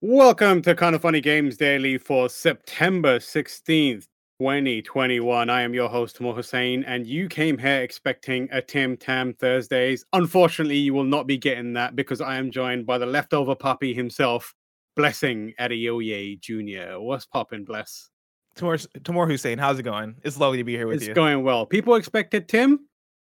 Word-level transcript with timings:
Welcome 0.00 0.62
to 0.62 0.76
Kind 0.76 0.94
of 0.94 1.02
Funny 1.02 1.20
Games 1.20 1.56
Daily 1.56 1.98
for 1.98 2.28
September 2.28 3.18
16th, 3.18 4.06
2021. 4.38 5.50
I 5.50 5.62
am 5.62 5.74
your 5.74 5.88
host, 5.88 6.14
Tamoor 6.14 6.36
Hussain, 6.36 6.84
and 6.84 7.04
you 7.04 7.26
came 7.26 7.58
here 7.58 7.80
expecting 7.80 8.48
a 8.52 8.62
Tim 8.62 8.96
Tam 8.96 9.34
Thursdays. 9.34 10.04
Unfortunately, 10.12 10.76
you 10.76 10.94
will 10.94 11.02
not 11.02 11.26
be 11.26 11.36
getting 11.36 11.72
that 11.72 11.96
because 11.96 12.20
I 12.20 12.36
am 12.36 12.52
joined 12.52 12.86
by 12.86 12.98
the 12.98 13.06
leftover 13.06 13.56
puppy 13.56 13.92
himself, 13.92 14.54
Blessing 14.94 15.52
Adeoye 15.58 16.38
Jr. 16.38 17.00
What's 17.00 17.26
poppin', 17.26 17.64
Bless? 17.64 18.08
Tamoor, 18.54 18.78
Tamoor 19.02 19.26
Hussain, 19.26 19.58
how's 19.58 19.80
it 19.80 19.82
going? 19.82 20.14
It's 20.22 20.38
lovely 20.38 20.58
to 20.58 20.64
be 20.64 20.76
here 20.76 20.86
with 20.86 20.98
it's 20.98 21.06
you. 21.06 21.10
It's 21.10 21.16
going 21.16 21.42
well. 21.42 21.66
People 21.66 21.96
expected 21.96 22.46
Tim. 22.46 22.86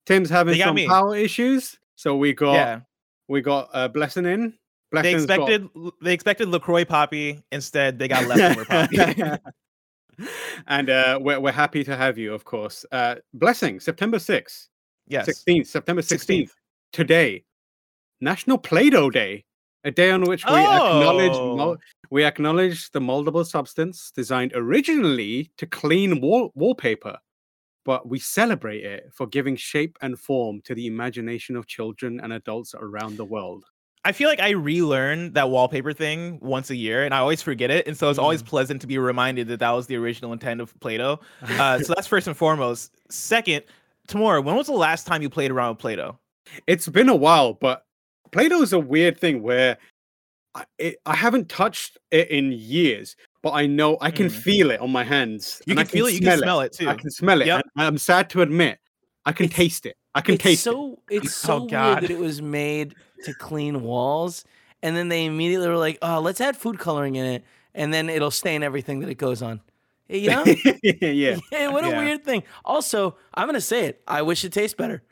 Tim's 0.06 0.30
having 0.30 0.58
some 0.58 0.77
me. 0.77 0.88
power 0.88 1.14
issues, 1.14 1.78
so 1.94 2.17
we 2.17 2.33
got 2.33 2.55
yeah. 2.55 2.80
we 3.28 3.42
got 3.42 3.69
uh, 3.74 3.89
Blessing 3.89 4.24
in. 4.24 4.55
Blessing's 4.95 5.27
they 5.27 5.34
expected 5.34 5.69
they 6.00 6.12
expected 6.12 6.48
Lacroix 6.48 6.84
Poppy. 6.84 7.42
Instead, 7.53 7.98
they 7.98 8.09
got 8.09 8.27
leftover 8.27 8.64
Poppy. 8.64 8.98
and 10.67 10.91
uh, 10.91 11.19
we're 11.20 11.41
we're 11.41 11.53
happy 11.53 11.84
to 11.84 11.97
have 11.97 12.19
you, 12.19 12.33
of 12.33 12.45
course. 12.45 12.84
Uh, 12.92 13.17
Blessing, 13.33 13.81
September 13.81 14.19
sixth. 14.19 14.69
Yes. 15.06 15.27
Sixteenth, 15.27 15.67
September 15.67 16.03
sixteenth. 16.03 16.55
Today, 16.92 17.45
National 18.20 18.56
Play-Doh 18.56 19.11
Day, 19.11 19.45
a 19.83 19.91
day 19.91 20.11
on 20.11 20.23
which 20.23 20.45
we 20.45 20.53
oh. 20.53 20.98
acknowledge 21.01 21.79
we 22.11 22.25
acknowledge 22.25 22.91
the 22.92 23.01
moldable 23.01 23.45
substance 23.45 24.12
designed 24.14 24.53
originally 24.55 25.51
to 25.58 25.67
clean 25.67 26.20
wall- 26.20 26.53
wallpaper 26.55 27.19
but 27.84 28.08
we 28.08 28.19
celebrate 28.19 28.84
it 28.84 29.11
for 29.12 29.27
giving 29.27 29.56
shape 29.56 29.97
and 30.01 30.19
form 30.19 30.61
to 30.62 30.75
the 30.75 30.86
imagination 30.86 31.55
of 31.55 31.67
children 31.67 32.20
and 32.20 32.33
adults 32.33 32.75
around 32.75 33.17
the 33.17 33.25
world. 33.25 33.64
I 34.05 34.12
feel 34.12 34.28
like 34.28 34.41
I 34.41 34.50
relearn 34.50 35.33
that 35.33 35.48
wallpaper 35.48 35.94
thing 35.94 36.38
once 36.42 36.69
a 36.69 36.77
year, 36.77 37.05
and 37.05 37.14
I 37.14 37.19
always 37.19 37.41
forget 37.41 37.70
it. 37.70 37.86
And 37.86 37.97
so 37.97 38.11
it's 38.11 38.19
always 38.19 38.42
mm. 38.42 38.46
pleasant 38.46 38.83
to 38.83 38.86
be 38.86 38.98
reminded 38.98 39.48
that 39.48 39.61
that 39.61 39.70
was 39.70 39.86
the 39.86 39.96
original 39.96 40.33
intent 40.33 40.61
of 40.61 40.78
Play-Doh. 40.80 41.20
Uh, 41.55 41.78
so 41.78 41.94
that's 41.94 42.06
first 42.06 42.27
and 42.27 42.36
foremost. 42.36 42.92
Second, 43.08 43.62
Tamoor, 44.08 44.41
when 44.41 44.56
was 44.56 44.66
the 44.66 44.72
last 44.72 45.06
time 45.06 45.22
you 45.22 45.30
played 45.30 45.50
around 45.50 45.70
with 45.70 45.78
Play-Doh? 45.78 46.19
It's 46.66 46.88
been 46.88 47.08
a 47.08 47.14
while, 47.14 47.55
but 47.55 47.84
Play-Doh 48.33 48.61
is 48.61 48.72
a 48.72 48.78
weird 48.78 49.19
thing 49.19 49.42
where 49.42 49.78
I, 50.55 50.64
it, 50.78 50.96
I 51.06 51.14
haven't 51.14 51.48
touched 51.48 51.98
it 52.11 52.28
in 52.30 52.52
years, 52.52 53.16
but 53.42 53.50
I 53.50 53.66
know 53.66 53.96
I 54.00 54.11
can 54.11 54.27
mm. 54.27 54.33
feel 54.33 54.70
it 54.70 54.80
on 54.80 54.91
my 54.91 55.05
hands. 55.05 55.62
You 55.66 55.77
can, 55.77 55.86
feel 55.86 56.06
it. 56.06 56.14
You 56.14 56.20
can 56.20 56.39
smell 56.39 56.61
it. 56.61 56.66
it. 56.66 56.72
too. 56.72 56.89
I 56.89 56.94
can 56.94 57.11
smell 57.11 57.41
it. 57.41 57.46
Yep. 57.46 57.64
I'm 57.77 57.98
sad 57.98 58.28
to 58.30 58.42
admit, 58.42 58.78
I 59.24 59.33
can 59.33 59.46
it's, 59.46 59.55
taste 59.55 59.86
it. 59.86 59.96
I 60.15 60.20
can 60.20 60.39
taste 60.39 60.62
so, 60.62 60.98
it. 61.11 61.23
It's 61.23 61.45
oh, 61.45 61.47
so 61.47 61.55
oh, 61.55 61.61
weird 61.61 62.03
that 62.05 62.11
it 62.11 62.19
was 62.19 62.41
made 62.41 62.95
to 63.25 63.34
clean 63.34 63.83
walls, 63.83 64.45
and 64.83 64.97
then 64.97 65.09
they 65.09 65.25
immediately 65.25 65.69
were 65.69 65.77
like, 65.77 65.98
"Oh, 66.02 66.20
let's 66.20 66.41
add 66.41 66.57
food 66.57 66.79
coloring 66.79 67.17
in 67.17 67.27
it, 67.27 67.45
and 67.75 67.92
then 67.92 68.08
it'll 68.08 68.30
stain 68.30 68.63
everything 68.63 69.01
that 69.01 69.08
it 69.08 69.17
goes 69.17 69.42
on." 69.42 69.61
You 70.08 70.30
know? 70.30 70.45
yeah. 70.83 71.36
yeah. 71.53 71.69
What 71.69 71.85
a 71.85 71.89
yeah. 71.89 71.98
weird 71.98 72.24
thing. 72.24 72.42
Also, 72.64 73.17
I'm 73.33 73.48
gonna 73.48 73.61
say 73.61 73.86
it. 73.86 74.03
I 74.07 74.23
wish 74.23 74.45
it 74.45 74.53
tastes 74.53 74.77
better. 74.77 75.03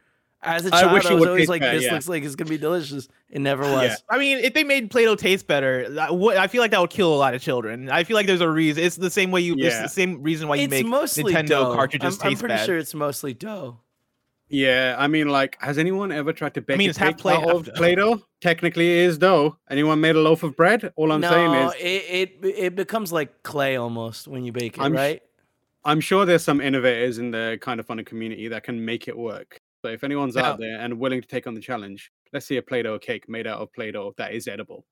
As 0.45 0.67
a 0.67 0.73
child, 0.73 0.87
I, 0.87 0.91
I 0.91 1.15
was 1.15 1.27
always 1.27 1.49
like, 1.49 1.61
better, 1.61 1.79
"This 1.79 1.87
yeah. 1.87 1.95
looks 1.95 2.09
like 2.09 2.25
it's 2.25 2.35
gonna 2.35 2.51
be 2.51 2.59
delicious." 2.59 3.09
It 3.31 3.41
never 3.41 3.63
was. 3.63 3.91
Yeah. 3.91 3.97
I 4.11 4.19
mean, 4.19 4.39
if 4.39 4.55
they 4.55 4.65
made 4.65 4.91
Play-Doh 4.91 5.15
taste 5.15 5.47
better, 5.47 5.87
I 5.99 6.47
feel 6.49 6.61
like 6.61 6.73
that 6.73 6.81
would 6.81 6.91
kill 6.91 7.15
a 7.15 7.17
lot 7.17 7.33
of 7.33 7.41
children. 7.41 7.89
I 7.89 8.05
feel 8.05 8.17
like 8.17 8.27
there's 8.27 8.41
a 8.41 8.51
reason. 8.51 8.83
It's 8.83 8.97
the 8.97 9.11
same 9.11 9.31
way 9.31 9.41
you. 9.41 9.55
Yeah. 9.57 9.69
It's 9.69 9.83
the 9.83 9.89
same 9.89 10.23
reason 10.23 10.49
why 10.49 10.57
you 10.57 10.65
it's 10.65 10.71
make 10.71 10.87
mostly 10.87 11.33
Nintendo 11.33 11.49
dough. 11.49 11.75
cartridges 11.75 12.17
I'm, 12.17 12.21
taste 12.21 12.25
I'm 12.25 12.39
pretty 12.39 12.55
bad. 12.57 12.67
sure 12.67 12.77
it's 12.77 12.95
mostly 12.95 13.35
dough. 13.35 13.79
Yeah, 14.53 14.97
I 14.99 15.09
mean, 15.09 15.31
like, 15.31 15.57
has 15.63 15.79
anyone 15.79 16.13
ever 16.13 16.31
tried 16.31 16.53
to 16.55 16.61
bake 16.61 16.75
I 16.75 16.79
mean, 16.79 16.91
it's 16.91 16.99
half 16.99 17.17
play, 17.17 17.35
out 17.35 17.49
of 17.49 17.75
Play-Doh? 17.75 18.23
Technically, 18.43 19.01
it 19.01 19.07
is 19.07 19.17
dough. 19.17 19.57
Anyone 19.71 20.03
made 20.03 20.15
a 20.15 20.21
loaf 20.21 20.43
of 20.43 20.55
bread? 20.57 20.93
All 20.95 21.11
I'm 21.11 21.23
no, 21.23 21.31
saying 21.31 21.55
is, 21.55 21.75
it, 21.81 22.41
it 22.43 22.55
it 22.59 22.75
becomes 22.77 23.13
like 23.13 23.43
clay 23.45 23.77
almost 23.77 24.29
when 24.29 24.45
you 24.45 24.53
bake 24.53 24.77
it, 24.77 24.83
I'm 24.83 24.93
right? 24.93 25.23
Sh- 25.25 25.43
I'm 25.87 26.01
sure 26.01 26.27
there's 26.27 26.45
some 26.45 26.61
innovators 26.61 27.17
in 27.17 27.31
the 27.31 27.59
kind 27.63 27.81
of 27.81 27.87
funny 27.87 28.05
community 28.05 28.47
that 28.49 28.63
can 28.63 28.85
make 28.85 29.09
it 29.09 29.17
work. 29.17 29.59
So 29.81 29.89
if 29.89 30.05
anyone's 30.05 30.37
out 30.37 30.61
there 30.61 30.79
and 30.79 30.99
willing 30.99 31.23
to 31.23 31.27
take 31.27 31.47
on 31.47 31.55
the 31.55 31.61
challenge, 31.61 32.13
let's 32.35 32.45
see 32.45 32.59
a 32.59 32.63
Play-Doh 32.63 32.99
cake 32.99 33.29
made 33.31 33.47
out 33.47 33.59
of 33.59 33.73
Play-Doh 33.73 34.15
that 34.19 34.35
is 34.35 34.47
edible. 34.49 34.85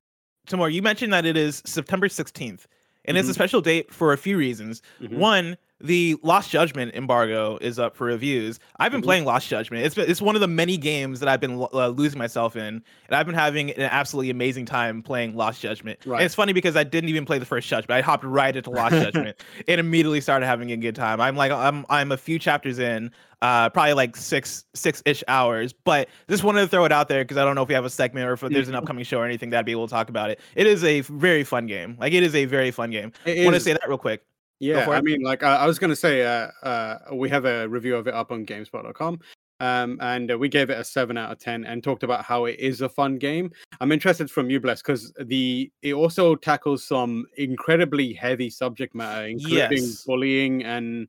Tamor, 0.49 0.73
you 0.73 0.81
mentioned 0.81 1.13
that 1.13 1.27
it 1.27 1.37
is 1.37 1.63
September 1.67 2.09
16th, 2.09 2.33
and 2.41 2.57
mm-hmm. 2.57 3.17
it's 3.17 3.29
a 3.29 3.31
mm-hmm. 3.31 3.35
special 3.35 3.61
date 3.61 3.93
for 3.93 4.15
a 4.15 4.19
few 4.19 4.39
reasons. 4.39 4.81
Mm-hmm. 5.01 5.19
One, 5.19 5.57
the 5.81 6.17
Lost 6.23 6.51
Judgment 6.51 6.95
embargo 6.95 7.59
is 7.61 7.79
up 7.79 7.97
for 7.97 8.07
reviews. 8.07 8.61
I've 8.79 8.93
been 8.93 9.01
mm-hmm. 9.01 9.07
playing 9.07 9.25
Lost 9.25 9.49
Judgment. 9.49 9.85
It's 9.85 9.95
been, 9.95 10.11
it's 10.11 10.21
one 10.21 10.35
of 10.35 10.41
the 10.41 10.49
many 10.49 10.77
games 10.77 11.21
that 11.21 11.29
I've 11.29 11.41
been 11.41 11.67
uh, 11.73 11.89
losing 11.89 12.19
myself 12.19 12.57
in, 12.57 12.63
and 12.65 12.85
I've 13.11 13.27
been 13.27 13.35
having 13.35 13.71
an 13.71 13.83
absolutely 13.83 14.31
amazing 14.31 14.67
time 14.67 15.03
playing 15.03 15.37
Lost 15.37 15.61
Judgment. 15.61 15.99
Right. 16.05 16.19
And 16.19 16.27
it's 16.27 16.35
funny 16.35 16.53
because 16.53 16.77
I 16.77 16.85
didn't 16.85 17.09
even 17.09 17.25
play 17.25 17.39
the 17.39 17.47
first 17.47 17.69
Judgment. 17.69 17.97
I 17.97 18.01
hopped 18.03 18.25
right 18.25 18.55
into 18.55 18.71
Lost 18.71 18.95
Judgment 19.03 19.43
and 19.67 19.81
immediately 19.81 20.21
started 20.21 20.47
having 20.47 20.71
a 20.73 20.77
good 20.77 20.95
time. 20.95 21.21
I'm 21.21 21.37
like 21.37 21.53
I'm 21.53 21.87
I'm 21.89 22.13
a 22.13 22.17
few 22.17 22.39
chapters 22.39 22.79
in, 22.79 23.11
uh, 23.43 23.71
probably 23.71 23.95
like 23.95 24.17
six 24.17 24.65
six 24.75 25.03
ish 25.07 25.25
hours. 25.29 25.73
But 25.73 26.09
just 26.29 26.45
wanted 26.45 26.61
to 26.61 26.69
throw 26.69 26.85
it 26.85 26.93
out 26.93 27.09
there 27.09 27.25
because 27.25 27.39
I 27.39 27.45
don't 27.45 27.55
know 27.55 27.63
if 27.63 27.69
we 27.69 27.75
have 27.75 27.85
a 27.85 27.91
segment 27.91 28.29
or 28.29 28.35
if 28.35 28.41
there's 28.41 28.69
an 28.69 28.75
upcoming 28.75 29.05
show 29.05 29.19
or 29.19 29.25
anything 29.25 29.51
that'd 29.51 29.67
be 29.67 29.73
able 29.73 29.87
to 29.87 29.91
talk 29.91 30.09
about 30.09 30.31
it. 30.31 30.41
It 30.55 30.67
is 30.67 30.85
a 30.85 31.01
very 31.01 31.45
fun 31.45 31.67
game. 31.67 31.97
Like 31.99 32.13
it 32.13 32.23
is 32.23 32.35
a 32.35 32.45
very 32.45 32.71
fun 32.71 32.91
game. 32.91 33.13
I 33.27 33.45
want 33.45 33.55
to 33.55 33.61
say 33.61 33.73
that 33.73 33.89
real 33.89 33.99
quick. 33.99 34.25
Yeah, 34.61 34.91
I 34.91 35.01
mean, 35.01 35.23
like 35.23 35.43
I 35.43 35.67
was 35.67 35.79
gonna 35.79 35.97
say, 35.97 36.23
uh, 36.23 36.51
uh, 36.63 36.99
we 37.15 37.31
have 37.31 37.47
a 37.47 37.67
review 37.67 37.97
of 37.97 38.07
it 38.07 38.13
up 38.13 38.31
on 38.31 38.45
Gamespot.com, 38.45 39.19
um, 39.59 39.99
and 40.03 40.31
uh, 40.31 40.39
we 40.39 40.51
gave 40.51 40.69
it 40.69 40.79
a 40.79 40.85
seven 40.85 41.17
out 41.17 41.33
of 41.33 41.39
ten, 41.39 41.65
and 41.65 41.83
talked 41.83 42.03
about 42.03 42.27
how 42.27 42.45
it 42.45 42.61
is 42.61 42.83
a 42.83 42.89
fun 42.89 43.17
game. 43.17 43.51
I'm 43.81 43.91
interested 43.91 44.31
from 44.31 44.51
you, 44.51 44.61
Bless, 44.61 44.83
because 44.83 45.15
the 45.25 45.73
it 45.81 45.95
also 45.95 46.35
tackles 46.35 46.85
some 46.85 47.25
incredibly 47.39 48.13
heavy 48.13 48.51
subject 48.51 48.95
matter, 48.95 49.27
including 49.27 49.79
yes. 49.79 50.05
bullying 50.05 50.63
and 50.63 51.09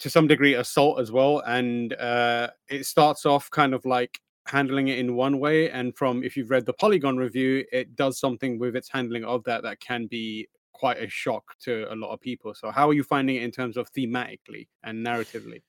to 0.00 0.10
some 0.10 0.26
degree 0.26 0.54
assault 0.54 0.98
as 0.98 1.12
well. 1.12 1.40
And 1.46 1.92
uh, 1.94 2.50
it 2.68 2.86
starts 2.86 3.24
off 3.24 3.48
kind 3.50 3.72
of 3.72 3.84
like 3.84 4.20
handling 4.46 4.88
it 4.88 4.98
in 4.98 5.14
one 5.14 5.38
way, 5.38 5.70
and 5.70 5.96
from 5.96 6.24
if 6.24 6.36
you've 6.36 6.50
read 6.50 6.66
the 6.66 6.72
Polygon 6.72 7.18
review, 7.18 7.64
it 7.70 7.94
does 7.94 8.18
something 8.18 8.58
with 8.58 8.74
its 8.74 8.88
handling 8.88 9.24
of 9.24 9.44
that 9.44 9.62
that 9.62 9.78
can 9.78 10.06
be 10.06 10.48
quite 10.78 11.02
a 11.02 11.08
shock 11.08 11.58
to 11.60 11.92
a 11.92 11.96
lot 11.96 12.12
of 12.12 12.20
people. 12.20 12.54
So 12.54 12.70
how 12.70 12.88
are 12.88 12.94
you 12.94 13.02
finding 13.02 13.36
it 13.36 13.42
in 13.42 13.50
terms 13.50 13.76
of 13.76 13.92
thematically 13.92 14.68
and 14.84 15.04
narratively? 15.04 15.62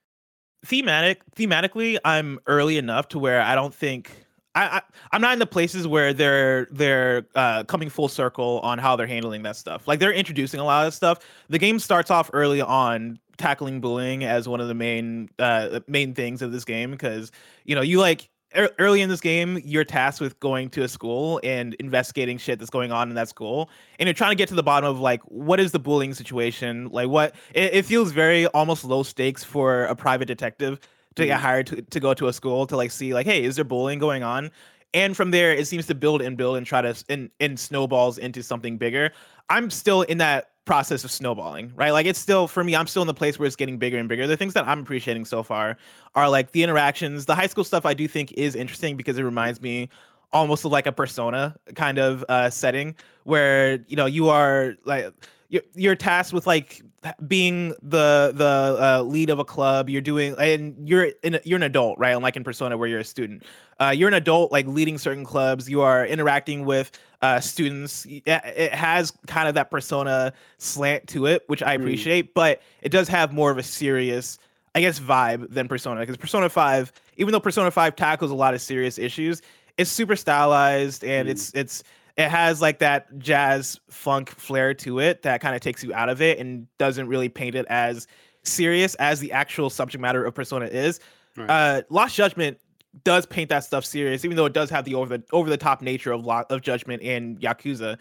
Thematic 0.66 1.22
thematically, 1.36 1.98
I'm 2.04 2.40
early 2.46 2.78
enough 2.78 3.08
to 3.10 3.20
where 3.20 3.42
I 3.42 3.56
don't 3.56 3.74
think 3.74 4.12
I, 4.56 4.82
I 5.12 5.16
am 5.16 5.22
not 5.22 5.34
in 5.34 5.40
the 5.40 5.48
places 5.48 5.88
where 5.88 6.14
they're 6.14 6.68
they're 6.72 7.28
uh, 7.36 7.64
coming 7.64 7.90
full 7.90 8.10
circle 8.10 8.60
on 8.62 8.78
how 8.78 8.96
they're 8.96 9.08
handling 9.08 9.44
that 9.44 9.56
stuff. 9.56 9.88
Like 9.88 10.00
they're 10.00 10.12
introducing 10.12 10.60
a 10.60 10.66
lot 10.66 10.86
of 10.86 10.94
stuff. 10.94 11.20
The 11.50 11.60
game 11.60 11.80
starts 11.80 12.12
off 12.12 12.30
early 12.34 12.62
on 12.62 13.20
tackling 13.38 13.80
bullying 13.80 14.26
as 14.26 14.50
one 14.50 14.60
of 14.60 14.68
the 14.68 14.74
main 14.74 15.30
uh, 15.40 15.80
main 15.88 16.14
things 16.14 16.42
of 16.42 16.52
this 16.52 16.66
game 16.66 16.92
because 16.92 17.32
you 17.64 17.74
know 17.74 17.82
you 17.82 18.00
like 18.00 18.30
early 18.56 19.02
in 19.02 19.10
this 19.10 19.22
game, 19.22 19.62
you're 19.64 19.84
tasked 19.84 20.22
with 20.22 20.40
going 20.40 20.70
to 20.72 20.84
a 20.84 20.88
school 20.88 21.40
and 21.44 21.76
investigating 21.76 22.38
shit 22.38 22.60
that's 22.60 22.72
going 22.72 22.92
on 22.92 23.10
in 23.10 23.16
that 23.16 23.30
school, 23.30 23.70
and 24.00 24.08
you're 24.08 24.14
trying 24.14 24.32
to 24.32 24.36
get 24.36 24.50
to 24.50 24.56
the 24.56 24.64
bottom 24.64 24.90
of 24.90 25.00
like 25.00 25.22
what 25.24 25.60
is 25.60 25.72
the 25.72 25.80
bullying 25.80 26.14
situation, 26.14 26.90
like 26.90 27.10
what 27.10 27.36
it, 27.54 27.74
it 27.74 27.86
feels 27.86 28.12
very 28.12 28.48
almost 28.48 28.84
low 28.84 29.04
stakes 29.04 29.44
for 29.44 29.86
a 29.86 29.96
private 29.96 30.26
detective 30.26 30.80
to 31.16 31.26
get 31.26 31.38
mm. 31.40 31.42
hired 31.42 31.68
to, 31.68 31.82
to 31.82 32.00
go 32.00 32.14
to 32.14 32.28
a 32.28 32.34
school 32.34 32.66
to 32.68 32.78
like 32.78 32.92
see 32.92 33.14
like 33.14 33.26
hey 33.26 33.44
is 33.44 33.56
there 33.56 33.66
bullying 33.66 34.00
going 34.00 34.24
on 34.24 34.52
and 34.94 35.16
from 35.16 35.32
there 35.32 35.54
it 35.54 35.68
seems 35.68 35.86
to 35.86 35.96
build 35.96 36.22
and 36.22 36.38
build 36.38 36.58
and 36.58 36.66
try 36.66 36.82
to 36.82 36.96
and, 37.10 37.30
and 37.40 37.60
snowballs 37.60 38.18
into 38.18 38.42
something 38.44 38.78
bigger 38.78 39.12
i'm 39.50 39.70
still 39.70 40.04
in 40.04 40.18
that 40.18 40.50
process 40.70 41.04
of 41.04 41.10
snowballing, 41.10 41.74
right? 41.76 41.90
Like 41.90 42.06
it's 42.06 42.20
still 42.20 42.48
for 42.48 42.64
me, 42.64 42.76
I'm 42.76 42.86
still 42.86 43.02
in 43.02 43.08
the 43.08 43.14
place 43.14 43.40
where 43.40 43.48
it's 43.48 43.56
getting 43.56 43.80
bigger 43.80 43.98
and 43.98 44.08
bigger. 44.08 44.28
The 44.28 44.38
things 44.38 44.54
that 44.54 44.68
I'm 44.68 44.82
appreciating 44.82 45.26
so 45.26 45.42
far 45.42 45.78
are 46.14 46.30
like 46.30 46.52
the 46.52 46.62
interactions. 46.62 47.26
The 47.26 47.34
high 47.34 47.48
school 47.48 47.64
stuff 47.64 47.88
I 47.88 47.96
do 47.96 48.08
think 48.08 48.32
is 48.34 48.54
interesting 48.54 48.96
because 48.96 49.18
it 49.18 49.24
reminds 49.24 49.62
me 49.62 49.90
almost 50.32 50.64
of 50.64 50.72
like 50.72 50.86
a 50.86 50.92
persona 50.92 51.56
kind 51.74 51.98
of 51.98 52.24
uh 52.30 52.52
setting 52.52 52.96
where 53.24 53.80
you 53.88 53.96
know 53.96 54.06
you 54.06 54.30
are 54.30 54.76
like 54.86 55.12
you're, 55.50 55.64
you're 55.74 55.96
tasked 55.96 56.34
with 56.34 56.46
like 56.46 56.84
being 57.28 57.70
the 57.82 58.32
the 58.36 58.78
uh, 58.80 59.04
lead 59.04 59.30
of 59.30 59.40
a 59.40 59.46
club. 59.46 59.90
You're 59.90 60.02
doing, 60.02 60.36
and 60.40 60.76
you're 60.88 61.12
in, 61.24 61.40
you're 61.44 61.58
an 61.58 61.64
adult, 61.64 61.98
right? 62.00 62.12
Unlike 62.16 62.38
in 62.38 62.44
Persona, 62.44 62.78
where 62.78 62.88
you're 62.88 63.00
a 63.00 63.06
student. 63.06 63.44
Uh, 63.80 63.94
you're 63.96 64.10
an 64.10 64.14
adult, 64.14 64.52
like 64.52 64.68
leading 64.68 64.98
certain 64.98 65.24
clubs. 65.24 65.70
You 65.70 65.82
are 65.82 66.06
interacting 66.06 66.66
with 66.66 66.92
uh, 67.22 67.40
students. 67.40 68.06
It 68.10 68.74
has 68.74 69.14
kind 69.28 69.48
of 69.48 69.56
that 69.56 69.72
Persona 69.72 70.34
slant 70.58 71.08
to 71.10 71.26
it, 71.28 71.44
which 71.48 71.64
I 71.64 71.76
hmm. 71.76 71.84
appreciate, 71.84 72.30
mm. 72.30 72.34
but 72.34 72.62
it 72.82 72.90
does 72.90 73.08
have 73.08 73.34
more 73.34 73.52
of 73.52 73.58
a 73.58 73.64
serious, 73.64 74.38
I 74.76 74.82
guess, 74.82 75.00
vibe 75.00 75.50
than 75.50 75.68
Persona. 75.68 76.02
Because 76.02 76.18
Persona 76.18 76.50
Five, 76.50 76.92
even 77.18 77.32
though 77.32 77.40
Persona 77.40 77.72
Five 77.72 77.96
tackles 77.96 78.32
a 78.32 78.36
lot 78.36 78.54
of 78.54 78.62
serious 78.62 78.98
issues, 78.98 79.42
it's 79.78 79.90
super 79.90 80.18
stylized 80.18 81.04
and 81.06 81.28
mm. 81.28 81.32
it's 81.32 81.54
it's 81.54 81.84
it 82.18 82.30
has 82.30 82.62
like 82.62 82.80
that 82.80 83.18
jazz 83.20 83.80
funk 83.90 84.30
flair 84.30 84.74
to 84.74 85.00
it 85.00 85.22
that 85.22 85.42
kind 85.42 85.56
of 85.56 85.62
takes 85.62 85.84
you 85.84 85.94
out 85.94 86.10
of 86.10 86.22
it 86.22 86.40
and 86.40 86.68
doesn't 86.78 87.08
really 87.08 87.30
paint 87.30 87.56
it 87.56 87.66
as 87.70 88.08
serious 88.44 88.96
as 88.96 89.20
the 89.20 89.32
actual 89.32 89.70
subject 89.70 90.02
matter 90.02 90.26
of 90.26 90.34
Persona 90.34 90.66
is. 90.66 91.00
Right. 91.38 91.50
Uh, 91.50 91.82
Lost 91.90 92.16
Judgment 92.16 92.60
does 93.04 93.26
paint 93.26 93.50
that 93.50 93.64
stuff 93.64 93.86
serious, 93.86 94.26
even 94.26 94.36
though 94.36 94.46
it 94.46 94.54
does 94.54 94.70
have 94.70 94.86
the 94.86 94.96
over 94.96 95.18
the 95.18 95.24
over 95.32 95.50
the 95.50 95.58
top 95.58 95.82
nature 95.82 96.12
of 96.12 96.26
lot 96.26 96.52
of 96.52 96.62
Judgment 96.62 97.02
and 97.04 97.40
Yakuza. 97.40 97.98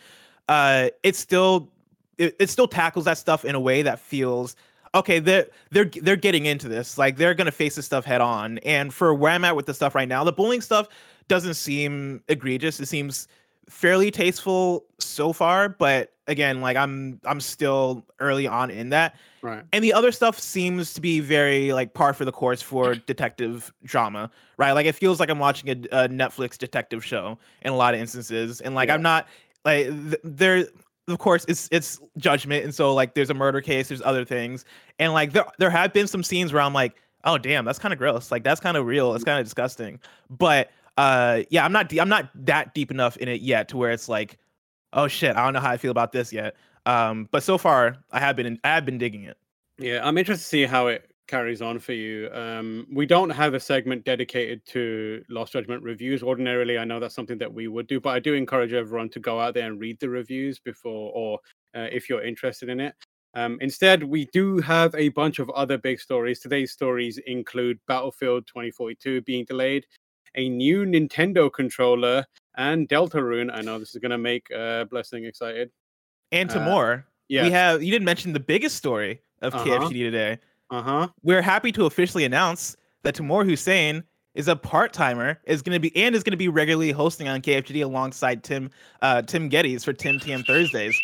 Uh, 0.49 0.89
it 1.03 1.15
still 1.15 1.71
it, 2.17 2.35
it 2.39 2.51
still 2.51 2.69
tackles 2.69 3.05
that 3.05 3.19
stuff 3.19 3.45
in 3.45 3.55
a 3.55 3.61
way 3.61 3.83
that 3.83 4.01
feels 4.01 4.57
okay. 4.95 5.19
They're 5.19 5.47
they're 5.71 5.91
they're 6.03 6.17
getting 6.17 6.47
into 6.47 6.69
this, 6.69 6.99
like 6.99 7.17
they're 7.17 7.35
gonna 7.35 7.53
face 7.53 7.77
this 7.77 7.87
stuff 7.87 8.05
head 8.05 8.21
on. 8.21 8.59
And 8.59 8.93
for 8.93 9.15
where 9.15 9.33
I'm 9.33 9.45
at 9.45 9.57
with 9.57 9.67
the 9.67 9.75
stuff 9.75 9.95
right 9.95 10.09
now, 10.09 10.25
the 10.25 10.33
bullying 10.33 10.63
stuff 10.63 10.89
doesn't 11.29 11.55
seem 11.55 12.23
egregious. 12.29 12.81
It 12.81 12.87
seems 12.87 13.29
fairly 13.69 14.11
tasteful 14.11 14.85
so 14.99 15.33
far, 15.33 15.69
but 15.69 16.13
again, 16.27 16.61
like 16.61 16.77
I'm 16.77 17.21
I'm 17.25 17.41
still 17.41 18.05
early 18.21 18.47
on 18.47 18.71
in 18.71 18.91
that. 18.91 19.17
Right. 19.43 19.65
And 19.73 19.83
the 19.83 19.93
other 19.93 20.13
stuff 20.13 20.39
seems 20.39 20.95
to 20.95 21.01
be 21.01 21.21
very 21.21 21.73
like 21.73 21.95
par 21.95 22.13
for 22.13 22.25
the 22.25 22.33
course 22.33 22.63
for 22.63 22.95
detective 23.07 23.73
drama, 23.85 24.31
right? 24.57 24.73
Like 24.73 24.87
it 24.87 24.95
feels 24.95 25.21
like 25.21 25.31
I'm 25.31 25.39
watching 25.39 25.69
a, 25.71 26.05
a 26.05 26.09
Netflix 26.09 26.57
detective 26.57 27.05
show 27.05 27.39
in 27.63 27.73
a 27.73 27.77
lot 27.77 27.95
of 27.95 28.01
instances, 28.01 28.61
and 28.61 28.75
like 28.75 28.89
yeah. 28.89 28.95
I'm 28.95 29.03
not 29.03 29.27
like 29.65 29.87
th- 29.87 30.21
there. 30.23 30.67
Of 31.09 31.19
course, 31.19 31.47
it's 31.49 31.71
it's 31.73 31.99
judgment, 32.19 32.65
and 32.65 32.75
so 32.75 32.95
like 32.95 33.15
there's 33.15 33.31
a 33.31 33.35
murder 33.35 33.63
case, 33.63 33.89
there's 33.89 34.03
other 34.03 34.27
things, 34.27 34.67
and 34.99 35.15
like 35.15 35.33
there 35.33 35.47
there 35.59 35.71
have 35.71 35.95
been 35.95 36.07
some 36.07 36.23
scenes 36.23 36.53
where 36.53 36.61
I'm 36.61 36.75
like, 36.75 36.97
oh 37.25 37.39
damn, 37.39 37.65
that's 37.65 37.79
kind 37.79 37.95
of 37.95 37.99
gross, 37.99 38.31
like 38.31 38.45
that's 38.45 38.61
kind 38.61 38.77
of 38.77 38.85
real, 38.85 39.15
it's 39.15 39.25
mm. 39.25 39.29
kind 39.29 39.41
of 39.41 39.47
disgusting, 39.47 40.01
but 40.29 40.71
uh 40.99 41.43
yeah 41.49 41.65
i'm 41.65 41.73
not 41.73 41.97
i'm 41.99 42.09
not 42.09 42.29
that 42.35 42.75
deep 42.75 42.91
enough 42.91 43.17
in 43.19 43.29
it 43.29 43.41
yet 43.41 43.69
to 43.69 43.77
where 43.77 43.93
it's 43.93 44.09
like 44.09 44.37
oh 44.93 45.07
shit 45.07 45.37
i 45.37 45.45
don't 45.45 45.55
know 45.55 45.61
how 45.61 45.71
i 45.71 45.77
feel 45.77 45.93
about 45.93 46.13
this 46.13 46.33
yet. 46.33 46.57
Um 46.87 47.29
but 47.31 47.43
so 47.43 47.57
far 47.57 47.97
i 48.11 48.19
have 48.19 48.37
been 48.37 48.47
in, 48.47 48.59
i 48.65 48.69
have 48.69 48.85
been 48.85 48.99
digging 48.99 49.23
it. 49.25 49.39
Yeah 49.79 50.01
i'm 50.07 50.19
interested 50.19 50.43
to 50.43 50.49
see 50.49 50.67
how 50.67 50.89
it 50.89 51.11
carries 51.29 51.63
on 51.63 51.79
for 51.79 51.93
you. 51.93 52.29
Um 52.33 52.87
we 52.93 53.07
don't 53.07 53.31
have 53.31 53.55
a 53.55 53.61
segment 53.61 54.05
dedicated 54.05 54.67
to 54.67 55.23
lost 55.29 55.53
judgment 55.53 55.83
reviews 55.85 56.23
ordinarily. 56.23 56.79
I 56.79 56.85
know 56.85 56.99
that's 56.99 57.15
something 57.15 57.39
that 57.39 57.53
we 57.53 57.69
would 57.69 57.87
do 57.87 58.01
but 58.01 58.11
i 58.11 58.19
do 58.19 58.35
encourage 58.35 58.73
everyone 58.73 59.09
to 59.11 59.21
go 59.21 59.39
out 59.41 59.55
there 59.55 59.67
and 59.67 59.81
read 59.81 60.01
the 60.01 60.09
reviews 60.09 60.59
before 60.59 61.13
or 61.15 61.39
uh, 61.77 61.87
if 61.93 62.09
you're 62.09 62.25
interested 62.25 62.69
in 62.69 62.81
it. 62.81 62.95
Um, 63.35 63.59
instead, 63.61 64.03
we 64.03 64.27
do 64.33 64.59
have 64.59 64.95
a 64.95 65.11
bunch 65.11 65.39
of 65.39 65.49
other 65.51 65.79
big 65.79 66.01
stories. 66.01 66.41
Today's 66.41 66.73
stories 66.73 67.19
include 67.27 67.79
Battlefield 67.87 68.47
2042 68.49 69.21
being 69.23 69.45
delayed, 69.45 69.87
a 70.39 70.49
new 70.49 70.87
Nintendo 70.87 71.53
controller, 71.53 72.25
and 72.57 72.89
Deltarune. 72.89 73.51
I 73.53 73.61
know 73.61 73.79
this 73.79 73.95
is 73.95 74.01
going 74.01 74.13
to 74.13 74.19
make 74.19 74.51
uh, 74.57 74.85
Blessing 74.85 75.25
excited. 75.25 75.71
And 76.33 76.49
to 76.51 76.61
uh, 76.63 76.65
more, 76.65 77.07
yeah. 77.29 77.43
we 77.43 77.51
have. 77.51 77.83
You 77.83 77.91
didn't 77.91 78.07
mention 78.07 78.33
the 78.33 78.41
biggest 78.41 78.77
story 78.77 79.21
of 79.43 79.55
uh-huh. 79.55 79.65
KFGD 79.65 79.93
today. 79.93 80.39
Uh 80.71 80.83
huh. 80.83 81.09
We're 81.23 81.43
happy 81.43 81.73
to 81.73 81.87
officially 81.87 82.25
announce 82.25 82.77
that 83.03 83.15
Tamoor 83.15 83.45
Hussain 83.45 84.05
is 84.35 84.47
a 84.47 84.55
part 84.55 84.93
timer, 84.93 85.41
is 85.45 85.63
going 85.63 85.75
to 85.75 85.81
be 85.81 85.97
and 85.97 86.15
is 86.15 86.23
going 86.23 86.33
to 86.33 86.37
be 86.37 86.49
regularly 86.49 86.93
hosting 86.93 87.27
on 87.27 87.41
KFGD 87.41 87.83
alongside 87.83 88.45
Tim 88.45 88.71
uh, 89.03 89.23
Tim 89.23 89.51
Gettys 89.51 89.85
for 89.85 89.93
Tim 89.93 90.21
Tam 90.21 90.43
Thursdays. 90.45 90.97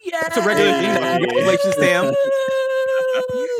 Yeah, 0.00 0.20
it's 0.26 0.36
a 0.36 0.42
regular 0.42 0.72
thing. 0.72 1.20
Congratulations, 1.20 1.76
Tim. 1.76 2.04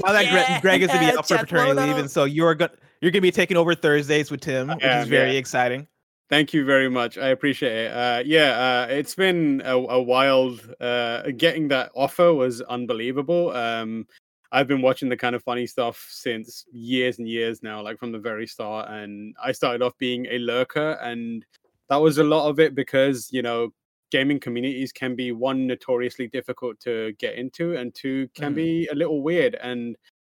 Now 0.02 0.12
that 0.12 0.30
Greg, 0.30 0.62
Greg 0.62 0.82
is 0.82 0.90
to 0.90 0.98
be 0.98 1.06
out 1.06 1.28
for 1.28 1.38
paternity 1.38 1.80
leave, 1.80 1.98
and 1.98 2.10
so 2.10 2.24
you're 2.24 2.54
going 2.54 2.70
you're 3.04 3.10
gonna 3.10 3.20
be 3.20 3.30
taking 3.30 3.58
over 3.58 3.74
Thursdays 3.74 4.30
with 4.30 4.40
Tim, 4.40 4.68
which 4.68 4.82
is 4.82 5.08
very 5.08 5.32
yeah. 5.32 5.38
exciting. 5.38 5.86
Thank 6.30 6.54
you 6.54 6.64
very 6.64 6.88
much. 6.88 7.18
I 7.18 7.28
appreciate 7.28 7.86
it. 7.86 7.92
Uh, 7.92 8.22
yeah, 8.24 8.86
uh, 8.86 8.86
it's 8.88 9.14
been 9.14 9.60
a, 9.62 9.76
a 9.76 10.02
wild. 10.02 10.74
Uh, 10.80 11.24
getting 11.36 11.68
that 11.68 11.92
offer 11.94 12.32
was 12.32 12.62
unbelievable. 12.62 13.50
Um, 13.50 14.06
I've 14.52 14.66
been 14.66 14.80
watching 14.80 15.10
the 15.10 15.18
kind 15.18 15.36
of 15.36 15.42
funny 15.42 15.66
stuff 15.66 16.06
since 16.08 16.64
years 16.72 17.18
and 17.18 17.28
years 17.28 17.62
now, 17.62 17.82
like 17.82 17.98
from 17.98 18.10
the 18.10 18.18
very 18.18 18.46
start. 18.46 18.88
And 18.88 19.36
I 19.44 19.52
started 19.52 19.82
off 19.82 19.92
being 19.98 20.24
a 20.30 20.38
lurker, 20.38 20.92
and 21.02 21.44
that 21.90 21.96
was 21.96 22.16
a 22.16 22.24
lot 22.24 22.48
of 22.48 22.58
it 22.58 22.74
because 22.74 23.28
you 23.30 23.42
know 23.42 23.74
gaming 24.10 24.40
communities 24.40 24.92
can 24.92 25.14
be 25.14 25.30
one 25.30 25.66
notoriously 25.66 26.28
difficult 26.28 26.80
to 26.80 27.12
get 27.18 27.34
into, 27.34 27.76
and 27.76 27.94
two 27.94 28.30
can 28.34 28.52
mm. 28.52 28.56
be 28.56 28.88
a 28.90 28.94
little 28.94 29.20
weird. 29.20 29.56
And 29.56 29.94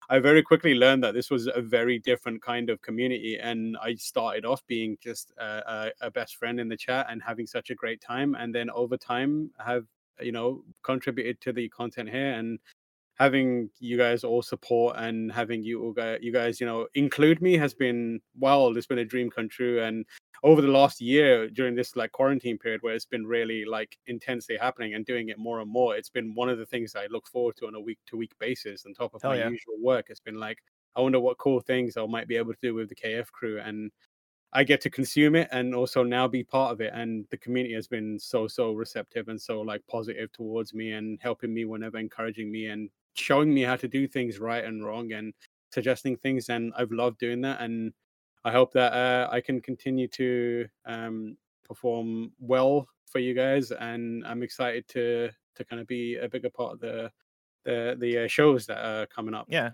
I 0.08 0.18
very 0.20 0.42
quickly 0.42 0.74
learned 0.74 1.02
that 1.04 1.14
this 1.14 1.30
was 1.30 1.48
a 1.52 1.60
very 1.60 1.98
different 1.98 2.42
kind 2.42 2.70
of 2.70 2.80
community, 2.80 3.38
and 3.40 3.76
I 3.82 3.94
started 3.94 4.44
off 4.44 4.64
being 4.66 4.96
just 5.02 5.32
a, 5.38 5.44
a, 6.00 6.06
a, 6.06 6.10
best 6.10 6.36
friend 6.36 6.60
in 6.60 6.68
the 6.68 6.76
chat 6.76 7.06
and 7.10 7.20
having 7.22 7.46
such 7.46 7.70
a 7.70 7.74
great 7.74 8.00
time, 8.00 8.36
and 8.36 8.54
then 8.54 8.70
over 8.70 8.96
time 8.96 9.50
have 9.58 9.84
you 10.20 10.32
know 10.32 10.62
contributed 10.82 11.40
to 11.42 11.52
the 11.52 11.68
content 11.68 12.08
here 12.08 12.32
and 12.32 12.58
having 13.16 13.70
you 13.80 13.96
guys 13.96 14.24
all 14.24 14.42
support 14.42 14.94
and 14.98 15.32
having 15.32 15.62
you 15.64 15.82
all 15.82 15.92
guys, 15.92 16.18
you 16.22 16.32
guys 16.32 16.60
you 16.60 16.66
know 16.66 16.86
include 16.94 17.40
me 17.40 17.56
has 17.56 17.74
been 17.74 18.20
wow 18.38 18.68
it's 18.68 18.86
been 18.86 18.98
a 18.98 19.04
dream 19.04 19.30
come 19.30 19.48
true 19.48 19.82
and 19.82 20.04
over 20.42 20.60
the 20.60 20.68
last 20.68 21.00
year 21.00 21.48
during 21.48 21.74
this 21.74 21.96
like 21.96 22.12
quarantine 22.12 22.58
period 22.58 22.82
where 22.82 22.94
it's 22.94 23.06
been 23.06 23.26
really 23.26 23.64
like 23.64 23.96
intensely 24.06 24.56
happening 24.56 24.94
and 24.94 25.06
doing 25.06 25.30
it 25.30 25.38
more 25.38 25.60
and 25.60 25.70
more 25.70 25.96
it's 25.96 26.10
been 26.10 26.34
one 26.34 26.48
of 26.48 26.58
the 26.58 26.66
things 26.66 26.94
i 26.94 27.06
look 27.10 27.26
forward 27.26 27.56
to 27.56 27.66
on 27.66 27.74
a 27.74 27.80
week 27.80 27.98
to 28.06 28.16
week 28.16 28.32
basis 28.38 28.84
on 28.86 28.92
top 28.92 29.14
of 29.14 29.22
Hell 29.22 29.30
my 29.30 29.38
yeah. 29.38 29.48
usual 29.48 29.74
work 29.80 30.06
it's 30.10 30.20
been 30.20 30.38
like 30.38 30.58
i 30.94 31.00
wonder 31.00 31.18
what 31.18 31.38
cool 31.38 31.60
things 31.60 31.96
i 31.96 32.04
might 32.04 32.28
be 32.28 32.36
able 32.36 32.52
to 32.52 32.58
do 32.62 32.74
with 32.74 32.90
the 32.90 32.94
kf 32.94 33.30
crew 33.32 33.60
and 33.60 33.90
I 34.52 34.64
get 34.64 34.80
to 34.82 34.90
consume 34.90 35.34
it 35.34 35.48
and 35.52 35.74
also 35.74 36.02
now 36.02 36.26
be 36.26 36.42
part 36.42 36.72
of 36.72 36.80
it. 36.80 36.92
And 36.94 37.26
the 37.30 37.36
community 37.36 37.74
has 37.74 37.86
been 37.86 38.18
so, 38.18 38.48
so 38.48 38.72
receptive 38.72 39.28
and 39.28 39.38
so 39.38 39.60
like 39.60 39.82
positive 39.86 40.32
towards 40.32 40.72
me 40.72 40.92
and 40.92 41.18
helping 41.20 41.52
me 41.52 41.66
whenever 41.66 41.98
encouraging 41.98 42.50
me 42.50 42.66
and 42.68 42.88
showing 43.18 43.52
me 43.52 43.62
how 43.62 43.76
to 43.76 43.88
do 43.88 44.06
things 44.06 44.38
right 44.38 44.64
and 44.64 44.84
wrong 44.84 45.12
and 45.12 45.32
suggesting 45.72 46.16
things. 46.16 46.48
And 46.48 46.72
I've 46.76 46.92
loved 46.92 47.18
doing 47.18 47.40
that. 47.42 47.60
And 47.60 47.92
I 48.44 48.52
hope 48.52 48.72
that 48.72 48.92
uh, 48.92 49.28
I 49.30 49.40
can 49.40 49.60
continue 49.60 50.08
to 50.08 50.66
um, 50.84 51.36
perform 51.64 52.32
well 52.38 52.88
for 53.06 53.18
you 53.18 53.34
guys. 53.34 53.72
And 53.72 54.26
I'm 54.26 54.42
excited 54.42 54.86
to 54.88 55.30
to 55.56 55.64
kind 55.64 55.80
of 55.80 55.86
be 55.86 56.16
a 56.16 56.28
bigger 56.28 56.50
part 56.50 56.74
of 56.74 56.80
the 56.80 57.10
the 57.64 57.96
the 57.98 58.24
uh, 58.24 58.28
shows 58.28 58.66
that 58.66 58.84
are 58.84 59.06
coming 59.06 59.34
up. 59.34 59.46
Yeah, 59.48 59.70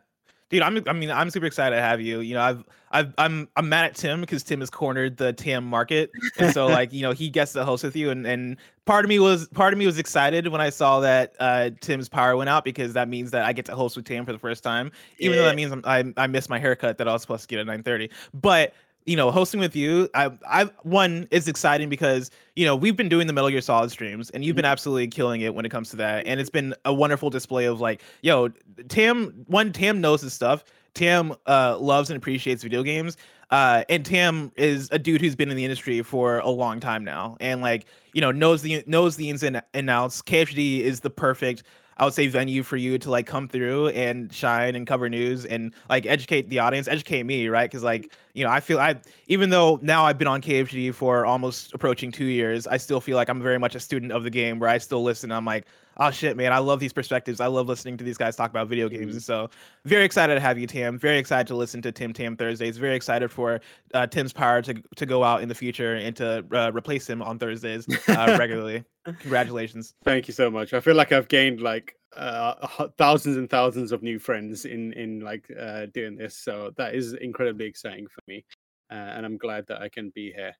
dude 0.52 0.62
i'm 0.62 0.80
i 0.86 0.92
mean 0.92 1.10
i'm 1.10 1.30
super 1.30 1.46
excited 1.46 1.74
to 1.74 1.82
have 1.82 2.00
you. 2.00 2.20
You 2.20 2.34
know 2.34 2.42
i've 2.42 2.64
i've 2.92 3.14
i'm 3.18 3.48
i'm 3.56 3.68
mad 3.68 3.86
at 3.86 3.94
tim 3.96 4.20
because 4.20 4.42
tim 4.42 4.60
has 4.60 4.70
cornered 4.70 5.16
the 5.16 5.32
tam 5.32 5.64
market. 5.64 6.10
And 6.38 6.52
so 6.52 6.66
like 6.78 6.92
you 6.92 7.02
know 7.02 7.12
he 7.12 7.28
gets 7.28 7.52
to 7.54 7.64
host 7.64 7.82
with 7.82 7.96
you. 7.96 8.10
And 8.10 8.26
and 8.26 8.58
part 8.84 9.04
of 9.04 9.08
me 9.08 9.18
was 9.18 9.48
part 9.48 9.72
of 9.72 9.78
me 9.78 9.86
was 9.86 9.98
excited 9.98 10.48
when 10.48 10.60
i 10.60 10.68
saw 10.68 11.00
that 11.00 11.34
uh 11.40 11.70
tim's 11.80 12.08
power 12.08 12.36
went 12.36 12.50
out 12.50 12.64
because 12.64 12.92
that 12.92 13.08
means 13.08 13.30
that 13.30 13.44
i 13.44 13.52
get 13.52 13.64
to 13.64 13.74
host 13.74 13.96
with 13.96 14.04
tam 14.04 14.26
for 14.26 14.32
the 14.32 14.38
first 14.38 14.62
time 14.62 14.90
even 15.18 15.36
yeah. 15.36 15.42
though 15.42 15.48
that 15.48 15.56
means 15.56 15.72
I'm, 15.72 15.82
i 15.84 16.04
i 16.16 16.26
missed 16.26 16.50
my 16.50 16.58
haircut 16.58 16.98
that 16.98 17.06
i 17.06 17.12
was 17.12 17.22
supposed 17.22 17.42
to 17.42 17.48
get 17.48 17.60
at 17.60 17.66
9 17.66 17.82
30 17.84 18.10
but 18.34 18.74
you 19.04 19.16
know, 19.16 19.30
hosting 19.30 19.60
with 19.60 19.74
you, 19.74 20.08
I, 20.14 20.30
I 20.48 20.64
one 20.82 21.26
is 21.30 21.48
exciting 21.48 21.88
because 21.88 22.30
you 22.56 22.64
know 22.64 22.76
we've 22.76 22.96
been 22.96 23.08
doing 23.08 23.26
the 23.26 23.32
Metal 23.32 23.50
Gear 23.50 23.60
Solid 23.60 23.90
streams, 23.90 24.30
and 24.30 24.44
you've 24.44 24.56
been 24.56 24.64
mm-hmm. 24.64 24.72
absolutely 24.72 25.08
killing 25.08 25.40
it 25.40 25.54
when 25.54 25.64
it 25.64 25.70
comes 25.70 25.90
to 25.90 25.96
that, 25.96 26.26
and 26.26 26.40
it's 26.40 26.50
been 26.50 26.74
a 26.84 26.94
wonderful 26.94 27.30
display 27.30 27.64
of 27.64 27.80
like, 27.80 28.02
yo, 28.22 28.48
Tam. 28.88 29.44
One, 29.46 29.72
Tam 29.72 30.00
knows 30.00 30.20
his 30.20 30.32
stuff. 30.32 30.64
Tam 30.94 31.34
uh, 31.46 31.78
loves 31.78 32.10
and 32.10 32.16
appreciates 32.16 32.62
video 32.62 32.82
games, 32.82 33.16
uh, 33.50 33.84
and 33.88 34.04
Tam 34.04 34.52
is 34.56 34.88
a 34.92 34.98
dude 34.98 35.20
who's 35.20 35.34
been 35.34 35.50
in 35.50 35.56
the 35.56 35.64
industry 35.64 36.02
for 36.02 36.38
a 36.38 36.50
long 36.50 36.80
time 36.80 37.02
now, 37.02 37.36
and 37.40 37.60
like 37.60 37.86
you 38.12 38.20
know 38.20 38.30
knows 38.30 38.62
the 38.62 38.84
knows 38.86 39.16
the 39.16 39.30
ins 39.30 39.42
and 39.42 39.90
outs. 39.90 40.22
KFD 40.22 40.80
is 40.80 41.00
the 41.00 41.10
perfect 41.10 41.62
I 41.96 42.04
would 42.04 42.14
say 42.14 42.26
venue 42.26 42.62
for 42.62 42.76
you 42.76 42.98
to 42.98 43.10
like 43.10 43.26
come 43.26 43.48
through 43.48 43.88
and 43.88 44.32
shine 44.32 44.74
and 44.74 44.86
cover 44.86 45.08
news 45.08 45.44
and 45.44 45.72
like 45.88 46.06
educate 46.06 46.48
the 46.48 46.58
audience, 46.58 46.88
educate 46.88 47.24
me, 47.24 47.48
right? 47.48 47.70
Because 47.70 47.82
like 47.82 48.12
you 48.34 48.44
know, 48.44 48.50
I 48.50 48.60
feel 48.60 48.78
I 48.78 48.96
even 49.28 49.50
though 49.50 49.78
now 49.82 50.04
I've 50.04 50.18
been 50.18 50.28
on 50.28 50.40
KFGD 50.40 50.94
for 50.94 51.26
almost 51.26 51.74
approaching 51.74 52.10
two 52.10 52.24
years, 52.24 52.66
I 52.66 52.76
still 52.76 53.00
feel 53.00 53.16
like 53.16 53.28
I'm 53.28 53.42
very 53.42 53.58
much 53.58 53.74
a 53.74 53.80
student 53.80 54.12
of 54.12 54.24
the 54.24 54.30
game 54.30 54.58
where 54.58 54.70
I 54.70 54.78
still 54.78 55.02
listen. 55.02 55.30
I'm 55.30 55.44
like, 55.44 55.66
oh 55.98 56.10
shit, 56.10 56.36
man, 56.36 56.52
I 56.52 56.58
love 56.58 56.80
these 56.80 56.92
perspectives. 56.92 57.40
I 57.40 57.46
love 57.46 57.68
listening 57.68 57.96
to 57.98 58.04
these 58.04 58.18
guys 58.18 58.36
talk 58.36 58.50
about 58.50 58.68
video 58.68 58.88
games. 58.88 59.06
Mm-hmm. 59.06 59.16
And 59.16 59.22
so 59.22 59.50
very 59.84 60.04
excited 60.04 60.34
to 60.34 60.40
have 60.40 60.58
you, 60.58 60.66
Tim. 60.66 60.98
Very 60.98 61.18
excited 61.18 61.46
to 61.48 61.56
listen 61.56 61.82
to 61.82 61.92
Tim 61.92 62.12
Tam 62.12 62.36
Thursdays. 62.36 62.76
Very 62.78 62.96
excited 62.96 63.30
for 63.30 63.60
uh, 63.94 64.06
Tim's 64.06 64.32
power 64.32 64.62
to 64.62 64.74
to 64.74 65.06
go 65.06 65.24
out 65.24 65.42
in 65.42 65.48
the 65.48 65.54
future 65.54 65.96
and 65.96 66.14
to 66.16 66.44
uh, 66.52 66.70
replace 66.72 67.08
him 67.08 67.22
on 67.22 67.38
Thursdays 67.38 67.86
uh, 68.08 68.36
regularly. 68.38 68.84
Congratulations. 69.04 69.94
Thank 70.04 70.28
you 70.28 70.34
so 70.34 70.50
much. 70.50 70.74
I 70.74 70.80
feel 70.80 70.94
like 70.94 71.12
I've 71.12 71.28
gained 71.28 71.60
like 71.60 71.96
uh, 72.16 72.88
thousands 72.98 73.36
and 73.36 73.48
thousands 73.48 73.92
of 73.92 74.02
new 74.02 74.18
friends 74.18 74.64
in 74.64 74.92
in 74.94 75.20
like 75.20 75.50
uh, 75.58 75.86
doing 75.92 76.16
this. 76.16 76.36
So 76.36 76.72
that 76.76 76.94
is 76.94 77.14
incredibly 77.14 77.66
exciting 77.66 78.06
for 78.06 78.20
me, 78.28 78.44
uh, 78.90 78.94
and 78.94 79.26
I'm 79.26 79.38
glad 79.38 79.66
that 79.68 79.80
I 79.80 79.88
can 79.88 80.10
be 80.14 80.32
here. 80.32 80.54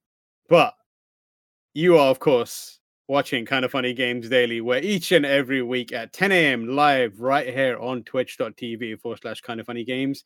But 0.48 0.74
you 1.74 1.96
are, 1.98 2.08
of 2.08 2.18
course, 2.18 2.80
watching 3.08 3.44
Kind 3.44 3.64
of 3.64 3.70
Funny 3.70 3.92
Games 3.92 4.28
Daily, 4.28 4.60
where 4.60 4.82
each 4.82 5.12
and 5.12 5.26
every 5.26 5.62
week 5.62 5.92
at 5.92 6.12
10 6.12 6.32
a.m. 6.32 6.68
live 6.68 7.20
right 7.20 7.52
here 7.52 7.78
on 7.78 8.02
twitch.tv 8.04 9.00
forward 9.00 9.20
slash 9.20 9.40
kind 9.40 9.60
of 9.60 9.66
funny 9.66 9.84
games, 9.84 10.24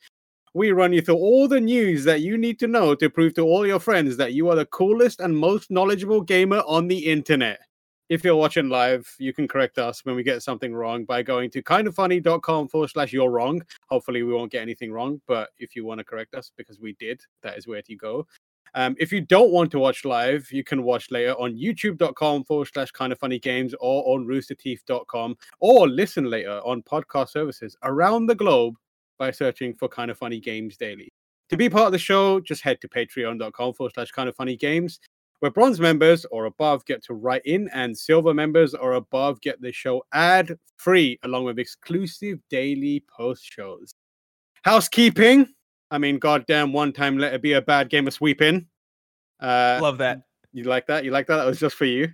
we 0.55 0.73
run 0.73 0.93
you 0.93 1.03
through 1.03 1.17
all 1.17 1.49
the 1.49 1.61
news 1.61 2.05
that 2.05 2.23
you 2.23 2.39
need 2.39 2.59
to 2.59 2.67
know 2.67 2.95
to 2.95 3.11
prove 3.11 3.35
to 3.35 3.43
all 3.43 3.67
your 3.67 3.81
friends 3.81 4.17
that 4.17 4.33
you 4.33 4.49
are 4.49 4.57
the 4.57 4.67
coolest 4.67 5.21
and 5.21 5.37
most 5.37 5.71
knowledgeable 5.71 6.21
gamer 6.21 6.63
on 6.67 6.89
the 6.89 6.99
internet. 6.99 7.61
If 8.09 8.23
you're 8.23 8.37
watching 8.37 8.69
live, 8.69 9.13
you 9.19 9.33
can 9.33 9.49
correct 9.49 9.79
us 9.79 10.05
when 10.05 10.15
we 10.15 10.23
get 10.23 10.43
something 10.43 10.73
wrong 10.73 11.05
by 11.05 11.23
going 11.23 11.51
to 11.51 11.63
kindoffunny.com 11.63 12.69
forward 12.69 12.91
slash 12.91 13.13
you're 13.13 13.31
wrong. 13.31 13.61
Hopefully, 13.89 14.23
we 14.23 14.33
won't 14.33 14.53
get 14.53 14.63
anything 14.63 14.93
wrong, 14.93 15.21
but 15.27 15.49
if 15.59 15.75
you 15.75 15.85
want 15.85 15.99
to 15.99 16.05
correct 16.05 16.35
us, 16.35 16.53
because 16.57 16.79
we 16.79 16.93
did, 17.01 17.21
that 17.43 17.59
is 17.59 17.67
where 17.67 17.83
to 17.83 17.97
go. 17.97 18.27
Um, 18.77 18.95
if 18.99 19.11
you 19.11 19.23
don't 19.23 19.53
want 19.53 19.71
to 19.71 19.79
watch 19.79 20.05
live, 20.05 20.53
you 20.53 20.63
can 20.63 20.83
watch 20.83 21.11
later 21.11 21.33
on 21.33 21.55
youtube.com 21.55 22.45
forward 22.45 22.69
slash 22.73 22.91
kind 22.91 23.11
of 23.11 23.19
funny 23.19 23.39
games 23.39 23.75
or 23.81 24.05
on 24.15 24.27
roosterteeth.com 24.27 25.35
or 25.61 25.89
listen 25.89 26.29
later 26.29 26.61
on 26.63 26.83
podcast 26.83 27.31
services 27.31 27.75
around 27.85 28.27
the 28.27 28.35
globe 28.35 28.75
by 29.19 29.31
searching 29.31 29.75
for 29.75 29.89
kind 29.89 30.11
of 30.11 30.19
funny 30.19 30.39
games 30.39 30.77
daily. 30.77 31.11
To 31.49 31.57
be 31.57 31.71
part 31.71 31.87
of 31.87 31.93
the 31.93 31.99
show, 31.99 32.39
just 32.39 32.63
head 32.63 32.79
to 32.83 32.89
patreon.com 32.89 33.73
forward 33.73 33.95
slash 33.95 34.11
kind 34.11 34.29
of 34.29 34.37
funny 34.37 34.57
games, 34.57 35.01
where 35.41 35.51
bronze 35.51 35.81
members 35.81 36.27
or 36.31 36.45
above 36.45 36.85
get 36.85 37.03
to 37.05 37.15
write 37.15 37.43
in, 37.47 37.71
and 37.73 37.97
silver 37.97 38.35
members 38.35 38.75
or 38.75 38.93
above 38.93 39.41
get 39.41 39.59
the 39.63 39.73
show 39.73 40.03
ad 40.13 40.59
free, 40.77 41.19
along 41.23 41.45
with 41.45 41.59
exclusive 41.59 42.41
daily 42.51 43.03
post 43.09 43.51
shows. 43.51 43.95
Housekeeping 44.65 45.47
I 45.91 45.99
mean, 45.99 46.19
goddamn, 46.19 46.73
one 46.73 46.93
time 46.93 47.19
let 47.19 47.35
it 47.35 47.43
be 47.43 47.53
a 47.53 47.63
bad 47.63 47.91
game 47.91 48.07
of 48.07 48.15
sweeping. 48.15 48.67
Uh, 49.41 49.79
Love 49.81 49.99
that. 49.99 50.23
You 50.53 50.65
like 50.65 50.87
that? 50.87 51.05
You 51.05 51.11
like 51.11 51.27
that? 51.29 51.37
That 51.37 51.47
was 51.47 51.61
just 51.61 51.77
for 51.77 51.85
you. 51.85 52.09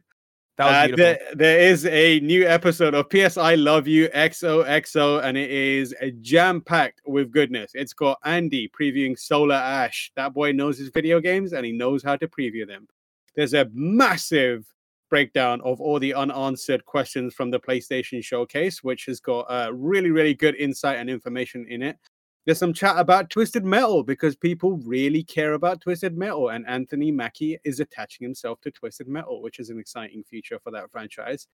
That 0.59 0.88
was 0.88 0.93
uh, 0.93 0.97
there, 0.97 1.19
there 1.35 1.61
is 1.61 1.87
a 1.87 2.21
new 2.21 2.47
episode 2.47 2.95
of 2.95 3.09
PS 3.09 3.38
I 3.38 3.55
Love 3.55 3.88
You 3.88 4.09
XOXO, 4.09 5.25
and 5.25 5.38
it 5.38 5.50
is 5.50 5.95
jam 6.21 6.61
packed 6.61 7.00
with 7.07 7.31
goodness. 7.31 7.71
It's 7.75 7.95
got 7.95 8.19
Andy 8.25 8.69
previewing 8.69 9.19
Solar 9.19 9.55
Ash. 9.55 10.12
That 10.17 10.35
boy 10.35 10.52
knows 10.52 10.76
his 10.76 10.91
video 10.91 11.21
games 11.21 11.55
and 11.55 11.64
he 11.64 11.73
knows 11.73 12.02
how 12.02 12.17
to 12.17 12.29
preview 12.29 12.67
them. 12.67 12.87
There's 13.35 13.55
a 13.55 13.71
massive 13.73 14.67
breakdown 15.09 15.62
of 15.62 15.81
all 15.81 15.99
the 15.99 16.12
unanswered 16.12 16.85
questions 16.85 17.33
from 17.33 17.50
the 17.50 17.61
PlayStation 17.61 18.23
Showcase, 18.23 18.83
which 18.83 19.07
has 19.07 19.21
got 19.21 19.43
uh, 19.49 19.71
really, 19.73 20.11
really 20.11 20.35
good 20.35 20.55
insight 20.57 20.99
and 20.99 21.09
information 21.09 21.67
in 21.69 21.83
it 21.83 21.97
there's 22.44 22.58
some 22.58 22.72
chat 22.72 22.99
about 22.99 23.30
Twisted 23.30 23.64
Metal 23.64 24.02
because 24.02 24.34
people 24.34 24.78
really 24.78 25.22
care 25.22 25.52
about 25.52 25.80
Twisted 25.80 26.16
Metal, 26.16 26.49
and 26.49 26.66
Anthony 26.66 27.12
Mackie 27.12 27.58
is 27.64 27.78
attaching 27.78 28.25
himself 28.25 28.61
to 28.62 28.70
Twisted 28.70 29.06
Metal, 29.06 29.40
which 29.42 29.61
is 29.61 29.70
an 29.70 29.78
exciting 29.78 30.25
future 30.25 30.58
for 30.62 30.72
that 30.72 30.90
franchise. 30.90 31.46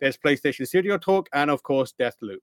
There's 0.00 0.16
PlayStation 0.16 0.66
Studio 0.66 0.98
Talk, 0.98 1.28
and 1.32 1.48
of 1.48 1.62
course, 1.62 1.94
Deathloop. 1.98 2.38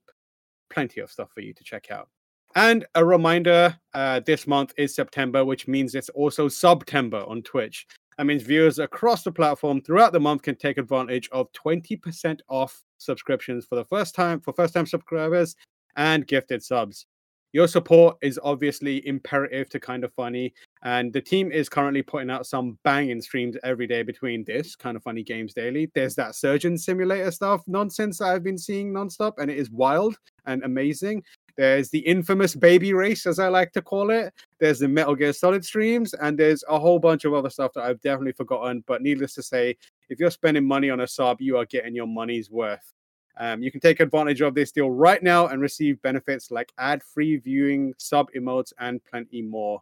Plenty 0.70 1.00
of 1.00 1.10
stuff 1.10 1.30
for 1.34 1.40
you 1.40 1.52
to 1.52 1.64
check 1.64 1.90
out. 1.90 2.08
And 2.54 2.86
a 2.94 3.04
reminder 3.04 3.76
uh, 3.92 4.20
this 4.20 4.46
month 4.46 4.72
is 4.78 4.94
September, 4.94 5.44
which 5.44 5.68
means 5.68 5.94
it's 5.94 6.08
also 6.10 6.48
September 6.48 7.22
on 7.28 7.42
Twitch. 7.42 7.86
That 8.16 8.24
means 8.24 8.42
viewers 8.42 8.78
across 8.78 9.22
the 9.22 9.32
platform 9.32 9.82
throughout 9.82 10.12
the 10.12 10.20
month 10.20 10.42
can 10.42 10.56
take 10.56 10.78
advantage 10.78 11.28
of 11.32 11.52
20% 11.52 12.40
off 12.48 12.82
subscriptions 12.98 13.66
for 13.66 13.76
the 13.76 13.84
first 13.84 14.14
time 14.14 14.40
for 14.40 14.52
first 14.52 14.74
time 14.74 14.84
subscribers 14.84 15.56
and 15.96 16.26
gifted 16.26 16.62
subs 16.62 17.06
your 17.52 17.66
support 17.66 18.16
is 18.22 18.38
obviously 18.42 19.06
imperative 19.06 19.68
to 19.70 19.80
kind 19.80 20.04
of 20.04 20.12
funny 20.12 20.52
and 20.82 21.12
the 21.12 21.20
team 21.20 21.50
is 21.52 21.68
currently 21.68 22.02
putting 22.02 22.30
out 22.30 22.46
some 22.46 22.78
banging 22.84 23.20
streams 23.20 23.56
every 23.64 23.86
day 23.86 24.02
between 24.02 24.44
this 24.44 24.76
kind 24.76 24.96
of 24.96 25.02
funny 25.02 25.22
games 25.22 25.52
daily. 25.52 25.90
There's 25.94 26.14
that 26.14 26.34
surgeon 26.34 26.78
simulator 26.78 27.30
stuff 27.30 27.62
nonsense 27.66 28.18
that 28.18 28.26
i've 28.26 28.44
been 28.44 28.58
seeing 28.58 28.92
nonstop 28.92 29.34
and 29.38 29.50
it 29.50 29.58
is 29.58 29.70
wild 29.70 30.16
and 30.46 30.62
amazing. 30.64 31.22
There's 31.56 31.90
the 31.90 31.98
infamous 31.98 32.54
baby 32.54 32.94
race 32.94 33.26
as 33.26 33.38
i 33.38 33.48
like 33.48 33.72
to 33.72 33.82
call 33.82 34.10
it. 34.10 34.32
There's 34.58 34.78
the 34.78 34.88
metal 34.88 35.14
gear 35.14 35.32
solid 35.32 35.64
streams 35.64 36.14
and 36.14 36.38
there's 36.38 36.64
a 36.68 36.78
whole 36.78 36.98
bunch 36.98 37.24
of 37.24 37.34
other 37.34 37.50
stuff 37.50 37.72
that 37.74 37.84
i've 37.84 38.00
definitely 38.00 38.32
forgotten. 38.32 38.84
But 38.86 39.02
needless 39.02 39.34
to 39.34 39.42
say 39.42 39.76
if 40.08 40.18
you're 40.18 40.30
spending 40.30 40.66
money 40.66 40.90
on 40.90 41.00
a 41.00 41.06
sub 41.06 41.40
you 41.40 41.56
are 41.56 41.66
getting 41.66 41.94
your 41.94 42.06
money's 42.06 42.50
worth 42.50 42.92
um, 43.40 43.62
you 43.62 43.72
can 43.72 43.80
take 43.80 44.00
advantage 44.00 44.42
of 44.42 44.54
this 44.54 44.70
deal 44.70 44.90
right 44.90 45.22
now 45.22 45.46
and 45.46 45.62
receive 45.62 46.00
benefits 46.02 46.50
like 46.50 46.70
ad 46.76 47.02
free 47.02 47.38
viewing, 47.38 47.94
sub 47.96 48.30
emotes, 48.36 48.74
and 48.78 49.02
plenty 49.02 49.40
more. 49.40 49.80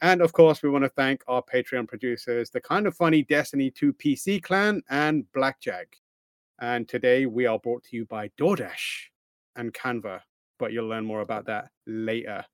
And 0.00 0.20
of 0.20 0.32
course, 0.32 0.60
we 0.60 0.70
want 0.70 0.82
to 0.82 0.88
thank 0.90 1.22
our 1.28 1.40
Patreon 1.40 1.86
producers, 1.86 2.50
the 2.50 2.60
kind 2.60 2.84
of 2.84 2.96
funny 2.96 3.22
Destiny 3.22 3.70
2 3.70 3.92
PC 3.92 4.42
clan 4.42 4.82
and 4.90 5.24
Blackjack. 5.32 5.96
And 6.60 6.88
today 6.88 7.26
we 7.26 7.46
are 7.46 7.60
brought 7.60 7.84
to 7.84 7.96
you 7.96 8.06
by 8.06 8.28
DoorDash 8.40 9.04
and 9.54 9.72
Canva, 9.72 10.20
but 10.58 10.72
you'll 10.72 10.88
learn 10.88 11.04
more 11.04 11.20
about 11.20 11.46
that 11.46 11.70
later. 11.86 12.44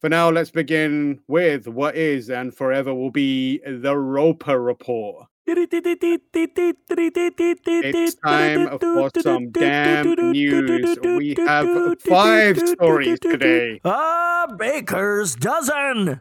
For 0.00 0.08
now, 0.08 0.30
let's 0.30 0.50
begin 0.50 1.18
with 1.26 1.66
what 1.66 1.96
is 1.96 2.30
and 2.30 2.54
forever 2.54 2.94
will 2.94 3.10
be 3.10 3.58
the 3.66 3.98
Roper 3.98 4.60
Report. 4.60 5.26
It's 5.48 5.66
time 8.16 8.78
for 8.78 9.10
some 9.20 9.50
damn 9.50 10.14
news. 10.32 10.98
We 11.02 11.34
have 11.46 12.00
five 12.00 12.58
stories 12.58 13.20
today. 13.20 13.80
A 13.84 14.48
baker's 14.58 15.36
dozen. 15.36 16.20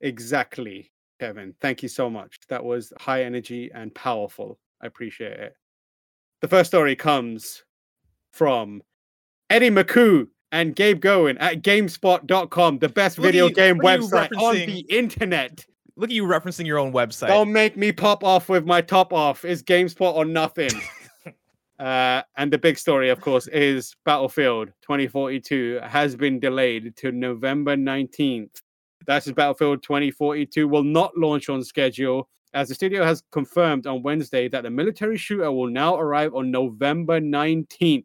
Exactly, 0.00 0.90
Kevin. 1.20 1.54
Thank 1.60 1.82
you 1.82 1.88
so 1.88 2.10
much. 2.10 2.38
That 2.48 2.64
was 2.64 2.92
high 2.98 3.22
energy 3.22 3.70
and 3.72 3.94
powerful. 3.94 4.58
I 4.82 4.86
appreciate 4.86 5.38
it. 5.38 5.54
The 6.42 6.48
first 6.48 6.70
story 6.70 6.96
comes 6.96 7.62
from 8.32 8.82
Eddie 9.48 9.70
Makuch 9.70 10.26
and 10.52 10.76
Gabe 10.76 11.00
Gurwin 11.00 11.36
at 11.40 11.62
GameSpot.com, 11.62 12.78
the 12.78 12.88
best 12.88 13.16
video 13.16 13.48
game 13.48 13.78
website 13.78 14.30
on 14.38 14.54
the 14.54 14.80
internet 14.90 15.64
look 15.96 16.10
at 16.10 16.14
you 16.14 16.24
referencing 16.24 16.66
your 16.66 16.78
own 16.78 16.92
website. 16.92 17.28
Don't 17.28 17.52
make 17.52 17.76
me 17.76 17.92
pop 17.92 18.22
off 18.22 18.48
with 18.48 18.66
my 18.66 18.80
top 18.80 19.12
off. 19.12 19.44
Is 19.44 19.62
GameSpot 19.62 20.14
or 20.14 20.24
nothing? 20.24 20.70
uh, 21.78 22.22
and 22.36 22.52
the 22.52 22.58
big 22.58 22.78
story, 22.78 23.10
of 23.10 23.20
course, 23.20 23.46
is 23.48 23.96
Battlefield 24.04 24.68
2042 24.82 25.80
has 25.82 26.14
been 26.14 26.38
delayed 26.38 26.94
to 26.96 27.12
November 27.12 27.76
19th. 27.76 28.62
That 29.06 29.26
is 29.26 29.32
Battlefield 29.32 29.82
2042 29.82 30.68
will 30.68 30.82
not 30.82 31.16
launch 31.16 31.48
on 31.48 31.62
schedule, 31.62 32.28
as 32.54 32.68
the 32.68 32.74
studio 32.74 33.04
has 33.04 33.22
confirmed 33.30 33.86
on 33.86 34.02
Wednesday 34.02 34.48
that 34.48 34.62
the 34.62 34.70
military 34.70 35.16
shooter 35.16 35.50
will 35.52 35.68
now 35.68 35.96
arrive 35.96 36.34
on 36.34 36.50
November 36.50 37.20
19th. 37.20 38.04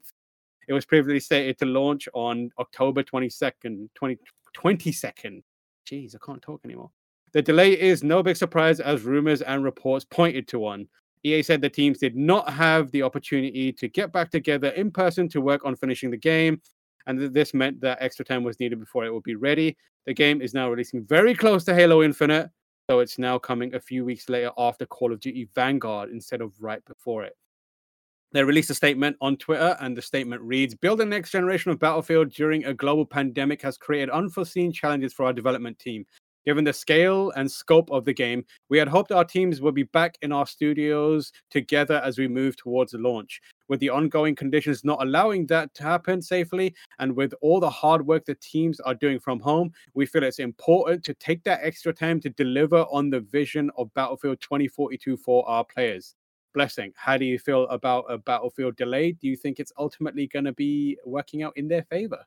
It 0.67 0.73
was 0.73 0.85
previously 0.85 1.19
stated 1.19 1.57
to 1.59 1.65
launch 1.65 2.07
on 2.13 2.51
October 2.59 3.03
22nd, 3.03 3.89
20, 3.95 4.17
22nd. 4.55 5.41
Jeez, 5.89 6.15
I 6.15 6.19
can't 6.23 6.41
talk 6.41 6.61
anymore. 6.63 6.91
The 7.33 7.41
delay 7.41 7.79
is 7.79 8.03
no 8.03 8.21
big 8.21 8.35
surprise 8.35 8.79
as 8.79 9.03
rumors 9.03 9.41
and 9.41 9.63
reports 9.63 10.05
pointed 10.05 10.47
to 10.49 10.59
one. 10.59 10.87
EA 11.23 11.43
said 11.43 11.61
the 11.61 11.69
teams 11.69 11.99
did 11.99 12.15
not 12.15 12.49
have 12.49 12.91
the 12.91 13.03
opportunity 13.03 13.71
to 13.71 13.87
get 13.87 14.11
back 14.11 14.31
together 14.31 14.69
in 14.69 14.91
person 14.91 15.29
to 15.29 15.39
work 15.39 15.63
on 15.63 15.75
finishing 15.75 16.11
the 16.11 16.17
game, 16.17 16.59
and 17.07 17.33
this 17.33 17.53
meant 17.53 17.79
that 17.81 17.99
extra 18.01 18.25
time 18.25 18.43
was 18.43 18.59
needed 18.59 18.79
before 18.79 19.05
it 19.05 19.13
would 19.13 19.23
be 19.23 19.35
ready. 19.35 19.77
The 20.05 20.13
game 20.13 20.41
is 20.41 20.53
now 20.53 20.69
releasing 20.69 21.05
very 21.05 21.35
close 21.35 21.63
to 21.65 21.75
Halo 21.75 22.03
Infinite, 22.03 22.49
so 22.89 22.99
it's 22.99 23.19
now 23.19 23.37
coming 23.37 23.75
a 23.75 23.79
few 23.79 24.03
weeks 24.03 24.27
later 24.27 24.51
after 24.57 24.85
Call 24.85 25.13
of 25.13 25.19
Duty 25.19 25.47
Vanguard 25.55 26.09
instead 26.09 26.41
of 26.41 26.53
right 26.59 26.83
before 26.85 27.23
it. 27.23 27.37
They 28.33 28.43
released 28.43 28.69
a 28.69 28.75
statement 28.75 29.17
on 29.21 29.37
Twitter, 29.37 29.77
and 29.79 29.95
the 29.95 30.01
statement 30.01 30.41
reads 30.41 30.73
Building 30.73 31.09
the 31.09 31.15
next 31.15 31.31
generation 31.31 31.71
of 31.71 31.79
Battlefield 31.79 32.31
during 32.31 32.65
a 32.65 32.73
global 32.73 33.05
pandemic 33.05 33.61
has 33.61 33.77
created 33.77 34.09
unforeseen 34.09 34.71
challenges 34.71 35.13
for 35.13 35.25
our 35.25 35.33
development 35.33 35.79
team. 35.79 36.05
Given 36.45 36.63
the 36.63 36.73
scale 36.73 37.31
and 37.35 37.51
scope 37.51 37.91
of 37.91 38.03
the 38.03 38.13
game, 38.13 38.43
we 38.69 38.79
had 38.79 38.87
hoped 38.87 39.11
our 39.11 39.23
teams 39.23 39.61
would 39.61 39.75
be 39.75 39.83
back 39.83 40.17
in 40.23 40.31
our 40.31 40.47
studios 40.47 41.31
together 41.51 42.01
as 42.03 42.17
we 42.17 42.27
move 42.27 42.57
towards 42.57 42.93
the 42.93 42.97
launch. 42.97 43.39
With 43.67 43.79
the 43.79 43.91
ongoing 43.91 44.35
conditions 44.35 44.83
not 44.83 45.03
allowing 45.03 45.45
that 45.47 45.73
to 45.75 45.83
happen 45.83 46.19
safely, 46.19 46.73
and 46.97 47.15
with 47.15 47.35
all 47.41 47.59
the 47.59 47.69
hard 47.69 48.07
work 48.07 48.25
the 48.25 48.35
teams 48.35 48.79
are 48.79 48.95
doing 48.95 49.19
from 49.19 49.39
home, 49.39 49.71
we 49.93 50.07
feel 50.07 50.23
it's 50.23 50.39
important 50.39 51.03
to 51.03 51.13
take 51.13 51.43
that 51.43 51.59
extra 51.61 51.93
time 51.93 52.19
to 52.21 52.29
deliver 52.29 52.85
on 52.91 53.11
the 53.11 53.19
vision 53.19 53.69
of 53.77 53.93
Battlefield 53.93 54.41
2042 54.41 55.17
for 55.17 55.47
our 55.47 55.63
players. 55.63 56.15
Blessing, 56.55 56.91
how 56.95 57.17
do 57.17 57.23
you 57.25 57.37
feel 57.37 57.63
about 57.67 58.05
a 58.09 58.17
Battlefield 58.17 58.75
delay? 58.77 59.11
Do 59.11 59.27
you 59.27 59.37
think 59.37 59.59
it's 59.59 59.71
ultimately 59.77 60.27
going 60.27 60.45
to 60.45 60.53
be 60.53 60.97
working 61.05 61.43
out 61.43 61.53
in 61.55 61.67
their 61.67 61.83
favor? 61.83 62.25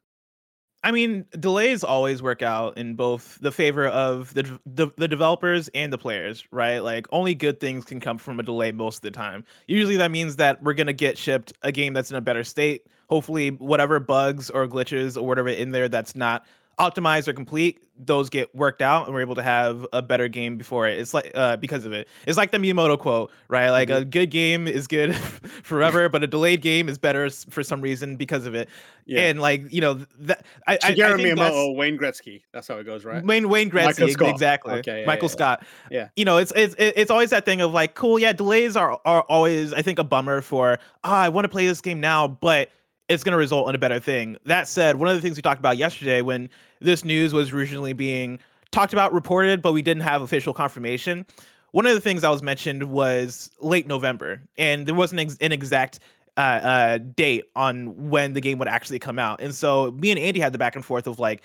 I 0.84 0.92
mean, 0.92 1.24
delays 1.40 1.82
always 1.82 2.22
work 2.22 2.42
out 2.42 2.76
in 2.76 2.94
both 2.94 3.38
the 3.40 3.50
favor 3.50 3.86
of 3.86 4.34
the, 4.34 4.60
the 4.66 4.88
the 4.98 5.08
developers 5.08 5.68
and 5.74 5.90
the 5.90 5.96
players, 5.96 6.44
right? 6.50 6.80
Like 6.80 7.06
only 7.10 7.34
good 7.34 7.58
things 7.58 7.86
can 7.86 8.00
come 8.00 8.18
from 8.18 8.38
a 8.38 8.42
delay 8.42 8.70
most 8.70 8.96
of 8.96 9.02
the 9.02 9.10
time. 9.10 9.46
Usually 9.66 9.96
that 9.96 10.10
means 10.10 10.36
that 10.36 10.62
we're 10.62 10.74
going 10.74 10.88
to 10.88 10.92
get 10.92 11.16
shipped 11.16 11.54
a 11.62 11.72
game 11.72 11.94
that's 11.94 12.10
in 12.10 12.18
a 12.18 12.20
better 12.20 12.44
state. 12.44 12.86
Hopefully 13.08 13.50
whatever 13.50 13.98
bugs 13.98 14.50
or 14.50 14.68
glitches 14.68 15.16
or 15.16 15.22
whatever 15.22 15.48
in 15.48 15.70
there 15.70 15.88
that's 15.88 16.14
not 16.14 16.44
optimized 16.78 17.28
or 17.28 17.32
complete, 17.32 17.80
those 17.96 18.28
get 18.28 18.52
worked 18.54 18.82
out 18.82 19.06
and 19.06 19.14
we're 19.14 19.20
able 19.20 19.36
to 19.36 19.42
have 19.42 19.86
a 19.92 20.02
better 20.02 20.26
game 20.26 20.56
before 20.56 20.88
it. 20.88 20.98
It's 20.98 21.14
like 21.14 21.30
uh, 21.34 21.56
because 21.56 21.84
of 21.84 21.92
it. 21.92 22.08
It's 22.26 22.36
like 22.36 22.50
the 22.50 22.58
Miyamoto 22.58 22.98
quote, 22.98 23.30
right? 23.48 23.70
Like 23.70 23.88
mm-hmm. 23.88 24.02
a 24.02 24.04
good 24.04 24.30
game 24.30 24.66
is 24.66 24.86
good 24.86 25.14
forever, 25.62 26.08
but 26.08 26.24
a 26.24 26.26
delayed 26.26 26.60
game 26.60 26.88
is 26.88 26.98
better 26.98 27.30
for 27.30 27.62
some 27.62 27.80
reason 27.80 28.16
because 28.16 28.46
of 28.46 28.54
it. 28.54 28.68
Yeah. 29.06 29.22
And 29.22 29.40
like 29.40 29.72
you 29.72 29.80
know 29.80 30.04
that 30.20 30.44
I, 30.66 30.76
Shigeru 30.78 31.04
I, 31.04 31.12
I 31.12 31.16
Miyamoto, 31.16 31.76
Wayne 31.76 31.98
Gretzky. 31.98 32.42
That's 32.52 32.66
how 32.66 32.76
it 32.76 32.84
goes, 32.84 33.04
right? 33.04 33.24
Wayne 33.24 33.48
Wayne 33.48 33.70
Gretzky, 33.70 34.30
exactly. 34.30 34.74
Okay, 34.74 35.00
yeah, 35.00 35.06
Michael 35.06 35.28
yeah, 35.28 35.32
Scott. 35.32 35.66
Yeah. 35.90 36.08
You 36.16 36.24
know, 36.24 36.38
it's 36.38 36.52
it's 36.56 36.74
it's 36.78 37.10
always 37.10 37.30
that 37.30 37.44
thing 37.44 37.60
of 37.60 37.72
like, 37.72 37.94
cool, 37.94 38.18
yeah, 38.18 38.32
delays 38.32 38.76
are 38.76 39.00
are 39.04 39.22
always 39.22 39.72
I 39.72 39.82
think 39.82 39.98
a 39.98 40.04
bummer 40.04 40.40
for. 40.40 40.78
Oh, 41.04 41.10
I 41.10 41.28
want 41.28 41.44
to 41.44 41.48
play 41.48 41.66
this 41.66 41.80
game 41.80 42.00
now, 42.00 42.26
but 42.26 42.70
it's 43.08 43.22
going 43.22 43.32
to 43.32 43.38
result 43.38 43.68
in 43.68 43.74
a 43.74 43.78
better 43.78 44.00
thing. 44.00 44.36
That 44.46 44.68
said, 44.68 44.96
one 44.96 45.08
of 45.08 45.14
the 45.14 45.20
things 45.20 45.36
we 45.36 45.42
talked 45.42 45.58
about 45.58 45.76
yesterday 45.76 46.22
when 46.22 46.48
this 46.80 47.04
news 47.04 47.32
was 47.32 47.52
originally 47.52 47.92
being 47.92 48.38
talked 48.70 48.92
about, 48.92 49.12
reported, 49.12 49.62
but 49.62 49.72
we 49.72 49.82
didn't 49.82 50.02
have 50.02 50.22
official 50.22 50.52
confirmation. 50.52 51.26
One 51.72 51.86
of 51.86 51.94
the 51.94 52.00
things 52.00 52.22
that 52.22 52.30
was 52.30 52.42
mentioned 52.42 52.84
was 52.84 53.50
late 53.60 53.86
November, 53.86 54.40
and 54.58 54.86
there 54.86 54.94
wasn't 54.94 55.20
ex- 55.20 55.36
an 55.40 55.52
exact 55.52 56.00
uh, 56.36 56.40
uh, 56.40 56.98
date 56.98 57.44
on 57.54 58.10
when 58.10 58.32
the 58.32 58.40
game 58.40 58.58
would 58.58 58.68
actually 58.68 58.98
come 58.98 59.18
out. 59.18 59.40
And 59.40 59.54
so 59.54 59.92
me 59.92 60.10
and 60.10 60.18
Andy 60.18 60.40
had 60.40 60.52
the 60.52 60.58
back 60.58 60.76
and 60.76 60.84
forth 60.84 61.06
of 61.06 61.18
like, 61.18 61.42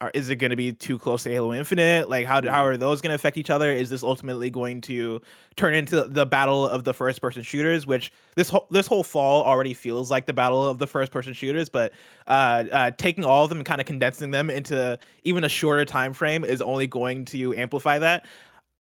are, 0.00 0.10
is 0.14 0.28
it 0.28 0.36
going 0.36 0.50
to 0.50 0.56
be 0.56 0.72
too 0.72 0.98
close 0.98 1.22
to 1.22 1.30
Halo 1.30 1.52
Infinite? 1.52 2.08
Like, 2.08 2.26
how 2.26 2.42
how 2.42 2.64
are 2.64 2.76
those 2.76 3.00
going 3.00 3.10
to 3.10 3.14
affect 3.14 3.36
each 3.36 3.50
other? 3.50 3.70
Is 3.72 3.90
this 3.90 4.02
ultimately 4.02 4.50
going 4.50 4.80
to 4.82 5.20
turn 5.56 5.74
into 5.74 6.04
the 6.04 6.26
battle 6.26 6.66
of 6.66 6.84
the 6.84 6.92
first 6.92 7.20
person 7.20 7.42
shooters? 7.42 7.86
Which 7.86 8.12
this 8.34 8.48
whole 8.48 8.66
this 8.70 8.86
whole 8.86 9.04
fall 9.04 9.44
already 9.44 9.74
feels 9.74 10.10
like 10.10 10.26
the 10.26 10.32
battle 10.32 10.66
of 10.66 10.78
the 10.78 10.86
first 10.86 11.12
person 11.12 11.32
shooters, 11.32 11.68
but 11.68 11.92
uh, 12.26 12.64
uh, 12.72 12.90
taking 12.92 13.24
all 13.24 13.44
of 13.44 13.50
them 13.50 13.58
and 13.58 13.66
kind 13.66 13.80
of 13.80 13.86
condensing 13.86 14.30
them 14.30 14.50
into 14.50 14.98
even 15.22 15.44
a 15.44 15.48
shorter 15.48 15.84
time 15.84 16.12
frame 16.12 16.44
is 16.44 16.60
only 16.60 16.86
going 16.86 17.24
to 17.26 17.54
amplify 17.54 17.98
that. 17.98 18.26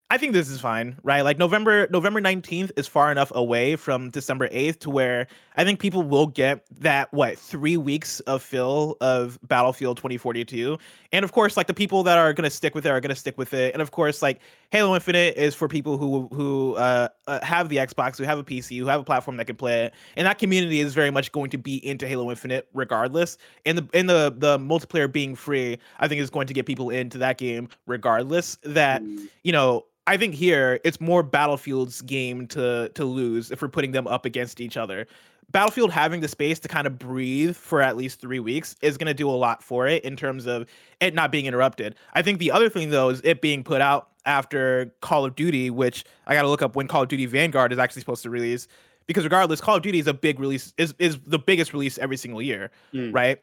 I 0.08 0.18
think 0.18 0.34
this 0.34 0.48
is 0.48 0.60
fine, 0.60 0.96
right? 1.02 1.22
Like 1.22 1.36
November 1.36 1.88
November 1.90 2.20
19th 2.20 2.70
is 2.76 2.86
far 2.86 3.10
enough 3.10 3.32
away 3.34 3.74
from 3.76 4.10
December 4.10 4.48
8th 4.48 4.80
to 4.80 4.90
where 4.90 5.26
I 5.56 5.64
think 5.64 5.80
people 5.80 6.02
will 6.02 6.26
get 6.26 6.64
that 6.80 7.12
what 7.12 7.38
3 7.38 7.76
weeks 7.76 8.20
of 8.20 8.42
fill 8.42 8.96
of 9.00 9.38
Battlefield 9.42 9.96
2042. 9.96 10.78
And 11.12 11.24
of 11.24 11.32
course, 11.32 11.56
like 11.56 11.66
the 11.66 11.74
people 11.74 12.02
that 12.02 12.18
are 12.18 12.32
going 12.32 12.44
to 12.44 12.50
stick 12.50 12.74
with 12.74 12.84
it 12.84 12.90
are 12.90 13.00
going 13.00 13.10
to 13.10 13.16
stick 13.16 13.38
with 13.38 13.54
it. 13.54 13.72
And 13.72 13.80
of 13.80 13.90
course, 13.90 14.22
like 14.22 14.40
Halo 14.70 14.94
Infinite 14.94 15.36
is 15.36 15.54
for 15.54 15.68
people 15.68 15.96
who 15.96 16.28
who 16.32 16.74
uh, 16.74 17.08
uh, 17.26 17.44
have 17.44 17.68
the 17.68 17.76
Xbox, 17.76 18.18
who 18.18 18.24
have 18.24 18.38
a 18.38 18.44
PC, 18.44 18.78
who 18.78 18.86
have 18.86 19.00
a 19.00 19.04
platform 19.04 19.36
that 19.38 19.46
can 19.46 19.56
play 19.56 19.84
it. 19.84 19.94
And 20.16 20.26
that 20.26 20.38
community 20.38 20.80
is 20.80 20.94
very 20.94 21.10
much 21.10 21.32
going 21.32 21.50
to 21.50 21.58
be 21.58 21.84
into 21.86 22.06
Halo 22.06 22.30
Infinite 22.30 22.68
regardless. 22.74 23.38
And 23.64 23.78
the 23.78 23.88
and 23.94 24.08
the 24.08 24.34
the 24.36 24.58
multiplayer 24.58 25.10
being 25.10 25.34
free, 25.34 25.78
I 25.98 26.08
think 26.08 26.20
is 26.20 26.30
going 26.30 26.46
to 26.48 26.54
get 26.54 26.66
people 26.66 26.90
into 26.90 27.18
that 27.18 27.38
game 27.38 27.68
regardless 27.86 28.58
that, 28.62 29.02
mm. 29.02 29.28
you 29.42 29.52
know, 29.52 29.86
I 30.06 30.16
think 30.16 30.34
here 30.34 30.80
it's 30.84 31.00
more 31.00 31.22
Battlefield's 31.22 32.02
game 32.02 32.46
to 32.48 32.90
to 32.94 33.04
lose 33.04 33.50
if 33.50 33.62
we're 33.62 33.68
putting 33.68 33.92
them 33.92 34.06
up 34.06 34.24
against 34.24 34.60
each 34.60 34.76
other. 34.76 35.06
Battlefield 35.50 35.92
having 35.92 36.20
the 36.20 36.28
space 36.28 36.58
to 36.60 36.68
kind 36.68 36.86
of 36.86 36.98
breathe 36.98 37.54
for 37.54 37.80
at 37.80 37.96
least 37.96 38.20
three 38.20 38.40
weeks 38.40 38.74
is 38.82 38.96
going 38.96 39.06
to 39.06 39.14
do 39.14 39.30
a 39.30 39.32
lot 39.32 39.62
for 39.62 39.86
it 39.86 40.04
in 40.04 40.16
terms 40.16 40.46
of 40.46 40.66
it 41.00 41.14
not 41.14 41.30
being 41.30 41.46
interrupted. 41.46 41.94
I 42.14 42.22
think 42.22 42.40
the 42.40 42.50
other 42.50 42.68
thing 42.68 42.90
though 42.90 43.10
is 43.10 43.20
it 43.22 43.40
being 43.40 43.62
put 43.62 43.80
out 43.80 44.08
after 44.24 44.92
Call 45.00 45.24
of 45.24 45.36
Duty, 45.36 45.70
which 45.70 46.04
I 46.26 46.34
got 46.34 46.42
to 46.42 46.48
look 46.48 46.62
up 46.62 46.74
when 46.74 46.88
Call 46.88 47.02
of 47.02 47.08
Duty 47.08 47.26
Vanguard 47.26 47.72
is 47.72 47.78
actually 47.78 48.00
supposed 48.00 48.24
to 48.24 48.30
release, 48.30 48.66
because 49.06 49.22
regardless, 49.22 49.60
Call 49.60 49.76
of 49.76 49.82
Duty 49.82 50.00
is 50.00 50.08
a 50.08 50.14
big 50.14 50.40
release 50.40 50.74
is 50.78 50.94
is 50.98 51.18
the 51.26 51.38
biggest 51.38 51.72
release 51.72 51.96
every 51.98 52.16
single 52.16 52.42
year, 52.42 52.70
mm. 52.92 53.14
right? 53.14 53.40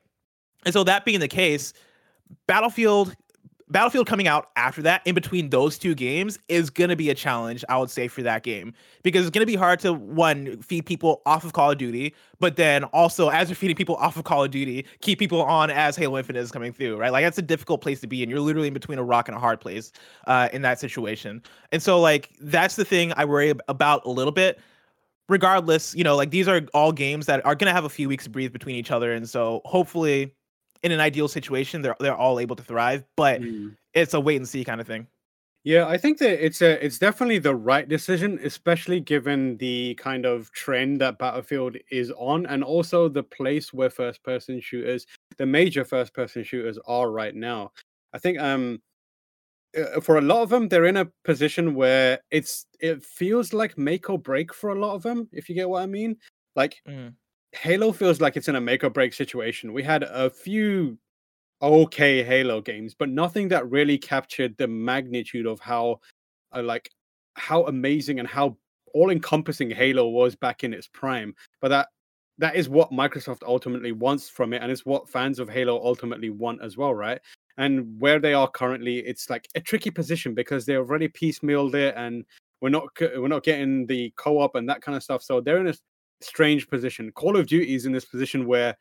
And 0.65 0.73
so 0.73 0.83
that 0.83 1.05
being 1.05 1.21
the 1.21 1.27
case, 1.27 1.73
Battlefield 2.47 3.15
Battlefield 3.73 4.07
coming 4.07 4.27
out 4.27 4.51
after 4.55 4.83
that, 4.83 5.01
in 5.05 5.15
between 5.15 5.49
those 5.49 5.77
two 5.79 5.95
games, 5.95 6.37
is 6.47 6.69
going 6.69 6.91
to 6.91 6.95
be 6.95 7.09
a 7.09 7.15
challenge, 7.15 7.65
I 7.67 7.77
would 7.77 7.89
say, 7.89 8.07
for 8.07 8.21
that 8.21 8.43
game. 8.43 8.73
Because 9.01 9.25
it's 9.25 9.31
going 9.31 9.41
to 9.41 9.51
be 9.51 9.55
hard 9.55 9.79
to, 9.81 9.93
one, 9.93 10.61
feed 10.61 10.85
people 10.85 11.23
off 11.25 11.43
of 11.43 11.53
Call 11.53 11.71
of 11.71 11.79
Duty, 11.79 12.13
but 12.39 12.55
then 12.55 12.83
also, 12.85 13.29
as 13.29 13.49
you're 13.49 13.55
feeding 13.55 13.75
people 13.75 13.95
off 13.95 14.15
of 14.15 14.23
Call 14.23 14.43
of 14.43 14.51
Duty, 14.51 14.85
keep 15.01 15.17
people 15.17 15.41
on 15.41 15.71
as 15.71 15.97
Halo 15.97 16.19
Infinite 16.19 16.39
is 16.39 16.51
coming 16.51 16.71
through, 16.71 16.97
right? 16.97 17.11
Like, 17.11 17.25
that's 17.25 17.39
a 17.39 17.41
difficult 17.41 17.81
place 17.81 17.99
to 18.01 18.07
be 18.07 18.21
and 18.21 18.29
You're 18.29 18.39
literally 18.39 18.67
in 18.67 18.73
between 18.73 18.99
a 18.99 19.03
rock 19.03 19.27
and 19.27 19.35
a 19.35 19.39
hard 19.39 19.59
place 19.59 19.91
uh, 20.27 20.49
in 20.53 20.61
that 20.61 20.79
situation. 20.79 21.41
And 21.71 21.81
so, 21.81 21.99
like, 21.99 22.29
that's 22.39 22.75
the 22.75 22.85
thing 22.85 23.11
I 23.17 23.25
worry 23.25 23.53
about 23.67 24.05
a 24.05 24.09
little 24.09 24.31
bit 24.31 24.59
regardless, 25.29 25.95
you 25.95 26.03
know, 26.03 26.15
like 26.17 26.31
these 26.31 26.49
are 26.49 26.67
all 26.73 26.91
games 26.91 27.25
that 27.27 27.43
are 27.45 27.55
going 27.55 27.69
to 27.69 27.73
have 27.73 27.85
a 27.85 27.89
few 27.89 28.09
weeks 28.09 28.25
to 28.25 28.29
breathe 28.29 28.51
between 28.51 28.75
each 28.75 28.91
other. 28.91 29.13
And 29.13 29.27
so 29.27 29.61
hopefully 29.63 30.35
in 30.83 30.91
an 30.91 30.99
ideal 30.99 31.27
situation, 31.27 31.81
they're 31.81 31.95
they're 31.99 32.15
all 32.15 32.39
able 32.39 32.55
to 32.55 32.63
thrive. 32.63 33.03
But 33.15 33.41
mm. 33.41 33.75
it's 33.93 34.13
a 34.13 34.19
wait 34.19 34.35
and 34.37 34.47
see 34.47 34.63
kind 34.63 34.79
of 34.79 34.87
thing. 34.87 35.07
Yeah, 35.63 35.87
I 35.87 35.97
think 35.97 36.17
that 36.17 36.45
it's 36.45 36.61
a 36.61 36.83
it's 36.85 36.99
definitely 36.99 37.39
the 37.39 37.55
right 37.55 37.87
decision, 37.87 38.37
especially 38.43 38.99
given 38.99 39.57
the 39.57 39.95
kind 39.95 40.25
of 40.25 40.51
trend 40.51 40.99
that 40.99 41.17
Battlefield 41.17 41.77
is 41.89 42.11
on, 42.17 42.45
and 42.47 42.63
also 42.63 43.07
the 43.07 43.23
place 43.23 43.73
where 43.73 43.89
first 43.89 44.21
person 44.23 44.59
shooters, 44.59 45.07
the 45.37 45.45
major 45.45 45.85
first 45.85 46.13
person 46.13 46.43
shooters, 46.43 46.77
are 46.85 47.09
right 47.09 47.33
now. 47.33 47.71
I 48.13 48.19
think 48.19 48.39
um 48.39 48.81
uh, 49.77 50.01
for 50.01 50.17
a 50.17 50.21
lot 50.21 50.43
of 50.43 50.49
them, 50.49 50.67
they're 50.67 50.85
in 50.85 50.97
a 50.97 51.09
position 51.23 51.75
where 51.75 52.19
it's 52.29 52.65
it 52.81 53.01
feels 53.01 53.53
like 53.53 53.77
make 53.77 54.09
or 54.09 54.19
break 54.19 54.53
for 54.53 54.71
a 54.71 54.79
lot 54.79 54.95
of 54.95 55.03
them. 55.03 55.29
If 55.31 55.47
you 55.47 55.55
get 55.55 55.69
what 55.69 55.81
I 55.81 55.85
mean, 55.85 56.17
like. 56.57 56.81
Mm 56.87 57.13
Halo 57.53 57.91
feels 57.91 58.19
like 58.19 58.35
it's 58.35 58.47
in 58.47 58.55
a 58.55 58.61
make 58.61 58.83
or 58.83 58.89
break 58.89 59.13
situation. 59.13 59.73
We 59.73 59.83
had 59.83 60.03
a 60.03 60.29
few 60.29 60.97
okay 61.61 62.23
Halo 62.23 62.61
games, 62.61 62.95
but 62.97 63.09
nothing 63.09 63.47
that 63.49 63.69
really 63.69 63.97
captured 63.97 64.55
the 64.57 64.67
magnitude 64.67 65.45
of 65.45 65.59
how, 65.59 65.99
uh, 66.55 66.63
like, 66.63 66.89
how 67.35 67.65
amazing 67.65 68.19
and 68.19 68.27
how 68.27 68.57
all 68.93 69.09
encompassing 69.09 69.69
Halo 69.69 70.09
was 70.09 70.35
back 70.35 70.63
in 70.63 70.73
its 70.73 70.87
prime. 70.87 71.35
But 71.61 71.69
that 71.69 71.87
that 72.39 72.55
is 72.55 72.67
what 72.67 72.91
Microsoft 72.91 73.43
ultimately 73.45 73.91
wants 73.91 74.27
from 74.29 74.53
it, 74.53 74.61
and 74.61 74.71
it's 74.71 74.85
what 74.85 75.09
fans 75.09 75.39
of 75.39 75.49
Halo 75.49 75.83
ultimately 75.83 76.31
want 76.31 76.61
as 76.63 76.77
well, 76.77 76.93
right? 76.93 77.19
And 77.57 77.99
where 77.99 78.19
they 78.19 78.33
are 78.33 78.49
currently, 78.49 78.99
it's 78.99 79.29
like 79.29 79.47
a 79.55 79.61
tricky 79.61 79.91
position 79.91 80.33
because 80.33 80.65
they 80.65 80.75
already 80.77 81.07
piecemealed 81.07 81.75
it, 81.75 81.93
and 81.95 82.25
we're 82.61 82.69
not 82.69 82.87
we're 82.99 83.27
not 83.27 83.43
getting 83.43 83.85
the 83.85 84.11
co-op 84.17 84.55
and 84.55 84.67
that 84.69 84.81
kind 84.81 84.95
of 84.95 85.03
stuff. 85.03 85.21
So 85.21 85.41
they're 85.41 85.59
in 85.59 85.67
a 85.67 85.73
strange 86.23 86.69
position. 86.69 87.11
Call 87.11 87.37
of 87.37 87.47
Duty 87.47 87.75
is 87.75 87.85
in 87.85 87.91
this 87.91 88.05
position 88.05 88.47
where, 88.47 88.75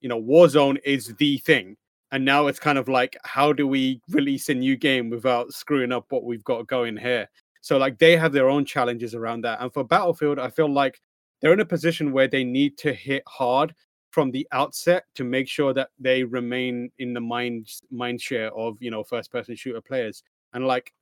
you 0.00 0.08
know, 0.08 0.20
Warzone 0.20 0.78
is 0.84 1.14
the 1.16 1.38
thing. 1.38 1.76
And 2.12 2.24
now 2.24 2.46
it's 2.46 2.60
kind 2.60 2.78
of 2.78 2.88
like, 2.88 3.16
how 3.24 3.52
do 3.52 3.66
we 3.66 4.00
release 4.08 4.48
a 4.48 4.54
new 4.54 4.76
game 4.76 5.10
without 5.10 5.52
screwing 5.52 5.92
up 5.92 6.06
what 6.10 6.24
we've 6.24 6.44
got 6.44 6.66
going 6.66 6.96
here? 6.96 7.28
So, 7.60 7.76
like, 7.76 7.98
they 7.98 8.16
have 8.16 8.32
their 8.32 8.48
own 8.48 8.64
challenges 8.64 9.14
around 9.14 9.42
that. 9.42 9.60
And 9.60 9.72
for 9.72 9.82
Battlefield, 9.82 10.38
I 10.38 10.50
feel 10.50 10.72
like 10.72 11.00
they're 11.40 11.52
in 11.52 11.60
a 11.60 11.64
position 11.64 12.12
where 12.12 12.28
they 12.28 12.44
need 12.44 12.78
to 12.78 12.92
hit 12.92 13.22
hard 13.26 13.74
from 14.14 14.30
the 14.30 14.46
outset 14.52 15.06
to 15.16 15.24
make 15.24 15.48
sure 15.48 15.74
that 15.74 15.88
they 15.98 16.22
remain 16.22 16.88
in 16.98 17.12
the 17.12 17.20
mind 17.20 17.68
mind 17.90 18.20
share 18.20 18.54
of 18.54 18.76
you 18.80 18.88
know 18.88 19.02
first 19.02 19.32
person 19.32 19.56
shooter 19.56 19.80
players 19.80 20.22
and 20.52 20.68
like 20.68 20.92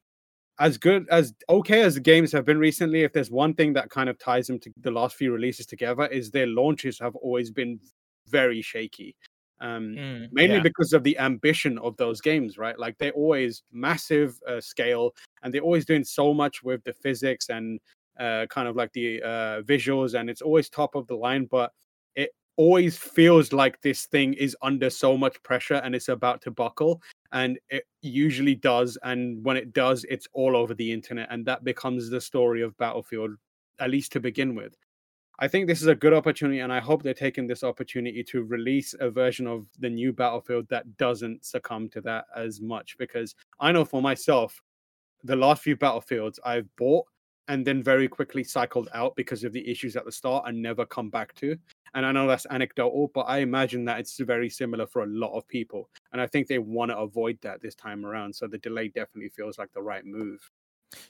as 0.58 0.78
good 0.78 1.08
as 1.10 1.34
okay 1.48 1.82
as 1.82 1.94
the 1.94 2.00
games 2.00 2.32
have 2.32 2.44
been 2.44 2.58
recently, 2.58 3.02
if 3.02 3.12
there's 3.12 3.30
one 3.30 3.54
thing 3.54 3.72
that 3.74 3.90
kind 3.90 4.08
of 4.08 4.18
ties 4.18 4.46
them 4.46 4.58
to 4.60 4.72
the 4.80 4.90
last 4.90 5.16
few 5.16 5.32
releases 5.32 5.66
together, 5.66 6.06
is 6.06 6.30
their 6.30 6.46
launches 6.46 6.98
have 6.98 7.16
always 7.16 7.50
been 7.50 7.80
very 8.28 8.62
shaky. 8.62 9.16
Um, 9.60 9.94
mm, 9.96 10.28
mainly 10.32 10.56
yeah. 10.56 10.62
because 10.62 10.92
of 10.92 11.04
the 11.04 11.16
ambition 11.18 11.78
of 11.78 11.96
those 11.96 12.20
games, 12.20 12.58
right? 12.58 12.76
Like 12.76 12.98
they're 12.98 13.12
always 13.12 13.62
massive 13.72 14.38
uh, 14.48 14.60
scale, 14.60 15.12
and 15.42 15.52
they're 15.54 15.62
always 15.62 15.84
doing 15.84 16.04
so 16.04 16.34
much 16.34 16.62
with 16.62 16.82
the 16.84 16.92
physics 16.92 17.48
and 17.48 17.80
uh, 18.18 18.46
kind 18.50 18.68
of 18.68 18.76
like 18.76 18.92
the 18.92 19.22
uh, 19.22 19.62
visuals, 19.62 20.18
and 20.18 20.28
it's 20.28 20.42
always 20.42 20.68
top 20.68 20.94
of 20.94 21.06
the 21.06 21.16
line. 21.16 21.46
But 21.50 21.72
it 22.14 22.30
always 22.56 22.96
feels 22.96 23.52
like 23.52 23.80
this 23.80 24.06
thing 24.06 24.34
is 24.34 24.56
under 24.62 24.90
so 24.90 25.16
much 25.16 25.42
pressure 25.42 25.76
and 25.76 25.94
it's 25.94 26.08
about 26.08 26.42
to 26.42 26.50
buckle 26.50 27.00
and 27.32 27.58
it 27.70 27.84
usually 28.02 28.54
does 28.54 28.98
and 29.02 29.42
when 29.44 29.56
it 29.56 29.72
does 29.72 30.04
it's 30.08 30.28
all 30.32 30.56
over 30.56 30.74
the 30.74 30.92
internet 30.92 31.28
and 31.30 31.44
that 31.46 31.64
becomes 31.64 32.10
the 32.10 32.20
story 32.20 32.62
of 32.62 32.76
battlefield 32.76 33.32
at 33.80 33.90
least 33.90 34.12
to 34.12 34.20
begin 34.20 34.54
with. 34.54 34.76
I 35.38 35.48
think 35.48 35.66
this 35.66 35.80
is 35.80 35.88
a 35.88 35.94
good 35.94 36.12
opportunity 36.12 36.60
and 36.60 36.72
i 36.72 36.78
hope 36.78 37.02
they're 37.02 37.14
taking 37.14 37.46
this 37.46 37.64
opportunity 37.64 38.22
to 38.24 38.44
release 38.44 38.94
a 39.00 39.10
version 39.10 39.46
of 39.46 39.66
the 39.80 39.90
new 39.90 40.12
battlefield 40.12 40.68
that 40.68 40.96
doesn't 40.98 41.44
succumb 41.44 41.88
to 41.88 42.00
that 42.02 42.26
as 42.36 42.60
much 42.60 42.96
because 42.98 43.34
i 43.58 43.72
know 43.72 43.84
for 43.84 44.00
myself 44.00 44.60
the 45.24 45.34
last 45.34 45.62
few 45.62 45.76
battlefields 45.76 46.38
i've 46.44 46.68
bought 46.76 47.06
and 47.48 47.66
then 47.66 47.82
very 47.82 48.06
quickly 48.06 48.44
cycled 48.44 48.88
out 48.94 49.16
because 49.16 49.42
of 49.42 49.52
the 49.52 49.68
issues 49.68 49.96
at 49.96 50.04
the 50.04 50.12
start 50.12 50.44
and 50.46 50.62
never 50.62 50.86
come 50.86 51.10
back 51.10 51.34
to 51.34 51.56
And 51.94 52.06
I 52.06 52.12
know 52.12 52.26
that's 52.26 52.46
anecdotal, 52.50 53.10
but 53.14 53.22
I 53.22 53.38
imagine 53.38 53.84
that 53.84 54.00
it's 54.00 54.18
very 54.18 54.48
similar 54.48 54.86
for 54.86 55.02
a 55.02 55.06
lot 55.06 55.36
of 55.36 55.46
people. 55.46 55.90
And 56.12 56.20
I 56.20 56.26
think 56.26 56.46
they 56.48 56.58
want 56.58 56.90
to 56.90 56.98
avoid 56.98 57.38
that 57.42 57.60
this 57.60 57.74
time 57.74 58.06
around. 58.06 58.34
So 58.34 58.46
the 58.46 58.58
delay 58.58 58.88
definitely 58.88 59.28
feels 59.28 59.58
like 59.58 59.72
the 59.72 59.82
right 59.82 60.04
move. 60.04 60.50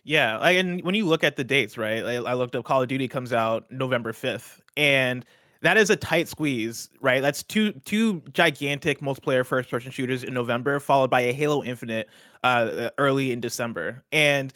Yeah, 0.05 0.38
and 0.38 0.83
when 0.83 0.95
you 0.95 1.07
look 1.07 1.25
at 1.25 1.37
the 1.37 1.45
dates, 1.45 1.77
right? 1.77 2.05
I, 2.05 2.14
I 2.14 2.35
looked 2.35 2.55
up 2.55 2.64
Call 2.64 2.83
of 2.83 2.88
Duty 2.88 3.09
comes 3.09 3.33
out 3.33 3.71
November 3.71 4.12
5th, 4.12 4.61
and 4.77 5.25
that 5.62 5.77
is 5.77 5.90
a 5.90 5.97
tight 5.97 6.29
squeeze, 6.29 6.90
right? 7.01 7.23
That's 7.23 7.42
two 7.42 7.73
two 7.85 8.21
gigantic 8.33 9.01
multiplayer 9.01 9.47
first 9.47 9.71
person 9.71 9.90
shooters 9.90 10.25
in 10.25 10.35
November, 10.35 10.81
followed 10.81 11.11
by 11.11 11.23
a 11.23 11.33
Halo 11.33 11.62
Infinite 11.62 12.09
uh, 12.42 12.90
early 12.99 13.33
in 13.33 13.40
December. 13.40 14.03
And 14.12 14.53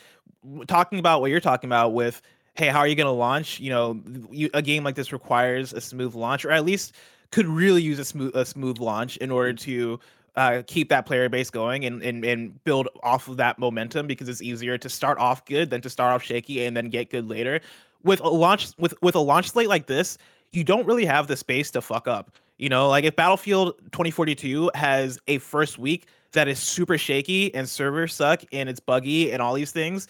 talking 0.67 0.99
about 0.99 1.21
what 1.21 1.31
you're 1.31 1.41
talking 1.41 1.69
about 1.69 1.93
with, 1.93 2.23
hey, 2.57 2.69
how 2.69 2.79
are 2.79 2.89
you 2.89 2.95
going 2.95 3.07
to 3.07 3.11
launch? 3.11 3.61
You 3.61 3.71
know, 3.71 4.01
you, 4.31 4.51
a 4.55 4.63
game 4.63 4.85
like 4.85 4.95
this 4.95 5.13
requires 5.13 5.73
a 5.73 5.81
smooth 5.81 6.15
launch, 6.15 6.45
or 6.45 6.51
at 6.51 6.65
least 6.65 6.95
could 7.31 7.47
really 7.47 7.83
use 7.83 7.99
a 7.99 8.05
smooth 8.05 8.35
a 8.35 8.45
smooth 8.45 8.79
launch 8.79 9.17
in 9.19 9.31
order 9.31 9.53
to 9.53 10.01
uh, 10.37 10.63
keep 10.67 10.89
that 10.91 11.07
player 11.07 11.29
base 11.29 11.51
going 11.51 11.85
and, 11.85 12.03
and 12.03 12.25
and 12.25 12.63
build 12.65 12.89
off 13.03 13.29
of 13.29 13.37
that 13.39 13.59
momentum 13.59 14.07
because 14.07 14.29
it's 14.29 14.43
easier 14.43 14.79
to 14.79 14.89
start 14.89 15.19
off 15.19 15.45
good 15.45 15.71
than 15.71 15.81
to 15.81 15.91
start 15.91 16.13
off 16.13 16.23
shaky 16.23 16.65
and 16.65 16.77
then 16.77 16.89
get 16.89 17.11
good 17.11 17.29
later. 17.29 17.61
With 18.03 18.21
a 18.21 18.29
launch 18.29 18.69
with 18.79 18.95
with 19.03 19.15
a 19.15 19.21
launch 19.21 19.51
slate 19.51 19.69
like 19.69 19.87
this, 19.87 20.19
you 20.53 20.65
don't 20.65 20.87
really 20.87 21.07
have 21.07 21.27
the 21.27 21.37
space 21.37 21.71
to 21.73 21.81
fuck 21.81 22.07
up. 22.07 22.33
You 22.59 22.69
know, 22.69 22.89
like 22.89 23.05
if 23.05 23.17
Battlefield 23.17 23.75
2042 23.93 24.71
has 24.75 25.19
a 25.27 25.39
first 25.39 25.79
week 25.79 26.07
that 26.33 26.49
is 26.49 26.59
super 26.59 26.97
shaky 26.97 27.55
and 27.55 27.69
servers 27.69 28.15
suck 28.15 28.43
and 28.53 28.69
it's 28.69 28.81
buggy 28.81 29.33
and 29.33 29.43
all 29.43 29.55
these 29.55 29.73
things, 29.73 30.09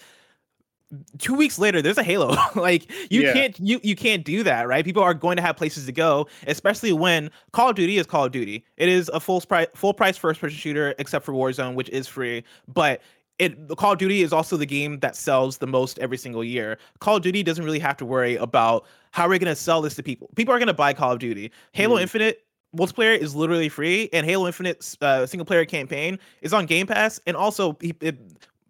two 1.17 1.33
weeks 1.33 1.59
later 1.59 1.81
there's 1.81 1.97
a 1.97 2.03
halo 2.03 2.33
like 2.55 2.89
you 3.11 3.21
yeah. 3.21 3.33
can't 3.33 3.59
you 3.59 3.79
you 3.83 3.95
can't 3.95 4.23
do 4.23 4.41
that 4.41 4.67
right 4.67 4.85
people 4.85 5.03
are 5.03 5.13
going 5.13 5.35
to 5.35 5.41
have 5.41 5.57
places 5.57 5.85
to 5.85 5.91
go 5.91 6.25
especially 6.47 6.93
when 6.93 7.29
call 7.51 7.69
of 7.69 7.75
duty 7.75 7.97
is 7.97 8.05
call 8.05 8.25
of 8.25 8.31
duty 8.31 8.63
it 8.77 8.87
is 8.87 9.09
a 9.13 9.19
full 9.19 9.41
price 9.41 9.67
full 9.75 9.93
price 9.93 10.15
first 10.15 10.39
person 10.39 10.57
shooter 10.57 10.95
except 10.97 11.25
for 11.25 11.33
warzone 11.33 11.75
which 11.75 11.89
is 11.89 12.07
free 12.07 12.41
but 12.73 13.01
it 13.39 13.67
Call 13.77 13.93
of 13.93 13.99
Duty 13.99 14.21
is 14.23 14.33
also 14.33 14.57
the 14.57 14.65
game 14.65 14.99
that 15.01 15.15
sells 15.15 15.59
the 15.59 15.67
most 15.67 15.99
every 15.99 16.17
single 16.17 16.43
year. 16.43 16.77
Call 16.99 17.17
of 17.17 17.21
Duty 17.21 17.43
doesn't 17.43 17.63
really 17.63 17.79
have 17.79 17.97
to 17.97 18.05
worry 18.05 18.35
about 18.35 18.85
how 19.11 19.27
are 19.27 19.29
we 19.29 19.39
going 19.39 19.51
to 19.51 19.55
sell 19.55 19.81
this 19.81 19.95
to 19.95 20.03
people. 20.03 20.29
People 20.35 20.53
are 20.53 20.57
going 20.57 20.67
to 20.67 20.73
buy 20.73 20.93
Call 20.93 21.13
of 21.13 21.19
Duty. 21.19 21.51
Halo 21.71 21.97
mm. 21.97 22.01
Infinite 22.01 22.45
multiplayer 22.75 23.17
is 23.17 23.35
literally 23.35 23.69
free, 23.69 24.09
and 24.11 24.25
Halo 24.25 24.47
Infinite 24.47 24.95
uh, 25.01 25.25
single 25.25 25.45
player 25.45 25.65
campaign 25.65 26.19
is 26.41 26.53
on 26.53 26.65
Game 26.65 26.87
Pass, 26.87 27.19
and 27.27 27.37
also 27.37 27.77
it, 27.81 28.17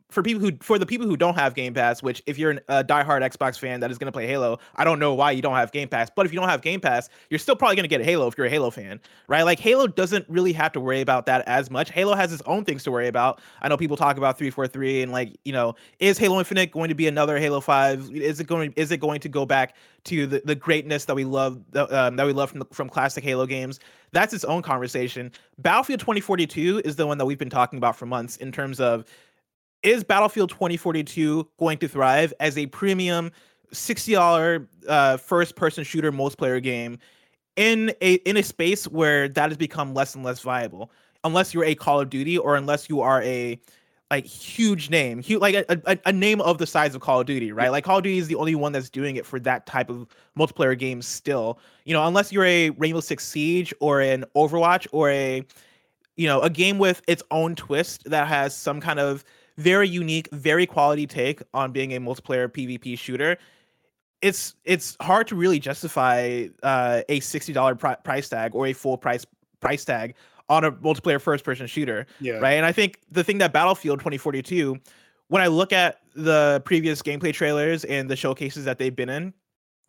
for 0.09 0.23
people 0.23 0.41
who 0.41 0.51
for 0.61 0.79
the 0.79 0.85
people 0.85 1.05
who 1.05 1.17
don't 1.17 1.35
have 1.35 1.53
Game 1.53 1.73
Pass, 1.73 2.01
which 2.01 2.23
if 2.25 2.37
you're 2.37 2.51
a 2.69 2.83
diehard 2.83 3.21
Xbox 3.21 3.59
fan 3.59 3.81
that 3.81 3.91
is 3.91 3.97
going 3.97 4.05
to 4.05 4.11
play 4.11 4.25
Halo, 4.25 4.59
I 4.75 4.85
don't 4.85 4.99
know 4.99 5.13
why 5.13 5.31
you 5.31 5.41
don't 5.41 5.55
have 5.55 5.71
Game 5.71 5.89
Pass. 5.89 6.09
But 6.15 6.25
if 6.25 6.33
you 6.33 6.39
don't 6.39 6.47
have 6.47 6.61
Game 6.61 6.79
Pass, 6.79 7.09
you're 7.29 7.39
still 7.39 7.55
probably 7.55 7.75
going 7.75 7.83
to 7.83 7.89
get 7.89 7.99
a 7.99 8.05
Halo 8.05 8.27
if 8.27 8.37
you're 8.37 8.47
a 8.47 8.49
Halo 8.49 8.69
fan, 8.69 9.01
right? 9.27 9.43
Like 9.43 9.59
Halo 9.59 9.85
doesn't 9.85 10.25
really 10.29 10.53
have 10.53 10.71
to 10.73 10.79
worry 10.79 11.01
about 11.01 11.25
that 11.25 11.45
as 11.45 11.69
much. 11.69 11.91
Halo 11.91 12.15
has 12.15 12.31
its 12.31 12.41
own 12.45 12.63
things 12.63 12.83
to 12.85 12.91
worry 12.91 13.07
about. 13.07 13.41
I 13.61 13.67
know 13.67 13.75
people 13.75 13.97
talk 13.97 14.17
about 14.17 14.37
343 14.37 15.03
and 15.03 15.11
like, 15.11 15.37
you 15.43 15.51
know, 15.51 15.75
is 15.99 16.17
Halo 16.17 16.39
Infinite 16.39 16.71
going 16.71 16.89
to 16.89 16.95
be 16.95 17.07
another 17.07 17.37
Halo 17.37 17.59
5? 17.59 18.11
Is 18.13 18.39
it 18.39 18.47
going 18.47 18.73
is 18.77 18.91
it 18.91 18.97
going 18.97 19.19
to 19.21 19.29
go 19.29 19.45
back 19.45 19.75
to 20.05 20.25
the, 20.25 20.41
the 20.45 20.55
greatness 20.55 21.03
that 21.05 21.15
we 21.15 21.25
love 21.25 21.61
um, 21.75 22.15
that 22.15 22.25
we 22.25 22.31
love 22.31 22.49
from 22.49 22.59
the, 22.59 22.65
from 22.71 22.87
classic 22.87 23.25
Halo 23.25 23.45
games? 23.45 23.81
That's 24.13 24.33
its 24.33 24.45
own 24.45 24.61
conversation. 24.61 25.31
Battlefield 25.57 25.99
2042 25.99 26.81
is 26.85 26.95
the 26.95 27.05
one 27.05 27.17
that 27.17 27.25
we've 27.25 27.37
been 27.37 27.49
talking 27.49 27.77
about 27.77 27.97
for 27.97 28.05
months 28.05 28.37
in 28.37 28.53
terms 28.53 28.79
of 28.79 29.03
is 29.83 30.03
Battlefield 30.03 30.49
2042 30.49 31.47
going 31.57 31.77
to 31.79 31.87
thrive 31.87 32.33
as 32.39 32.57
a 32.57 32.67
premium 32.67 33.31
$60 33.73 34.67
uh, 34.87 35.17
first 35.17 35.55
person 35.55 35.83
shooter 35.83 36.11
multiplayer 36.11 36.61
game 36.61 36.97
in 37.55 37.93
a 38.01 38.15
in 38.15 38.37
a 38.37 38.43
space 38.43 38.87
where 38.87 39.27
that 39.27 39.49
has 39.49 39.57
become 39.57 39.93
less 39.93 40.15
and 40.15 40.23
less 40.23 40.39
viable 40.39 40.91
unless 41.23 41.53
you're 41.53 41.65
a 41.65 41.75
Call 41.75 41.99
of 41.99 42.09
Duty 42.09 42.37
or 42.37 42.55
unless 42.55 42.87
you 42.87 43.01
are 43.01 43.21
a 43.23 43.59
like 44.09 44.25
huge 44.25 44.89
name, 44.89 45.19
huge, 45.19 45.41
like 45.41 45.53
a, 45.53 45.65
a, 45.85 45.97
a, 46.05 46.13
name 46.13 46.39
of 46.39 46.59
the 46.59 46.65
size 46.65 46.95
of 46.95 47.01
Call 47.01 47.19
of 47.19 47.25
Duty, 47.25 47.51
right? 47.51 47.69
Like 47.69 47.83
Call 47.83 47.97
of 47.97 48.03
Duty 48.03 48.19
is 48.19 48.27
the 48.27 48.35
only 48.35 48.55
one 48.55 48.71
that's 48.71 48.89
doing 48.89 49.17
it 49.17 49.25
for 49.25 49.37
that 49.41 49.65
type 49.65 49.89
of 49.89 50.07
multiplayer 50.39 50.79
game 50.79 51.01
still. 51.01 51.59
You 51.83 51.93
know, 51.93 52.07
unless 52.07 52.31
you're 52.31 52.45
a 52.45 52.69
Rainbow 52.69 53.01
Six 53.01 53.27
Siege 53.27 53.73
or 53.81 53.99
an 53.99 54.23
Overwatch 54.33 54.87
or 54.93 55.09
a 55.09 55.43
you 56.17 56.25
know, 56.25 56.41
a 56.41 56.49
game 56.49 56.79
with 56.79 57.01
its 57.07 57.21
own 57.31 57.55
twist 57.55 58.09
that 58.09 58.27
has 58.27 58.55
some 58.55 58.81
kind 58.81 58.99
of 58.99 59.23
very 59.57 59.87
unique, 59.87 60.29
very 60.31 60.65
quality 60.65 61.07
take 61.07 61.41
on 61.53 61.71
being 61.71 61.93
a 61.93 61.99
multiplayer 61.99 62.47
PvP 62.47 62.97
shooter. 62.97 63.37
It's 64.21 64.55
it's 64.63 64.97
hard 65.01 65.27
to 65.27 65.35
really 65.35 65.59
justify 65.59 66.47
uh, 66.63 67.01
a 67.09 67.19
sixty 67.19 67.53
dollar 67.53 67.75
pri- 67.75 67.95
price 67.95 68.29
tag 68.29 68.55
or 68.55 68.67
a 68.67 68.73
full 68.73 68.97
price 68.97 69.25
price 69.59 69.85
tag 69.85 70.15
on 70.49 70.63
a 70.63 70.71
multiplayer 70.71 71.21
first 71.21 71.43
person 71.43 71.67
shooter. 71.67 72.07
Yeah. 72.19 72.33
Right. 72.35 72.53
And 72.53 72.65
I 72.65 72.71
think 72.71 72.99
the 73.11 73.23
thing 73.23 73.37
that 73.39 73.51
Battlefield 73.51 73.99
2042, 73.99 74.77
when 75.27 75.41
I 75.41 75.47
look 75.47 75.73
at 75.73 75.99
the 76.15 76.61
previous 76.65 77.01
gameplay 77.01 77.33
trailers 77.33 77.83
and 77.83 78.09
the 78.09 78.15
showcases 78.15 78.65
that 78.65 78.79
they've 78.79 78.95
been 78.95 79.09
in, 79.09 79.33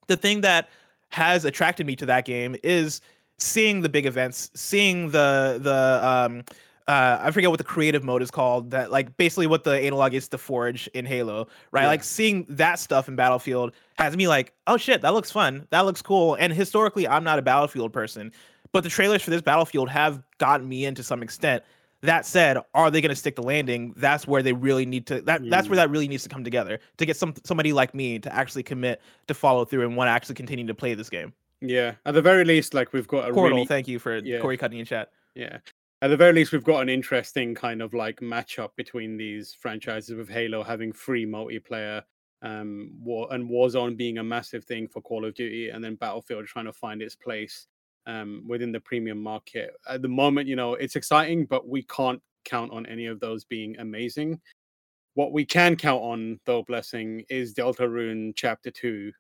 the 0.09 0.17
thing 0.17 0.41
that 0.43 0.69
has 1.11 1.45
attracted 1.45 1.87
me 1.87 1.97
to 1.97 2.07
that 2.07 2.25
game 2.25 2.57
is 2.63 3.01
seeing 3.39 3.81
the 3.81 3.89
big 3.89 4.05
events, 4.05 4.51
seeing 4.55 5.11
the 5.11 5.59
the 5.63 6.07
um 6.07 6.43
uh, 6.89 7.21
I 7.21 7.31
forget 7.31 7.51
what 7.51 7.59
the 7.59 7.65
creative 7.65 8.03
mode 8.03 8.23
is 8.23 8.31
called. 8.31 8.71
That 8.71 8.91
like 8.91 9.17
basically 9.19 9.47
what 9.47 9.63
the 9.63 9.79
analog 9.79 10.15
is 10.15 10.27
to 10.29 10.39
Forge 10.39 10.89
in 10.95 11.05
Halo, 11.05 11.47
right? 11.71 11.83
Yeah. 11.83 11.89
Like 11.89 12.03
seeing 12.03 12.47
that 12.49 12.79
stuff 12.79 13.09
in 13.09 13.15
Battlefield 13.15 13.73
has 13.99 14.17
me 14.17 14.27
like, 14.27 14.55
oh 14.67 14.79
shit, 14.79 15.03
that 15.03 15.13
looks 15.13 15.31
fun. 15.31 15.67
That 15.71 15.83
looks 15.83 16.01
cool. 16.01 16.35
And 16.37 16.53
historically, 16.53 17.07
I'm 17.07 17.25
not 17.25 17.39
a 17.39 17.43
Battlefield 17.43 17.93
person, 17.93 18.33
but 18.73 18.85
the 18.85 18.91
trailers 18.91 19.23
for 19.23 19.31
this 19.31 19.43
Battlefield 19.43 19.91
have 19.91 20.23
gotten 20.39 20.67
me 20.67 20.87
in 20.87 20.95
to 20.95 21.03
some 21.03 21.23
extent. 21.23 21.63
That 22.01 22.25
said, 22.25 22.59
are 22.75 22.91
they 22.91 23.01
going 23.01 23.11
to 23.11 23.17
stick 23.17 23.35
the 23.35 23.43
landing? 23.43 23.93
That's 23.97 24.27
where 24.27 24.41
they 24.41 24.53
really 24.53 24.87
need 24.87 25.07
to. 25.09 25.21
That 25.21 25.43
mm. 25.43 25.51
that's 25.51 25.69
where 25.69 25.75
mm. 25.75 25.83
that 25.83 25.91
really 25.91 26.09
needs 26.09 26.23
to 26.23 26.29
come 26.31 26.43
together 26.43 26.79
to 26.97 27.05
get 27.05 27.17
some 27.17 27.35
somebody 27.45 27.73
like 27.75 27.93
me 27.93 28.19
to 28.21 28.35
actually 28.35 28.63
commit 28.63 29.03
to 29.27 29.35
follow 29.35 29.65
through 29.65 29.83
and 29.83 29.97
want 29.97 30.09
to 30.09 30.13
actually 30.13 30.37
continue 30.37 30.67
to 30.67 30.75
play 30.75 30.95
this 30.95 31.11
game. 31.11 31.35
Yeah, 31.61 31.95
at 32.07 32.15
the 32.15 32.23
very 32.23 32.45
least, 32.45 32.73
like 32.73 32.93
we've 32.93 33.09
got 33.09 33.29
a 33.29 33.35
Portal. 33.35 33.59
Really... 33.59 33.67
Thank 33.67 33.89
you 33.89 33.99
for 33.99 34.19
yeah. 34.19 34.39
Corey 34.39 34.57
cutting 34.57 34.79
in 34.79 34.87
chat. 34.87 35.11
Yeah, 35.35 35.59
at 36.01 36.09
the 36.09 36.17
very 36.17 36.33
least, 36.33 36.53
we've 36.53 36.63
got 36.63 36.83
an 36.83 36.89
interesting 36.89 37.55
kind 37.55 37.83
of 37.83 37.93
like 37.93 38.21
matchup 38.21 38.71
between 38.77 39.17
these 39.17 39.55
franchises 39.55 40.17
with 40.17 40.29
Halo 40.29 40.63
having 40.63 40.93
free 40.93 41.27
multiplayer, 41.27 42.03
um, 42.43 42.93
War 43.03 43.27
and 43.33 43.51
Warzone 43.51 43.97
being 43.97 44.19
a 44.19 44.25
massive 44.25 44.65
thing 44.65 44.87
for 44.87 45.01
Call 45.01 45.25
of 45.25 45.35
Duty, 45.35 45.71
and 45.71 45.83
then 45.83 45.97
Battlefield 45.97 46.47
trying 46.47 46.67
to 46.67 46.73
find 46.73 47.03
its 47.03 47.17
place 47.17 47.67
um, 48.07 48.45
within 48.47 48.71
the 48.71 48.79
premium 48.79 49.21
market. 49.21 49.73
At 49.89 50.03
the 50.03 50.09
moment, 50.09 50.47
you 50.47 50.55
know, 50.55 50.75
it's 50.75 50.95
exciting, 50.95 51.47
but 51.47 51.69
we 51.69 51.83
can't 51.83 52.23
count 52.45 52.73
on 52.73 52.87
any 52.87 53.07
of 53.07 53.19
those 53.19 53.45
being 53.45 53.77
amazing. 53.81 54.41
What 55.15 55.33
we 55.33 55.45
can 55.45 55.75
count 55.75 56.03
on, 56.03 56.39
though, 56.45 56.63
blessing, 56.63 57.25
is 57.29 57.55
Deltarune 57.55 58.35
Chapter 58.37 58.71
Two 58.71 59.11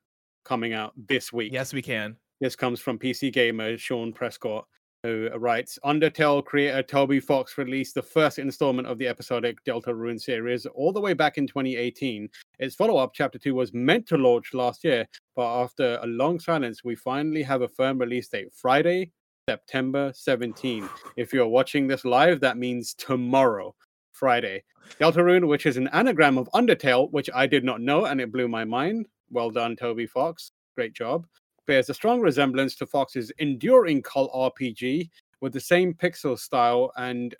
coming 0.44 0.74
out 0.74 0.92
this 1.08 1.32
week. 1.32 1.52
Yes, 1.52 1.72
we 1.72 1.82
can. 1.82 2.16
This 2.40 2.54
comes 2.54 2.78
from 2.78 3.00
PC 3.00 3.32
Gamer 3.32 3.76
Shaun 3.76 4.12
Prescott 4.12 4.64
who 5.08 5.30
writes 5.38 5.78
uh, 5.82 5.88
Undertale 5.88 6.44
creator 6.44 6.82
Toby 6.82 7.18
Fox 7.18 7.56
released 7.56 7.94
the 7.94 8.02
first 8.02 8.38
installment 8.38 8.86
of 8.86 8.98
the 8.98 9.08
episodic 9.08 9.64
Deltarune 9.64 10.20
series 10.20 10.66
all 10.66 10.92
the 10.92 11.00
way 11.00 11.14
back 11.14 11.38
in 11.38 11.46
2018. 11.46 12.28
Its 12.58 12.74
follow 12.74 12.98
up, 12.98 13.12
Chapter 13.14 13.38
2, 13.38 13.54
was 13.54 13.72
meant 13.72 14.06
to 14.08 14.18
launch 14.18 14.52
last 14.52 14.84
year, 14.84 15.06
but 15.34 15.62
after 15.62 15.98
a 16.02 16.06
long 16.06 16.38
silence, 16.38 16.84
we 16.84 16.94
finally 16.94 17.42
have 17.42 17.62
a 17.62 17.68
firm 17.68 17.98
release 17.98 18.28
date 18.28 18.52
Friday, 18.52 19.10
September 19.48 20.12
17. 20.14 20.86
If 21.16 21.32
you're 21.32 21.48
watching 21.48 21.86
this 21.86 22.04
live, 22.04 22.40
that 22.40 22.58
means 22.58 22.94
tomorrow. 22.94 23.74
Friday. 24.12 24.64
Deltarune, 25.00 25.46
which 25.46 25.64
is 25.64 25.76
an 25.76 25.88
anagram 25.92 26.38
of 26.38 26.50
Undertale, 26.52 27.10
which 27.12 27.30
I 27.32 27.46
did 27.46 27.62
not 27.62 27.80
know, 27.80 28.06
and 28.06 28.20
it 28.20 28.32
blew 28.32 28.48
my 28.48 28.64
mind. 28.64 29.06
Well 29.30 29.50
done, 29.50 29.76
Toby 29.76 30.06
Fox. 30.06 30.50
Great 30.76 30.92
job 30.92 31.24
bears 31.68 31.88
a 31.88 31.94
strong 31.94 32.20
resemblance 32.20 32.74
to 32.74 32.86
Fox's 32.86 33.30
enduring 33.38 34.02
cult 34.02 34.32
RPG 34.32 35.08
with 35.40 35.52
the 35.52 35.60
same 35.60 35.94
pixel 35.94 36.36
style 36.36 36.90
and 36.96 37.36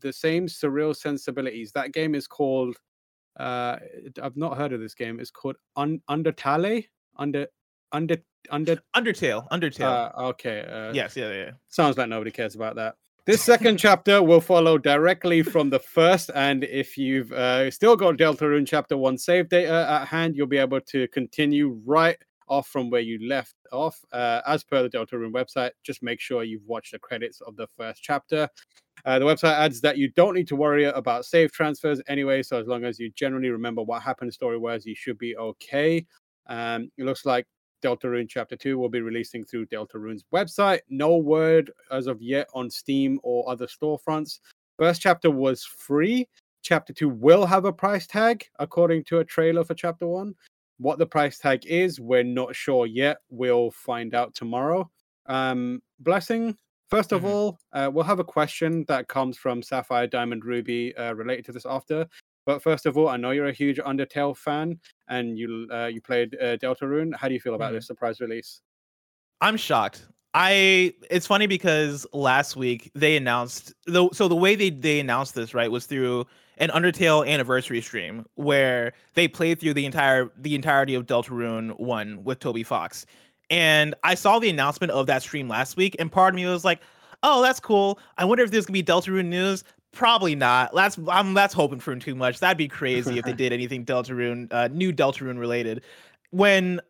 the 0.00 0.12
same 0.12 0.46
surreal 0.46 0.94
sensibilities. 0.94 1.72
That 1.72 1.92
game 1.92 2.14
is 2.14 2.26
called 2.26 2.76
uh 3.40 3.76
I've 4.22 4.36
not 4.36 4.58
heard 4.58 4.74
of 4.74 4.80
this 4.80 4.94
game. 4.94 5.18
It's 5.18 5.30
called 5.30 5.56
Un- 5.76 6.02
Undertale? 6.10 6.84
Under 7.16 7.46
under 7.92 8.18
under 8.50 8.78
Undertale. 8.94 9.48
Undertale. 9.50 10.12
Uh, 10.18 10.28
okay. 10.28 10.66
Uh, 10.70 10.92
yes, 10.92 11.16
yeah, 11.16 11.32
yeah. 11.32 11.50
Sounds 11.68 11.96
like 11.96 12.10
nobody 12.10 12.30
cares 12.30 12.54
about 12.54 12.76
that. 12.76 12.96
This 13.26 13.42
second 13.42 13.78
chapter 13.78 14.22
will 14.22 14.42
follow 14.42 14.76
directly 14.76 15.42
from 15.42 15.70
the 15.70 15.78
first, 15.78 16.30
and 16.34 16.62
if 16.62 16.98
you've 16.98 17.32
uh, 17.32 17.70
still 17.70 17.96
got 17.96 18.18
Deltarune 18.18 18.66
Chapter 18.66 18.98
1 18.98 19.16
save 19.16 19.48
data 19.48 19.86
at 19.88 20.06
hand, 20.08 20.36
you'll 20.36 20.46
be 20.46 20.58
able 20.58 20.82
to 20.82 21.08
continue 21.08 21.80
right 21.86 22.18
off 22.48 22.68
from 22.68 22.90
where 22.90 23.00
you 23.00 23.26
left 23.26 23.54
off. 23.72 23.98
Uh, 24.12 24.40
as 24.46 24.64
per 24.64 24.82
the 24.82 24.88
Deltarune 24.88 25.32
website, 25.32 25.70
just 25.82 26.02
make 26.02 26.20
sure 26.20 26.44
you've 26.44 26.66
watched 26.66 26.92
the 26.92 26.98
credits 26.98 27.40
of 27.40 27.56
the 27.56 27.66
first 27.76 28.02
chapter. 28.02 28.48
Uh, 29.04 29.18
the 29.18 29.24
website 29.24 29.52
adds 29.52 29.80
that 29.80 29.98
you 29.98 30.08
don't 30.16 30.34
need 30.34 30.48
to 30.48 30.56
worry 30.56 30.84
about 30.84 31.24
save 31.24 31.52
transfers 31.52 32.00
anyway, 32.08 32.42
so 32.42 32.58
as 32.58 32.66
long 32.66 32.84
as 32.84 32.98
you 32.98 33.10
generally 33.10 33.50
remember 33.50 33.82
what 33.82 34.02
happened 34.02 34.32
story 34.32 34.56
wise, 34.56 34.86
you 34.86 34.94
should 34.94 35.18
be 35.18 35.36
okay. 35.36 36.06
Um, 36.46 36.90
it 36.96 37.04
looks 37.04 37.26
like 37.26 37.46
Deltarune 37.84 38.28
Chapter 38.28 38.56
2 38.56 38.78
will 38.78 38.88
be 38.88 39.02
releasing 39.02 39.44
through 39.44 39.66
Deltarune's 39.66 40.24
website. 40.32 40.80
No 40.88 41.16
word 41.16 41.70
as 41.90 42.06
of 42.06 42.22
yet 42.22 42.48
on 42.54 42.70
Steam 42.70 43.20
or 43.22 43.48
other 43.48 43.66
storefronts. 43.66 44.40
First 44.78 45.02
chapter 45.02 45.30
was 45.30 45.64
free. 45.64 46.26
Chapter 46.62 46.94
2 46.94 47.10
will 47.10 47.44
have 47.44 47.66
a 47.66 47.72
price 47.72 48.06
tag, 48.06 48.46
according 48.58 49.04
to 49.04 49.18
a 49.18 49.24
trailer 49.24 49.64
for 49.64 49.74
Chapter 49.74 50.06
1. 50.06 50.34
What 50.78 50.98
the 50.98 51.06
price 51.06 51.38
tag 51.38 51.64
is, 51.66 52.00
we're 52.00 52.24
not 52.24 52.54
sure 52.56 52.86
yet. 52.86 53.18
We'll 53.30 53.70
find 53.70 54.14
out 54.14 54.34
tomorrow. 54.34 54.90
Um, 55.26 55.82
Blessing, 56.00 56.56
first 56.90 57.12
of 57.12 57.22
Mhm. 57.22 57.24
all, 57.24 57.58
uh, 57.72 57.90
we'll 57.92 58.04
have 58.04 58.18
a 58.18 58.24
question 58.24 58.84
that 58.88 59.08
comes 59.08 59.38
from 59.38 59.62
Sapphire 59.62 60.06
Diamond 60.08 60.44
Ruby 60.44 60.94
uh, 60.96 61.14
related 61.14 61.44
to 61.46 61.52
this 61.52 61.64
after. 61.66 62.06
But 62.46 62.62
first 62.62 62.84
of 62.86 62.98
all, 62.98 63.08
I 63.08 63.16
know 63.16 63.30
you're 63.30 63.46
a 63.46 63.52
huge 63.52 63.78
Undertale 63.78 64.36
fan, 64.36 64.78
and 65.08 65.38
you 65.38 65.66
uh, 65.72 65.86
you 65.86 66.00
played 66.02 66.34
uh, 66.40 66.56
Deltarune. 66.58 67.14
How 67.16 67.28
do 67.28 67.34
you 67.34 67.40
feel 67.40 67.54
about 67.54 67.72
Mhm. 67.72 67.76
this 67.76 67.86
surprise 67.86 68.20
release? 68.20 68.60
I'm 69.40 69.56
shocked. 69.56 70.06
I 70.34 70.94
it's 71.10 71.26
funny 71.26 71.46
because 71.46 72.06
last 72.12 72.56
week 72.56 72.90
they 72.94 73.16
announced 73.16 73.72
the 73.86 74.08
so 74.12 74.26
the 74.28 74.34
way 74.36 74.54
they 74.56 74.70
they 74.70 74.98
announced 75.00 75.34
this 75.34 75.54
right 75.54 75.70
was 75.70 75.86
through 75.86 76.26
an 76.58 76.70
Undertale 76.70 77.26
anniversary 77.26 77.80
stream 77.80 78.26
where 78.34 78.92
they 79.14 79.28
played 79.28 79.60
through 79.60 79.74
the 79.74 79.86
entire 79.86 80.30
the 80.36 80.54
entirety 80.54 80.94
of 80.94 81.06
Deltarune 81.06 81.78
1 81.78 82.24
with 82.24 82.40
Toby 82.40 82.62
Fox. 82.62 83.06
And 83.50 83.94
I 84.04 84.14
saw 84.14 84.38
the 84.38 84.48
announcement 84.48 84.92
of 84.92 85.06
that 85.06 85.22
stream 85.22 85.48
last 85.48 85.76
week 85.76 85.96
and 85.98 86.10
part 86.10 86.34
of 86.34 86.36
me 86.36 86.46
was 86.46 86.64
like, 86.64 86.80
"Oh, 87.22 87.42
that's 87.42 87.60
cool. 87.60 87.98
I 88.18 88.24
wonder 88.24 88.44
if 88.44 88.50
there's 88.50 88.66
going 88.66 88.78
to 88.78 88.84
be 88.84 88.92
Deltarune 88.92 89.26
news." 89.26 89.64
Probably 89.92 90.34
not. 90.34 90.74
That's 90.74 90.98
I'm 91.08 91.34
that's 91.34 91.54
hoping 91.54 91.80
for 91.80 91.94
too 91.96 92.14
much. 92.14 92.40
That'd 92.40 92.58
be 92.58 92.68
crazy 92.68 93.18
if 93.18 93.24
they 93.24 93.32
did 93.44 93.52
anything 93.52 93.84
Deltarune 93.84 94.52
uh 94.52 94.68
new 94.68 94.92
Deltarune 94.92 95.38
related. 95.38 95.82
When 96.30 96.80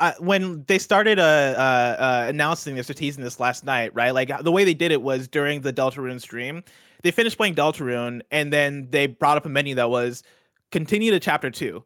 uh, 0.00 0.12
when 0.18 0.64
they 0.66 0.78
started 0.78 1.18
uh, 1.18 1.22
uh, 1.22 1.96
uh, 1.98 2.26
announcing 2.28 2.74
this 2.74 2.90
or 2.90 2.94
teasing 2.94 3.22
this 3.22 3.38
last 3.38 3.64
night, 3.64 3.94
right? 3.94 4.10
Like 4.10 4.30
the 4.42 4.52
way 4.52 4.64
they 4.64 4.74
did 4.74 4.92
it 4.92 5.02
was 5.02 5.28
during 5.28 5.60
the 5.60 5.72
Deltarune 5.72 6.20
stream. 6.20 6.62
They 7.04 7.10
finished 7.12 7.36
playing 7.36 7.54
Deltarune, 7.54 8.22
and 8.32 8.52
then 8.52 8.88
they 8.90 9.06
brought 9.06 9.36
up 9.36 9.46
a 9.46 9.48
menu 9.48 9.74
that 9.76 9.90
was 9.90 10.22
continue 10.72 11.12
to 11.12 11.20
chapter 11.20 11.50
two. 11.50 11.84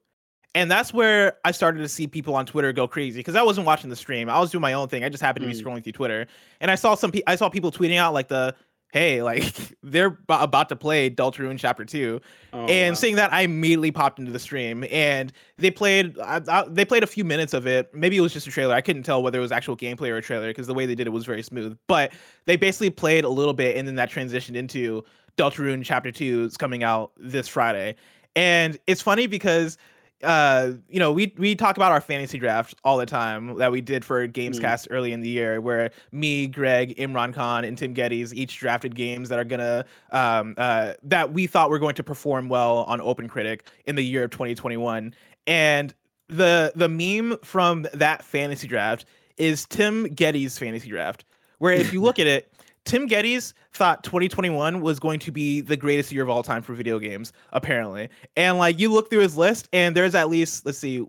And 0.54 0.70
that's 0.70 0.94
where 0.94 1.36
I 1.44 1.50
started 1.50 1.80
to 1.80 1.88
see 1.88 2.06
people 2.06 2.34
on 2.34 2.46
Twitter 2.46 2.72
go 2.72 2.88
crazy 2.88 3.18
because 3.20 3.34
I 3.34 3.42
wasn't 3.42 3.66
watching 3.66 3.90
the 3.90 3.96
stream. 3.96 4.30
I 4.30 4.38
was 4.40 4.50
doing 4.50 4.62
my 4.62 4.72
own 4.72 4.88
thing. 4.88 5.04
I 5.04 5.08
just 5.10 5.22
happened 5.22 5.44
to 5.44 5.48
be 5.52 5.60
Mm. 5.60 5.62
scrolling 5.62 5.82
through 5.84 5.92
Twitter, 5.92 6.26
and 6.60 6.70
I 6.70 6.74
saw 6.76 6.94
some. 6.94 7.10
Pe- 7.12 7.22
I 7.26 7.36
saw 7.36 7.48
people 7.50 7.70
tweeting 7.70 7.98
out 7.98 8.14
like 8.14 8.28
the, 8.28 8.54
"Hey, 8.92 9.22
like 9.22 9.44
they're 9.82 10.10
b- 10.10 10.24
about 10.28 10.68
to 10.70 10.76
play 10.76 11.10
Deltarune 11.10 11.58
Chapter 11.58 11.84
2 11.84 12.20
Oh, 12.52 12.64
and 12.66 12.92
wow. 12.92 12.94
seeing 12.94 13.16
that, 13.16 13.32
I 13.32 13.42
immediately 13.42 13.90
popped 13.90 14.18
into 14.18 14.32
the 14.32 14.38
stream, 14.38 14.84
and 14.90 15.32
they 15.58 15.70
played. 15.70 16.18
I, 16.18 16.40
I, 16.48 16.64
they 16.68 16.84
played 16.84 17.02
a 17.02 17.06
few 17.06 17.24
minutes 17.24 17.52
of 17.52 17.66
it. 17.66 17.92
Maybe 17.94 18.16
it 18.16 18.20
was 18.20 18.32
just 18.32 18.46
a 18.46 18.50
trailer. 18.50 18.74
I 18.74 18.80
couldn't 18.80 19.02
tell 19.02 19.22
whether 19.22 19.38
it 19.38 19.42
was 19.42 19.52
actual 19.52 19.76
gameplay 19.76 20.08
or 20.08 20.16
a 20.16 20.22
trailer 20.22 20.48
because 20.48 20.66
the 20.66 20.74
way 20.74 20.86
they 20.86 20.94
did 20.94 21.06
it 21.06 21.10
was 21.10 21.26
very 21.26 21.42
smooth. 21.42 21.76
But 21.86 22.12
they 22.46 22.56
basically 22.56 22.90
played 22.90 23.24
a 23.24 23.28
little 23.28 23.52
bit, 23.54 23.76
and 23.76 23.86
then 23.86 23.96
that 23.96 24.10
transitioned 24.10 24.56
into 24.56 25.04
Deltarune 25.36 25.84
Chapter 25.84 26.10
Two 26.10 26.44
is 26.44 26.56
coming 26.56 26.82
out 26.82 27.12
this 27.18 27.48
Friday, 27.48 27.96
and 28.36 28.78
it's 28.86 29.02
funny 29.02 29.26
because. 29.26 29.76
Uh, 30.22 30.72
you 30.88 30.98
know, 30.98 31.12
we 31.12 31.32
we 31.38 31.54
talk 31.54 31.76
about 31.76 31.92
our 31.92 32.00
fantasy 32.00 32.38
draft 32.38 32.74
all 32.82 32.96
the 32.96 33.06
time 33.06 33.56
that 33.58 33.70
we 33.70 33.80
did 33.80 34.04
for 34.04 34.26
Gamescast 34.26 34.88
early 34.90 35.12
in 35.12 35.20
the 35.20 35.28
year, 35.28 35.60
where 35.60 35.90
me, 36.10 36.48
Greg, 36.48 36.96
Imran 36.96 37.32
Khan, 37.32 37.64
and 37.64 37.78
Tim 37.78 37.94
Gettys 37.94 38.32
each 38.32 38.58
drafted 38.58 38.96
games 38.96 39.28
that 39.28 39.38
are 39.38 39.44
gonna 39.44 39.84
um 40.10 40.54
uh 40.58 40.94
that 41.04 41.32
we 41.32 41.46
thought 41.46 41.70
were 41.70 41.78
going 41.78 41.94
to 41.94 42.02
perform 42.02 42.48
well 42.48 42.78
on 42.88 43.00
Open 43.00 43.28
Critic 43.28 43.68
in 43.86 43.94
the 43.94 44.04
year 44.04 44.24
of 44.24 44.30
2021. 44.30 45.14
And 45.46 45.94
the 46.28 46.72
the 46.74 46.88
meme 46.88 47.38
from 47.42 47.86
that 47.94 48.24
fantasy 48.24 48.66
draft 48.66 49.04
is 49.36 49.66
Tim 49.66 50.06
Gettys' 50.08 50.58
fantasy 50.58 50.88
draft, 50.88 51.24
where 51.58 51.72
if 51.72 51.92
you 51.92 52.02
look 52.02 52.18
at 52.18 52.26
it, 52.26 52.52
Tim 52.88 53.06
Gettys 53.06 53.52
thought 53.74 54.02
2021 54.02 54.80
was 54.80 54.98
going 54.98 55.20
to 55.20 55.30
be 55.30 55.60
the 55.60 55.76
greatest 55.76 56.10
year 56.10 56.22
of 56.22 56.30
all 56.30 56.42
time 56.42 56.62
for 56.62 56.72
video 56.72 56.98
games, 56.98 57.34
apparently. 57.52 58.08
And 58.36 58.56
like 58.56 58.80
you 58.80 58.90
look 58.90 59.10
through 59.10 59.20
his 59.20 59.36
list, 59.36 59.68
and 59.74 59.94
there's 59.94 60.14
at 60.14 60.30
least 60.30 60.64
let's 60.64 60.78
see, 60.78 61.06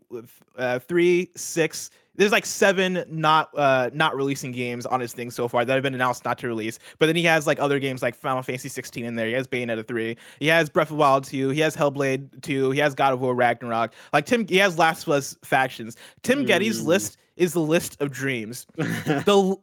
uh, 0.58 0.80
three, 0.80 1.30
six. 1.38 1.90
There's 2.16 2.34
like 2.34 2.46
seven 2.46 3.06
not 3.08 3.50
uh 3.58 3.92
not 3.94 4.14
releasing 4.14 4.52
games 4.52 4.86
on 4.86 5.00
his 5.00 5.14
thing 5.14 5.32
so 5.32 5.48
far 5.48 5.64
that 5.64 5.74
have 5.74 5.84
been 5.84 5.96
announced 5.96 6.26
not 6.26 6.38
to 6.40 6.48
release. 6.50 6.78
But 6.98 7.06
then 7.06 7.16
he 7.16 7.24
has 7.24 7.48
like 7.48 7.60
other 7.62 7.80
games 7.80 8.02
like 8.02 8.14
Final 8.14 8.42
Fantasy 8.42 8.68
16 8.68 9.06
in 9.06 9.16
there. 9.16 9.28
He 9.28 9.34
has 9.34 9.48
Bayonetta 9.48 9.88
3. 9.88 10.18
He 10.42 10.48
has 10.48 10.70
Breath 10.70 10.92
of 10.92 10.98
Wild 10.98 11.24
2. 11.24 11.50
He 11.52 11.62
has 11.62 11.78
Hellblade 11.78 12.42
2. 12.42 12.72
He 12.72 12.80
has 12.82 12.94
God 12.94 13.14
of 13.14 13.22
War 13.22 13.34
Ragnarok. 13.36 13.94
Like 14.12 14.26
Tim, 14.26 14.46
he 14.46 14.58
has 14.58 14.78
Last 14.78 15.04
of 15.08 15.14
Us 15.14 15.38
factions. 15.46 15.96
Tim 16.24 16.46
Gettys' 16.46 16.82
Mm. 16.82 16.88
list 16.88 17.18
is 17.38 17.54
the 17.54 17.62
list 17.62 17.96
of 18.02 18.12
dreams 18.12 18.68
the 18.76 19.56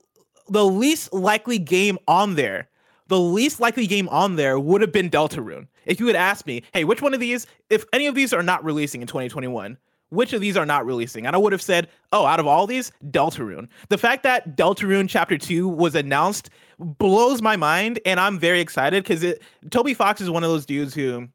the 0.48 0.64
least 0.64 1.12
likely 1.12 1.58
game 1.58 1.98
on 2.06 2.34
there, 2.34 2.68
the 3.08 3.18
least 3.18 3.60
likely 3.60 3.86
game 3.86 4.08
on 4.08 4.36
there 4.36 4.58
would 4.58 4.80
have 4.80 4.92
been 4.92 5.10
Deltarune. 5.10 5.68
If 5.84 6.00
you 6.00 6.06
had 6.06 6.16
asked 6.16 6.46
me, 6.46 6.62
hey, 6.72 6.84
which 6.84 7.02
one 7.02 7.14
of 7.14 7.20
these, 7.20 7.46
if 7.70 7.84
any 7.92 8.06
of 8.06 8.14
these 8.14 8.32
are 8.32 8.42
not 8.42 8.64
releasing 8.64 9.00
in 9.00 9.06
2021, 9.06 9.78
which 10.10 10.32
of 10.32 10.40
these 10.40 10.56
are 10.56 10.66
not 10.66 10.86
releasing? 10.86 11.26
And 11.26 11.34
I 11.34 11.38
would 11.38 11.52
have 11.52 11.62
said, 11.62 11.88
oh, 12.12 12.26
out 12.26 12.40
of 12.40 12.46
all 12.46 12.66
these, 12.66 12.92
Deltarune. 13.10 13.68
The 13.88 13.98
fact 13.98 14.22
that 14.22 14.56
Deltarune 14.56 15.08
Chapter 15.08 15.36
2 15.38 15.68
was 15.68 15.94
announced 15.94 16.50
blows 16.78 17.42
my 17.42 17.56
mind, 17.56 18.00
and 18.06 18.20
I'm 18.20 18.38
very 18.38 18.60
excited 18.60 19.02
because 19.02 19.24
Toby 19.70 19.94
Fox 19.94 20.20
is 20.20 20.30
one 20.30 20.44
of 20.44 20.50
those 20.50 20.66
dudes 20.66 20.94
who, 20.94 21.28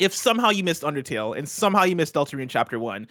if 0.00 0.14
somehow 0.14 0.50
you 0.50 0.64
missed 0.64 0.82
Undertale 0.82 1.36
and 1.36 1.48
somehow 1.48 1.84
you 1.84 1.96
missed 1.96 2.14
Deltarune 2.14 2.48
Chapter 2.48 2.78
1, 2.78 3.06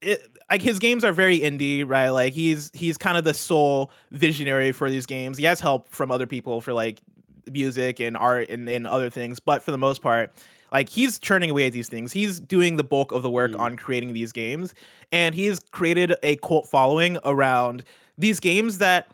it, 0.00 0.26
like 0.50 0.62
his 0.62 0.78
games 0.78 1.04
are 1.04 1.12
very 1.12 1.38
indie, 1.40 1.84
right? 1.88 2.10
Like 2.10 2.32
he's 2.32 2.70
he's 2.74 2.96
kind 2.98 3.18
of 3.18 3.24
the 3.24 3.34
sole 3.34 3.90
visionary 4.10 4.72
for 4.72 4.90
these 4.90 5.06
games. 5.06 5.38
He 5.38 5.44
has 5.44 5.60
help 5.60 5.88
from 5.88 6.10
other 6.10 6.26
people 6.26 6.60
for 6.60 6.72
like 6.72 7.00
music 7.50 8.00
and 8.00 8.16
art 8.16 8.48
and, 8.50 8.68
and 8.68 8.86
other 8.86 9.10
things, 9.10 9.40
but 9.40 9.62
for 9.62 9.70
the 9.70 9.78
most 9.78 10.02
part, 10.02 10.32
like 10.72 10.88
he's 10.88 11.18
churning 11.18 11.50
away 11.50 11.66
at 11.66 11.72
these 11.72 11.88
things. 11.88 12.12
He's 12.12 12.40
doing 12.40 12.76
the 12.76 12.84
bulk 12.84 13.12
of 13.12 13.22
the 13.22 13.30
work 13.30 13.52
Mm. 13.52 13.60
on 13.60 13.76
creating 13.76 14.12
these 14.12 14.32
games, 14.32 14.74
and 15.12 15.34
he's 15.34 15.60
created 15.70 16.14
a 16.22 16.36
cult 16.36 16.68
following 16.68 17.18
around 17.24 17.84
these 18.18 18.40
games 18.40 18.78
that 18.78 19.08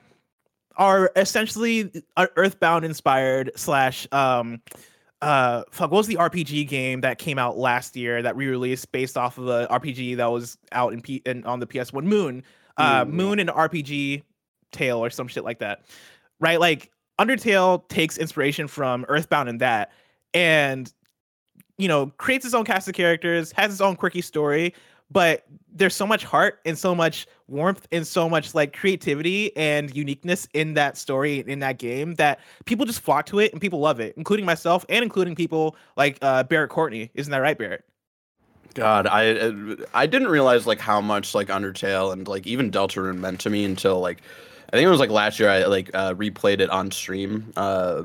are 0.77 1.13
essentially 1.15 1.91
uh, 2.17 2.27
Earthbound 2.37 2.85
inspired 2.85 3.51
slash 3.55 4.09
um 4.13 4.61
uh 5.25 5.65
fuck 5.71 5.91
what 5.91 5.99
was 5.99 6.07
the 6.07 6.17
RPG 6.17 6.69
game 6.69 7.01
that 7.01 7.19
came 7.19 7.39
out 7.39 7.57
last 7.57 7.97
year 7.97 8.23
that 8.23 8.37
re-released 8.37 8.93
based 8.93 9.17
off 9.17 9.39
of 9.39 9.45
the 9.47 9.67
RPG 9.69 10.17
that 10.19 10.31
was 10.31 10.59
out 10.73 10.93
in, 10.93 11.01
P- 11.01 11.23
in 11.25 11.45
on 11.45 11.61
the 11.61 11.67
PS1 11.67 12.05
Moon. 12.05 12.43
Uh 12.77 13.05
Moon. 13.05 13.17
Moon 13.17 13.41
and 13.41 13.51
RPG 13.51 14.23
Tale 14.73 14.99
or 14.99 15.11
some 15.11 15.29
shit 15.29 15.45
like 15.45 15.59
that 15.61 15.83
right? 16.41 16.61
Like 16.61 16.91
Undertale 17.21 17.89
takes 17.89 18.19
inspiration 18.19 18.69
from 18.69 19.05
Earthbound 19.09 19.49
and 19.49 19.61
that 19.61 19.93
and 20.33 20.93
you 21.79 21.89
know 21.89 22.07
creates 22.19 22.45
its 22.45 22.55
own 22.55 22.65
cast 22.65 22.89
of 22.89 22.95
characters 22.95 23.53
has 23.53 23.73
its 23.73 23.81
own 23.81 23.97
quirky 23.97 24.21
story 24.21 24.75
but 25.11 25.45
there's 25.73 25.95
so 25.95 26.07
much 26.07 26.25
heart 26.25 26.61
and 26.65 26.77
so 26.79 26.95
much 26.95 27.27
warmth 27.49 27.87
and 27.93 28.07
so 28.07 28.29
much 28.29 28.55
like 28.55 28.75
creativity 28.75 29.55
and 29.57 29.95
uniqueness 29.95 30.49
in 30.55 30.75
that 30.75 30.97
story 30.97 31.45
in 31.47 31.59
that 31.59 31.79
game 31.79 32.15
that 32.15 32.41
people 32.65 32.87
just 32.87 33.01
flock 33.01 33.27
to 33.27 33.39
it 33.39 33.53
and 33.53 33.61
people 33.61 33.81
love 33.81 34.01
it 34.01 34.15
including 34.17 34.47
myself 34.47 34.85
and 34.89 35.03
including 35.03 35.35
people 35.35 35.77
like 35.97 36.19
uh 36.23 36.43
barrett 36.45 36.71
courtney. 36.71 37.11
Isn't 37.15 37.31
that 37.31 37.39
right 37.39 37.59
barrett? 37.59 37.85
God, 38.75 39.07
I 39.07 39.31
uh, 39.33 39.77
I 39.95 40.07
didn't 40.07 40.29
realize 40.29 40.67
like 40.67 40.81
how 40.81 41.01
much 41.01 41.35
like 41.35 41.49
Undertale 41.49 42.13
and 42.13 42.27
like 42.27 42.47
even 42.47 42.71
Deltarune 42.71 43.19
meant 43.19 43.41
to 43.41 43.51
me 43.51 43.65
until 43.65 44.01
like 44.01 44.21
I 44.69 44.77
think 44.77 44.87
it 44.87 44.91
was 44.91 45.01
like 45.01 45.11
last 45.11 45.39
year 45.39 45.49
I 45.49 45.65
like 45.65 45.91
uh, 45.95 46.15
replayed 46.15 46.61
it 46.61 46.71
on 46.71 46.91
stream, 46.91 47.53
uh, 47.57 48.03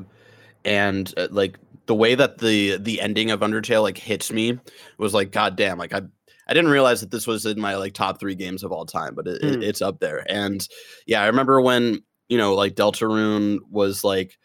and 0.64 1.12
uh, 1.16 1.28
like 1.30 1.58
the 1.86 1.94
way 1.94 2.14
that 2.14 2.38
the 2.38 2.76
the 2.78 3.00
ending 3.00 3.32
of 3.32 3.40
Undertale 3.40 3.82
like 3.82 3.98
hits 3.98 4.30
me 4.30 4.58
was 4.96 5.12
like 5.12 5.32
goddamn 5.32 5.78
like 5.78 5.92
I 5.92 6.02
I 6.50 6.54
didn't 6.54 6.70
realize 6.72 7.00
that 7.00 7.10
this 7.12 7.26
was 7.28 7.46
in 7.46 7.60
my 7.60 7.76
like 7.76 7.94
top 7.94 8.18
three 8.20 8.34
games 8.34 8.64
of 8.64 8.72
all 8.72 8.84
time, 8.84 9.14
but 9.14 9.26
it, 9.26 9.40
Mm. 9.40 9.62
it's 9.62 9.80
up 9.80 10.00
there. 10.00 10.24
And 10.28 10.66
yeah, 11.06 11.22
I 11.22 11.26
remember 11.26 11.60
when 11.60 12.02
you 12.28 12.36
know 12.38 12.54
like 12.54 12.74
Deltarune 12.74 13.58
was 13.70 14.04
like 14.04 14.36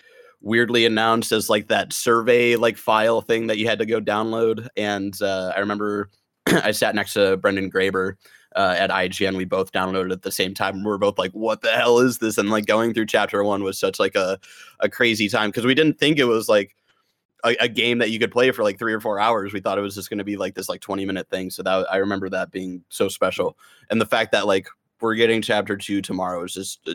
weirdly 0.41 0.85
announced 0.85 1.31
as 1.31 1.49
like 1.49 1.67
that 1.69 1.91
survey 1.91 2.55
like 2.55 2.77
file 2.77 3.21
thing 3.21 3.47
that 3.47 3.57
you 3.57 3.67
had 3.67 3.79
to 3.79 3.85
go 3.85 3.99
download. 3.99 4.67
And 4.77 5.19
uh, 5.21 5.51
I 5.55 5.59
remember 5.59 6.09
I 6.47 6.71
sat 6.71 6.93
next 6.95 7.13
to 7.13 7.37
Brendan 7.37 7.71
Graeber 7.71 8.13
uh, 8.55 8.75
at 8.77 8.91
IGN. 8.91 9.35
We 9.35 9.45
both 9.45 9.71
downloaded 9.71 10.11
at 10.11 10.21
the 10.21 10.31
same 10.31 10.53
time. 10.53 10.83
We 10.83 10.89
were 10.89 10.99
both 10.99 11.17
like, 11.17 11.31
"What 11.31 11.61
the 11.61 11.71
hell 11.71 11.99
is 11.99 12.19
this?" 12.19 12.37
And 12.37 12.51
like 12.51 12.67
going 12.67 12.93
through 12.93 13.07
chapter 13.07 13.43
one 13.43 13.63
was 13.63 13.79
such 13.79 13.99
like 13.99 14.15
a 14.15 14.39
a 14.79 14.87
crazy 14.89 15.27
time 15.27 15.49
because 15.49 15.65
we 15.65 15.73
didn't 15.75 15.97
think 15.99 16.19
it 16.19 16.25
was 16.25 16.47
like 16.47 16.75
a, 17.45 17.55
a 17.61 17.67
game 17.67 17.99
that 17.99 18.09
you 18.09 18.19
could 18.19 18.31
play 18.31 18.51
for 18.51 18.63
like 18.63 18.77
three 18.77 18.93
or 18.93 18.99
four 18.99 19.19
hours. 19.19 19.53
We 19.53 19.59
thought 19.59 19.77
it 19.77 19.81
was 19.81 19.95
just 19.95 20.09
going 20.09 20.17
to 20.17 20.23
be 20.23 20.37
like 20.37 20.55
this 20.55 20.69
like 20.69 20.81
twenty 20.81 21.05
minute 21.05 21.29
thing. 21.29 21.49
So 21.49 21.63
that 21.63 21.87
I 21.91 21.97
remember 21.97 22.29
that 22.29 22.51
being 22.51 22.83
so 22.89 23.07
special, 23.07 23.57
and 23.89 24.01
the 24.01 24.05
fact 24.05 24.31
that 24.31 24.47
like 24.47 24.67
we're 25.01 25.15
getting 25.15 25.41
chapter 25.41 25.77
two 25.77 26.01
tomorrow 26.01 26.43
is 26.43 26.53
just 26.53 26.79
uh, 26.87 26.93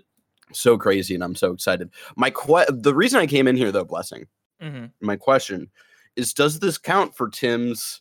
so 0.52 0.76
crazy, 0.76 1.14
and 1.14 1.24
I'm 1.24 1.34
so 1.34 1.52
excited. 1.52 1.90
My 2.16 2.30
que- 2.30 2.66
the 2.68 2.94
reason 2.94 3.20
I 3.20 3.26
came 3.26 3.48
in 3.48 3.56
here 3.56 3.72
though, 3.72 3.84
blessing 3.84 4.26
mm-hmm. 4.60 4.86
my 5.00 5.16
question 5.16 5.70
is 6.16 6.34
does 6.34 6.58
this 6.58 6.76
count 6.76 7.16
for 7.16 7.28
tim's 7.28 8.00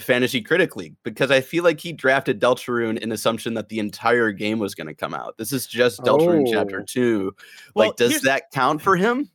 Fantasy 0.00 0.40
Critic 0.40 0.76
League 0.76 0.96
because 1.04 1.30
I 1.30 1.40
feel 1.40 1.62
like 1.62 1.78
he 1.78 1.92
drafted 1.92 2.40
Deltarune 2.40 2.98
in 2.98 3.12
assumption 3.12 3.54
that 3.54 3.68
the 3.68 3.78
entire 3.78 4.32
game 4.32 4.58
was 4.58 4.74
going 4.74 4.88
to 4.88 4.94
come 4.94 5.14
out. 5.14 5.36
This 5.38 5.52
is 5.52 5.66
just 5.66 6.00
Deltarune 6.00 6.50
Chapter 6.50 6.80
Oh. 6.80 6.84
2. 6.84 7.36
Well, 7.74 7.88
like, 7.88 7.96
does 7.96 8.20
that 8.22 8.50
count 8.52 8.82
for 8.82 8.96
him? 8.96 9.30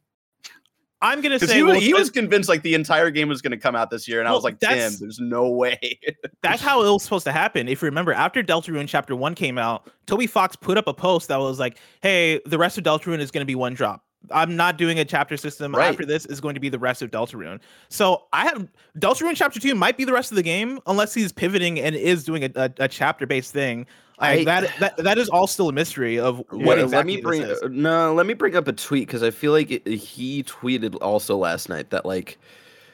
I'm 1.01 1.21
gonna 1.21 1.39
say 1.39 1.55
he, 1.55 1.63
well, 1.63 1.75
was- 1.75 1.83
he 1.83 1.93
was 1.93 2.09
convinced 2.09 2.49
like 2.49 2.61
the 2.61 2.73
entire 2.73 3.09
game 3.09 3.29
was 3.29 3.41
going 3.41 3.51
to 3.51 3.57
come 3.57 3.75
out 3.75 3.89
this 3.89 4.07
year, 4.07 4.19
and 4.19 4.27
I 4.27 4.33
was 4.33 4.43
like, 4.43 4.59
damn, 4.59 4.91
there's 4.99 5.19
no 5.19 5.49
way. 5.49 5.79
that's 6.43 6.61
how 6.61 6.83
it 6.83 6.91
was 6.91 7.03
supposed 7.03 7.23
to 7.25 7.31
happen. 7.31 7.67
If 7.69 7.81
you 7.81 7.85
remember, 7.85 8.11
after 8.11 8.43
Deltarune 8.43 8.87
Chapter 8.87 9.15
One 9.15 9.33
came 9.35 9.57
out, 9.57 9.89
Toby 10.07 10.27
Fox 10.27 10.55
put 10.55 10.77
up 10.77 10.87
a 10.87 10.93
post 10.93 11.29
that 11.29 11.37
was 11.37 11.59
like, 11.59 11.77
"Hey, 12.01 12.41
the 12.45 12.57
rest 12.57 12.77
of 12.77 12.83
Deltarune 12.83 13.19
is 13.19 13.31
going 13.31 13.41
to 13.41 13.45
be 13.45 13.55
one 13.55 13.73
drop. 13.73 14.03
I'm 14.31 14.55
not 14.55 14.77
doing 14.77 14.99
a 14.99 15.05
chapter 15.05 15.37
system. 15.37 15.73
Right. 15.73 15.87
After 15.87 16.05
this 16.05 16.25
is 16.25 16.39
going 16.41 16.53
to 16.55 16.59
be 16.59 16.69
the 16.69 16.79
rest 16.79 17.01
of 17.01 17.11
Deltarune." 17.11 17.59
So 17.89 18.23
I 18.33 18.45
have 18.45 18.67
Deltarune 18.97 19.35
Chapter 19.35 19.59
Two 19.59 19.75
might 19.75 19.97
be 19.97 20.05
the 20.05 20.13
rest 20.13 20.31
of 20.31 20.35
the 20.35 20.43
game 20.43 20.79
unless 20.87 21.13
he's 21.13 21.31
pivoting 21.31 21.79
and 21.79 21.95
is 21.95 22.23
doing 22.23 22.43
a, 22.43 22.49
a, 22.55 22.71
a 22.79 22.87
chapter 22.87 23.25
based 23.25 23.53
thing. 23.53 23.85
Like, 24.19 24.39
I- 24.41 24.43
that 24.43 24.71
that 24.79 24.97
that 24.97 25.17
is 25.17 25.29
all 25.29 25.47
still 25.47 25.69
a 25.69 25.73
mystery 25.73 26.19
of 26.19 26.39
what 26.49 26.77
Wait, 26.77 26.79
exactly 26.79 26.97
let 26.97 27.05
me 27.05 27.21
bring 27.21 27.41
is. 27.43 27.61
uh, 27.61 27.69
no 27.71 28.13
let 28.13 28.25
me 28.25 28.33
bring 28.33 28.55
up 28.57 28.67
a 28.67 28.73
tweet 28.73 29.07
because 29.07 29.23
i 29.23 29.31
feel 29.31 29.53
like 29.53 29.71
it, 29.71 29.87
he 29.87 30.43
tweeted 30.43 30.97
also 31.01 31.37
last 31.37 31.69
night 31.69 31.89
that 31.91 32.05
like 32.05 32.37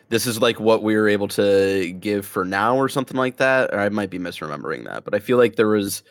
this 0.09 0.27
is 0.27 0.39
like 0.39 0.59
what 0.59 0.83
we 0.83 0.95
were 0.95 1.07
able 1.07 1.27
to 1.29 1.91
give 1.99 2.27
for 2.27 2.45
now 2.45 2.77
or 2.77 2.87
something 2.87 3.17
like 3.17 3.37
that 3.37 3.73
or 3.73 3.79
i 3.79 3.89
might 3.89 4.11
be 4.11 4.19
misremembering 4.19 4.85
that 4.85 5.03
but 5.03 5.15
i 5.15 5.19
feel 5.19 5.39
like 5.39 5.55
there 5.55 5.67
was 5.69 6.03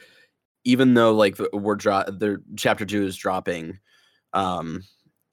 even 0.64 0.94
though 0.94 1.12
like 1.14 1.36
the- 1.36 1.48
we're 1.52 1.76
dro- 1.76 2.02
the 2.08 2.42
chapter 2.56 2.84
two 2.84 3.04
is 3.04 3.16
dropping 3.16 3.78
um 4.32 4.82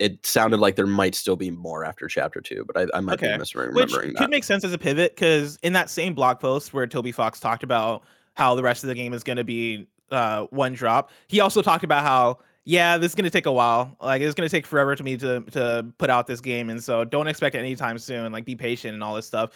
it 0.02 0.26
sounded 0.26 0.60
like 0.60 0.76
there 0.76 0.88
might 0.88 1.16
still 1.16 1.36
be 1.36 1.52
more 1.52 1.86
after 1.86 2.08
chapter 2.08 2.42
two 2.42 2.66
but 2.66 2.78
i, 2.78 2.98
I 2.98 3.02
might 3.02 3.14
Okay. 3.14 3.38
be 3.38 3.44
misremembering 3.44 3.74
Which 3.76 3.92
that 3.92 4.16
could 4.18 4.30
make 4.30 4.44
sense 4.44 4.64
as 4.64 4.74
a 4.74 4.78
pivot 4.78 5.16
because 5.16 5.58
in 5.64 5.74
that 5.74 5.90
same 5.90 6.14
blog 6.14 6.40
post 6.40 6.74
where 6.74 6.88
Toby 6.88 7.12
Fox 7.12 7.40
talked 7.40 7.64
about 7.64 8.04
how 8.34 8.56
the 8.56 8.64
rest 8.64 8.84
of 8.84 8.88
the 8.88 8.96
game 8.96 9.14
is 9.14 9.24
going 9.24 9.38
to 9.38 9.44
be 9.44 9.88
uh, 10.12 10.46
one 10.50 10.74
drop, 10.74 11.12
he 11.28 11.40
also 11.40 11.62
talked 11.62 11.84
about 11.84 12.04
how 12.04 12.40
yeah, 12.64 12.98
this 13.00 13.12
is 13.12 13.16
going 13.16 13.24
to 13.26 13.32
take 13.32 13.48
a 13.48 13.52
while. 13.52 13.98
Like 14.00 14.22
it's 14.22 14.36
going 14.36 14.48
to 14.48 14.56
take 14.56 14.68
forever 14.68 14.96
to 14.96 15.04
me 15.04 15.18
to 15.18 15.42
to 15.42 15.86
put 15.98 16.10
out 16.12 16.28
this 16.28 16.42
game, 16.42 16.70
and 16.70 16.84
so 16.84 17.04
don't 17.04 17.28
expect 17.28 17.56
it 17.56 17.60
anytime 17.60 17.98
soon. 17.98 18.32
Like 18.32 18.46
be 18.46 18.56
patient 18.56 18.94
and 18.94 19.04
all 19.04 19.16
this 19.16 19.26
stuff. 19.26 19.50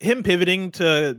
Him 0.00 0.22
pivoting 0.22 0.70
to 0.72 1.18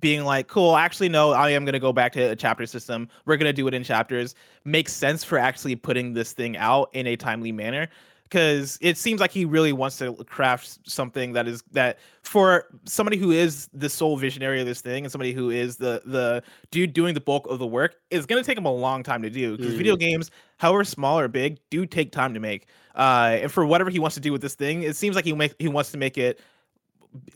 being 0.00 0.24
like, 0.24 0.48
cool, 0.48 0.76
actually, 0.76 1.08
no, 1.08 1.32
I 1.32 1.50
am 1.50 1.64
going 1.64 1.72
to 1.72 1.78
go 1.80 1.92
back 1.94 2.12
to 2.12 2.30
a 2.30 2.36
chapter 2.36 2.66
system. 2.66 3.08
We're 3.24 3.38
going 3.38 3.48
to 3.48 3.52
do 3.54 3.66
it 3.66 3.74
in 3.74 3.82
chapters. 3.82 4.34
Makes 4.64 4.92
sense 4.92 5.24
for 5.24 5.38
actually 5.38 5.76
putting 5.76 6.12
this 6.12 6.32
thing 6.32 6.56
out 6.56 6.90
in 6.92 7.06
a 7.06 7.16
timely 7.16 7.52
manner 7.52 7.88
because 8.28 8.78
it 8.82 8.98
seems 8.98 9.20
like 9.20 9.30
he 9.30 9.44
really 9.44 9.72
wants 9.72 9.96
to 9.98 10.12
craft 10.24 10.78
something 10.88 11.32
that 11.32 11.48
is 11.48 11.62
that 11.72 11.98
for 12.22 12.66
somebody 12.84 13.16
who 13.16 13.30
is 13.30 13.68
the 13.72 13.88
sole 13.88 14.16
visionary 14.16 14.60
of 14.60 14.66
this 14.66 14.80
thing 14.80 15.04
and 15.04 15.10
somebody 15.10 15.32
who 15.32 15.50
is 15.50 15.76
the 15.76 16.02
the 16.04 16.42
dude 16.70 16.92
doing 16.92 17.14
the 17.14 17.20
bulk 17.20 17.46
of 17.48 17.58
the 17.58 17.66
work 17.66 17.96
is 18.10 18.26
going 18.26 18.42
to 18.42 18.46
take 18.46 18.58
him 18.58 18.66
a 18.66 18.72
long 18.72 19.02
time 19.02 19.22
to 19.22 19.30
do 19.30 19.56
because 19.56 19.72
video 19.74 19.96
games 19.96 20.30
however 20.58 20.84
small 20.84 21.18
or 21.18 21.28
big 21.28 21.58
do 21.70 21.86
take 21.86 22.12
time 22.12 22.34
to 22.34 22.40
make. 22.40 22.66
Uh 22.94 23.38
and 23.42 23.52
for 23.52 23.64
whatever 23.64 23.90
he 23.90 23.98
wants 23.98 24.14
to 24.14 24.20
do 24.20 24.32
with 24.32 24.42
this 24.42 24.54
thing 24.54 24.82
it 24.82 24.94
seems 24.94 25.16
like 25.16 25.24
he 25.24 25.32
make 25.32 25.54
he 25.58 25.68
wants 25.68 25.90
to 25.92 25.98
make 25.98 26.18
it 26.18 26.40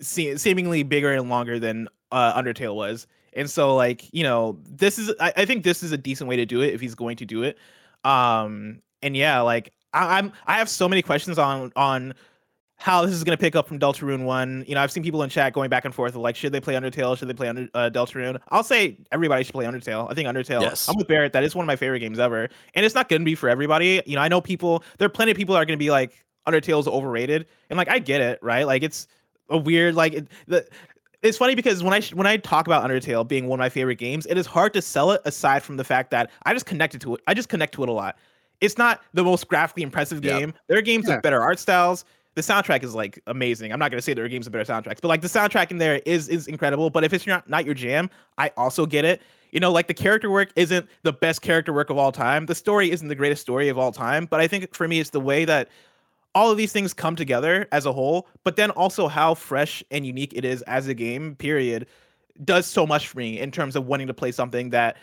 se- 0.00 0.36
seemingly 0.36 0.82
bigger 0.82 1.12
and 1.12 1.30
longer 1.30 1.58
than 1.58 1.88
uh 2.10 2.40
undertale 2.40 2.74
was. 2.74 3.06
And 3.32 3.48
so 3.48 3.74
like 3.74 4.12
you 4.12 4.24
know 4.24 4.58
this 4.68 4.98
is 4.98 5.12
I, 5.20 5.32
I 5.38 5.44
think 5.46 5.64
this 5.64 5.82
is 5.82 5.92
a 5.92 5.98
decent 5.98 6.28
way 6.28 6.36
to 6.36 6.44
do 6.44 6.60
it 6.60 6.74
if 6.74 6.80
he's 6.80 6.94
going 6.94 7.16
to 7.16 7.24
do 7.24 7.44
it. 7.44 7.56
Um 8.04 8.82
and 9.00 9.16
yeah 9.16 9.40
like 9.40 9.72
I, 9.92 10.18
i'm 10.18 10.32
i 10.46 10.58
have 10.58 10.68
so 10.68 10.88
many 10.88 11.02
questions 11.02 11.38
on 11.38 11.72
on 11.76 12.14
how 12.82 13.06
this 13.06 13.14
is 13.14 13.22
going 13.22 13.36
to 13.36 13.40
pick 13.40 13.54
up 13.54 13.68
from 13.68 13.78
Deltarune 13.78 14.24
1. 14.24 14.64
You 14.66 14.74
know, 14.74 14.80
I've 14.80 14.90
seen 14.90 15.04
people 15.04 15.22
in 15.22 15.30
chat 15.30 15.52
going 15.52 15.70
back 15.70 15.84
and 15.84 15.94
forth 15.94 16.16
of 16.16 16.20
like, 16.20 16.34
should 16.34 16.50
they 16.50 16.60
play 16.60 16.74
Undertale? 16.74 17.16
Should 17.16 17.28
they 17.28 17.34
play 17.34 17.48
under, 17.48 17.68
uh, 17.74 17.90
Deltarune? 17.94 18.40
I'll 18.48 18.64
say 18.64 18.98
everybody 19.12 19.44
should 19.44 19.52
play 19.52 19.66
Undertale. 19.66 20.10
I 20.10 20.14
think 20.14 20.28
Undertale, 20.28 20.62
Yes. 20.62 20.88
I'm 20.88 20.96
with 20.96 21.06
Barrett. 21.06 21.32
That 21.32 21.44
is 21.44 21.54
one 21.54 21.62
of 21.62 21.68
my 21.68 21.76
favorite 21.76 22.00
games 22.00 22.18
ever. 22.18 22.48
And 22.74 22.84
it's 22.84 22.94
not 22.94 23.08
going 23.08 23.22
to 23.22 23.24
be 23.24 23.36
for 23.36 23.48
everybody. 23.48 24.02
You 24.04 24.16
know, 24.16 24.22
I 24.22 24.26
know 24.26 24.40
people, 24.40 24.82
there 24.98 25.06
are 25.06 25.10
plenty 25.10 25.30
of 25.30 25.36
people 25.36 25.52
that 25.54 25.62
are 25.62 25.64
going 25.64 25.78
to 25.78 25.82
be 25.82 25.92
like, 25.92 26.24
Undertale's 26.44 26.88
overrated. 26.88 27.46
And 27.70 27.76
like, 27.76 27.88
I 27.88 28.00
get 28.00 28.20
it, 28.20 28.40
right? 28.42 28.66
Like, 28.66 28.82
it's 28.82 29.06
a 29.48 29.58
weird, 29.58 29.94
like, 29.94 30.14
it, 30.14 30.28
the, 30.48 30.66
it's 31.22 31.38
funny 31.38 31.54
because 31.54 31.84
when 31.84 31.94
I 31.94 32.00
when 32.14 32.26
I 32.26 32.36
talk 32.36 32.66
about 32.66 32.82
Undertale 32.82 33.26
being 33.26 33.46
one 33.46 33.60
of 33.60 33.62
my 33.62 33.68
favorite 33.68 33.98
games, 33.98 34.26
it 34.26 34.36
is 34.36 34.44
hard 34.44 34.74
to 34.74 34.82
sell 34.82 35.12
it 35.12 35.20
aside 35.24 35.62
from 35.62 35.76
the 35.76 35.84
fact 35.84 36.10
that 36.10 36.32
I 36.42 36.52
just 36.52 36.66
connected 36.66 37.00
to 37.02 37.14
it. 37.14 37.20
I 37.28 37.34
just 37.34 37.48
connect 37.48 37.74
to 37.74 37.84
it 37.84 37.88
a 37.88 37.92
lot. 37.92 38.16
It's 38.62 38.78
not 38.78 39.02
the 39.12 39.24
most 39.24 39.48
graphically 39.48 39.82
impressive 39.82 40.22
game. 40.22 40.54
There 40.68 40.78
are 40.78 40.82
games 40.82 41.06
Yeah. 41.06 41.16
with 41.16 41.22
better 41.22 41.42
art 41.42 41.58
styles. 41.58 42.04
The 42.34 42.40
soundtrack 42.40 42.82
is 42.82 42.94
like 42.94 43.20
amazing. 43.26 43.72
I'm 43.72 43.78
not 43.78 43.90
gonna 43.90 44.00
say 44.00 44.14
there 44.14 44.24
are 44.24 44.28
games 44.28 44.46
with 44.46 44.52
better 44.52 44.72
soundtracks, 44.72 45.00
but 45.02 45.08
like 45.08 45.20
the 45.20 45.28
soundtrack 45.28 45.70
in 45.70 45.76
there 45.76 46.00
is 46.06 46.28
is 46.28 46.46
incredible. 46.46 46.88
But 46.88 47.04
if 47.04 47.12
it's 47.12 47.26
not 47.26 47.50
not 47.50 47.66
your 47.66 47.74
jam, 47.74 48.08
I 48.38 48.52
also 48.56 48.86
get 48.86 49.04
it. 49.04 49.20
You 49.50 49.60
know, 49.60 49.70
like 49.70 49.86
the 49.86 49.94
character 49.94 50.30
work 50.30 50.50
isn't 50.56 50.88
the 51.02 51.12
best 51.12 51.42
character 51.42 51.74
work 51.74 51.90
of 51.90 51.98
all 51.98 52.10
time. 52.10 52.46
The 52.46 52.54
story 52.54 52.90
isn't 52.90 53.08
the 53.08 53.14
greatest 53.14 53.42
story 53.42 53.68
of 53.68 53.76
all 53.76 53.92
time. 53.92 54.24
But 54.24 54.40
I 54.40 54.48
think 54.48 54.74
for 54.74 54.88
me, 54.88 54.98
it's 54.98 55.10
the 55.10 55.20
way 55.20 55.44
that 55.44 55.68
all 56.34 56.50
of 56.50 56.56
these 56.56 56.72
things 56.72 56.94
come 56.94 57.14
together 57.16 57.68
as 57.72 57.84
a 57.84 57.92
whole, 57.92 58.26
but 58.44 58.56
then 58.56 58.70
also 58.70 59.08
how 59.08 59.34
fresh 59.34 59.84
and 59.90 60.06
unique 60.06 60.32
it 60.34 60.46
is 60.46 60.62
as 60.62 60.88
a 60.88 60.94
game, 60.94 61.34
period, 61.36 61.86
does 62.42 62.64
so 62.66 62.86
much 62.86 63.08
for 63.08 63.18
me 63.18 63.38
in 63.38 63.50
terms 63.50 63.76
of 63.76 63.86
wanting 63.86 64.06
to 64.06 64.14
play 64.14 64.32
something 64.32 64.70
that 64.70 64.96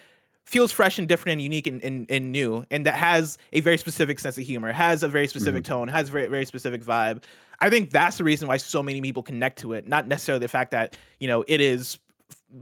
feels 0.46 0.72
fresh 0.72 0.98
and 0.98 1.08
different 1.08 1.34
and 1.34 1.42
unique 1.42 1.68
and, 1.68 1.84
and, 1.84 2.10
and 2.10 2.32
new 2.32 2.66
and 2.72 2.86
that 2.86 2.96
has 2.96 3.38
a 3.54 3.62
very 3.62 3.78
specific 3.78 4.20
sense 4.20 4.38
of 4.38 4.44
humor 4.44 4.72
has 4.72 5.04
a 5.04 5.08
very 5.08 5.28
specific 5.28 5.64
tone 5.64 5.88
has 5.88 6.10
a 6.10 6.12
very 6.12 6.28
very 6.28 6.46
specific 6.46 6.84
vibe. 6.84 7.24
I 7.62 7.70
think 7.70 7.92
that's 7.92 8.18
the 8.18 8.24
reason 8.24 8.48
why 8.48 8.58
so 8.58 8.82
many 8.82 9.00
people 9.02 9.22
connect 9.22 9.60
to 9.60 9.74
it 9.74 9.88
not 9.88 10.08
necessarily 10.08 10.40
the 10.40 10.48
fact 10.48 10.72
that 10.72 10.98
you 11.20 11.28
know 11.28 11.44
it 11.48 11.62
is 11.62 12.00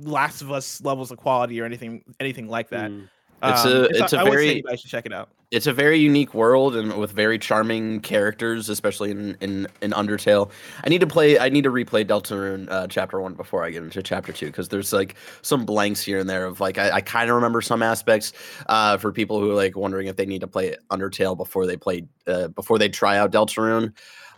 last 0.01 0.41
of 0.41 0.51
us 0.51 0.81
levels 0.81 1.11
of 1.11 1.17
quality 1.17 1.61
or 1.61 1.65
anything 1.65 2.03
anything 2.19 2.49
like 2.49 2.69
that. 2.69 2.91
Mm. 2.91 3.07
It's 3.43 3.43
Um, 3.43 3.53
a- 3.53 3.57
so 3.61 3.83
it's 3.83 4.13
a 4.13 4.17
I 4.19 4.23
would 4.23 4.31
say 4.33 4.35
very- 4.35 4.55
you 4.57 4.63
guys 4.63 4.81
should 4.81 4.89
check 4.91 5.05
it 5.05 5.13
out 5.13 5.29
it's 5.49 5.65
a 5.65 5.71
very 5.71 5.97
unique 5.97 6.33
world 6.33 6.75
and 6.75 6.97
with 6.97 7.11
very 7.11 7.39
charming 7.39 8.01
characters, 8.01 8.67
especially 8.67 9.11
in 9.11 9.37
in, 9.39 9.67
in 9.81 9.91
Undertale. 9.91 10.51
I 10.83 10.89
need 10.89 10.99
to 11.01 11.07
play. 11.07 11.39
I 11.39 11.47
need 11.49 11.63
to 11.63 11.71
replay 11.71 12.05
Deltarune 12.05 12.69
uh, 12.69 12.87
chapter 12.87 13.21
one 13.21 13.33
before 13.33 13.63
I 13.63 13.69
get 13.69 13.83
into 13.83 14.03
chapter 14.03 14.33
two 14.33 14.47
because 14.47 14.67
there's 14.67 14.91
like 14.91 15.15
some 15.41 15.65
blanks 15.65 16.01
here 16.01 16.19
and 16.19 16.29
there 16.29 16.45
of 16.45 16.59
like 16.59 16.77
I, 16.77 16.91
I 16.91 17.01
kind 17.01 17.29
of 17.29 17.35
remember 17.35 17.61
some 17.61 17.81
aspects. 17.81 18.33
Uh, 18.67 18.97
for 18.97 19.11
people 19.11 19.39
who 19.39 19.51
are 19.51 19.55
like 19.55 19.77
wondering 19.77 20.07
if 20.07 20.17
they 20.17 20.25
need 20.25 20.41
to 20.41 20.47
play 20.47 20.75
Undertale 20.91 21.37
before 21.37 21.65
they 21.65 21.77
play 21.77 22.05
uh, 22.27 22.49
before 22.49 22.77
they 22.77 22.89
try 22.89 23.17
out 23.17 23.31
Deltarune. 23.31 23.93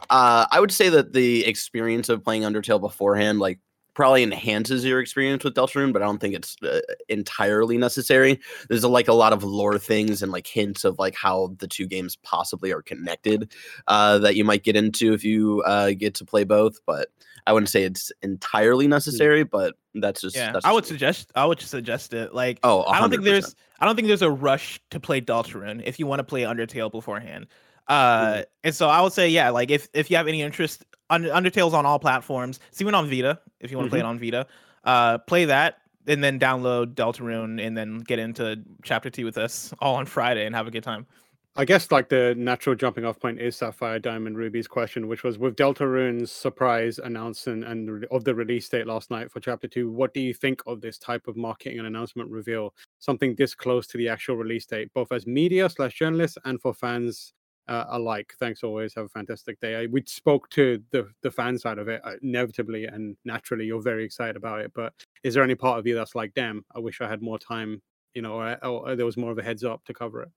Uh, 0.09 0.45
I 0.51 0.59
would 0.59 0.71
say 0.71 0.89
that 0.89 1.13
the 1.13 1.45
experience 1.45 2.09
of 2.09 2.23
playing 2.23 2.43
Undertale 2.43 2.79
beforehand, 2.79 3.39
like 3.39 3.59
probably 3.99 4.23
enhances 4.23 4.85
your 4.85 5.01
experience 5.01 5.43
with 5.43 5.55
Deltarune, 5.55 5.91
but 5.91 6.01
I 6.01 6.05
don't 6.05 6.19
think 6.19 6.33
it's 6.33 6.55
uh, 6.63 6.79
entirely 7.09 7.77
necessary. 7.77 8.39
There's 8.69 8.85
like 8.85 9.09
a 9.09 9.13
lot 9.13 9.33
of 9.33 9.43
lore 9.43 9.77
things 9.77 10.23
and 10.23 10.31
like 10.31 10.47
hints 10.47 10.85
of 10.85 10.97
like 10.97 11.15
how 11.15 11.53
the 11.57 11.67
two 11.67 11.85
games 11.85 12.15
possibly 12.15 12.71
are 12.71 12.81
connected 12.81 13.51
uh, 13.89 14.17
that 14.19 14.37
you 14.37 14.45
might 14.45 14.63
get 14.63 14.77
into 14.77 15.11
if 15.11 15.25
you 15.25 15.63
uh, 15.63 15.91
get 15.91 16.15
to 16.15 16.23
play 16.23 16.45
both. 16.45 16.79
But 16.85 17.09
I 17.45 17.51
wouldn't 17.51 17.67
say 17.67 17.83
it's 17.83 18.09
entirely 18.21 18.87
necessary. 18.87 19.43
But 19.43 19.75
that's 19.95 20.21
just 20.21 20.35
yeah 20.35 20.53
That's 20.53 20.65
i 20.65 20.71
would 20.71 20.85
suggest 20.85 21.31
i 21.35 21.43
would 21.43 21.59
suggest 21.59 22.13
it 22.13 22.33
like 22.33 22.59
Oh, 22.63 22.83
I 22.83 23.01
don't 23.01 23.09
think 23.09 23.23
there's 23.23 23.55
I 23.79 23.85
don't 23.85 23.95
think 23.95 24.07
there's 24.07 24.21
a 24.21 24.31
rush 24.31 24.79
to 24.91 24.99
play 25.01 25.19
Deltarune 25.19 25.81
if 25.83 25.99
you 25.99 26.07
want 26.07 26.19
to 26.19 26.23
play 26.23 26.43
Undertale 26.43 26.89
beforehand. 26.89 27.47
Uh, 27.89 28.43
and 28.63 28.73
so 28.73 28.87
I 28.87 29.01
would 29.01 29.13
say, 29.13 29.27
yeah, 29.27 29.49
like 29.49 29.71
if 29.71 29.89
if 29.93 30.09
you 30.11 30.15
have 30.15 30.27
any 30.27 30.41
interest, 30.41 30.85
Undertale's 31.09 31.73
on 31.73 31.85
all 31.85 31.99
platforms. 31.99 32.59
It's 32.69 32.81
even 32.81 32.95
on 32.95 33.09
Vita 33.09 33.39
if 33.59 33.71
you 33.71 33.77
want 33.77 33.87
to 33.87 33.91
play 33.91 33.99
it 33.99 34.05
on 34.05 34.19
Vita. 34.19 34.47
Uh, 34.83 35.17
play 35.17 35.45
that 35.45 35.79
and 36.07 36.23
then 36.23 36.39
download 36.39 36.95
Deltarune 36.95 37.65
and 37.65 37.77
then 37.77 37.99
get 37.99 38.19
into 38.19 38.61
Chapter 38.83 39.09
Two 39.09 39.25
with 39.25 39.37
us 39.37 39.73
all 39.79 39.95
on 39.95 40.05
Friday 40.05 40.45
and 40.45 40.55
have 40.55 40.67
a 40.67 40.71
good 40.71 40.83
time. 40.83 41.05
I 41.55 41.65
guess 41.65 41.91
like 41.91 42.07
the 42.07 42.35
natural 42.37 42.75
jumping 42.75 43.03
off 43.03 43.19
point 43.19 43.41
is 43.41 43.57
Sapphire 43.57 43.99
Diamond 43.99 44.37
Ruby's 44.37 44.67
question, 44.67 45.07
which 45.09 45.23
was 45.23 45.37
with 45.37 45.57
Deltarune's 45.57 46.31
surprise 46.31 46.99
announcement 46.99 47.65
and 47.65 48.05
of 48.11 48.23
the 48.23 48.33
release 48.33 48.69
date 48.69 48.87
last 48.87 49.11
night 49.11 49.29
for 49.29 49.39
Chapter 49.41 49.67
Two. 49.67 49.91
What 49.91 50.13
do 50.13 50.21
you 50.21 50.33
think 50.33 50.61
of 50.67 50.79
this 50.79 50.97
type 50.97 51.27
of 51.27 51.35
marketing 51.35 51.79
and 51.79 51.87
announcement 51.87 52.29
reveal? 52.29 52.73
Something 52.99 53.35
this 53.35 53.55
close 53.55 53.87
to 53.87 53.97
the 53.97 54.07
actual 54.07 54.37
release 54.37 54.65
date, 54.65 54.93
both 54.93 55.11
as 55.11 55.27
media 55.27 55.69
slash 55.69 55.95
journalists 55.95 56.37
and 56.45 56.61
for 56.61 56.73
fans 56.73 57.33
uh, 57.69 57.85
alike. 57.89 58.33
Thanks 58.39 58.63
always. 58.63 58.93
Have 58.95 59.05
a 59.05 59.09
fantastic 59.09 59.59
day. 59.59 59.75
I, 59.75 59.85
we 59.85 60.03
spoke 60.05 60.49
to 60.49 60.81
the 60.91 61.07
the 61.21 61.31
fan 61.31 61.57
side 61.57 61.77
of 61.77 61.87
it 61.87 62.01
uh, 62.03 62.15
inevitably 62.21 62.85
and 62.85 63.15
naturally. 63.23 63.65
You're 63.65 63.81
very 63.81 64.03
excited 64.03 64.35
about 64.35 64.61
it, 64.61 64.71
but 64.73 64.93
is 65.23 65.35
there 65.35 65.43
any 65.43 65.55
part 65.55 65.79
of 65.79 65.85
you 65.87 65.95
that's 65.95 66.15
like, 66.15 66.33
damn, 66.33 66.65
I 66.75 66.79
wish 66.79 66.99
I 66.99 67.07
had 67.07 67.21
more 67.21 67.39
time? 67.39 67.81
You 68.15 68.23
know, 68.23 68.33
or, 68.33 68.65
or 68.65 68.95
there 68.95 69.05
was 69.05 69.17
more 69.17 69.31
of 69.31 69.37
a 69.37 69.43
heads 69.43 69.63
up 69.63 69.85
to 69.85 69.93
cover 69.93 70.23
it. 70.23 70.29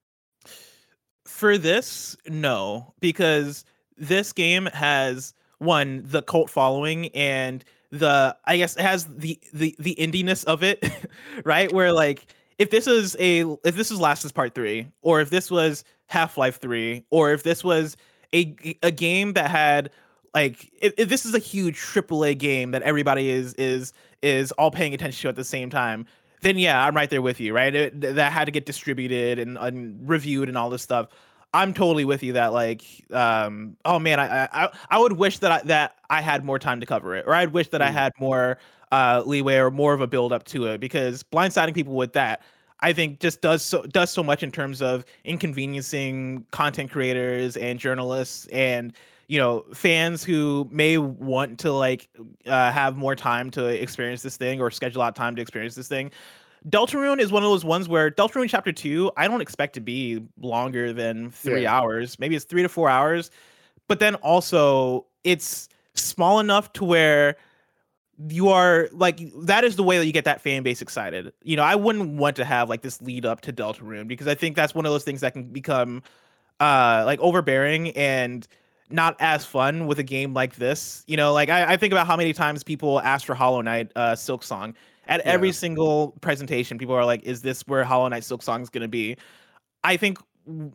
For 1.24 1.56
this, 1.56 2.16
no, 2.28 2.92
because 3.00 3.64
this 3.96 4.32
game 4.32 4.66
has 4.66 5.32
one 5.58 6.02
the 6.04 6.22
cult 6.22 6.50
following 6.50 7.08
and 7.08 7.64
the 7.90 8.36
I 8.44 8.58
guess 8.58 8.76
it 8.76 8.82
has 8.82 9.06
the 9.06 9.38
the 9.54 9.74
the 9.78 9.96
indiness 9.98 10.44
of 10.44 10.62
it, 10.62 10.84
right? 11.44 11.72
Where 11.72 11.92
like 11.92 12.26
if 12.58 12.70
this 12.70 12.86
is 12.86 13.16
a 13.18 13.40
if 13.64 13.74
this 13.74 13.90
was 13.90 14.00
Last 14.00 14.24
is 14.24 14.32
Part 14.32 14.54
Three, 14.54 14.88
or 15.00 15.22
if 15.22 15.30
this 15.30 15.50
was 15.50 15.84
Half 16.12 16.36
Life 16.36 16.60
Three, 16.60 17.04
or 17.08 17.32
if 17.32 17.42
this 17.42 17.64
was 17.64 17.96
a 18.34 18.54
a 18.82 18.90
game 18.90 19.32
that 19.32 19.50
had 19.50 19.90
like 20.34 20.70
if, 20.80 20.92
if 20.98 21.08
this 21.08 21.24
is 21.24 21.34
a 21.34 21.38
huge 21.38 21.78
AAA 21.78 22.36
game 22.38 22.72
that 22.72 22.82
everybody 22.82 23.30
is 23.30 23.54
is 23.54 23.94
is 24.20 24.52
all 24.52 24.70
paying 24.70 24.92
attention 24.92 25.22
to 25.22 25.28
at 25.28 25.36
the 25.36 25.44
same 25.44 25.70
time, 25.70 26.04
then 26.42 26.58
yeah, 26.58 26.84
I'm 26.84 26.94
right 26.94 27.08
there 27.08 27.22
with 27.22 27.40
you, 27.40 27.54
right? 27.54 27.74
It, 27.74 28.00
that 28.02 28.30
had 28.30 28.44
to 28.44 28.50
get 28.50 28.66
distributed 28.66 29.38
and, 29.38 29.56
and 29.56 30.06
reviewed 30.06 30.50
and 30.50 30.58
all 30.58 30.68
this 30.68 30.82
stuff. 30.82 31.08
I'm 31.54 31.72
totally 31.72 32.04
with 32.04 32.22
you 32.22 32.34
that 32.34 32.52
like 32.52 32.84
um 33.10 33.76
oh 33.86 33.98
man 33.98 34.20
I 34.20 34.48
I 34.52 34.68
I 34.90 34.98
would 34.98 35.14
wish 35.14 35.38
that 35.38 35.52
I 35.52 35.62
that 35.66 35.96
I 36.10 36.20
had 36.20 36.44
more 36.44 36.58
time 36.58 36.80
to 36.80 36.86
cover 36.86 37.16
it 37.16 37.24
or 37.26 37.34
I'd 37.34 37.54
wish 37.54 37.68
that 37.68 37.80
mm. 37.80 37.86
I 37.86 37.90
had 37.90 38.12
more 38.20 38.58
uh 38.90 39.22
leeway 39.24 39.56
or 39.56 39.70
more 39.70 39.94
of 39.94 40.02
a 40.02 40.06
build 40.06 40.32
up 40.32 40.44
to 40.44 40.66
it 40.66 40.78
because 40.78 41.22
blindsiding 41.22 41.74
people 41.74 41.94
with 41.94 42.12
that 42.12 42.42
I 42.82 42.92
think 42.92 43.20
just 43.20 43.40
does 43.40 43.62
so 43.62 43.82
does 43.82 44.10
so 44.10 44.22
much 44.22 44.42
in 44.42 44.50
terms 44.50 44.82
of 44.82 45.04
inconveniencing 45.24 46.46
content 46.50 46.90
creators 46.90 47.56
and 47.56 47.78
journalists 47.78 48.46
and 48.48 48.92
you 49.28 49.38
know 49.38 49.64
fans 49.72 50.24
who 50.24 50.68
may 50.70 50.98
want 50.98 51.58
to 51.60 51.72
like 51.72 52.08
uh, 52.46 52.72
have 52.72 52.96
more 52.96 53.14
time 53.14 53.50
to 53.52 53.66
experience 53.66 54.22
this 54.22 54.36
thing 54.36 54.60
or 54.60 54.70
schedule 54.70 55.00
out 55.00 55.14
time 55.14 55.36
to 55.36 55.42
experience 55.42 55.74
this 55.74 55.88
thing 55.88 56.10
Deltarune 56.68 57.18
is 57.18 57.32
one 57.32 57.42
of 57.42 57.50
those 57.50 57.64
ones 57.64 57.88
where 57.88 58.08
Deltarune 58.10 58.48
Chapter 58.48 58.72
Two, 58.72 59.10
I 59.16 59.26
don't 59.26 59.40
expect 59.40 59.74
to 59.74 59.80
be 59.80 60.22
longer 60.40 60.92
than 60.92 61.30
three 61.30 61.62
yeah. 61.62 61.76
hours. 61.76 62.18
Maybe 62.20 62.36
it's 62.36 62.44
three 62.44 62.62
to 62.62 62.68
four 62.68 62.88
hours, 62.88 63.32
but 63.88 63.98
then 63.98 64.14
also 64.16 65.06
it's 65.24 65.68
small 65.94 66.38
enough 66.38 66.72
to 66.74 66.84
where 66.84 67.36
you 68.28 68.48
are 68.48 68.88
like 68.92 69.20
that 69.42 69.64
is 69.64 69.76
the 69.76 69.82
way 69.82 69.98
that 69.98 70.06
you 70.06 70.12
get 70.12 70.24
that 70.24 70.40
fan 70.40 70.62
base 70.62 70.82
excited. 70.82 71.32
You 71.42 71.56
know, 71.56 71.62
I 71.62 71.74
wouldn't 71.74 72.16
want 72.16 72.36
to 72.36 72.44
have 72.44 72.68
like 72.68 72.82
this 72.82 73.00
lead 73.02 73.26
up 73.26 73.40
to 73.42 73.52
Delta 73.52 73.82
Deltarune 73.82 74.08
because 74.08 74.28
I 74.28 74.34
think 74.34 74.56
that's 74.56 74.74
one 74.74 74.86
of 74.86 74.92
those 74.92 75.04
things 75.04 75.20
that 75.20 75.32
can 75.32 75.44
become 75.44 76.02
uh 76.60 77.02
like 77.06 77.18
overbearing 77.20 77.90
and 77.90 78.46
not 78.90 79.16
as 79.20 79.46
fun 79.46 79.86
with 79.86 79.98
a 79.98 80.02
game 80.02 80.34
like 80.34 80.56
this. 80.56 81.02
You 81.06 81.16
know, 81.16 81.32
like 81.32 81.48
I, 81.48 81.72
I 81.72 81.76
think 81.76 81.92
about 81.92 82.06
how 82.06 82.16
many 82.16 82.32
times 82.32 82.62
people 82.62 83.00
ask 83.00 83.26
for 83.26 83.34
Hollow 83.34 83.60
Knight 83.60 83.90
uh 83.96 84.12
Silksong. 84.12 84.74
at 85.06 85.20
yeah. 85.24 85.32
every 85.32 85.52
single 85.52 86.12
presentation, 86.20 86.78
people 86.78 86.94
are 86.94 87.06
like, 87.06 87.22
"Is 87.24 87.42
this 87.42 87.62
where 87.66 87.84
Hollow 87.84 88.08
Knight 88.08 88.22
Silksong 88.22 88.62
is 88.62 88.70
going 88.70 88.82
to 88.82 88.88
be?" 88.88 89.16
I 89.84 89.96
think 89.96 90.18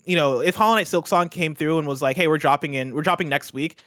you 0.05 0.15
know 0.15 0.39
if 0.39 0.55
Hollow 0.55 0.75
Knight 0.75 0.87
Silksong 0.87 1.29
came 1.31 1.55
through 1.55 1.79
and 1.79 1.87
was 1.87 2.01
like, 2.01 2.17
"Hey, 2.17 2.27
we're 2.27 2.37
dropping 2.37 2.73
in, 2.73 2.93
we're 2.93 3.03
dropping 3.03 3.29
next 3.29 3.53
week." 3.53 3.79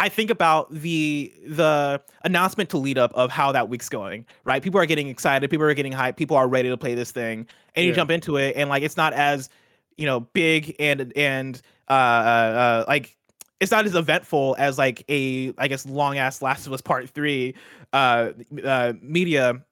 I 0.00 0.08
think 0.08 0.30
about 0.30 0.72
the 0.72 1.32
the 1.46 2.02
announcement 2.24 2.70
to 2.70 2.78
lead 2.78 2.98
up 2.98 3.12
of 3.14 3.30
how 3.30 3.52
that 3.52 3.68
week's 3.68 3.88
going, 3.88 4.26
right? 4.44 4.62
People 4.62 4.80
are 4.80 4.86
getting 4.86 5.08
excited, 5.08 5.48
people 5.50 5.66
are 5.66 5.74
getting 5.74 5.92
hyped, 5.92 6.16
people 6.16 6.36
are 6.36 6.48
ready 6.48 6.68
to 6.68 6.76
play 6.76 6.94
this 6.94 7.12
thing, 7.12 7.46
and 7.74 7.86
you 7.86 7.92
jump 7.92 8.10
into 8.10 8.36
it, 8.36 8.56
and 8.56 8.68
like 8.68 8.82
it's 8.82 8.96
not 8.96 9.12
as 9.12 9.48
you 9.96 10.06
know 10.06 10.20
big 10.20 10.74
and 10.78 11.12
and 11.16 11.62
uh, 11.88 11.92
uh, 11.92 11.94
uh 11.94 12.84
like 12.88 13.16
it's 13.60 13.70
not 13.70 13.86
as 13.86 13.94
eventful 13.94 14.56
as 14.58 14.78
like 14.78 15.04
a 15.08 15.54
I 15.58 15.68
guess 15.68 15.86
long 15.86 16.18
ass 16.18 16.42
Last 16.42 16.66
of 16.66 16.72
Us 16.72 16.80
Part 16.80 17.08
Three 17.08 17.54
uh, 17.92 18.32
uh 18.64 18.94
media 19.00 19.64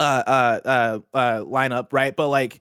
uh, 0.00 0.22
uh, 0.26 0.60
uh, 0.64 0.98
uh, 1.14 1.40
lineup, 1.44 1.92
right? 1.92 2.16
But 2.16 2.28
like, 2.28 2.60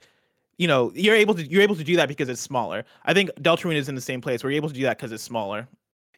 you 0.57 0.67
know, 0.67 0.91
you're 0.93 1.15
able 1.15 1.33
to 1.35 1.43
you're 1.43 1.61
able 1.61 1.77
to 1.77 1.83
do 1.83 1.95
that 1.95 2.07
because 2.07 2.29
it's 2.29 2.41
smaller. 2.41 2.83
I 3.05 3.13
think 3.13 3.31
Deltarune 3.35 3.75
is 3.75 3.89
in 3.89 3.95
the 3.95 4.01
same 4.01 4.21
place 4.21 4.43
where 4.43 4.51
you're 4.51 4.57
able 4.57 4.69
to 4.69 4.75
do 4.75 4.83
that 4.83 4.97
because 4.97 5.11
it's 5.11 5.23
smaller. 5.23 5.67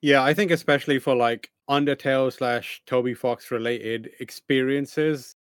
Yeah, 0.02 0.24
I 0.24 0.34
think 0.34 0.52
especially 0.52 1.00
for 1.00 1.16
like 1.16 1.52
Undertale 1.70 2.32
slash 2.34 2.82
Toby 2.86 3.14
Fox 3.14 3.52
related 3.52 4.10
experiences, 4.20 5.36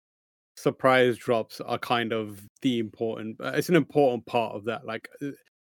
surprise 0.57 1.17
drops 1.17 1.61
are 1.61 1.79
kind 1.79 2.13
of 2.13 2.41
the 2.61 2.79
important. 2.79 3.37
Uh, 3.41 3.53
it's 3.55 3.69
an 3.69 3.75
important 3.75 4.25
part 4.25 4.55
of 4.55 4.65
that. 4.65 4.85
Like 4.85 5.09
uh, 5.23 5.27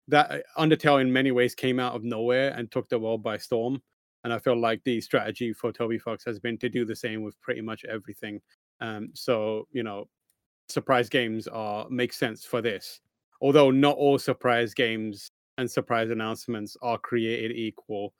that 0.10 0.32
uh, 0.32 0.39
Undertale 0.62 1.02
in 1.02 1.14
many 1.14 1.32
ways 1.32 1.56
came 1.56 1.80
out 1.80 1.96
of 1.96 2.04
nowhere 2.04 2.52
and 2.58 2.72
took 2.72 2.89
the 2.89 3.00
world 3.00 3.24
by 3.24 3.38
storm. 3.38 3.82
And 4.24 4.34
I 4.34 4.39
feel 4.39 4.60
like 4.60 4.84
the 4.86 5.02
strategy 5.02 5.54
for 5.54 5.72
Toby 5.72 6.00
Fox 6.00 6.24
has 6.26 6.39
been 6.39 6.58
to 6.60 6.70
do 6.70 6.86
the 6.86 6.96
same 6.96 7.24
with 7.24 7.39
pretty 7.42 7.62
much 7.62 7.86
everything. 7.86 8.42
Um, 8.82 9.10
so 9.14 9.68
you 9.72 9.84
know, 9.84 10.08
surprise 10.70 11.10
games 11.10 11.48
are 11.48 11.88
make 11.89 12.14
sense 12.14 12.46
for 12.46 12.62
this. 12.62 13.00
Although 13.42 13.72
not 13.72 13.98
all 13.98 14.20
surprise 14.20 14.74
games 14.74 15.32
and 15.58 15.70
surprise 15.70 16.10
announcements 16.12 16.78
are 16.82 16.98
created 16.98 17.52
equal. 17.52 18.14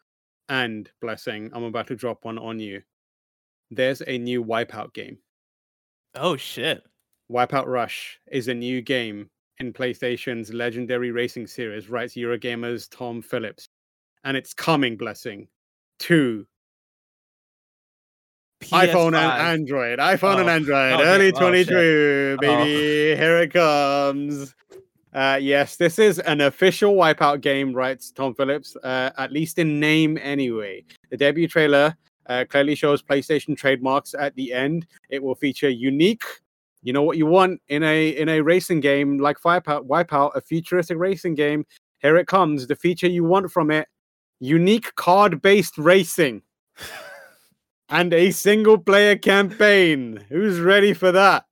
And 0.50 0.90
blessing, 1.02 1.50
I'm 1.54 1.64
about 1.64 1.88
to 1.88 1.96
drop 1.96 2.26
one 2.26 2.38
on 2.38 2.60
you. 2.60 2.82
There's 3.70 4.02
a 4.06 4.18
new 4.18 4.44
Wipeout 4.44 4.94
game. 4.94 5.18
Oh 6.16 6.36
shit. 6.36 6.84
Wipeout 7.32 7.68
Rush 7.68 8.20
is 8.30 8.50
a 8.50 8.54
new 8.54 8.82
game 8.82 9.30
in 9.60 9.72
PlayStation's 9.72 10.54
legendary 10.54 11.12
racing 11.12 11.48
series, 11.48 11.90
writes 11.90 12.16
Eurogamer's 12.16 12.88
Tom 12.90 13.22
Phillips. 13.22 13.70
And 14.24 14.36
it's 14.36 14.54
coming, 14.54 14.98
blessing, 14.98 15.48
to 16.00 16.46
PS5. 18.62 18.88
iPhone 18.88 19.08
and 19.08 19.16
Android. 19.16 20.00
iPhone 20.00 20.36
oh. 20.36 20.40
and 20.40 20.50
Android. 20.50 20.94
Okay. 20.94 21.04
Early 21.04 21.32
22, 21.32 21.74
oh, 21.74 22.38
baby. 22.42 22.54
Oh. 22.54 23.18
Here 23.18 23.38
it 23.38 23.54
comes. 23.54 24.54
Uh, 25.14 25.38
yes, 25.42 25.76
this 25.76 26.00
is 26.00 26.20
an 26.20 26.42
official 26.42 26.96
Wipeout 26.96 27.42
game, 27.42 27.74
writes 27.74 28.12
Tom 28.12 28.34
Phillips, 28.34 28.78
uh, 28.78 29.12
at 29.18 29.32
least 29.32 29.60
in 29.60 29.80
name 29.80 30.18
anyway. 30.22 30.84
The 31.10 31.18
debut 31.18 31.50
trailer 31.50 31.96
uh, 32.28 32.46
clearly 32.50 32.76
shows 32.76 33.04
PlayStation 33.04 33.58
trademarks 33.58 34.14
at 34.14 34.36
the 34.36 34.54
end. 34.54 34.88
It 35.10 35.22
will 35.22 35.36
feature 35.36 35.70
unique, 35.70 36.24
you 36.82 36.94
know 36.94 37.04
what 37.04 37.18
you 37.18 37.26
want 37.26 37.62
in 37.68 37.84
a 37.84 38.10
in 38.10 38.30
a 38.30 38.42
racing 38.42 38.80
game 38.80 39.20
like 39.20 39.40
Wipeout, 39.42 39.86
Wipeout, 39.86 40.36
a 40.36 40.42
futuristic 40.42 40.98
racing 40.98 41.36
game. 41.36 41.66
Here 42.00 42.18
it 42.18 42.28
comes, 42.28 42.66
the 42.66 42.76
feature 42.76 43.08
you 43.08 43.24
want 43.24 43.52
from 43.52 43.70
it: 43.70 43.88
unique 44.40 44.96
card-based 44.96 45.78
racing. 45.78 46.42
and 47.90 48.14
a 48.14 48.32
single 48.32 48.78
player 48.78 49.18
campaign. 49.18 50.26
Who's 50.30 50.60
ready 50.60 50.94
for 50.94 51.12
that? 51.12 51.44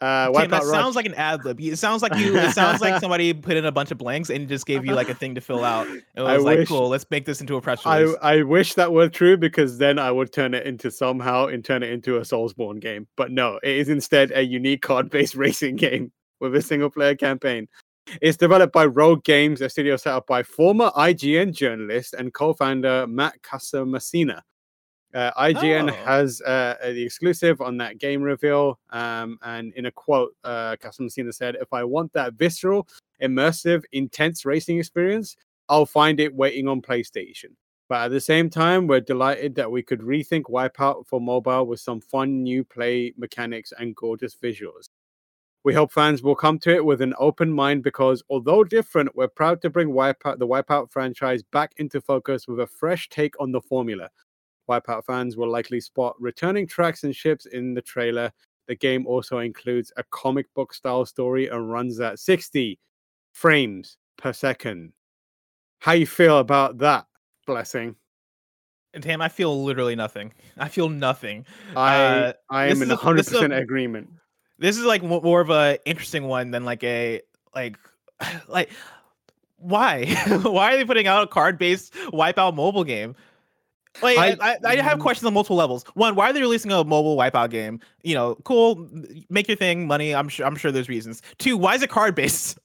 Uh, 0.00 0.32
Tim, 0.32 0.50
that 0.50 0.62
sounds 0.64 0.96
like 0.96 1.04
an 1.04 1.14
ad 1.14 1.44
lib. 1.44 1.60
It 1.60 1.76
sounds 1.76 2.00
like 2.00 2.16
you. 2.16 2.34
It 2.36 2.52
sounds 2.52 2.80
like 2.80 3.00
somebody 3.00 3.34
put 3.34 3.56
in 3.56 3.66
a 3.66 3.72
bunch 3.72 3.90
of 3.90 3.98
blanks 3.98 4.30
and 4.30 4.48
just 4.48 4.64
gave 4.64 4.84
you 4.86 4.94
like 4.94 5.10
a 5.10 5.14
thing 5.14 5.34
to 5.34 5.42
fill 5.42 5.62
out. 5.62 5.86
It 5.88 6.02
was 6.16 6.28
I 6.28 6.36
like, 6.36 6.58
wish, 6.60 6.68
cool. 6.68 6.88
Let's 6.88 7.04
make 7.10 7.26
this 7.26 7.40
into 7.42 7.56
a 7.56 7.60
press 7.60 7.84
release. 7.84 8.16
I, 8.22 8.38
I 8.38 8.42
wish 8.42 8.74
that 8.74 8.92
were 8.92 9.10
true 9.10 9.36
because 9.36 9.76
then 9.76 9.98
I 9.98 10.10
would 10.10 10.32
turn 10.32 10.54
it 10.54 10.66
into 10.66 10.90
somehow 10.90 11.46
and 11.46 11.62
turn 11.62 11.82
it 11.82 11.90
into 11.90 12.16
a 12.16 12.20
Soulsborne 12.20 12.80
game. 12.80 13.08
But 13.16 13.30
no, 13.30 13.60
it 13.62 13.76
is 13.76 13.90
instead 13.90 14.32
a 14.32 14.42
unique 14.42 14.80
card-based 14.80 15.34
racing 15.36 15.76
game 15.76 16.12
with 16.40 16.54
a 16.56 16.62
single-player 16.62 17.16
campaign. 17.16 17.68
It's 18.22 18.38
developed 18.38 18.72
by 18.72 18.86
Rogue 18.86 19.22
Games, 19.24 19.60
a 19.60 19.68
studio 19.68 19.96
set 19.96 20.14
up 20.14 20.26
by 20.26 20.42
former 20.42 20.90
IGN 20.96 21.52
journalist 21.52 22.14
and 22.14 22.32
co-founder 22.32 23.06
Matt 23.06 23.42
Casamassina. 23.42 24.40
Uh, 25.12 25.32
IGN 25.32 25.90
oh. 25.90 25.94
has 26.04 26.40
uh, 26.42 26.76
the 26.82 27.02
exclusive 27.02 27.60
on 27.60 27.76
that 27.78 27.98
game 27.98 28.22
reveal. 28.22 28.78
Um, 28.90 29.38
and 29.42 29.72
in 29.74 29.86
a 29.86 29.90
quote, 29.90 30.36
uh, 30.44 30.76
Casamassina 30.76 31.34
said, 31.34 31.56
If 31.60 31.72
I 31.72 31.82
want 31.84 32.12
that 32.12 32.34
visceral, 32.34 32.86
immersive, 33.22 33.82
intense 33.92 34.44
racing 34.44 34.78
experience, 34.78 35.36
I'll 35.68 35.86
find 35.86 36.20
it 36.20 36.34
waiting 36.34 36.68
on 36.68 36.80
PlayStation. 36.80 37.56
But 37.88 38.04
at 38.04 38.10
the 38.12 38.20
same 38.20 38.48
time, 38.48 38.86
we're 38.86 39.00
delighted 39.00 39.56
that 39.56 39.70
we 39.70 39.82
could 39.82 40.00
rethink 40.00 40.42
Wipeout 40.42 41.06
for 41.06 41.20
mobile 41.20 41.66
with 41.66 41.80
some 41.80 42.00
fun 42.00 42.44
new 42.44 42.62
play 42.62 43.12
mechanics 43.16 43.72
and 43.76 43.96
gorgeous 43.96 44.36
visuals. 44.36 44.88
We 45.64 45.74
hope 45.74 45.92
fans 45.92 46.22
will 46.22 46.36
come 46.36 46.58
to 46.60 46.74
it 46.74 46.84
with 46.84 47.02
an 47.02 47.14
open 47.18 47.52
mind 47.52 47.82
because, 47.82 48.22
although 48.30 48.62
different, 48.62 49.14
we're 49.16 49.28
proud 49.28 49.60
to 49.62 49.70
bring 49.70 49.88
Wipeout, 49.88 50.38
the 50.38 50.46
Wipeout 50.46 50.90
franchise 50.90 51.42
back 51.42 51.72
into 51.78 52.00
focus 52.00 52.46
with 52.46 52.60
a 52.60 52.66
fresh 52.66 53.08
take 53.08 53.38
on 53.40 53.50
the 53.50 53.60
formula 53.60 54.08
Wipeout 54.70 55.04
fans 55.04 55.36
will 55.36 55.50
likely 55.50 55.80
spot 55.80 56.14
returning 56.20 56.66
tracks 56.66 57.02
and 57.02 57.14
ships 57.14 57.46
in 57.46 57.74
the 57.74 57.82
trailer. 57.82 58.32
The 58.68 58.76
game 58.76 59.06
also 59.06 59.38
includes 59.38 59.92
a 59.96 60.04
comic 60.10 60.46
book 60.54 60.72
style 60.72 61.04
story 61.04 61.48
and 61.48 61.70
runs 61.70 61.98
at 61.98 62.20
60 62.20 62.78
frames 63.32 63.96
per 64.16 64.32
second. 64.32 64.92
How 65.80 65.92
you 65.92 66.06
feel 66.06 66.38
about 66.38 66.78
that, 66.78 67.06
Blessing? 67.46 67.96
Damn, 68.98 69.22
I 69.22 69.28
feel 69.28 69.64
literally 69.64 69.96
nothing. 69.96 70.32
I 70.58 70.68
feel 70.68 70.88
nothing. 70.88 71.46
I 71.76 71.96
uh, 71.96 72.32
I 72.48 72.66
am 72.66 72.82
in 72.82 72.88
100% 72.88 73.56
agreement. 73.56 74.10
This 74.58 74.76
is 74.76 74.84
like 74.84 75.02
more 75.02 75.40
of 75.40 75.50
a 75.50 75.78
interesting 75.86 76.24
one 76.24 76.50
than 76.50 76.64
like 76.64 76.84
a 76.84 77.22
like 77.54 77.76
like 78.48 78.70
why? 79.56 80.06
why 80.42 80.74
are 80.74 80.76
they 80.76 80.84
putting 80.84 81.06
out 81.06 81.22
a 81.22 81.26
card-based 81.26 81.92
Wipeout 82.12 82.54
mobile 82.54 82.84
game? 82.84 83.14
Like 84.02 84.18
I, 84.18 84.36
I, 84.40 84.56
I, 84.64 84.76
have 84.76 84.98
mm. 84.98 85.02
questions 85.02 85.26
on 85.26 85.34
multiple 85.34 85.56
levels. 85.56 85.84
One, 85.94 86.14
why 86.14 86.30
are 86.30 86.32
they 86.32 86.40
releasing 86.40 86.70
a 86.70 86.84
mobile 86.84 87.16
wipeout 87.16 87.50
game? 87.50 87.80
You 88.02 88.14
know, 88.14 88.34
cool, 88.44 88.88
make 89.28 89.48
your 89.48 89.56
thing, 89.56 89.86
money. 89.86 90.14
I'm 90.14 90.28
sure 90.28 90.46
I'm 90.46 90.56
sure 90.56 90.70
there's 90.70 90.88
reasons. 90.88 91.22
Two, 91.38 91.56
why 91.56 91.74
is 91.74 91.82
it 91.82 91.90
card 91.90 92.14
based? 92.14 92.58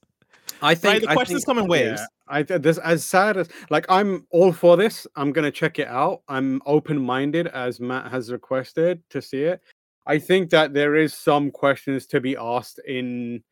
I 0.62 0.76
think 0.76 0.94
right? 0.94 1.02
the 1.02 1.08
questions 1.08 1.44
think, 1.44 1.48
come 1.48 1.58
in 1.58 1.68
waves. 1.68 2.00
Yeah, 2.00 2.08
I 2.28 2.44
this 2.44 2.78
as 2.78 3.04
sad 3.04 3.38
as 3.38 3.50
like 3.70 3.86
I'm 3.90 4.26
all 4.30 4.52
for 4.52 4.78
this. 4.78 5.08
I'm 5.16 5.32
gonna 5.32 5.52
check 5.52 5.80
it 5.80 5.88
out. 5.88 6.22
I'm 6.28 6.62
open 6.66 7.04
minded 7.04 7.48
as 7.48 7.80
Matt 7.80 8.12
has 8.12 8.32
requested 8.32 9.02
to 9.10 9.22
see 9.22 9.44
it. 9.44 9.62
I 10.08 10.20
think 10.20 10.52
that 10.52 10.74
there 10.74 10.96
is 10.96 11.14
some 11.14 11.52
questions 11.52 12.06
to 12.08 12.22
be 12.22 12.38
asked 12.38 12.80
in 12.88 13.44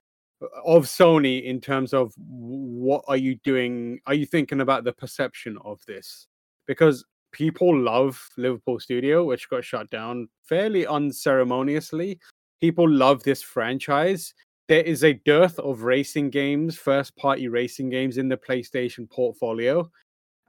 of 0.65 0.85
Sony 0.85 1.43
in 1.43 1.61
terms 1.61 1.93
of 1.93 2.13
what 2.17 3.03
are 3.07 3.17
you 3.17 3.35
doing? 3.43 3.99
Are 4.05 4.13
you 4.13 4.25
thinking 4.25 4.61
about 4.61 4.83
the 4.83 4.93
perception 4.93 5.57
of 5.63 5.81
this? 5.87 6.27
Because 6.67 7.05
people 7.33 7.77
love 7.77 8.25
Liverpool 8.37 8.79
Studio, 8.79 9.25
which 9.25 9.49
got 9.49 9.65
shut 9.65 9.89
down 9.89 10.29
fairly 10.43 10.87
unceremoniously. 10.87 12.19
People 12.61 12.89
love 12.89 13.23
this 13.23 13.41
franchise. 13.41 14.33
There 14.69 14.83
is 14.83 15.03
a 15.03 15.13
dearth 15.25 15.59
of 15.59 15.83
racing 15.83 16.29
games, 16.29 16.77
first 16.77 17.15
party 17.17 17.49
racing 17.49 17.89
games 17.89 18.17
in 18.17 18.29
the 18.29 18.37
PlayStation 18.37 19.09
portfolio. 19.09 19.91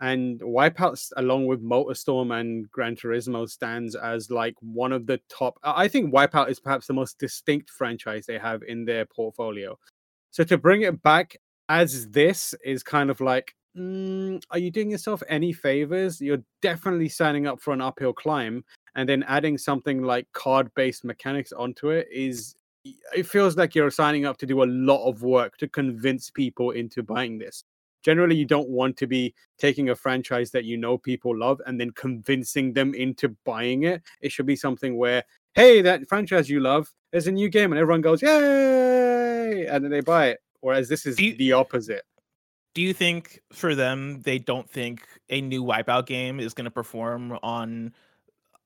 And 0.01 0.41
Wipeout, 0.41 1.01
along 1.17 1.47
with 1.47 1.63
MotorStorm 1.63 2.39
and 2.39 2.71
Gran 2.71 2.95
Turismo, 2.95 3.49
stands 3.49 3.97
as 3.97 4.31
like 4.31 4.55
one 4.61 4.93
of 4.93 5.07
the 5.07 5.21
top. 5.29 5.59
I 5.63 5.89
think 5.89 6.13
Wipeout 6.13 6.49
is 6.51 6.61
perhaps 6.61 6.87
the 6.87 6.93
most 6.93 7.19
distinct 7.19 7.71
franchise 7.71 8.27
they 8.27 8.39
have 8.39 8.63
in 8.63 8.85
their 8.85 9.07
portfolio. 9.07 9.79
So 10.31 10.45
to 10.45 10.59
bring 10.59 10.83
it 10.83 11.03
back 11.03 11.37
as 11.69 12.11
this 12.11 12.55
is 12.65 12.83
kind 12.83 13.11
of 13.11 13.21
like 13.21 13.55
mm, 13.77 14.43
are 14.51 14.59
you 14.59 14.71
doing 14.71 14.91
yourself 14.91 15.23
any 15.29 15.53
favors? 15.53 16.21
You're 16.21 16.43
definitely 16.63 17.09
signing 17.09 17.47
up 17.47 17.61
for 17.61 17.73
an 17.73 17.81
uphill 17.81 18.13
climb, 18.13 18.65
and 18.95 19.09
then 19.09 19.25
adding 19.25 19.59
something 19.59 20.03
like 20.03 20.27
card 20.33 20.73
based 20.75 21.05
mechanics 21.05 21.53
onto 21.53 21.91
it 21.91 22.09
is. 22.13 22.55
It 23.17 23.27
feels 23.27 23.57
like 23.57 23.75
you're 23.75 23.91
signing 23.91 24.27
up 24.27 24.37
to 24.39 24.47
do 24.47 24.63
a 24.63 24.67
lot 24.67 25.09
of 25.09 25.23
work 25.23 25.57
to 25.57 25.69
convince 25.69 26.31
people 26.31 26.73
into 26.73 27.03
buying 27.03 27.39
this. 27.39 27.65
Generally, 28.03 28.37
you 28.37 28.45
don't 28.45 28.69
want 28.69 28.99
to 28.99 29.07
be 29.07 29.35
taking 29.59 29.89
a 29.89 29.95
franchise 29.95 30.51
that 30.51 30.65
you 30.65 30.77
know 30.77 30.99
people 30.99 31.35
love 31.35 31.63
and 31.67 31.81
then 31.81 31.91
convincing 31.93 32.75
them 32.75 32.93
into 32.93 33.31
buying 33.47 33.85
it. 33.85 34.03
It 34.21 34.31
should 34.31 34.45
be 34.45 34.57
something 34.57 34.99
where, 34.99 35.23
hey, 35.55 35.81
that 35.81 36.07
franchise 36.07 36.51
you 36.51 36.61
love, 36.61 36.93
there's 37.13 37.27
a 37.27 37.33
new 37.33 37.49
game, 37.49 37.73
and 37.73 37.79
everyone 37.81 38.03
goes, 38.03 38.21
yay! 38.21 39.67
And 39.67 39.83
then 39.83 39.91
they 39.91 40.03
buy 40.03 40.27
it. 40.29 40.41
Whereas 40.61 40.89
this 40.91 41.07
is 41.07 41.19
you- 41.19 41.37
the 41.37 41.53
opposite. 41.53 42.03
Do 42.75 42.83
you 42.83 42.93
think 42.93 43.41
for 43.53 43.75
them 43.75 44.21
they 44.23 44.39
don't 44.39 44.69
think 44.69 45.07
a 45.31 45.41
new 45.41 45.63
wipeout 45.63 46.07
game 46.07 46.41
is 46.41 46.55
going 46.55 46.65
to 46.65 46.71
perform 46.71 47.39
on 47.43 47.93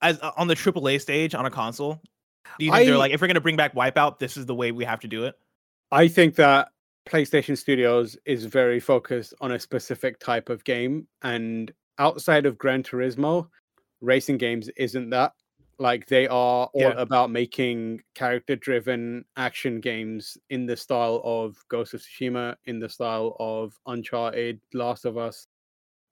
as 0.00 0.18
on 0.18 0.48
the 0.48 0.54
AAA 0.54 1.00
stage 1.00 1.34
on 1.34 1.46
a 1.46 1.50
console? 1.50 2.00
Do 2.58 2.64
you 2.64 2.72
think 2.72 2.86
they're 2.86 2.96
like 2.96 3.12
if 3.12 3.20
we're 3.20 3.26
going 3.26 3.34
to 3.34 3.40
bring 3.40 3.56
back 3.56 3.74
wipeout, 3.74 4.18
this 4.18 4.36
is 4.36 4.46
the 4.46 4.54
way 4.54 4.72
we 4.72 4.84
have 4.84 5.00
to 5.00 5.08
do 5.08 5.24
it? 5.24 5.34
I 5.92 6.08
think 6.08 6.34
that 6.36 6.70
PlayStation 7.06 7.56
Studios 7.56 8.16
is 8.24 8.44
very 8.44 8.80
focused 8.80 9.34
on 9.40 9.52
a 9.52 9.58
specific 9.58 10.18
type 10.18 10.48
of 10.48 10.64
game, 10.64 11.06
and 11.22 11.70
outside 11.98 12.46
of 12.46 12.58
Gran 12.58 12.82
Turismo, 12.82 13.48
racing 14.00 14.38
games 14.38 14.68
isn't 14.76 15.10
that. 15.10 15.32
Like 15.78 16.06
they 16.06 16.26
are 16.26 16.66
all 16.66 16.70
Yeah. 16.74 16.94
about 16.96 17.30
making 17.30 18.02
character-driven 18.14 19.24
action 19.36 19.80
games 19.80 20.36
in 20.50 20.66
the 20.66 20.76
style 20.76 21.20
of 21.24 21.56
Ghost 21.68 21.94
of 21.94 22.00
Tsushima, 22.00 22.56
in 22.66 22.80
the 22.80 22.88
style 22.88 23.36
of 23.38 23.78
Uncharted, 23.86 24.60
Last 24.74 25.04
of 25.04 25.16
Us, 25.16 25.46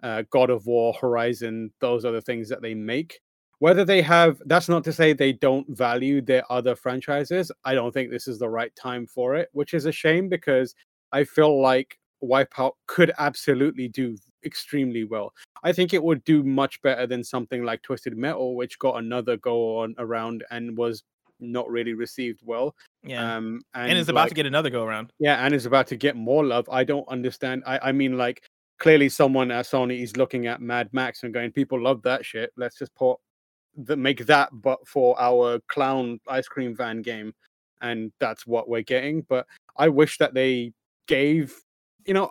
uh, 0.03 0.23
God 0.31 0.51
of 0.51 0.67
War, 0.67 0.93
Horizon. 0.95 1.73
Those 1.81 2.05
are 2.05 2.13
the 2.13 2.21
things 2.21 2.49
that 2.49 2.63
they 2.63 2.75
make. 2.75 3.21
Whether 3.59 3.85
they 3.85 4.03
have, 4.03 4.41
that's 4.47 4.69
not 4.69 4.85
to 4.85 4.93
say 4.93 5.13
they 5.13 5.33
don't 5.33 5.67
value 5.75 6.21
their 6.21 6.45
other 6.53 6.77
franchises. 6.77 7.51
I 7.65 7.75
don't 7.75 7.93
think 7.93 8.11
this 8.11 8.29
is 8.29 8.39
the 8.39 8.49
right 8.49 8.75
time 8.77 9.07
for 9.07 9.35
it, 9.35 9.49
which 9.53 9.75
is 9.75 9.87
a 9.87 9.93
shame 9.93 10.29
because 10.29 10.75
I 11.11 11.25
feel 11.25 11.61
like 11.61 11.99
Wipeout 12.23 12.73
could 12.87 13.13
absolutely 13.19 13.89
do 13.89 14.17
extremely 14.47 15.05
well. 15.05 15.35
I 15.63 15.73
think 15.73 15.93
it 15.93 16.03
would 16.03 16.25
do 16.25 16.43
much 16.43 16.81
better 16.83 17.07
than 17.07 17.23
something 17.25 17.65
like 17.65 17.83
Twisted 17.83 18.17
Metal, 18.17 18.55
which 18.55 18.79
got 18.79 18.97
another 18.97 19.37
go 19.37 19.81
on 19.81 19.95
around 19.99 20.45
and 20.51 20.77
was 20.77 21.03
not 21.41 21.69
really 21.69 21.93
received 21.93 22.41
well. 22.45 22.75
Yeah. 23.03 23.37
Um, 23.37 23.61
and, 23.75 23.91
and, 23.91 23.99
it's 23.99 24.09
about 24.09 24.23
like, 24.23 24.29
to 24.31 24.35
get 24.35 24.47
another 24.47 24.71
go 24.71 24.85
around. 24.85 25.13
yeah, 25.19 25.45
and 25.45 25.55
is 25.55 25.67
about 25.67 25.87
to 25.89 25.97
get 25.97 26.17
more 26.17 26.45
love. 26.45 26.69
I 26.71 26.85
don't 26.85 27.07
understand. 27.09 27.63
I, 27.67 27.79
I 27.79 27.93
mean, 27.93 28.17
like, 28.17 28.43
clearly 28.79 29.09
someone 29.09 29.51
at 29.51 29.67
Sony 29.67 30.03
is 30.03 30.17
looking 30.17 30.47
at 30.47 30.61
Mad 30.61 30.89
Max 30.93 31.23
and 31.23 31.33
going, 31.33 31.53
people 31.53 31.81
love 31.81 32.03
that 32.03 32.25
shit. 32.25 32.53
Let's 32.57 32.79
just 32.79 32.95
put 32.95 33.19
the 33.77 33.97
make 33.97 34.25
that, 34.27 34.51
but 34.53 34.87
for 34.87 35.19
our 35.21 35.61
clown 35.69 36.21
ice 36.29 36.49
cream 36.49 36.75
van 36.75 37.03
game. 37.03 37.35
And 37.83 38.11
that's 38.21 38.47
what 38.47 38.69
we're 38.69 38.83
getting. 38.83 39.23
But 39.23 39.47
I 39.77 39.89
wish 39.89 40.19
that 40.19 40.33
they 40.33 40.73
gave, 41.07 41.55
you 42.07 42.15
know, 42.15 42.31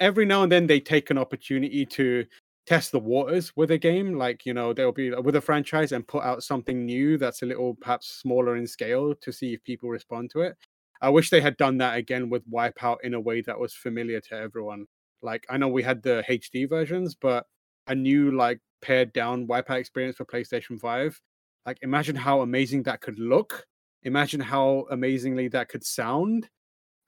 every 0.00 0.24
now 0.24 0.42
and 0.42 0.52
then 0.52 0.66
they 0.66 0.80
take 0.80 1.10
an 1.10 1.18
opportunity 1.18 1.86
to 1.86 2.24
test 2.66 2.92
the 2.92 2.98
waters 2.98 3.52
with 3.56 3.70
a 3.72 3.78
game 3.78 4.14
like 4.16 4.46
you 4.46 4.54
know 4.54 4.72
they'll 4.72 4.90
be 4.90 5.12
uh, 5.12 5.20
with 5.20 5.36
a 5.36 5.40
franchise 5.40 5.92
and 5.92 6.06
put 6.08 6.24
out 6.24 6.42
something 6.42 6.86
new 6.86 7.18
that's 7.18 7.42
a 7.42 7.46
little 7.46 7.74
perhaps 7.74 8.08
smaller 8.08 8.56
in 8.56 8.66
scale 8.66 9.14
to 9.20 9.30
see 9.32 9.52
if 9.52 9.62
people 9.64 9.90
respond 9.90 10.30
to 10.30 10.40
it 10.40 10.56
I 11.04 11.10
wish 11.10 11.28
they 11.28 11.42
had 11.42 11.58
done 11.58 11.76
that 11.78 11.98
again 11.98 12.30
with 12.30 12.50
Wipeout 12.50 12.96
in 13.02 13.12
a 13.12 13.20
way 13.20 13.42
that 13.42 13.58
was 13.60 13.74
familiar 13.74 14.22
to 14.22 14.34
everyone. 14.36 14.86
Like 15.20 15.44
I 15.50 15.58
know 15.58 15.68
we 15.68 15.82
had 15.82 16.02
the 16.02 16.24
HD 16.26 16.66
versions, 16.66 17.14
but 17.14 17.44
a 17.86 17.94
new 17.94 18.30
like 18.30 18.58
pared 18.80 19.12
down 19.12 19.46
Wipeout 19.46 19.80
experience 19.80 20.16
for 20.16 20.24
PlayStation 20.24 20.80
5. 20.80 21.20
Like 21.66 21.78
imagine 21.82 22.16
how 22.16 22.40
amazing 22.40 22.84
that 22.84 23.02
could 23.02 23.18
look. 23.18 23.66
Imagine 24.04 24.40
how 24.40 24.86
amazingly 24.90 25.48
that 25.48 25.68
could 25.68 25.84
sound. 25.84 26.48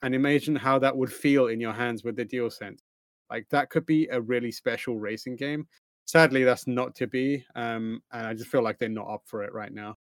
And 0.01 0.13
imagine 0.13 0.55
how 0.55 0.79
that 0.79 0.95
would 0.95 1.11
feel 1.11 1.47
in 1.47 1.59
your 1.59 1.73
hands 1.73 2.03
with 2.03 2.15
the 2.15 2.25
deal 2.25 2.49
DualSense. 2.49 2.79
Like 3.29 3.47
that 3.49 3.69
could 3.69 3.85
be 3.85 4.07
a 4.07 4.21
really 4.21 4.51
special 4.51 4.99
racing 4.99 5.35
game. 5.35 5.67
Sadly, 6.05 6.43
that's 6.43 6.67
not 6.67 6.95
to 6.95 7.07
be. 7.07 7.43
Um, 7.55 8.01
and 8.11 8.25
I 8.27 8.33
just 8.33 8.49
feel 8.49 8.63
like 8.63 8.79
they're 8.79 8.89
not 8.89 9.09
up 9.09 9.23
for 9.25 9.43
it 9.43 9.53
right 9.53 9.73
now. 9.73 9.97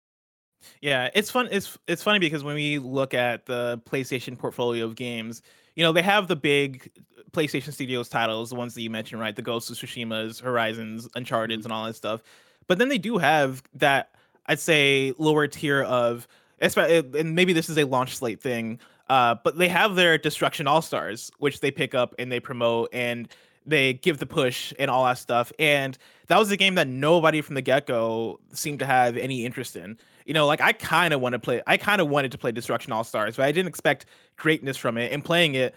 Yeah, 0.82 1.10
it's 1.14 1.32
fun. 1.32 1.48
It's 1.52 1.78
it's 1.88 2.04
funny 2.04 2.20
because 2.20 2.44
when 2.44 2.56
we 2.56 2.80
look 2.80 3.14
at 3.14 3.46
the 3.46 3.82
PlayStation 3.86 4.38
portfolio 4.38 4.86
of 4.86 4.96
games, 4.96 5.42
you 5.76 5.84
know, 5.84 5.92
they 5.92 6.02
have 6.02 6.28
the 6.28 6.36
big 6.36 6.92
PlayStation 7.32 7.74
Studios 7.74 8.10
titles, 8.10 8.50
the 8.50 8.56
ones 8.56 8.74
that 8.74 8.82
you 8.82 8.90
mentioned, 8.90 9.22
right? 9.22 9.36
The 9.36 9.42
Ghost 9.42 9.70
of 9.70 9.78
Tsushima's, 9.78 10.40
Horizons, 10.40 11.08
Uncharted, 11.16 11.64
and 11.64 11.72
all 11.72 11.86
that 11.86 11.96
stuff. 11.96 12.22
But 12.68 12.78
then 12.78 12.90
they 12.90 12.98
do 12.98 13.18
have 13.18 13.62
that, 13.74 14.12
I'd 14.48 14.60
say, 14.60 15.14
lower 15.18 15.48
tier 15.48 15.84
of, 15.84 16.28
and 16.60 17.36
maybe 17.36 17.54
this 17.54 17.70
is 17.70 17.78
a 17.78 17.84
launch 17.84 18.16
slate 18.16 18.42
thing. 18.42 18.80
Uh, 19.08 19.36
but 19.44 19.58
they 19.58 19.68
have 19.68 19.96
their 19.96 20.18
Destruction 20.18 20.68
All 20.68 20.82
Stars, 20.82 21.32
which 21.38 21.60
they 21.60 21.72
pick 21.72 21.94
up 21.94 22.16
and 22.18 22.32
they 22.32 22.40
promote 22.40 22.90
and 22.92 23.28
they 23.66 23.94
give 23.94 24.20
the 24.20 24.26
push 24.26 24.74
and 24.80 24.90
all 24.90 25.06
that 25.06 25.18
stuff. 25.18 25.52
And 25.60 25.98
that 26.28 26.38
was 26.38 26.52
a 26.52 26.58
game 26.58 26.76
that 26.76 26.88
nobody 26.88 27.42
from 27.42 27.56
the 27.56 27.62
get 27.62 27.88
go 27.88 28.40
seemed 28.54 28.80
to 28.80 28.86
have 28.86 29.18
any 29.18 29.46
interest 29.46 29.76
in. 29.76 29.98
You 30.26 30.34
know, 30.34 30.48
like 30.48 30.62
I 30.62 30.72
kind 30.74 31.14
of 31.14 31.22
want 31.22 31.34
to 31.34 31.40
play, 31.40 31.62
I 31.68 31.78
kind 31.78 32.02
of 32.02 32.10
wanted 32.10 32.32
to 32.32 32.38
play 32.38 32.52
Destruction 32.52 32.92
All 32.92 33.04
Stars, 33.04 33.36
but 33.38 33.46
I 33.46 33.52
didn't 33.52 33.70
expect 33.70 34.08
greatness 34.38 34.78
from 34.78 34.98
it. 34.98 35.12
And 35.12 35.24
playing 35.24 35.56
it, 35.56 35.76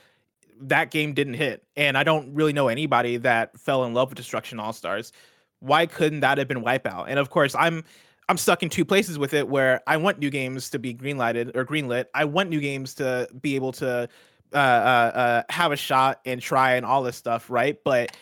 that 0.60 0.90
game 0.90 1.12
didn't 1.12 1.34
hit. 1.34 1.64
And 1.76 1.96
I 1.96 2.04
don't 2.04 2.34
really 2.34 2.52
know 2.52 2.68
anybody 2.68 3.18
that 3.18 3.58
fell 3.58 3.84
in 3.84 3.94
love 3.94 4.10
with 4.10 4.16
Destruction 4.16 4.58
All 4.58 4.72
Stars. 4.72 5.12
Why 5.60 5.86
couldn't 5.86 6.20
that 6.20 6.38
have 6.38 6.48
been 6.48 6.62
Wipeout? 6.62 7.06
And 7.08 7.18
of 7.18 7.30
course, 7.30 7.54
I'm 7.54 7.84
I'm 8.28 8.36
stuck 8.36 8.62
in 8.62 8.68
two 8.68 8.84
places 8.84 9.18
with 9.18 9.32
it 9.32 9.48
where 9.48 9.80
I 9.86 9.96
want 9.96 10.18
new 10.18 10.30
games 10.30 10.68
to 10.70 10.78
be 10.78 10.94
greenlighted 10.94 11.56
or 11.56 11.64
greenlit. 11.64 12.06
I 12.14 12.24
want 12.26 12.50
new 12.50 12.60
games 12.60 12.94
to 12.94 13.28
be 13.40 13.54
able 13.54 13.72
to 13.72 14.08
uh, 14.52 14.56
uh, 14.56 14.58
uh, 14.58 15.42
have 15.48 15.72
a 15.72 15.76
shot 15.76 16.20
and 16.26 16.40
try 16.40 16.74
and 16.74 16.84
all 16.84 17.02
this 17.02 17.16
stuff, 17.16 17.48
right? 17.48 17.78
But 17.84 18.16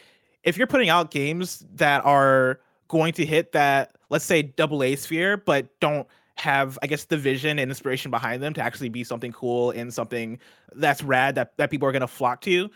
if 0.44 0.56
you're 0.56 0.68
putting 0.68 0.88
out 0.88 1.10
games 1.10 1.64
that 1.74 2.04
are 2.04 2.60
going 2.88 3.12
to 3.14 3.26
hit 3.26 3.52
that, 3.52 3.96
let's 4.08 4.24
say, 4.24 4.42
double 4.42 4.84
A 4.84 4.94
sphere, 4.94 5.36
but 5.36 5.68
don't 5.80 6.06
have, 6.36 6.78
I 6.82 6.86
guess, 6.86 7.04
the 7.04 7.16
vision 7.16 7.58
and 7.58 7.68
inspiration 7.70 8.10
behind 8.10 8.42
them 8.42 8.54
to 8.54 8.62
actually 8.62 8.90
be 8.90 9.02
something 9.02 9.32
cool 9.32 9.72
and 9.72 9.92
something 9.92 10.38
that's 10.74 11.02
rad 11.02 11.34
that, 11.34 11.56
that 11.56 11.70
people 11.70 11.88
are 11.88 11.92
going 11.92 12.00
to 12.00 12.06
flock 12.06 12.42
to, 12.42 12.70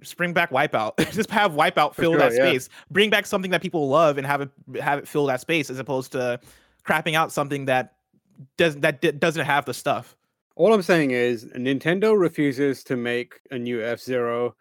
just 0.00 0.16
bring 0.16 0.32
back 0.32 0.50
Wipeout. 0.50 0.96
just 1.12 1.30
have 1.30 1.52
Wipeout 1.52 1.94
fill 1.94 2.12
sure, 2.12 2.18
that 2.18 2.32
yeah. 2.32 2.48
space. 2.48 2.68
Bring 2.90 3.10
back 3.10 3.26
something 3.26 3.50
that 3.50 3.62
people 3.62 3.88
love 3.88 4.18
and 4.18 4.26
have 4.26 4.40
it 4.40 4.50
have 4.80 5.00
it 5.00 5.08
fill 5.08 5.26
that 5.26 5.40
space, 5.40 5.70
as 5.70 5.78
opposed 5.78 6.12
to 6.12 6.40
crapping 6.80 7.14
out 7.14 7.32
something 7.32 7.66
that 7.66 7.94
doesn't 8.56 8.80
that 8.80 9.00
d- 9.00 9.12
doesn't 9.12 9.44
have 9.44 9.64
the 9.64 9.74
stuff. 9.74 10.16
All 10.56 10.72
I'm 10.74 10.82
saying 10.82 11.12
is 11.12 11.46
Nintendo 11.56 12.18
refuses 12.18 12.84
to 12.84 12.96
make 12.96 13.34
a 13.50 13.58
new 13.58 13.82
F 13.82 14.00
Zero. 14.00 14.56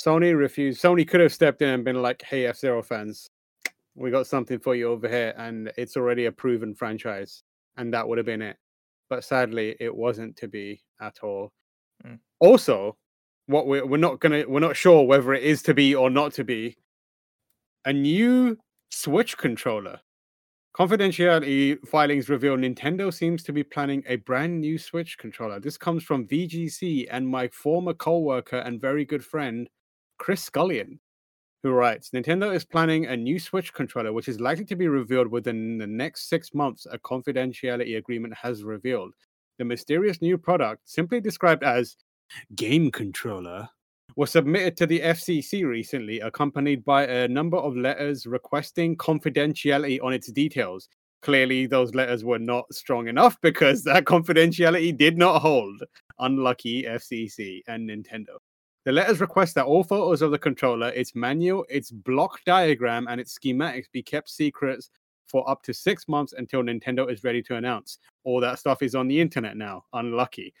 Sony 0.00 0.36
refused. 0.36 0.82
Sony 0.82 1.06
could 1.06 1.20
have 1.20 1.32
stepped 1.32 1.62
in 1.62 1.68
and 1.68 1.84
been 1.84 2.02
like, 2.02 2.22
"Hey, 2.22 2.46
F 2.46 2.56
Zero 2.56 2.82
fans, 2.82 3.28
we 3.94 4.10
got 4.10 4.26
something 4.26 4.58
for 4.58 4.74
you 4.74 4.90
over 4.90 5.08
here, 5.08 5.34
and 5.36 5.72
it's 5.76 5.96
already 5.96 6.26
a 6.26 6.32
proven 6.32 6.74
franchise," 6.74 7.42
and 7.76 7.92
that 7.92 8.06
would 8.06 8.18
have 8.18 8.26
been 8.26 8.42
it. 8.42 8.56
But 9.08 9.24
sadly, 9.24 9.76
it 9.80 9.94
wasn't 9.94 10.36
to 10.38 10.48
be 10.48 10.82
at 11.00 11.18
all. 11.22 11.52
Mm. 12.04 12.18
Also, 12.40 12.96
what 13.46 13.66
we're 13.66 13.86
we're 13.86 13.98
not 13.98 14.20
gonna 14.20 14.44
we're 14.48 14.60
not 14.60 14.76
sure 14.76 15.04
whether 15.04 15.34
it 15.34 15.42
is 15.42 15.62
to 15.64 15.74
be 15.74 15.94
or 15.94 16.10
not 16.10 16.32
to 16.34 16.44
be 16.44 16.76
a 17.84 17.92
new 17.92 18.56
Switch 18.90 19.36
controller. 19.38 20.00
Confidentiality 20.74 21.76
filings 21.86 22.30
reveal 22.30 22.56
Nintendo 22.56 23.12
seems 23.12 23.42
to 23.42 23.52
be 23.52 23.62
planning 23.62 24.02
a 24.06 24.16
brand 24.16 24.58
new 24.58 24.78
Switch 24.78 25.18
controller. 25.18 25.60
This 25.60 25.76
comes 25.76 26.02
from 26.02 26.26
VGC 26.26 27.08
and 27.10 27.28
my 27.28 27.48
former 27.48 27.92
co-worker 27.92 28.56
and 28.56 28.80
very 28.80 29.04
good 29.04 29.22
friend, 29.22 29.68
Chris 30.16 30.48
Scullion, 30.48 30.98
who 31.62 31.72
writes, 31.72 32.08
Nintendo 32.10 32.54
is 32.54 32.64
planning 32.64 33.04
a 33.04 33.14
new 33.14 33.38
Switch 33.38 33.74
controller, 33.74 34.14
which 34.14 34.28
is 34.28 34.40
likely 34.40 34.64
to 34.64 34.74
be 34.74 34.88
revealed 34.88 35.28
within 35.28 35.76
the 35.76 35.86
next 35.86 36.30
six 36.30 36.54
months, 36.54 36.86
a 36.90 36.98
confidentiality 36.98 37.98
agreement 37.98 38.32
has 38.34 38.64
revealed. 38.64 39.12
The 39.58 39.66
mysterious 39.66 40.22
new 40.22 40.38
product, 40.38 40.88
simply 40.88 41.20
described 41.20 41.64
as 41.64 41.98
game 42.54 42.90
controller, 42.90 43.68
was 44.16 44.30
submitted 44.30 44.76
to 44.76 44.86
the 44.86 45.00
FCC 45.00 45.64
recently, 45.64 46.20
accompanied 46.20 46.84
by 46.84 47.04
a 47.06 47.28
number 47.28 47.56
of 47.56 47.76
letters 47.76 48.26
requesting 48.26 48.96
confidentiality 48.96 50.02
on 50.02 50.12
its 50.12 50.30
details. 50.30 50.88
Clearly, 51.22 51.66
those 51.66 51.94
letters 51.94 52.24
were 52.24 52.38
not 52.38 52.72
strong 52.72 53.08
enough 53.08 53.36
because 53.42 53.84
that 53.84 54.04
confidentiality 54.04 54.96
did 54.96 55.16
not 55.16 55.40
hold. 55.40 55.82
Unlucky 56.18 56.84
FCC 56.84 57.60
and 57.68 57.88
Nintendo. 57.88 58.36
The 58.84 58.92
letters 58.92 59.20
request 59.20 59.54
that 59.54 59.64
all 59.64 59.84
photos 59.84 60.22
of 60.22 60.32
the 60.32 60.38
controller, 60.38 60.88
its 60.88 61.14
manual, 61.14 61.64
its 61.68 61.92
block 61.92 62.40
diagram, 62.44 63.06
and 63.08 63.20
its 63.20 63.38
schematics 63.38 63.90
be 63.92 64.02
kept 64.02 64.28
secrets 64.28 64.90
for 65.28 65.48
up 65.48 65.62
to 65.62 65.72
six 65.72 66.08
months 66.08 66.34
until 66.36 66.62
Nintendo 66.62 67.10
is 67.10 67.22
ready 67.22 67.42
to 67.44 67.56
announce. 67.56 67.98
All 68.24 68.40
that 68.40 68.58
stuff 68.58 68.82
is 68.82 68.96
on 68.96 69.06
the 69.06 69.20
internet 69.20 69.56
now. 69.56 69.84
Unlucky. 69.92 70.52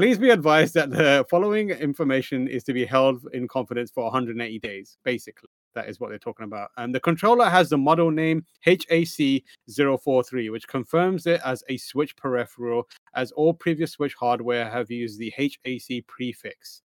Please 0.00 0.16
be 0.16 0.30
advised 0.30 0.72
that 0.72 0.88
the 0.88 1.26
following 1.28 1.68
information 1.68 2.48
is 2.48 2.64
to 2.64 2.72
be 2.72 2.86
held 2.86 3.22
in 3.34 3.46
confidence 3.46 3.90
for 3.90 4.04
180 4.04 4.58
days, 4.60 4.96
basically. 5.04 5.50
That 5.74 5.90
is 5.90 6.00
what 6.00 6.08
they're 6.08 6.18
talking 6.18 6.44
about. 6.44 6.70
And 6.78 6.94
the 6.94 7.00
controller 7.00 7.50
has 7.50 7.68
the 7.68 7.76
model 7.76 8.10
name 8.10 8.46
HAC043, 8.66 10.50
which 10.52 10.66
confirms 10.66 11.26
it 11.26 11.42
as 11.44 11.62
a 11.68 11.76
Switch 11.76 12.16
peripheral, 12.16 12.88
as 13.14 13.30
all 13.32 13.52
previous 13.52 13.92
Switch 13.92 14.14
hardware 14.14 14.70
have 14.70 14.90
used 14.90 15.18
the 15.18 15.34
HAC 15.36 16.06
prefix. 16.06 16.80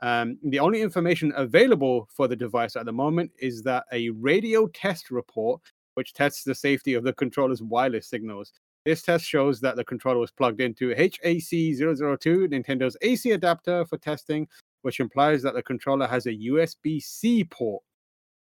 Um, 0.00 0.38
the 0.42 0.60
only 0.60 0.80
information 0.80 1.34
available 1.36 2.08
for 2.16 2.28
the 2.28 2.36
device 2.36 2.76
at 2.76 2.86
the 2.86 2.92
moment 2.94 3.30
is 3.38 3.60
that 3.64 3.84
a 3.92 4.08
radio 4.08 4.68
test 4.68 5.10
report, 5.10 5.60
which 5.96 6.14
tests 6.14 6.44
the 6.44 6.54
safety 6.54 6.94
of 6.94 7.04
the 7.04 7.12
controller's 7.12 7.60
wireless 7.60 8.08
signals. 8.08 8.54
This 8.84 9.02
test 9.02 9.24
shows 9.24 9.60
that 9.60 9.76
the 9.76 9.84
controller 9.84 10.18
was 10.18 10.30
plugged 10.30 10.60
into 10.60 10.90
HAC002, 10.94 12.48
Nintendo's 12.48 12.96
AC 13.00 13.30
adapter 13.30 13.84
for 13.86 13.96
testing, 13.96 14.46
which 14.82 15.00
implies 15.00 15.42
that 15.42 15.54
the 15.54 15.62
controller 15.62 16.06
has 16.06 16.26
a 16.26 16.34
USB 16.34 17.02
C 17.02 17.44
port. 17.44 17.82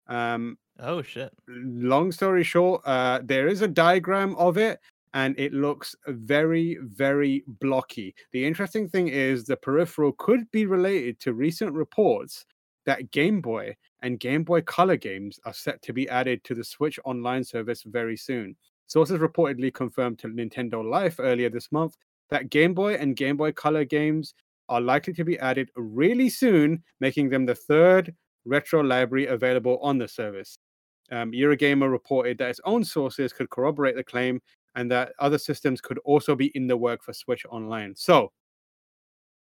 Um, 0.09 0.59
Oh 0.80 1.03
shit. 1.03 1.32
long 1.47 2.11
story 2.11 2.43
short, 2.43 2.82
uh, 2.84 3.20
there 3.22 3.47
is 3.47 3.62
a 3.62 3.68
diagram 3.68 4.34
of 4.36 4.57
it, 4.59 4.80
and 5.14 5.38
it 5.38 5.53
looks 5.53 5.95
very, 6.09 6.78
very 6.82 7.45
blocky. 7.61 8.14
The 8.32 8.45
interesting 8.45 8.88
thing 8.88 9.09
is 9.09 9.45
the 9.45 9.57
peripheral 9.57 10.12
could 10.18 10.51
be 10.51 10.66
related 10.66 11.20
to 11.20 11.34
recent 11.34 11.72
reports 11.72 12.47
that 12.86 13.11
Game 13.12 13.40
Boy 13.40 13.76
and 14.01 14.18
Game 14.18 14.43
Boy 14.43 14.62
Color 14.62 14.97
games 14.97 15.38
are 15.45 15.53
set 15.53 15.80
to 15.82 15.93
be 15.93 16.09
added 16.09 16.43
to 16.45 16.55
the 16.55 16.64
Switch 16.64 16.99
Online 17.05 17.45
service 17.45 17.84
very 17.84 18.16
soon. 18.16 18.57
Sources 18.86 19.18
reportedly 19.18 19.72
confirmed 19.72 20.18
to 20.20 20.28
Nintendo 20.28 20.88
Life 20.88 21.16
earlier 21.18 21.48
this 21.48 21.72
month 21.72 21.96
that 22.30 22.50
Game 22.50 22.74
Boy 22.74 22.94
and 22.94 23.16
Game 23.16 23.36
Boy 23.36 23.52
Color 23.52 23.84
games 23.84 24.34
are 24.68 24.80
likely 24.80 25.12
to 25.14 25.24
be 25.24 25.38
added 25.38 25.70
really 25.76 26.28
soon, 26.28 26.82
making 27.00 27.28
them 27.28 27.46
the 27.46 27.54
third 27.54 28.14
retro 28.44 28.82
library 28.82 29.26
available 29.26 29.78
on 29.82 29.98
the 29.98 30.08
service. 30.08 30.56
Um, 31.10 31.32
Eurogamer 31.32 31.90
reported 31.90 32.38
that 32.38 32.50
its 32.50 32.60
own 32.64 32.84
sources 32.84 33.32
could 33.32 33.50
corroborate 33.50 33.96
the 33.96 34.04
claim 34.04 34.40
and 34.74 34.90
that 34.90 35.12
other 35.18 35.38
systems 35.38 35.80
could 35.80 35.98
also 36.04 36.34
be 36.34 36.46
in 36.54 36.66
the 36.66 36.76
work 36.76 37.02
for 37.02 37.12
Switch 37.12 37.44
Online. 37.50 37.94
So 37.94 38.32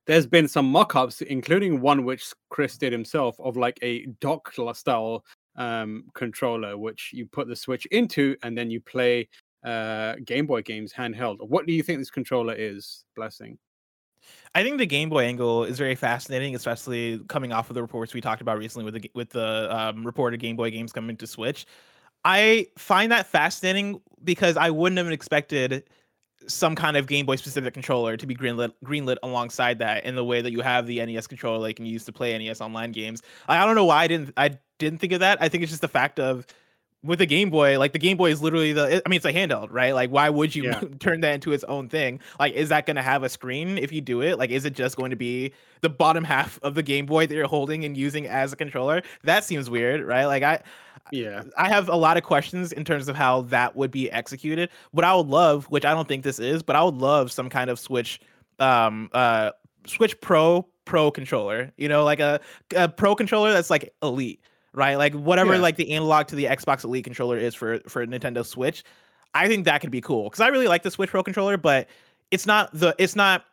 there's 0.08 0.26
been 0.26 0.48
some 0.48 0.70
mock-ups, 0.70 1.22
including 1.22 1.80
one 1.80 2.04
which 2.04 2.34
Chris 2.50 2.78
did 2.78 2.92
himself 2.92 3.40
of 3.40 3.56
like 3.56 3.78
a 3.82 4.08
dock 4.20 4.52
style 4.74 5.24
um, 5.56 6.06
controller, 6.14 6.78
which 6.78 7.12
you 7.14 7.26
put 7.26 7.48
the 7.48 7.56
Switch 7.56 7.86
into 7.88 8.36
and 8.44 8.58
then 8.58 8.72
you 8.72 8.82
play 8.82 9.28
uh, 9.64 10.16
Game 10.26 10.46
Boy 10.46 10.62
games 10.62 10.94
handheld. 10.94 11.38
What 11.40 11.66
do 11.66 11.74
you 11.74 11.84
think 11.84 12.00
this 12.00 12.12
controller 12.12 12.54
is? 12.54 13.06
Blessing. 13.16 13.58
I 14.56 14.64
think 14.64 14.78
the 14.78 14.86
Game 14.86 15.10
Boy 15.10 15.26
angle 15.26 15.64
is 15.64 15.78
very 15.78 15.96
fascinating, 15.96 16.56
especially 16.56 17.20
coming 17.28 17.52
off 17.52 17.70
of 17.70 17.74
the 17.74 17.82
reports 17.82 18.14
we 18.14 18.22
talked 18.22 18.42
about 18.42 18.58
recently 18.58 18.86
with 18.86 19.02
the 19.02 19.12
with 19.14 19.30
the 19.30 19.76
um, 19.76 20.06
reported 20.06 20.40
Game 20.40 20.56
Boy 20.56 20.72
games 20.72 20.94
coming 20.94 21.18
to 21.18 21.28
Switch. 21.28 21.66
I 22.26 22.68
find 22.78 23.12
that 23.12 23.28
fascinating 23.28 24.00
because 24.24 24.56
I 24.56 24.70
wouldn't 24.70 24.98
have 24.98 25.12
expected 25.12 25.84
some 26.48 26.76
kind 26.76 26.98
of 26.98 27.08
Game 27.08 27.26
Boy 27.26 27.36
specific 27.36 27.74
controller 27.74 28.18
to 28.18 28.26
be 28.26 28.36
greenlit 28.36 28.74
greenlit 28.84 29.18
alongside 29.24 29.80
that 29.80 30.06
in 30.06 30.16
the 30.16 30.24
way 30.24 30.42
that 30.42 30.52
you 30.52 30.62
have 30.62 30.88
the 30.88 31.04
NES 31.06 31.28
controller 31.28 31.60
like 31.60 31.80
you 31.80 31.86
use 31.86 32.06
to 32.06 32.12
play 32.12 32.38
NES 32.38 32.62
online 32.62 32.92
games. 32.92 33.22
I, 33.48 33.58
I 33.62 33.66
don't 33.66 33.76
know 33.76 33.86
why 33.86 34.04
I 34.04 34.08
didn't 34.08 34.34
I 34.38 34.58
didn't 34.80 35.00
think 35.00 35.14
of 35.14 35.22
that. 35.22 35.42
I 35.42 35.50
think 35.50 35.64
it's 35.64 35.72
just 35.72 35.82
the 35.82 35.88
fact 35.88 36.20
of 36.20 36.46
with 37.04 37.20
the 37.20 37.26
Game 37.26 37.50
Boy, 37.50 37.78
like 37.78 37.92
the 37.94 38.00
Game 38.00 38.16
Boy 38.18 38.32
is 38.32 38.42
literally 38.42 38.72
the 38.74 39.02
I 39.06 39.10
mean 39.10 39.18
it's 39.18 39.26
a 39.26 39.34
handheld, 39.34 39.68
right? 39.72 39.94
Like 39.94 40.10
why 40.10 40.30
would 40.30 40.56
you 40.56 40.64
Yeah. 40.64 40.82
turn 41.00 41.22
that 41.22 41.34
into 41.34 41.52
its 41.52 41.64
own 41.66 41.90
thing? 41.90 42.20
Like 42.40 42.54
is 42.54 42.70
that 42.70 42.86
going 42.86 42.96
to 42.96 43.02
have 43.02 43.24
a 43.24 43.30
screen 43.30 43.78
if 43.78 43.92
you 43.92 44.02
do 44.02 44.22
it? 44.22 44.38
Like 44.40 44.50
is 44.52 44.66
it 44.66 44.74
just 44.74 44.96
going 44.96 45.10
to 45.10 45.16
be 45.18 45.52
the 45.82 45.90
bottom 45.90 46.24
half 46.24 46.60
of 46.64 46.76
the 46.76 46.84
Game 46.84 47.06
Boy 47.06 47.28
that 47.28 47.36
you're 47.36 47.48
holding 47.48 47.84
and 47.86 47.98
using 47.98 48.26
as 48.28 48.54
a 48.54 48.56
controller? 48.56 49.02
That 49.24 49.44
seems 49.44 49.70
weird, 49.70 50.02
right? 50.06 50.26
Like 50.26 50.44
I 50.44 50.62
Yeah. 51.12 51.44
I 51.58 51.68
have 51.68 51.90
a 51.90 51.96
lot 51.96 52.16
of 52.18 52.24
questions 52.24 52.72
in 52.72 52.86
terms 52.86 53.08
of 53.10 53.16
how 53.16 53.42
that 53.44 53.76
would 53.76 53.92
be 53.92 54.10
executed. 54.10 54.70
What 54.92 55.04
I 55.04 55.14
would 55.14 55.28
love, 55.28 55.66
which 55.66 55.84
I 55.86 55.94
don't 55.94 56.08
think 56.08 56.24
this 56.24 56.40
is, 56.40 56.64
but 56.64 56.76
I 56.78 56.84
would 56.84 56.96
love 56.96 57.32
some 57.32 57.50
kind 57.50 57.70
of 57.70 57.80
Switch, 57.80 58.22
um, 58.60 59.10
uh, 59.14 59.52
Switch 59.86 60.20
Pro 60.22 60.66
Pro 60.86 61.12
controller. 61.12 61.72
You 61.78 61.90
know, 61.90 62.04
like 62.06 62.20
a, 62.22 62.40
a 62.76 62.88
Pro 62.88 63.16
controller 63.16 63.52
that's 63.54 63.70
like 63.70 63.94
elite, 64.02 64.40
right? 64.74 64.96
Like 64.96 65.14
whatever, 65.14 65.54
Yeah. 65.56 65.62
like 65.62 65.76
the 65.78 65.92
analog 65.92 66.28
to 66.28 66.36
the 66.36 66.46
Xbox 66.46 66.84
Elite 66.84 67.04
controller 67.04 67.38
is 67.38 67.56
for 67.56 67.80
for 67.88 68.06
Nintendo 68.06 68.46
Switch. 68.46 68.84
I 69.34 69.48
think 69.48 69.66
that 69.66 69.82
could 69.82 69.92
be 69.92 70.02
cool 70.02 70.26
because 70.26 70.42
I 70.42 70.48
really 70.50 70.68
like 70.68 70.84
the 70.84 70.92
Switch 70.92 71.10
Pro 71.10 71.24
controller, 71.24 71.58
but 71.58 71.88
it's 72.32 72.46
not 72.46 72.70
the 72.74 72.96
it's 72.98 73.16
not 73.16 73.46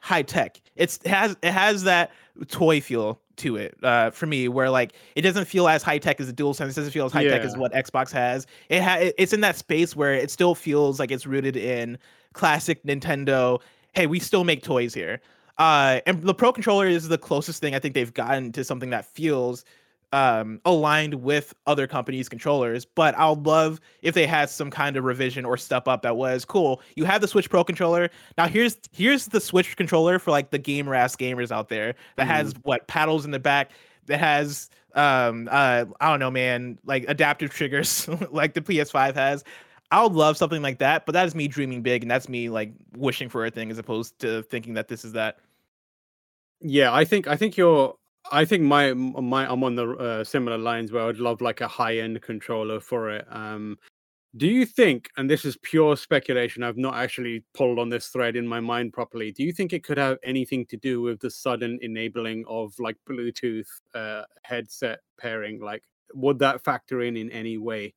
high 0.00 0.22
tech. 0.22 0.60
It's 0.76 0.98
it 1.04 1.08
has 1.08 1.36
it 1.42 1.52
has 1.52 1.84
that 1.84 2.10
toy 2.48 2.80
feel 2.80 3.20
to 3.36 3.56
it 3.56 3.76
uh, 3.82 4.10
for 4.10 4.24
me, 4.26 4.48
where 4.48 4.70
like 4.70 4.94
it 5.14 5.20
doesn't 5.22 5.44
feel 5.46 5.68
as 5.68 5.82
high 5.82 5.98
tech 5.98 6.20
as 6.20 6.26
the 6.26 6.32
DualSense. 6.32 6.70
It 6.70 6.74
doesn't 6.76 6.90
feel 6.92 7.04
as 7.06 7.12
high 7.12 7.24
tech 7.24 7.42
as 7.42 7.56
what 7.56 7.72
Xbox 7.74 8.10
has. 8.12 8.46
It 8.70 8.82
ha- 8.82 9.10
it's 9.18 9.32
in 9.34 9.40
that 9.42 9.56
space 9.56 9.94
where 9.94 10.14
it 10.14 10.30
still 10.30 10.54
feels 10.54 10.98
like 10.98 11.10
it's 11.10 11.26
rooted 11.26 11.56
in 11.56 11.98
classic 12.32 12.82
Nintendo. 12.84 13.60
Hey, 13.92 14.06
we 14.06 14.18
still 14.18 14.44
make 14.44 14.62
toys 14.62 14.94
here. 14.94 15.20
Uh, 15.58 16.00
and 16.06 16.22
the 16.22 16.34
Pro 16.34 16.52
controller 16.52 16.86
is 16.86 17.08
the 17.08 17.16
closest 17.18 17.60
thing 17.62 17.74
I 17.74 17.78
think 17.78 17.94
they've 17.94 18.12
gotten 18.12 18.52
to 18.52 18.62
something 18.64 18.90
that 18.90 19.06
feels 19.06 19.64
um 20.12 20.60
aligned 20.64 21.14
with 21.14 21.52
other 21.66 21.86
companies 21.86 22.28
controllers 22.28 22.84
but 22.84 23.14
i 23.16 23.28
would 23.28 23.44
love 23.44 23.80
if 24.02 24.14
they 24.14 24.26
had 24.26 24.48
some 24.48 24.70
kind 24.70 24.96
of 24.96 25.04
revision 25.04 25.44
or 25.44 25.56
step 25.56 25.88
up 25.88 26.02
that 26.02 26.16
was 26.16 26.44
cool 26.44 26.80
you 26.94 27.04
have 27.04 27.20
the 27.20 27.28
switch 27.28 27.50
pro 27.50 27.64
controller. 27.64 28.10
Now 28.38 28.46
here's 28.46 28.76
here's 28.92 29.26
the 29.26 29.40
switch 29.40 29.76
controller 29.76 30.18
for 30.18 30.30
like 30.30 30.50
the 30.50 30.58
gamer 30.58 30.94
ass 30.94 31.16
gamers 31.16 31.50
out 31.50 31.68
there 31.68 31.94
that 32.16 32.26
has 32.26 32.54
what 32.62 32.86
paddles 32.86 33.24
in 33.24 33.30
the 33.30 33.38
back 33.38 33.70
that 34.06 34.18
has 34.18 34.70
um 34.94 35.48
uh 35.50 35.84
i 36.00 36.10
don't 36.10 36.20
know 36.20 36.30
man 36.30 36.78
like 36.84 37.04
adaptive 37.08 37.50
triggers 37.50 38.08
like 38.30 38.54
the 38.54 38.60
ps5 38.60 39.14
has. 39.14 39.44
I 39.90 40.02
would 40.02 40.12
love 40.12 40.36
something 40.36 40.62
like 40.62 40.78
that 40.78 41.06
but 41.06 41.12
that 41.12 41.26
is 41.26 41.34
me 41.34 41.48
dreaming 41.48 41.82
big 41.82 42.02
and 42.02 42.10
that's 42.10 42.28
me 42.28 42.48
like 42.48 42.72
wishing 42.96 43.28
for 43.28 43.44
a 43.44 43.50
thing 43.50 43.70
as 43.70 43.78
opposed 43.78 44.18
to 44.20 44.42
thinking 44.44 44.74
that 44.74 44.88
this 44.88 45.04
is 45.04 45.12
that. 45.12 45.38
Yeah, 46.60 46.92
I 46.92 47.04
think 47.04 47.28
I 47.28 47.36
think 47.36 47.56
you're. 47.56 47.94
I 48.32 48.44
think 48.44 48.62
my 48.62 48.92
my 48.94 49.50
I'm 49.50 49.62
on 49.64 49.74
the 49.76 49.88
uh, 49.90 50.24
similar 50.24 50.58
lines 50.58 50.92
where 50.92 51.06
I'd 51.08 51.18
love 51.18 51.40
like 51.40 51.60
a 51.60 51.68
high 51.68 51.98
end 51.98 52.20
controller 52.22 52.80
for 52.80 53.10
it. 53.10 53.26
Um, 53.30 53.78
do 54.36 54.46
you 54.46 54.66
think, 54.66 55.08
and 55.16 55.30
this 55.30 55.44
is 55.46 55.56
pure 55.62 55.96
speculation, 55.96 56.62
I've 56.62 56.76
not 56.76 56.94
actually 56.94 57.44
pulled 57.54 57.78
on 57.78 57.88
this 57.88 58.08
thread 58.08 58.36
in 58.36 58.46
my 58.46 58.60
mind 58.60 58.92
properly. 58.92 59.32
Do 59.32 59.42
you 59.42 59.52
think 59.52 59.72
it 59.72 59.82
could 59.82 59.96
have 59.96 60.18
anything 60.22 60.66
to 60.66 60.76
do 60.76 61.00
with 61.00 61.20
the 61.20 61.30
sudden 61.30 61.78
enabling 61.80 62.44
of 62.46 62.74
like 62.78 62.96
Bluetooth 63.08 63.68
uh, 63.94 64.24
headset 64.42 65.00
pairing? 65.18 65.60
Like, 65.60 65.84
would 66.12 66.38
that 66.40 66.62
factor 66.64 67.00
in 67.00 67.16
in 67.16 67.30
any 67.30 67.56
way? 67.56 67.94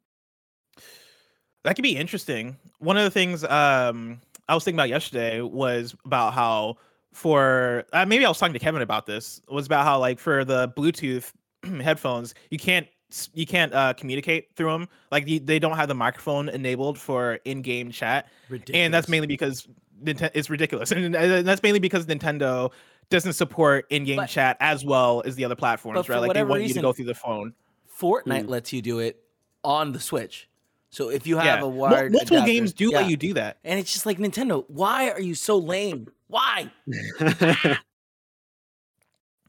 That 1.63 1.75
could 1.75 1.84
be 1.84 1.97
interesting. 1.97 2.57
One 2.77 2.97
of 2.97 3.03
the 3.03 3.11
things 3.11 3.43
um 3.43 4.21
I 4.47 4.55
was 4.55 4.63
thinking 4.63 4.80
about 4.80 4.89
yesterday 4.89 5.41
was 5.41 5.95
about 6.05 6.34
how 6.34 6.77
for 7.14 7.86
uh, 7.93 8.05
maybe 8.05 8.26
I 8.26 8.30
was 8.30 8.38
talking 8.38 8.53
to 8.53 8.60
Kevin 8.60 8.82
about 8.82 9.05
this 9.05 9.41
was 9.49 9.66
about 9.66 9.86
how 9.86 9.99
like 9.99 10.20
for 10.20 10.45
the 10.45 10.70
Bluetooth 10.70 11.32
headphones 11.82 12.34
you 12.49 12.57
can't 12.60 12.88
you 13.34 13.45
can't 13.47 13.74
uh, 13.74 13.93
communicate 13.93 14.55
through 14.55 14.72
them 14.72 14.88
like 15.12 15.26
the, 15.26 15.39
they 15.39 15.57
don't 15.57 15.76
have 15.76 15.88
the 15.88 15.95
microphone 15.95 16.47
enabled 16.49 16.97
for 16.99 17.39
in-game 17.45 17.89
chat 17.91 18.28
ridiculous. 18.49 18.80
and 18.80 18.93
that's 18.93 19.10
mainly 19.10 19.26
because 19.28 19.68
Nintendo 20.03 20.30
it's 20.36 20.49
ridiculous 20.49 20.91
and, 20.93 21.16
and 21.16 21.47
that's 21.47 21.64
mainly 21.64 21.80
because 21.80 22.05
Nintendo 22.05 22.72
doesn't 23.10 23.34
support 23.34 23.86
in-game 23.89 24.18
But- 24.18 24.30
chat 24.30 24.57
as 24.60 24.86
well 24.86 25.24
as 25.26 25.36
the 25.36 25.43
other 25.45 25.55
platforms 25.55 26.07
right 26.07 26.18
like 26.20 26.26
they 26.26 26.28
whatever 26.28 26.49
want 26.51 26.64
you 26.64 26.74
to 26.76 26.82
go 26.82 26.93
through 26.93 27.05
the 27.05 27.16
phone 27.16 27.53
Fortnite 27.99 28.45
Mm. 28.45 28.49
lets 28.49 28.72
you 28.72 28.82
do 28.82 28.99
it 28.99 29.22
on 29.64 29.91
the 29.91 29.99
Switch. 29.99 30.47
So 30.91 31.10
if 31.10 31.28
you 31.28 31.36
have 31.36 31.45
yeah 31.45 31.57
a 31.57 31.62
Mul- 31.62 31.72
wired 31.72 32.12
multiple 32.14 32.38
adapter- 32.38 32.53
games 32.53 32.72
do 32.74 32.91
yeah. 32.91 32.99
let 33.01 33.10
you 33.10 33.18
do 33.18 33.34
that 33.34 33.57
and 33.66 33.78
it's 33.80 33.91
just 33.91 34.05
like 34.05 34.20
Nintendo. 34.20 34.64
Why 34.70 35.10
are 35.10 35.20
you 35.20 35.36
so 35.36 35.57
lame? 35.57 36.07
Why? 36.30 36.71
yeah, 37.19 37.75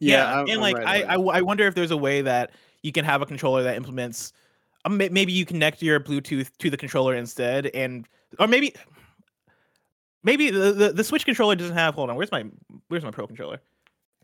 yeah, 0.00 0.34
I'm- 0.34 0.46
and 0.48 0.60
like 0.60 0.76
right 0.76 1.04
I. 1.08 1.14
I 1.14 1.16
I 1.16 1.40
wonder 1.42 1.66
if 1.66 1.74
there's 1.74 1.90
a 1.90 1.96
way 1.96 2.22
that 2.22 2.52
you 2.82 2.90
can 2.92 3.04
have 3.04 3.22
a 3.22 3.26
controller 3.26 3.62
that 3.62 3.76
implements 3.76 4.32
um, 4.86 4.96
maybe 4.96 5.30
you 5.32 5.44
connect 5.44 5.82
your 5.82 6.00
bluetooth 6.00 6.50
to 6.58 6.70
the 6.70 6.76
controller 6.78 7.14
instead 7.14 7.66
and 7.74 8.08
or 8.38 8.46
maybe 8.46 8.72
maybe 10.22 10.50
the, 10.50 10.72
the, 10.72 10.92
the 10.94 11.04
switch 11.04 11.26
controller 11.26 11.54
doesn't 11.54 11.76
have 11.76 11.94
hold 11.94 12.08
on 12.08 12.16
where's 12.16 12.32
my 12.32 12.44
where's 12.88 13.04
my 13.04 13.10
pro 13.10 13.26
controller 13.26 13.60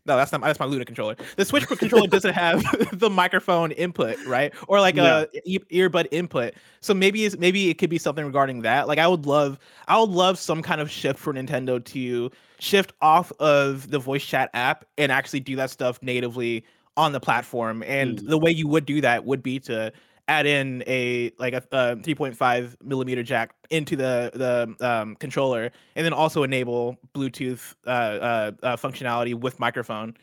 No, 0.07 0.15
that's 0.15 0.31
not 0.31 0.41
that's 0.41 0.59
my 0.59 0.65
Luna 0.65 0.85
controller. 0.85 1.15
The 1.35 1.43
Switch 1.45 1.67
controller 1.67 2.07
doesn't 2.07 2.33
have 2.33 2.63
the 2.99 3.09
microphone 3.09 3.71
input, 3.73 4.17
right? 4.25 4.53
Or 4.67 4.79
like 4.79 4.97
a 4.97 5.27
e- 5.45 5.59
earbud 5.71 6.07
input. 6.11 6.53
So 6.79 6.93
maybe 6.93 7.25
it's 7.25 7.37
maybe 7.37 7.69
it 7.69 7.75
could 7.77 7.89
be 7.89 7.97
something 7.97 8.25
regarding 8.25 8.61
that. 8.61 8.87
Like 8.87 8.99
I 8.99 9.07
would 9.07 9.25
love 9.25 9.59
I 9.87 9.99
would 9.99 10.09
love 10.09 10.39
some 10.39 10.61
kind 10.61 10.79
of 10.81 10.89
shift 10.89 11.19
for 11.19 11.33
Nintendo 11.33 11.83
to 11.83 12.31
shift 12.59 12.93
off 13.01 13.31
of 13.39 13.89
the 13.91 13.99
voice 13.99 14.23
chat 14.25 14.49
app 14.53 14.85
and 14.97 15.11
actually 15.11 15.41
do 15.41 15.55
that 15.57 15.69
stuff 15.69 15.99
natively 16.01 16.63
on 16.95 17.11
the 17.11 17.19
platform. 17.19 17.83
And 17.85 18.17
Mm. 18.17 18.29
the 18.29 18.37
way 18.39 18.49
you 18.51 18.67
would 18.67 18.85
do 18.85 19.01
that 19.01 19.25
would 19.25 19.43
be 19.43 19.59
to 19.59 19.91
add 20.27 20.45
in 20.45 20.83
a 20.87 21.31
like 21.39 21.53
a, 21.53 21.63
a 21.71 21.95
3.5 21.97 22.75
millimeter 22.83 23.23
jack 23.23 23.53
into 23.69 23.95
the 23.95 24.31
the 24.33 24.87
um, 24.87 25.15
controller, 25.15 25.71
and 25.95 26.05
then 26.05 26.13
also 26.13 26.43
enable 26.43 26.97
Bluetooth 27.15 27.75
uh, 27.85 27.89
uh, 27.89 28.51
uh, 28.63 28.75
functionality 28.75 29.33
with 29.33 29.59
microphone. 29.59 30.15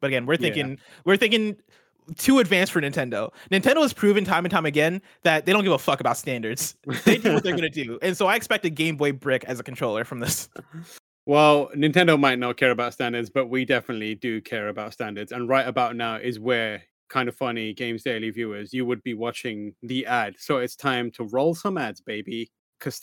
But 0.00 0.08
again, 0.08 0.26
we're 0.26 0.34
Yeah. 0.34 0.38
thinking 0.40 0.78
we're 1.04 1.16
thinking 1.16 1.56
too 2.16 2.38
advanced 2.38 2.72
for 2.72 2.80
Nintendo. 2.80 3.32
Nintendo 3.50 3.82
has 3.82 3.92
proven 3.92 4.24
time 4.24 4.44
and 4.44 4.52
time 4.52 4.64
again 4.64 5.02
that 5.22 5.44
they 5.44 5.52
don't 5.52 5.64
give 5.64 5.72
a 5.72 5.78
fuck 5.78 6.00
about 6.00 6.16
standards. 6.16 6.76
They 7.04 7.18
do 7.18 7.34
what 7.34 7.42
they're 7.42 7.56
gonna 7.56 7.68
do, 7.68 7.98
and 8.02 8.16
so 8.16 8.26
I 8.26 8.36
expect 8.36 8.64
a 8.64 8.70
Game 8.70 8.96
Boy 8.96 9.12
Brick 9.12 9.44
as 9.44 9.58
a 9.60 9.62
controller 9.64 10.04
from 10.04 10.20
this. 10.20 10.48
Well, 11.28 11.68
Nintendo 11.74 12.18
might 12.18 12.38
not 12.38 12.56
care 12.56 12.70
about 12.70 12.92
standards, 12.92 13.28
but 13.30 13.46
we 13.46 13.64
definitely 13.64 14.14
do 14.14 14.40
care 14.40 14.68
about 14.68 14.92
standards. 14.92 15.32
And 15.32 15.48
right 15.48 15.66
about 15.66 15.96
now 15.96 16.14
is 16.16 16.38
where 16.38 16.82
kind 17.08 17.28
of 17.28 17.36
funny 17.36 17.72
Games 17.72 18.02
Daily 18.02 18.30
viewers, 18.30 18.72
you 18.72 18.86
would 18.86 19.02
be 19.02 19.14
watching 19.14 19.74
the 19.82 20.06
ad. 20.06 20.36
So 20.38 20.58
it's 20.58 20.76
time 20.76 21.10
to 21.12 21.24
roll 21.24 21.54
some 21.54 21.78
ads, 21.78 22.00
baby. 22.00 22.50
Cause 22.80 23.00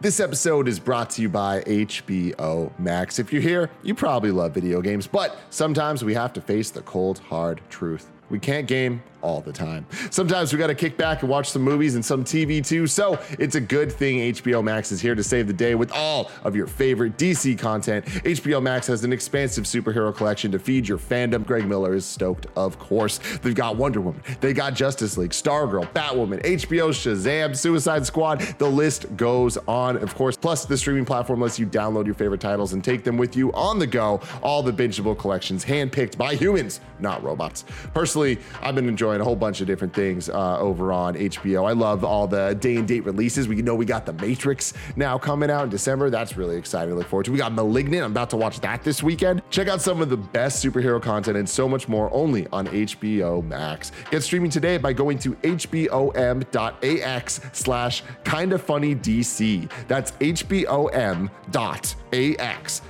This 0.00 0.20
episode 0.20 0.68
is 0.68 0.78
brought 0.78 1.10
to 1.10 1.22
you 1.22 1.28
by 1.28 1.62
HBO 1.62 2.76
Max. 2.78 3.18
If 3.18 3.32
you're 3.32 3.42
here, 3.42 3.70
you 3.82 3.94
probably 3.94 4.30
love 4.30 4.52
video 4.52 4.82
games, 4.82 5.06
but 5.06 5.38
sometimes 5.50 6.04
we 6.04 6.14
have 6.14 6.32
to 6.34 6.40
face 6.40 6.70
the 6.70 6.82
cold, 6.82 7.18
hard 7.18 7.60
truth. 7.70 8.10
We 8.30 8.38
can't 8.38 8.66
game 8.66 9.02
all 9.24 9.40
the 9.40 9.52
time. 9.52 9.86
Sometimes 10.10 10.52
we 10.52 10.58
got 10.58 10.66
to 10.66 10.74
kick 10.74 10.96
back 10.96 11.22
and 11.22 11.30
watch 11.30 11.48
some 11.48 11.62
movies 11.62 11.94
and 11.94 12.04
some 12.04 12.22
TV 12.22 12.64
too. 12.64 12.86
So 12.86 13.18
it's 13.38 13.54
a 13.54 13.60
good 13.60 13.90
thing 13.90 14.18
HBO 14.34 14.62
Max 14.62 14.92
is 14.92 15.00
here 15.00 15.14
to 15.14 15.24
save 15.24 15.46
the 15.46 15.52
day 15.52 15.74
with 15.74 15.90
all 15.92 16.30
of 16.44 16.54
your 16.54 16.66
favorite 16.66 17.16
DC 17.16 17.58
content. 17.58 18.04
HBO 18.04 18.62
Max 18.62 18.86
has 18.86 19.02
an 19.02 19.12
expansive 19.12 19.64
superhero 19.64 20.14
collection 20.14 20.52
to 20.52 20.58
feed 20.58 20.86
your 20.86 20.98
fandom. 20.98 21.44
Greg 21.46 21.66
Miller 21.66 21.94
is 21.94 22.04
stoked, 22.04 22.46
of 22.54 22.78
course. 22.78 23.18
They've 23.42 23.54
got 23.54 23.76
Wonder 23.76 24.02
Woman, 24.02 24.22
they 24.40 24.52
got 24.52 24.74
Justice 24.74 25.16
League, 25.16 25.30
Stargirl, 25.30 25.90
Batwoman, 25.92 26.42
HBO, 26.44 26.90
Shazam, 26.90 27.56
Suicide 27.56 28.04
Squad. 28.04 28.40
The 28.58 28.68
list 28.68 29.16
goes 29.16 29.56
on, 29.66 29.96
of 29.96 30.14
course. 30.14 30.36
Plus, 30.36 30.66
the 30.66 30.76
streaming 30.76 31.06
platform 31.06 31.40
lets 31.40 31.58
you 31.58 31.66
download 31.66 32.04
your 32.04 32.14
favorite 32.14 32.40
titles 32.40 32.74
and 32.74 32.84
take 32.84 33.04
them 33.04 33.16
with 33.16 33.36
you 33.36 33.50
on 33.52 33.78
the 33.78 33.86
go. 33.86 34.20
All 34.42 34.62
the 34.62 34.72
bingeable 34.72 35.18
collections 35.18 35.64
handpicked 35.64 36.18
by 36.18 36.34
humans, 36.34 36.80
not 36.98 37.22
robots. 37.22 37.64
Personally, 37.94 38.38
I've 38.60 38.74
been 38.74 38.88
enjoying 38.88 39.13
a 39.20 39.24
whole 39.24 39.36
bunch 39.36 39.60
of 39.60 39.66
different 39.66 39.94
things 39.94 40.28
uh, 40.28 40.58
over 40.58 40.92
on 40.92 41.14
HBO. 41.14 41.68
I 41.68 41.72
love 41.72 42.04
all 42.04 42.26
the 42.26 42.54
day 42.54 42.76
and 42.76 42.86
date 42.86 43.04
releases. 43.04 43.48
We 43.48 43.60
know 43.62 43.74
we 43.74 43.84
got 43.84 44.06
The 44.06 44.12
Matrix 44.14 44.74
now 44.96 45.18
coming 45.18 45.50
out 45.50 45.64
in 45.64 45.70
December. 45.70 46.10
That's 46.10 46.36
really 46.36 46.56
exciting 46.56 46.90
to 46.90 46.96
look 46.96 47.08
forward 47.08 47.24
to. 47.24 47.32
We 47.32 47.38
got 47.38 47.52
Malignant. 47.52 48.04
I'm 48.04 48.10
about 48.10 48.30
to 48.30 48.36
watch 48.36 48.60
that 48.60 48.82
this 48.82 49.02
weekend. 49.02 49.42
Check 49.50 49.68
out 49.68 49.80
some 49.80 50.00
of 50.00 50.10
the 50.10 50.16
best 50.16 50.64
superhero 50.64 51.02
content 51.02 51.36
and 51.36 51.48
so 51.48 51.68
much 51.68 51.88
more 51.88 52.12
only 52.12 52.46
on 52.48 52.66
HBO 52.68 53.44
Max. 53.44 53.92
Get 54.10 54.22
streaming 54.22 54.50
today 54.50 54.78
by 54.78 54.92
going 54.92 55.18
to 55.20 55.34
hbom.ax 55.36 57.40
slash 57.52 58.02
kinda 58.24 58.58
funny 58.58 58.94
DC. 58.94 59.70
That's 59.88 60.12
hbom.ax 60.12 61.30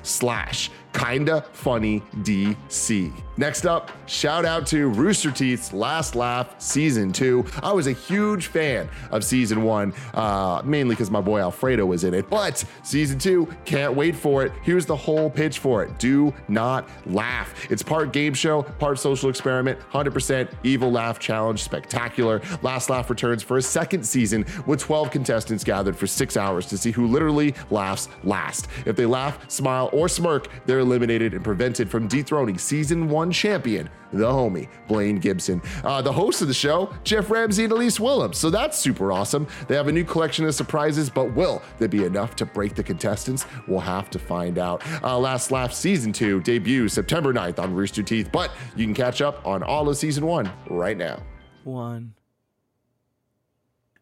slash 0.03 0.71
kinda 0.95 1.45
funny 1.53 2.03
DC. 2.23 3.13
Next 3.37 3.67
up, 3.67 3.91
shout 4.07 4.45
out 4.45 4.65
to 4.69 4.89
Rooster 4.91 5.33
Teeth's 5.33 5.73
Last 5.73 6.15
Laugh 6.15 6.55
Season 6.61 7.13
2. 7.13 7.45
I 7.65 7.73
was 7.73 7.89
a 7.89 7.93
huge 7.93 8.47
fan 8.47 8.89
of 9.11 9.25
Season 9.25 9.65
1, 9.65 9.93
uh, 10.15 10.63
mainly 10.65 10.95
because 10.95 11.11
my 11.11 11.21
boy 11.21 11.41
Alfredo 11.41 11.85
was 11.85 12.05
in 12.05 12.15
it, 12.15 12.31
but 12.31 12.65
Season 12.85 13.19
2, 13.19 13.49
can't 13.65 13.95
wait 13.95 14.15
for 14.15 14.45
it. 14.45 14.53
Here's 14.63 14.87
the 14.87 14.95
whole 14.95 15.29
pitch 15.29 15.59
for 15.59 15.83
it 15.83 15.99
Do 15.99 16.33
not 16.47 16.89
laugh. 17.07 17.71
It's 17.71 17.83
part 17.83 18.13
game 18.13 18.35
show, 18.35 18.63
part 18.63 19.01
social 19.01 19.29
experiment, 19.29 19.81
100% 19.93 20.49
evil 20.63 20.93
laugh 20.93 21.19
challenge, 21.19 21.63
spectacular. 21.63 22.41
Last 22.63 22.89
Laugh 22.89 23.11
returns 23.11 23.43
for 23.43 23.57
a 23.57 23.63
second 23.63 24.05
season 24.07 24.47
with 24.67 24.79
12 24.79 25.11
contestants 25.11 25.65
gathered 25.65 25.97
for 25.97 26.07
six 26.07 26.37
hours 26.37 26.67
to 26.67 26.79
see 26.79 26.93
who 26.93 27.09
literally 27.09 27.55
laughs 27.71 28.09
last. 28.23 28.69
If 28.87 28.95
they 28.95 29.07
laugh, 29.07 29.51
smile, 29.51 29.91
or 29.93 30.09
smirk, 30.09 30.49
they're 30.67 30.84
eliminated 30.85 31.35
and 31.35 31.43
prevented 31.43 31.91
from 31.91 32.07
dethroning 32.07 32.59
season 32.59 33.09
one 33.09 33.33
champion, 33.33 33.89
the 34.13 34.25
homie, 34.25 34.69
Blaine 34.87 35.19
Gibson. 35.19 35.61
Uh, 35.83 36.01
the 36.01 36.13
host 36.13 36.43
of 36.43 36.49
the 36.49 36.55
show, 36.55 36.95
Geoff 37.03 37.31
Ramsey 37.31 37.65
and 37.65 37.73
Elise 37.73 37.99
Willems. 37.99 38.39
So 38.39 38.51
that's 38.51 38.79
super 38.79 39.11
awesome. 39.11 39.47
They 39.67 39.75
have 39.75 39.89
a 39.89 39.93
new 39.93 40.05
collection 40.05 40.45
of 40.45 40.55
surprises, 40.55 41.11
but 41.11 41.35
will 41.35 41.63
there 41.79 41.89
be 41.89 42.05
enough 42.05 42.37
to 42.37 42.47
break 42.47 42.75
the 42.75 42.83
contestants? 42.83 43.47
We'll 43.67 43.81
have 43.81 44.11
to 44.11 44.19
find 44.19 44.59
out. 44.59 44.83
Uh, 45.03 45.19
Last 45.19 45.51
Laugh 45.51 45.73
Season 45.73 46.13
2 46.13 46.43
debuts 46.43 46.95
September 46.95 47.33
9th 47.33 47.59
on 47.59 47.75
Rooster 47.75 48.03
Teeth, 48.03 48.31
but 48.31 48.51
you 48.77 48.85
can 48.85 48.95
catch 48.95 49.21
up 49.23 49.45
on 49.47 49.63
all 49.63 49.89
of 49.89 49.97
Season 49.97 50.27
1 50.27 50.51
right 50.71 50.97
now. 50.97 51.21
One. 51.65 52.15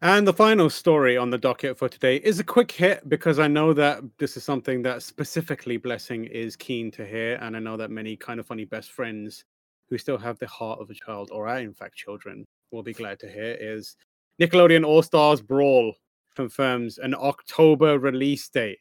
And 0.03 0.27
the 0.27 0.33
final 0.33 0.69
story 0.69 1.15
on 1.15 1.29
the 1.29 1.37
docket 1.37 1.77
for 1.77 1.87
today 1.87 2.17
is 2.17 2.37
a 2.37 2.43
quick 2.43 2.69
hit 2.69 3.07
because 3.07 3.39
I 3.39 3.47
know 3.47 3.71
that 3.71 4.03
this 4.17 4.35
is 4.35 4.43
something 4.43 4.81
that 4.81 5.01
specifically 5.01 5.77
Blessing 5.77 6.25
is 6.25 6.57
keen 6.57 6.91
to 6.91 7.05
hear. 7.05 7.35
And 7.35 7.55
I 7.55 7.59
know 7.59 7.77
that 7.77 7.89
many 7.89 8.17
kind 8.17 8.37
of 8.37 8.45
funny 8.45 8.65
best 8.65 8.91
friends 8.91 9.45
who 9.89 9.97
still 9.97 10.17
have 10.17 10.37
the 10.39 10.47
heart 10.47 10.81
of 10.81 10.89
a 10.89 10.93
child, 10.93 11.29
or 11.31 11.47
are 11.47 11.59
in 11.59 11.73
fact 11.73 11.95
children, 11.95 12.45
will 12.71 12.83
be 12.83 12.91
glad 12.91 13.17
to 13.19 13.29
hear 13.29 13.55
is 13.57 13.95
Nickelodeon 14.41 14.85
All 14.85 15.03
Stars 15.03 15.41
Brawl 15.41 15.93
confirms 16.35 16.97
an 16.97 17.15
October 17.15 17.97
release 17.97 18.49
date. 18.49 18.79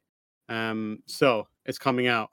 Um, 0.49 1.05
so 1.07 1.47
it's 1.66 1.79
coming 1.79 2.09
out 2.09 2.31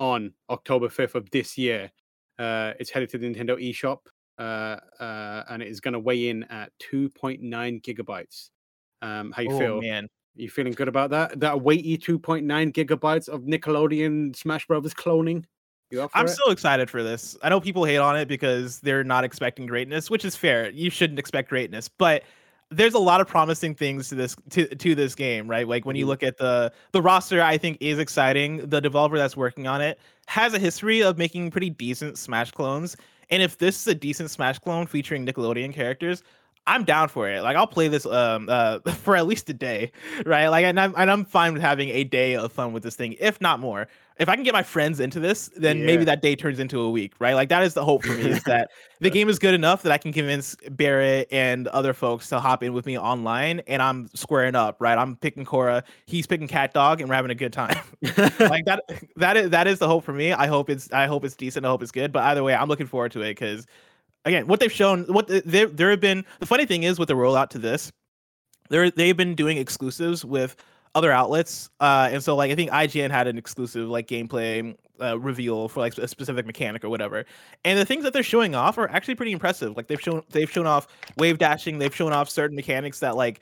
on 0.00 0.34
October 0.50 0.88
5th 0.88 1.14
of 1.14 1.30
this 1.30 1.56
year. 1.56 1.90
Uh, 2.38 2.74
it's 2.78 2.90
headed 2.90 3.08
to 3.08 3.16
the 3.16 3.26
Nintendo 3.26 3.56
eShop 3.56 4.00
and 4.38 5.62
it 5.62 5.68
is 5.68 5.80
going 5.80 5.92
to 5.94 6.00
weigh 6.00 6.28
in 6.28 6.44
at 6.44 6.72
2.9 6.78 7.80
gigabytes. 7.82 8.50
Um, 9.02 9.32
how 9.32 9.42
you 9.42 9.48
oh 9.48 9.50
feel? 9.50 9.82
man, 9.82 10.08
You 10.34 10.50
feeling 10.50 10.74
good 10.74 10.88
about 10.88 11.10
that? 11.10 11.40
That 11.40 11.62
weighty 11.62 11.98
2.9 11.98 12.72
gigabytes 12.72 13.28
of 13.28 13.42
Nickelodeon 13.42 14.36
Smash 14.36 14.66
Brothers 14.66 14.94
cloning? 14.94 15.44
You 15.90 16.02
up 16.02 16.12
for 16.12 16.24
I'm 16.24 16.28
it? 16.28 16.40
so 16.44 16.50
excited 16.50 16.90
for 16.90 17.02
this. 17.02 17.36
I 17.42 17.48
know 17.48 17.60
people 17.60 17.84
hate 17.84 17.98
on 17.98 18.16
it 18.16 18.28
because 18.28 18.80
they're 18.80 19.04
not 19.04 19.24
expecting 19.24 19.66
greatness, 19.66 20.10
which 20.10 20.24
is 20.24 20.36
fair. 20.36 20.70
You 20.70 20.90
shouldn't 20.90 21.18
expect 21.18 21.48
greatness, 21.50 21.88
but 21.88 22.22
there's 22.70 22.94
a 22.94 22.98
lot 22.98 23.20
of 23.20 23.26
promising 23.28 23.74
things 23.74 24.08
to 24.10 24.14
this 24.14 24.36
to, 24.50 24.66
to 24.74 24.94
this 24.94 25.14
game, 25.14 25.48
right? 25.48 25.66
Like 25.66 25.84
when 25.86 25.96
you 25.96 26.06
Mhm. 26.06 26.06
look 26.06 26.22
at 26.22 26.36
the 26.38 26.72
the 26.92 27.02
roster, 27.02 27.42
I 27.42 27.58
think 27.58 27.78
is 27.80 27.98
exciting. 27.98 28.68
The 28.68 28.80
developer 28.80 29.16
that's 29.18 29.36
working 29.36 29.66
on 29.66 29.80
it 29.80 29.98
has 30.26 30.54
a 30.54 30.58
history 30.58 31.02
of 31.02 31.16
making 31.18 31.50
pretty 31.50 31.70
decent 31.70 32.18
Smash 32.18 32.50
clones, 32.52 32.96
and 33.30 33.42
if 33.42 33.58
this 33.58 33.80
is 33.80 33.86
a 33.86 33.94
decent 33.94 34.30
Smash 34.30 34.58
clone 34.58 34.86
featuring 34.86 35.26
Nickelodeon 35.26 35.72
characters, 35.72 36.22
I'm 36.66 36.84
down 36.84 37.08
for 37.08 37.28
it. 37.28 37.42
Like 37.42 37.56
I'll 37.56 37.66
play 37.66 37.88
this 37.88 38.06
um 38.06 38.48
uh 38.50 38.78
for 39.02 39.16
at 39.16 39.26
least 39.26 39.48
a 39.50 39.54
day, 39.54 39.92
right? 40.26 40.48
Like 40.48 40.64
and 40.64 40.78
I'm 40.78 40.94
and 40.96 41.10
I'm 41.10 41.24
fine 41.24 41.52
with 41.54 41.62
having 41.62 41.88
a 41.90 42.04
day 42.04 42.36
of 42.36 42.52
fun 42.52 42.72
with 42.72 42.82
this 42.82 42.96
thing, 42.96 43.16
if 43.18 43.40
not 43.40 43.60
more. 43.60 43.88
If 44.18 44.28
I 44.28 44.34
can 44.34 44.42
get 44.42 44.52
my 44.52 44.64
friends 44.64 44.98
into 44.98 45.20
this, 45.20 45.48
then 45.56 45.86
maybe 45.86 46.04
that 46.04 46.22
day 46.22 46.34
turns 46.34 46.58
into 46.58 46.80
a 46.80 46.90
week, 46.90 47.12
right? 47.20 47.34
Like 47.34 47.48
that 47.50 47.62
is 47.62 47.74
the 47.74 47.84
hope 47.84 48.04
for 48.04 48.14
me 48.14 48.30
is 48.30 48.42
that 48.44 48.70
the 49.00 49.10
game 49.10 49.28
is 49.28 49.38
good 49.38 49.54
enough 49.54 49.82
that 49.82 49.92
I 49.92 49.98
can 49.98 50.12
convince 50.12 50.56
Barrett 50.70 51.28
and 51.30 51.68
other 51.68 51.92
folks 51.92 52.28
to 52.30 52.40
hop 52.40 52.62
in 52.64 52.72
with 52.72 52.84
me 52.84 52.98
online, 52.98 53.60
and 53.68 53.80
I'm 53.80 54.08
squaring 54.14 54.56
up, 54.56 54.76
right? 54.80 54.98
I'm 54.98 55.16
picking 55.16 55.44
Korra, 55.44 55.84
he's 56.06 56.26
picking 56.26 56.48
CatDog, 56.48 57.00
and 57.00 57.08
we're 57.08 57.14
having 57.14 57.30
a 57.30 57.36
good 57.36 57.52
time. 57.52 57.76
like 58.40 58.64
that 58.64 58.82
that 59.16 59.36
is 59.36 59.50
that 59.50 59.66
is 59.66 59.78
the 59.78 59.86
hope 59.86 60.04
for 60.04 60.12
me. 60.12 60.32
I 60.32 60.46
hope 60.48 60.68
it's 60.68 60.92
I 60.92 61.06
hope 61.06 61.24
it's 61.24 61.36
decent. 61.36 61.64
I 61.64 61.68
hope 61.68 61.82
it's 61.82 61.92
good. 61.92 62.12
But 62.12 62.24
either 62.24 62.42
way, 62.42 62.54
I'm 62.54 62.68
looking 62.68 62.86
forward 62.88 63.12
to 63.12 63.20
it 63.22 63.30
because 63.30 63.66
again, 64.24 64.46
what 64.46 64.60
they've 64.60 64.72
shown, 64.72 65.04
what 65.04 65.28
the- 65.28 65.42
there 65.46 65.66
there 65.66 65.90
have 65.90 66.00
been. 66.00 66.24
The 66.40 66.46
funny 66.46 66.66
thing 66.66 66.82
is 66.82 66.98
with 66.98 67.08
the 67.08 67.14
rollout 67.14 67.50
to 67.50 67.58
this, 67.58 67.92
there 68.68 68.90
they've 68.90 69.16
been 69.16 69.34
doing 69.34 69.58
exclusives 69.58 70.24
with 70.24 70.56
other 70.98 71.12
outlets, 71.12 71.70
uh, 71.80 72.08
and 72.12 72.22
so 72.22 72.34
like 72.34 72.50
I 72.50 72.54
think 72.56 72.70
IGN 72.70 73.10
had 73.10 73.26
an 73.28 73.38
exclusive 73.38 73.88
like 73.88 74.08
gameplay 74.08 74.76
uh, 75.00 75.18
reveal 75.18 75.68
for 75.68 75.80
like 75.80 75.96
a 75.96 76.08
specific 76.08 76.44
mechanic 76.44 76.84
or 76.84 76.88
whatever. 76.88 77.24
And 77.64 77.78
the 77.78 77.84
things 77.84 78.02
that 78.02 78.12
they're 78.12 78.22
showing 78.22 78.54
off 78.54 78.78
are 78.78 78.90
actually 78.90 79.14
pretty 79.14 79.32
impressive. 79.32 79.76
Like 79.76 79.86
they've 79.86 80.00
shown 80.00 80.22
they've 80.30 80.50
shown 80.50 80.66
off 80.66 80.88
wave 81.16 81.38
dashing, 81.38 81.78
they've 81.78 81.94
shown 81.94 82.12
off 82.12 82.28
certain 82.28 82.56
mechanics 82.56 82.98
that 83.00 83.16
like 83.16 83.40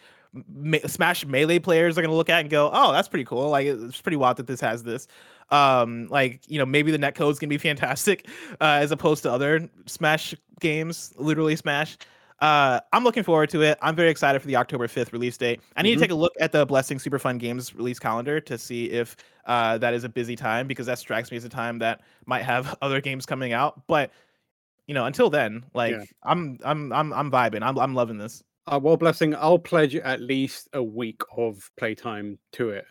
me- 0.54 0.80
Smash 0.80 1.24
melee 1.24 1.58
players 1.58 1.96
are 1.96 2.02
gonna 2.02 2.14
look 2.14 2.28
at 2.28 2.40
and 2.40 2.50
go, 2.50 2.70
"Oh, 2.72 2.92
that's 2.92 3.08
pretty 3.08 3.24
cool." 3.24 3.48
Like 3.48 3.66
it's 3.66 4.00
pretty 4.00 4.16
wild 4.16 4.36
that 4.36 4.46
this 4.46 4.60
has 4.60 4.82
this. 4.82 5.08
Um, 5.50 6.08
like 6.10 6.40
you 6.46 6.58
know, 6.58 6.66
maybe 6.66 6.92
the 6.92 6.98
netcode's 6.98 7.38
gonna 7.38 7.48
be 7.48 7.58
fantastic, 7.70 8.28
uh, 8.60 8.78
as 8.80 8.90
opposed 8.90 9.22
to 9.22 9.32
other 9.32 9.68
Smash 9.86 10.34
games, 10.60 11.14
literally 11.16 11.56
Smash. 11.56 11.96
Uh, 12.40 12.80
I'm 12.92 13.04
looking 13.04 13.22
forward 13.22 13.48
to 13.50 13.62
it. 13.62 13.78
I'm 13.82 13.96
very 13.96 14.10
excited 14.10 14.40
for 14.40 14.46
the 14.46 14.56
October 14.56 14.86
5th 14.88 15.12
release 15.12 15.36
date. 15.36 15.60
I 15.76 15.82
need 15.82 15.92
Mhm. 15.92 15.94
to 15.94 16.00
take 16.00 16.10
a 16.10 16.14
look 16.14 16.32
at 16.40 16.52
the 16.52 16.66
Blessing 16.66 16.98
Super 16.98 17.18
Fun 17.18 17.38
Games 17.38 17.74
release 17.74 17.98
calendar 17.98 18.40
to 18.40 18.58
see 18.58 18.90
if 18.90 19.16
uh, 19.46 19.78
that 19.78 19.94
is 19.94 20.04
a 20.04 20.08
busy 20.08 20.36
time 20.36 20.66
because 20.66 20.86
that 20.86 20.98
strikes 20.98 21.30
me 21.30 21.36
as 21.36 21.44
a 21.44 21.48
time 21.48 21.78
that 21.78 22.02
might 22.26 22.42
have 22.42 22.76
other 22.82 23.00
games 23.00 23.24
coming 23.26 23.52
out. 23.52 23.86
But 23.86 24.10
you 24.86 24.94
know, 24.94 25.06
until 25.06 25.30
then, 25.30 25.64
like 25.74 25.92
Yeah. 25.92 26.04
I'm 26.24 26.58
I'm 26.64 26.92
I'm 26.92 27.12
I'm 27.12 27.30
vibing. 27.30 27.62
I'm 27.62 27.78
I'm 27.78 27.94
loving 27.94 28.18
this. 28.18 28.42
Uh, 28.66 28.80
well, 28.82 28.96
blessing. 28.96 29.34
I'll 29.36 29.58
pledge 29.58 29.94
at 29.96 30.20
least 30.20 30.68
a 30.72 30.82
week 30.82 31.20
of 31.36 31.70
playtime 31.78 32.38
to 32.52 32.70
it. 32.70 32.84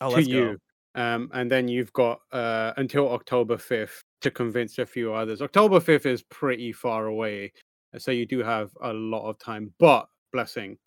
Oh, 0.00 0.14
to 0.14 0.22
you. 0.22 0.58
go. 0.94 1.00
Um, 1.00 1.30
and 1.32 1.48
then 1.50 1.68
you've 1.68 1.92
got 1.92 2.20
uh, 2.32 2.72
until 2.76 3.08
October 3.10 3.56
5th 3.56 4.02
to 4.22 4.30
convince 4.30 4.78
a 4.78 4.86
few 4.86 5.14
others. 5.14 5.40
October 5.40 5.78
5th 5.78 6.04
is 6.06 6.22
pretty 6.24 6.72
far 6.72 7.06
away, 7.06 7.52
so 7.98 8.10
you 8.10 8.26
do 8.26 8.40
have 8.42 8.70
a 8.82 8.92
lot 8.92 9.28
of 9.28 9.38
time. 9.38 9.72
But 9.78 10.08
blessing, 10.32 10.78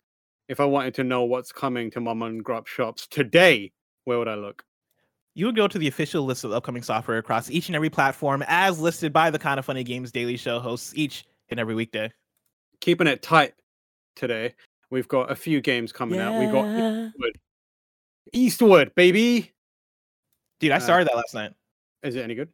if 0.48 0.60
I 0.60 0.64
wanted 0.64 0.94
to 0.94 1.04
know 1.04 1.24
what's 1.24 1.52
coming 1.52 1.90
to 1.92 2.00
mom 2.00 2.22
and 2.22 2.42
grub 2.44 2.66
shops 2.66 3.06
today, 3.06 3.72
where 4.04 4.18
would 4.18 4.28
I 4.28 4.34
look? 4.34 4.64
You 5.34 5.46
would 5.46 5.56
go 5.56 5.66
to 5.66 5.78
the 5.78 5.88
official 5.88 6.24
list 6.24 6.44
of 6.44 6.52
upcoming 6.52 6.82
software 6.82 7.18
across 7.18 7.50
each 7.50 7.68
and 7.68 7.74
every 7.74 7.90
platform 7.90 8.44
as 8.46 8.78
listed 8.78 9.12
by 9.12 9.30
the 9.30 9.38
Kind 9.38 9.58
of 9.58 9.64
Funny 9.64 9.82
Games 9.82 10.12
Daily 10.12 10.36
Show 10.36 10.60
hosts 10.60 10.92
each 10.94 11.24
and 11.48 11.58
every 11.58 11.74
weekday. 11.74 12.12
Keeping 12.80 13.06
it 13.06 13.22
tight 13.22 13.54
today. 14.14 14.54
We've 14.90 15.08
got 15.08 15.30
a 15.30 15.34
few 15.34 15.60
games 15.60 15.90
coming 15.90 16.20
out. 16.20 16.38
We 16.38 16.46
got 16.46 16.66
Eastward, 16.66 17.38
Eastward, 18.32 18.94
baby. 18.94 19.52
Dude, 20.60 20.70
I 20.70 20.76
Uh, 20.76 20.80
started 20.80 21.08
that 21.08 21.16
last 21.16 21.34
night. 21.34 21.52
Is 22.04 22.14
it 22.14 22.22
any 22.22 22.34
good? 22.36 22.48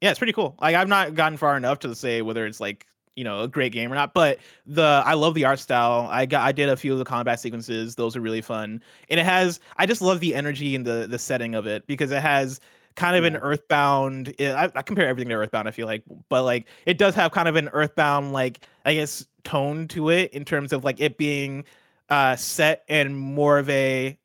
Yeah, 0.00 0.10
it's 0.10 0.18
pretty 0.18 0.32
cool. 0.32 0.56
Like 0.60 0.74
I've 0.74 0.88
not 0.88 1.14
gotten 1.14 1.36
far 1.36 1.56
enough 1.56 1.80
to 1.80 1.94
say 1.94 2.22
whether 2.22 2.46
it's 2.46 2.60
like 2.60 2.86
you 3.16 3.24
know 3.24 3.42
a 3.42 3.48
great 3.48 3.72
game 3.72 3.92
or 3.92 3.94
not, 3.94 4.14
but 4.14 4.38
the 4.66 5.02
I 5.04 5.14
love 5.14 5.34
the 5.34 5.44
art 5.44 5.58
style. 5.58 6.08
I 6.10 6.26
got 6.26 6.42
I 6.46 6.52
did 6.52 6.68
a 6.68 6.76
few 6.76 6.92
of 6.92 6.98
the 6.98 7.04
combat 7.04 7.40
sequences; 7.40 7.94
those 7.94 8.16
are 8.16 8.20
really 8.20 8.40
fun, 8.40 8.82
and 9.08 9.20
it 9.20 9.24
has. 9.24 9.60
I 9.76 9.86
just 9.86 10.02
love 10.02 10.20
the 10.20 10.34
energy 10.34 10.74
and 10.74 10.86
the 10.86 11.06
the 11.08 11.18
setting 11.18 11.54
of 11.54 11.66
it 11.66 11.86
because 11.86 12.10
it 12.10 12.22
has 12.22 12.60
kind 12.94 13.16
of 13.16 13.24
an 13.24 13.36
Earthbound. 13.36 14.34
I, 14.40 14.70
I 14.74 14.82
compare 14.82 15.06
everything 15.06 15.30
to 15.30 15.34
Earthbound. 15.36 15.68
I 15.68 15.70
feel 15.70 15.86
like, 15.86 16.02
but 16.28 16.44
like 16.44 16.66
it 16.86 16.98
does 16.98 17.14
have 17.14 17.32
kind 17.32 17.48
of 17.48 17.56
an 17.56 17.68
Earthbound 17.68 18.32
like 18.32 18.66
I 18.84 18.94
guess 18.94 19.26
tone 19.44 19.88
to 19.88 20.10
it 20.10 20.32
in 20.32 20.44
terms 20.44 20.72
of 20.72 20.84
like 20.84 21.00
it 21.00 21.18
being 21.18 21.64
uh 22.08 22.36
set 22.36 22.84
and 22.88 23.16
more 23.16 23.58
of 23.58 23.68
a. 23.70 24.18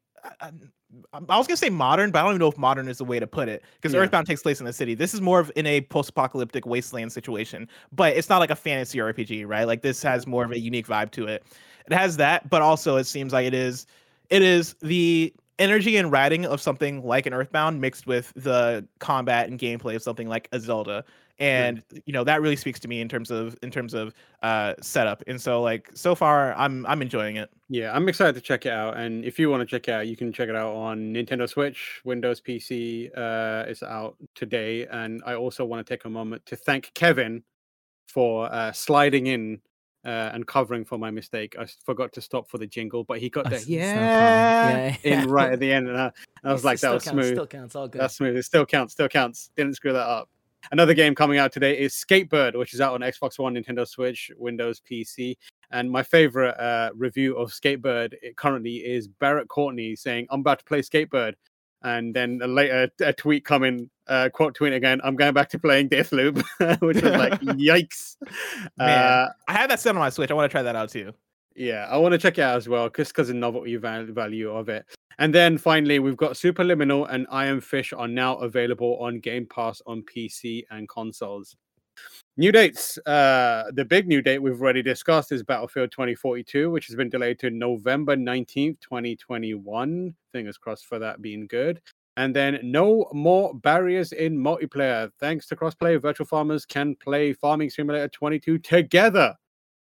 I- 1.14 1.38
was 1.38 1.48
gonna 1.48 1.58
say 1.58 1.70
modern, 1.70 2.12
but 2.12 2.20
I 2.20 2.22
don't 2.24 2.32
even 2.32 2.40
know 2.40 2.48
if 2.48 2.58
modern 2.58 2.88
is 2.88 3.00
the 3.00 3.06
way 3.06 3.20
to 3.20 3.28
put 3.28 3.50
it 3.50 3.64
because 3.76 3.94
Yeah. 3.94 4.00
Earthbound 4.00 4.26
takes 4.28 4.42
place 4.42 4.60
in 4.60 4.66
the 4.66 4.74
city. 4.74 4.94
This 4.96 5.14
is 5.14 5.22
more 5.22 5.40
of 5.40 5.52
in 5.56 5.66
a 5.66 5.82
post-apocalyptic 5.82 6.66
wasteland 6.66 7.12
situation, 7.12 7.68
but 7.92 8.16
it's 8.16 8.30
not 8.30 8.40
like 8.40 8.52
a 8.52 8.56
fantasy 8.56 9.00
RPG, 9.00 9.44
right? 9.46 9.66
Like 9.66 9.82
this 9.82 10.02
has 10.04 10.26
more 10.26 10.46
of 10.46 10.52
a 10.52 10.60
unique 10.60 10.88
vibe 10.88 11.12
to 11.12 11.28
it. 11.28 11.44
It 11.86 11.94
has 11.94 12.18
that, 12.18 12.50
but 12.50 12.62
also 12.62 12.96
it 12.98 13.06
seems 13.06 13.34
like 13.34 13.46
it 13.46 13.54
is, 13.54 13.86
it 14.30 14.42
is 14.42 14.76
the 14.82 15.34
energy 15.60 15.98
and 15.98 16.12
writing 16.12 16.46
of 16.46 16.62
something 16.62 17.04
like 17.06 17.26
an 17.26 17.34
Earthbound 17.34 17.82
mixed 17.82 18.08
with 18.08 18.32
the 18.36 18.86
combat 19.00 19.50
and 19.50 19.60
gameplay 19.60 19.96
of 19.96 20.04
something 20.04 20.28
like 20.30 20.48
a 20.52 20.60
Zelda, 20.60 21.04
and 21.40 21.84
you 22.06 22.14
know 22.14 22.24
that 22.24 22.42
really 22.42 22.56
speaks 22.56 22.80
to 22.80 22.88
me 22.88 23.00
in 23.02 23.08
terms 23.08 23.30
of 23.32 23.56
in 23.62 23.70
terms 23.72 23.94
of 23.94 24.14
uh 24.44 24.74
setup. 24.82 25.24
And 25.28 25.40
so 25.40 25.62
like 25.62 25.90
so 25.94 26.16
far, 26.16 26.54
I'm 26.56 26.86
I'm 26.86 27.02
enjoying 27.02 27.36
it. 27.38 27.50
Yeah, 27.70 27.94
I'm 27.96 28.08
excited 28.10 28.34
to 28.36 28.42
check 28.42 28.66
it 28.66 28.72
out. 28.72 28.98
And 28.98 29.24
if 29.26 29.38
you 29.38 29.50
want 29.50 29.62
to 29.62 29.66
check 29.66 29.88
it 29.88 29.92
out, 29.92 30.08
you 30.08 30.16
can 30.16 30.32
check 30.34 30.50
it 30.50 30.56
out 30.56 30.74
on 30.74 31.14
Nintendo 31.14 31.48
Switch, 31.48 32.02
Windows 32.06 32.42
PC. 32.42 33.10
Uh, 33.16 33.66
it's 33.68 33.84
out 33.84 34.16
today. 34.36 34.88
And 34.88 35.22
I 35.26 35.36
also 35.36 35.66
want 35.66 35.86
to 35.86 35.94
take 35.94 36.06
a 36.06 36.10
moment 36.10 36.46
to 36.48 36.56
thank 36.56 36.92
Kevin 36.94 37.44
for 38.08 38.52
uh, 38.54 38.72
sliding 38.72 39.28
in 39.28 39.60
uh, 40.06 40.32
and 40.34 40.48
covering 40.48 40.86
for 40.86 40.98
my 40.98 41.12
mistake. 41.12 41.56
I 41.60 41.68
forgot 41.84 42.14
to 42.14 42.22
stop 42.22 42.48
for 42.50 42.58
the 42.58 42.66
jingle, 42.68 43.04
but 43.04 43.20
he 43.20 43.30
got 43.30 43.48
Oh, 43.48 43.50
the 43.50 43.56
it's 43.58 43.68
no 43.68 43.76
yeah. 43.76 44.96
Yeah, 45.04 45.22
in 45.24 45.30
right 45.30 45.52
at 45.52 45.60
the 45.60 45.70
end. 45.72 45.90
And 45.90 45.98
I, 45.98 46.12
I 46.46 46.52
was 46.54 46.62
It's- 46.62 46.64
like, 46.64 46.76
that 46.76 46.80
still 46.80 46.94
was 46.94 47.04
counts, 47.04 47.14
smooth. 47.26 47.34
Still 47.36 47.48
counts. 47.48 47.76
All 47.76 47.88
good. 47.90 48.00
That's 48.02 48.16
smooth. 48.16 48.38
It 48.38 48.44
still 48.44 48.66
counts. 48.66 48.94
Still 48.94 49.10
counts. 49.10 49.50
Didn't 49.58 49.74
screw 49.74 49.92
that 49.92 50.08
up. 50.08 50.30
Another 50.72 50.94
game 50.94 51.16
coming 51.16 51.38
out 51.38 51.52
today 51.52 51.78
is 51.78 51.94
Skatebird, 51.94 52.58
which 52.58 52.74
is 52.74 52.82
out 52.82 52.94
on 52.94 53.02
Xbox 53.02 53.40
One, 53.40 53.56
Nintendo 53.56 53.88
Switch, 53.88 54.32
Windows 54.38 54.82
PC. 54.90 55.38
And 55.72 55.90
my 55.90 56.04
favorite 56.04 56.60
uh, 56.60 56.92
review 56.96 57.36
of 57.38 57.52
Skatebird 57.52 58.16
currently 58.36 58.78
is 58.78 59.08
Barrett 59.08 59.48
Courtney 59.48 59.96
saying, 59.96 60.28
"I'm 60.30 60.42
about 60.42 60.60
to 60.60 60.66
play 60.66 60.82
Skatebird," 60.82 61.34
and 61.84 62.14
then 62.14 62.40
a 62.42 62.48
later 62.48 62.90
a 63.02 63.14
tweet 63.14 63.46
coming, 63.46 63.90
uh, 64.08 64.30
quote 64.34 64.56
tweet 64.56 64.74
again, 64.74 65.02
"I'm 65.04 65.16
going 65.16 65.34
back 65.34 65.50
to 65.50 65.60
playing 65.60 65.90
Deathloop," 65.90 66.42
which 66.82 67.02
was 67.02 67.14
like, 67.14 67.34
"Yikes!" 67.42 68.16
Man. 68.78 68.90
Uh, 68.90 69.30
I 69.48 69.54
have 69.54 69.70
that 69.70 69.80
set 69.80 69.96
on 69.96 70.00
my 70.00 70.10
Switch. 70.10 70.32
I 70.32 70.34
want 70.34 70.50
to 70.50 70.54
try 70.54 70.64
that 70.64 70.76
out 70.76 70.90
too. 70.90 71.14
Yeah, 71.58 71.88
I 71.90 71.98
want 71.98 72.14
to 72.14 72.18
check 72.18 72.38
it 72.38 72.42
out 72.42 72.56
as 72.56 72.70
well, 72.70 72.90
just 72.90 73.12
because 73.12 73.30
of 73.30 73.36
the 73.36 73.40
novelty 73.40 73.76
value 73.76 74.52
of 74.52 74.70
it. 74.70 74.86
And 75.20 75.34
then 75.34 75.58
finally, 75.58 76.00
we've 76.00 76.16
got 76.16 76.34
Superliminal 76.34 77.08
and 77.10 77.26
Iron 77.32 77.60
Fish 77.60 77.92
are 77.92 78.08
now 78.08 78.36
available 78.36 78.98
on 79.02 79.20
Game 79.20 79.48
Pass 79.48 79.82
on 79.88 80.04
PC 80.04 80.64
and 80.70 80.88
consoles. 80.88 81.56
New 82.38 82.52
dates. 82.52 83.00
Uh, 83.00 83.64
the 83.74 83.84
big 83.84 84.08
new 84.08 84.22
date 84.22 84.40
we've 84.40 84.62
already 84.62 84.84
discussed 84.84 85.32
is 85.32 85.42
Battlefield 85.42 85.92
2042, 85.92 86.70
which 86.70 86.86
has 86.86 86.96
been 86.96 87.10
delayed 87.10 87.40
to 87.40 87.50
November 87.50 88.16
19th, 88.16 88.80
2021. 88.82 90.14
Fingers 90.32 90.58
crossed 90.60 90.86
for 90.86 91.00
that 91.00 91.24
being 91.24 91.48
good. 91.48 91.82
And 92.18 92.36
then 92.36 92.60
no 92.64 93.10
more 93.14 93.56
barriers 93.56 94.12
in 94.12 94.38
multiplayer. 94.38 95.10
Thanks 95.20 95.48
to 95.48 95.56
crossplay, 95.56 96.00
virtual 96.00 96.28
farmers 96.28 96.66
can 96.66 96.96
play 96.96 97.34
Farming 97.34 97.72
Simulator 97.72 98.08
22 98.08 98.60
together, 98.60 99.36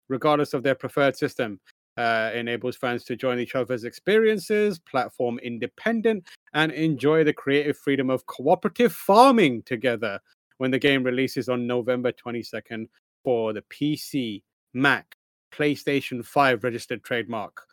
regardless 0.10 0.54
of 0.54 0.64
their 0.64 0.76
preferred 0.76 1.16
system. 1.16 1.60
Uh, 1.98 2.30
enables 2.36 2.76
fans 2.76 3.04
to 3.04 3.16
join 3.16 3.40
each 3.40 3.56
other's 3.56 3.84
experiences, 3.84 4.78
platform 4.78 5.40
independent, 5.40 6.24
and 6.54 6.72
enjoy 6.72 7.24
the 7.24 7.34
creative 7.34 7.76
freedom 7.76 8.12
of 8.12 8.24
cooperative 8.28 8.94
farming 8.94 9.64
together 9.64 10.20
when 10.58 10.70
the 10.70 10.78
game 10.78 11.04
releases 11.04 11.50
on 11.50 11.66
November 11.66 12.12
22nd 12.12 12.88
for 13.24 13.52
the 13.52 13.64
PC, 13.64 14.44
Mac, 14.74 15.16
PlayStation 15.52 16.24
5 16.24 16.64
registered 16.64 17.04
trademark, 17.04 17.64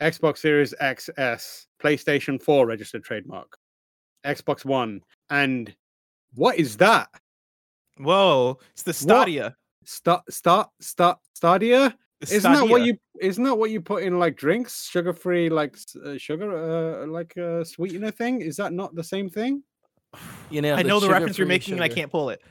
Xbox 0.00 0.38
Series 0.38 0.74
XS, 0.80 1.66
PlayStation 1.82 2.42
4 2.42 2.66
registered 2.66 3.04
trademark, 3.04 3.58
Xbox 4.24 4.64
One, 4.64 5.02
and 5.28 5.74
what 6.34 6.58
is 6.58 6.76
that? 6.78 7.08
Whoa, 7.98 8.58
it's 8.72 8.82
the 8.82 8.94
What? 9.46 9.54
Stadia. 9.84 10.22
Start, 10.28 10.32
start, 10.32 10.68
start, 10.80 11.18
Stadia? 11.34 11.96
The 12.20 12.34
Isn't 12.34 12.52
that 12.52 12.68
what 12.68 12.82
you? 12.82 12.96
Isn't 13.20 13.44
that 13.44 13.54
what 13.54 13.70
you 13.70 13.80
put 13.80 14.02
in 14.02 14.18
like 14.18 14.36
drinks, 14.36 14.88
sugar-free, 14.88 15.48
like 15.48 15.76
uh, 16.04 16.18
sugar, 16.18 17.02
uh, 17.02 17.06
like 17.06 17.36
uh, 17.38 17.64
sweetener 17.64 18.10
thing? 18.10 18.42
Is 18.42 18.56
that 18.56 18.72
not 18.72 18.94
the 18.94 19.04
same 19.04 19.30
thing? 19.30 19.62
You 20.50 20.60
know, 20.60 20.74
I 20.74 20.82
know 20.82 21.00
the 21.00 21.08
reference 21.08 21.38
you're 21.38 21.46
sugar-free 21.46 21.46
making, 21.46 21.74
and 21.74 21.84
I 21.84 21.88
can't 21.88 22.10
pull 22.10 22.30
it. 22.30 22.42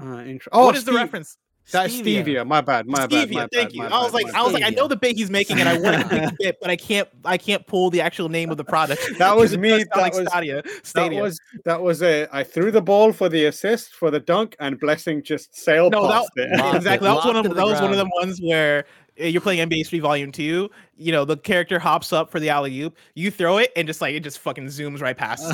Uh, 0.00 0.20
intro- 0.20 0.50
oh, 0.52 0.66
what 0.66 0.76
is 0.76 0.84
the 0.84 0.92
reference? 0.92 1.36
That's 1.70 1.94
Stevia. 1.94 2.24
stevia. 2.24 2.46
My 2.46 2.60
bad. 2.60 2.86
My 2.86 3.06
bad. 3.06 3.28
Stevia. 3.28 3.32
My 3.34 3.48
thank 3.52 3.68
bad, 3.70 3.72
you. 3.74 3.82
my 3.82 3.88
I 3.88 4.02
was 4.02 4.12
bad, 4.12 4.22
like, 4.24 4.34
I 4.34 4.42
was 4.42 4.52
bad. 4.52 4.62
like, 4.62 4.72
I 4.72 4.74
know 4.74 4.88
the 4.88 4.96
bit 4.96 5.16
he's 5.16 5.30
making, 5.30 5.60
and 5.60 5.68
I 5.68 5.78
want 5.78 6.08
to 6.08 6.14
make 6.14 6.30
the 6.30 6.36
bit, 6.38 6.56
but 6.60 6.70
I 6.70 6.76
can't. 6.76 7.08
I 7.24 7.38
can't 7.38 7.66
pull 7.66 7.90
the 7.90 8.00
actual 8.00 8.28
name 8.28 8.50
of 8.50 8.56
the 8.56 8.64
product. 8.64 9.02
That 9.18 9.36
was 9.36 9.56
me, 9.56 9.70
that 9.70 9.96
like 9.96 10.14
was- 10.14 10.26
Stadia. 10.28 10.62
That 10.94 11.12
was 11.12 11.38
that 11.64 11.80
was 11.80 12.02
it. 12.02 12.28
I 12.32 12.42
threw 12.42 12.70
the 12.70 12.82
ball 12.82 13.12
for 13.12 13.28
the 13.28 13.46
assist 13.46 13.94
for 13.94 14.10
the 14.10 14.20
dunk, 14.20 14.56
and 14.60 14.78
blessing 14.80 15.22
just 15.22 15.54
sailed 15.56 15.92
no, 15.92 16.08
that, 16.08 16.12
past 16.12 16.30
it. 16.36 16.74
Exactly. 16.76 17.08
it, 17.08 17.10
That 17.10 17.14
was 17.16 17.24
one 17.24 17.36
of 17.36 17.46
it 17.46 17.48
that 17.50 17.54
to 17.54 17.60
the 17.60 17.66
was 17.66 17.80
one 17.80 17.92
of 17.92 17.98
the 17.98 18.10
ones 18.20 18.40
where 18.42 18.84
uh, 19.20 19.24
you're 19.24 19.40
playing 19.42 19.68
NBA 19.68 19.86
Street 19.86 20.00
Volume 20.00 20.32
Two. 20.32 20.70
You 20.96 21.12
know, 21.12 21.24
the 21.24 21.36
character 21.36 21.78
hops 21.78 22.12
up 22.12 22.30
for 22.30 22.40
the 22.40 22.48
alley 22.50 22.80
oop. 22.80 22.96
You 23.14 23.30
throw 23.30 23.58
it, 23.58 23.70
and 23.76 23.86
just 23.86 24.00
like 24.00 24.14
it 24.14 24.20
just 24.20 24.38
fucking 24.40 24.66
zooms 24.66 25.00
right 25.00 25.16
past. 25.16 25.44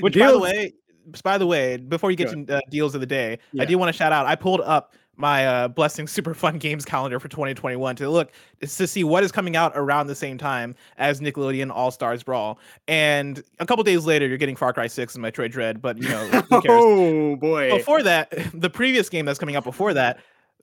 Which, 0.00 0.18
by 0.18 0.30
the 0.30 0.38
way, 0.38 0.74
by 1.22 1.38
the 1.38 1.46
way, 1.46 1.76
before 1.76 2.10
you 2.10 2.16
get 2.16 2.28
Go 2.34 2.44
to 2.44 2.56
uh, 2.56 2.60
deals 2.70 2.94
of 2.94 3.00
the 3.00 3.06
day, 3.06 3.38
Yeah. 3.52 3.62
I 3.62 3.66
do 3.66 3.76
want 3.78 3.92
to 3.92 3.96
shout 3.96 4.12
out. 4.12 4.26
I 4.26 4.34
pulled 4.36 4.60
up 4.60 4.94
my 5.16 5.46
uh, 5.46 5.68
Blessing 5.68 6.06
Super 6.08 6.32
Fun 6.34 6.58
Games 6.58 6.84
calendar 6.84 7.20
for 7.20 7.28
2021 7.28 7.96
to 7.96 8.08
look 8.08 8.32
to 8.60 8.66
see 8.86 9.04
what 9.04 9.22
is 9.22 9.30
coming 9.32 9.54
out 9.54 9.72
around 9.74 10.06
the 10.06 10.14
same 10.14 10.38
time 10.38 10.74
as 10.96 11.20
Nickelodeon 11.20 11.70
All 11.70 11.90
Stars 11.90 12.22
Brawl. 12.22 12.58
And 12.88 13.42
a 13.58 13.66
couple 13.66 13.84
days 13.84 14.06
later, 14.06 14.26
you're 14.26 14.38
getting 14.38 14.56
Far 14.56 14.72
Cry 14.72 14.86
6 14.86 15.14
and 15.16 15.24
Metroid 15.24 15.50
Dread. 15.50 15.82
But 15.82 15.98
you 15.98 16.08
know, 16.08 16.26
who 16.26 16.42
cares? 16.62 16.82
oh 16.82 17.36
boy! 17.36 17.70
before 17.70 18.02
that, 18.02 18.32
the 18.54 18.70
previous 18.70 19.08
game 19.08 19.26
that's 19.26 19.38
coming 19.38 19.56
out 19.56 19.64
before 19.64 19.92
that, 19.94 20.20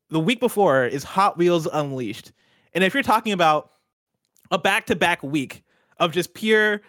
the 0.10 0.20
week 0.20 0.40
before 0.40 0.86
is 0.86 1.04
Hot 1.04 1.38
Wheels 1.38 1.68
Unleashed. 1.72 2.32
And 2.74 2.84
if 2.84 2.94
you're 2.94 3.04
talking 3.04 3.34
about 3.34 3.72
a 4.52 4.58
back-to-back 4.58 5.22
week 5.24 5.64
of 6.00 6.12
just 6.12 6.34
pure 6.34 6.82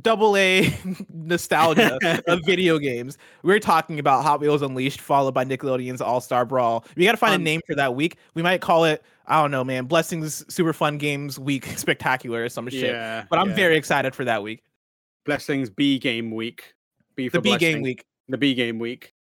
double 0.00 0.36
A 0.36 0.72
nostalgia 1.12 1.98
of 2.26 2.40
video 2.44 2.78
games, 2.78 3.18
we're 3.42 3.58
talking 3.60 3.98
about 3.98 4.22
Hot 4.24 4.40
Wheels 4.40 4.62
Unleashed 4.62 5.00
followed 5.00 5.32
by 5.34 5.44
Nickelodeon's 5.44 6.00
All-Star 6.00 6.44
Brawl. 6.44 6.84
We 6.96 7.04
got 7.04 7.12
to 7.12 7.16
find 7.18 7.32
a 7.32 7.36
Um, 7.36 7.44
name 7.44 7.60
for 7.66 7.74
that 7.76 7.94
week. 7.94 8.16
We 8.34 8.42
might 8.42 8.60
call 8.60 8.84
it 8.84 9.02
I 9.26 9.42
don't 9.42 9.50
know, 9.50 9.62
man, 9.62 9.84
Blessings 9.84 10.42
Super 10.52 10.72
Fun 10.72 10.96
Games 10.96 11.38
Week 11.38 11.64
Spectacular 11.76 12.44
or 12.44 12.48
some 12.48 12.68
shit. 12.70 12.84
yeah, 12.94 13.24
But 13.28 13.38
I'm 13.38 13.50
yeah. 13.50 13.56
very 13.56 13.76
excited 13.76 14.14
for 14.14 14.24
that 14.24 14.42
week. 14.42 14.62
blessings 15.26 15.68
B 15.68 15.98
game 15.98 16.30
week. 16.30 16.74
B 17.14 17.28
for 17.28 17.36
The 17.38 17.42
B 17.42 17.56
game 17.58 17.82
week. 17.82 18.04
The 18.28 18.38
B 18.38 18.54
game 18.54 18.78
week. 18.78 19.12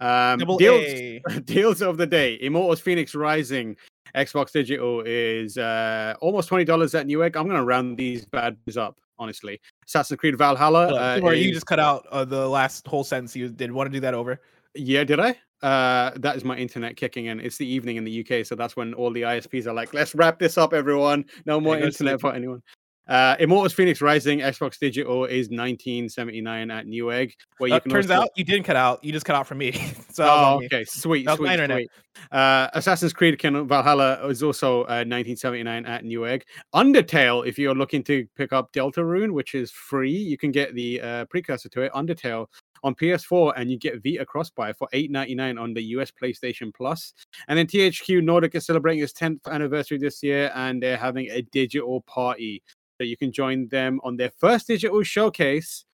Um, 0.00 0.40
Double 0.40 0.58
deals, 0.58 0.82
A. 0.84 1.20
deals 1.44 1.80
of 1.80 1.96
the 1.96 2.06
day: 2.06 2.36
Immortals 2.40 2.80
Fenyx 2.82 3.14
Rising 3.14 3.76
Xbox 4.16 4.50
Digital 4.50 5.00
is 5.06 5.56
uh, 5.56 6.14
almost 6.20 6.48
twenty 6.48 6.64
dollars 6.64 6.92
at 6.96 7.06
Newegg. 7.06 7.36
I'm 7.36 7.46
gonna 7.46 7.64
round 7.64 7.96
these 7.96 8.24
bad 8.26 8.56
boys 8.64 8.76
up, 8.76 8.98
honestly. 9.18 9.60
Assassin's 9.86 10.18
Creed 10.18 10.36
Valhalla. 10.36 10.94
Uh, 10.94 11.20
Or 11.22 11.34
you 11.34 11.52
just 11.52 11.66
cut 11.66 11.78
out 11.78 12.06
uh, 12.10 12.24
the 12.24 12.48
last 12.48 12.86
whole 12.86 13.04
sentence 13.04 13.36
you 13.36 13.48
did. 13.48 13.72
Want 13.72 13.86
to 13.88 13.92
do 13.92 14.00
that 14.00 14.14
over? 14.14 14.40
Yeah, 14.74 15.04
did 15.04 15.20
I? 15.20 15.36
Uh, 15.62 16.10
that 16.16 16.36
is 16.36 16.44
my 16.44 16.56
internet 16.56 16.96
kicking 16.96 17.26
in. 17.26 17.38
It's 17.38 17.56
the 17.56 17.66
evening 17.66 17.96
in 17.96 18.04
the 18.04 18.26
UK, 18.26 18.44
so 18.44 18.56
that's 18.56 18.74
when 18.74 18.94
all 18.94 19.12
the 19.12 19.22
ISPs 19.22 19.66
are 19.66 19.72
like, 19.72 19.94
"Let's 19.94 20.12
wrap 20.14 20.40
this 20.40 20.58
up, 20.58 20.72
everyone. 20.72 21.24
No 21.46 21.60
more 21.60 21.78
internet 21.78 22.20
for 22.20 22.34
anyone." 22.34 22.62
Uh, 23.08 23.34
Immortals 23.40 23.74
Fenyx 23.74 24.00
Rising 24.00 24.38
Xbox 24.40 24.78
Digital 24.78 25.24
is 25.24 25.48
1979 25.50 26.70
at 26.70 26.86
Newegg. 26.86 27.32
Where 27.58 27.68
you 27.68 27.74
Uh, 27.74 27.80
can 27.80 27.90
turns 27.90 28.10
also- 28.10 28.22
out 28.22 28.28
you 28.36 28.44
didn't 28.44 28.64
cut 28.64 28.76
out. 28.76 29.02
You 29.04 29.12
just 29.12 29.26
cut 29.26 29.34
out 29.36 29.46
from 29.46 29.58
me. 29.58 29.72
so 30.10 30.24
Oh, 30.24 30.58
me. 30.60 30.66
okay, 30.66 30.84
sweet, 30.84 31.26
That 31.26 31.32
was 31.32 31.40
my 31.40 31.46
sweet, 31.56 31.62
internet. 31.64 31.76
sweet. 31.78 31.90
Uh, 32.30 32.68
Assassin's 32.74 33.12
Creed 33.12 33.38
Ken- 33.38 33.66
Valhalla 33.66 34.26
is 34.28 34.42
also 34.42 34.82
uh, 34.82 35.02
1979 35.04 35.84
at 35.86 36.04
Newegg. 36.04 36.42
Undertale, 36.74 37.46
if 37.46 37.58
you're 37.58 37.74
looking 37.74 38.04
to 38.04 38.26
pick 38.36 38.52
up 38.52 38.72
Deltarune, 38.72 39.32
which 39.32 39.54
is 39.54 39.70
free, 39.70 40.10
you 40.16 40.38
can 40.38 40.52
get 40.52 40.74
the 40.74 41.00
uh, 41.00 41.24
precursor 41.26 41.68
to 41.70 41.82
it, 41.82 41.92
Undertale, 41.92 42.46
on 42.84 42.94
PS4, 42.94 43.54
and 43.56 43.70
you 43.70 43.78
get 43.78 44.02
Vita 44.02 44.24
Crossbuy 44.26 44.76
for 44.76 44.88
8.99 44.92 45.60
on 45.60 45.72
the 45.74 45.82
US 45.96 46.10
PlayStation 46.12 46.72
Plus. 46.74 47.14
And 47.48 47.58
then 47.58 47.66
THQ 47.66 48.22
Nordic 48.22 48.54
is 48.54 48.66
celebrating 48.66 49.02
its 49.02 49.12
10th 49.12 49.46
anniversary 49.50 49.98
this 49.98 50.22
year, 50.22 50.50
and 50.54 50.82
they're 50.82 50.96
having 50.96 51.28
a 51.30 51.42
digital 51.42 52.02
party. 52.02 52.62
So 53.02 53.04
you 53.04 53.16
can 53.16 53.32
join 53.32 53.66
them 53.66 54.00
on 54.04 54.16
their 54.16 54.30
first 54.38 54.68
digital 54.68 55.02
showcase 55.02 55.86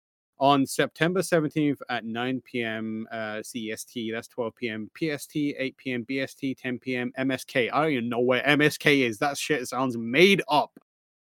on 0.40 0.66
September 0.66 1.20
17th 1.20 1.78
at 1.88 2.04
9 2.04 2.42
p.m. 2.44 3.06
Uh, 3.12 3.42
CEST. 3.44 4.12
That's 4.12 4.26
12 4.26 4.56
p.m. 4.56 4.90
PST, 4.98 5.36
8 5.36 5.76
p.m. 5.76 6.04
BST, 6.04 6.56
10 6.58 6.80
p.m. 6.80 7.12
MSK. 7.16 7.70
I 7.72 7.82
don't 7.82 7.92
even 7.92 8.08
know 8.08 8.18
where 8.18 8.42
MSK 8.42 9.06
is. 9.06 9.18
That 9.18 9.38
shit 9.38 9.68
sounds 9.68 9.96
made 9.96 10.42
up. 10.48 10.72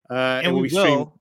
Uh, 0.09 0.41
and 0.43 0.53
we 0.53 0.69
will. 0.73 1.17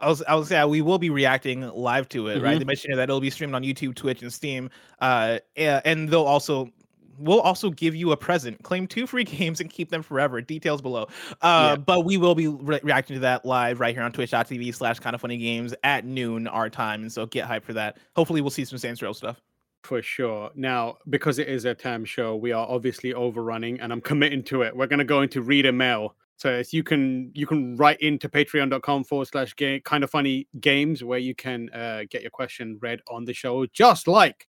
I 0.00 0.08
was, 0.08 0.20
I 0.24 0.34
was, 0.34 0.50
yeah, 0.50 0.64
we 0.64 0.82
will 0.82 0.98
be 0.98 1.10
reacting 1.10 1.60
live 1.60 2.08
to 2.08 2.26
it, 2.26 2.42
right? 2.42 2.56
Mhm. 2.56 2.58
They 2.58 2.64
mentioned 2.64 2.98
that 2.98 3.04
it'll 3.04 3.20
be 3.20 3.30
streamed 3.30 3.54
on 3.54 3.62
YouTube, 3.62 3.94
Twitch, 3.94 4.22
and 4.22 4.32
Steam. 4.32 4.68
Uh, 5.00 5.38
yeah, 5.56 5.80
and 5.84 6.08
they'll 6.08 6.24
also, 6.24 6.70
we'll 7.18 7.40
also 7.40 7.70
give 7.70 7.94
you 7.94 8.12
a 8.12 8.16
present. 8.16 8.62
Claim 8.62 8.86
two 8.86 9.06
free 9.06 9.24
games 9.38 9.60
and 9.60 9.70
keep 9.70 9.90
them 9.90 10.02
forever. 10.02 10.40
Details 10.40 10.80
below. 10.82 11.08
Uh, 11.42 11.74
Yeah. 11.74 11.76
but 11.76 12.04
we 12.04 12.16
will 12.16 12.34
be 12.34 12.48
re- 12.48 12.80
reacting 12.82 13.14
to 13.14 13.20
that 13.20 13.44
live 13.44 13.80
right 13.80 13.94
here 13.94 14.04
on 14.04 14.12
Twitch.tv 14.12 14.74
slash 14.74 14.98
Kind 14.98 15.14
of 15.14 15.20
Funny 15.20 15.36
Games 15.38 15.74
at 15.84 16.04
noon 16.04 16.46
our 16.48 16.68
time, 16.70 17.02
and 17.02 17.12
so 17.12 17.26
get 17.26 17.48
hyped 17.48 17.64
for 17.64 17.72
that. 17.74 17.98
Hopefully, 18.14 18.40
we'll 18.40 18.50
see 18.50 18.64
some 18.64 18.78
Saints 18.78 19.02
Row 19.02 19.12
stuff. 19.12 19.40
For 19.82 20.02
sure. 20.02 20.50
Now, 20.56 20.96
because 21.10 21.38
it 21.38 21.48
is 21.48 21.64
a 21.64 21.72
time 21.74 22.04
show, 22.04 22.34
we 22.34 22.50
are 22.50 22.66
obviously 22.68 23.14
overrunning, 23.14 23.78
and 23.80 23.92
I'm 23.92 24.00
committing 24.00 24.42
to 24.44 24.62
it. 24.62 24.76
We're 24.76 24.88
going 24.88 24.98
to 24.98 25.04
go 25.04 25.22
into 25.22 25.42
reader 25.42 25.70
mail. 25.72 26.16
So 26.38 26.50
if 26.50 26.74
you 26.74 26.82
can 26.82 27.30
you 27.34 27.46
can 27.46 27.76
write 27.76 27.98
into 28.02 28.28
patreon.com 28.28 29.04
forward 29.04 29.28
slash 29.28 29.56
game 29.56 29.80
kind 29.82 30.04
of 30.04 30.10
funny 30.10 30.48
games 30.60 31.02
where 31.02 31.18
you 31.18 31.34
can 31.34 31.70
uh, 31.72 32.02
get 32.10 32.20
your 32.20 32.30
question 32.30 32.78
read 32.82 33.00
on 33.08 33.24
the 33.24 33.32
show, 33.32 33.64
just 33.66 34.06
like 34.08 34.46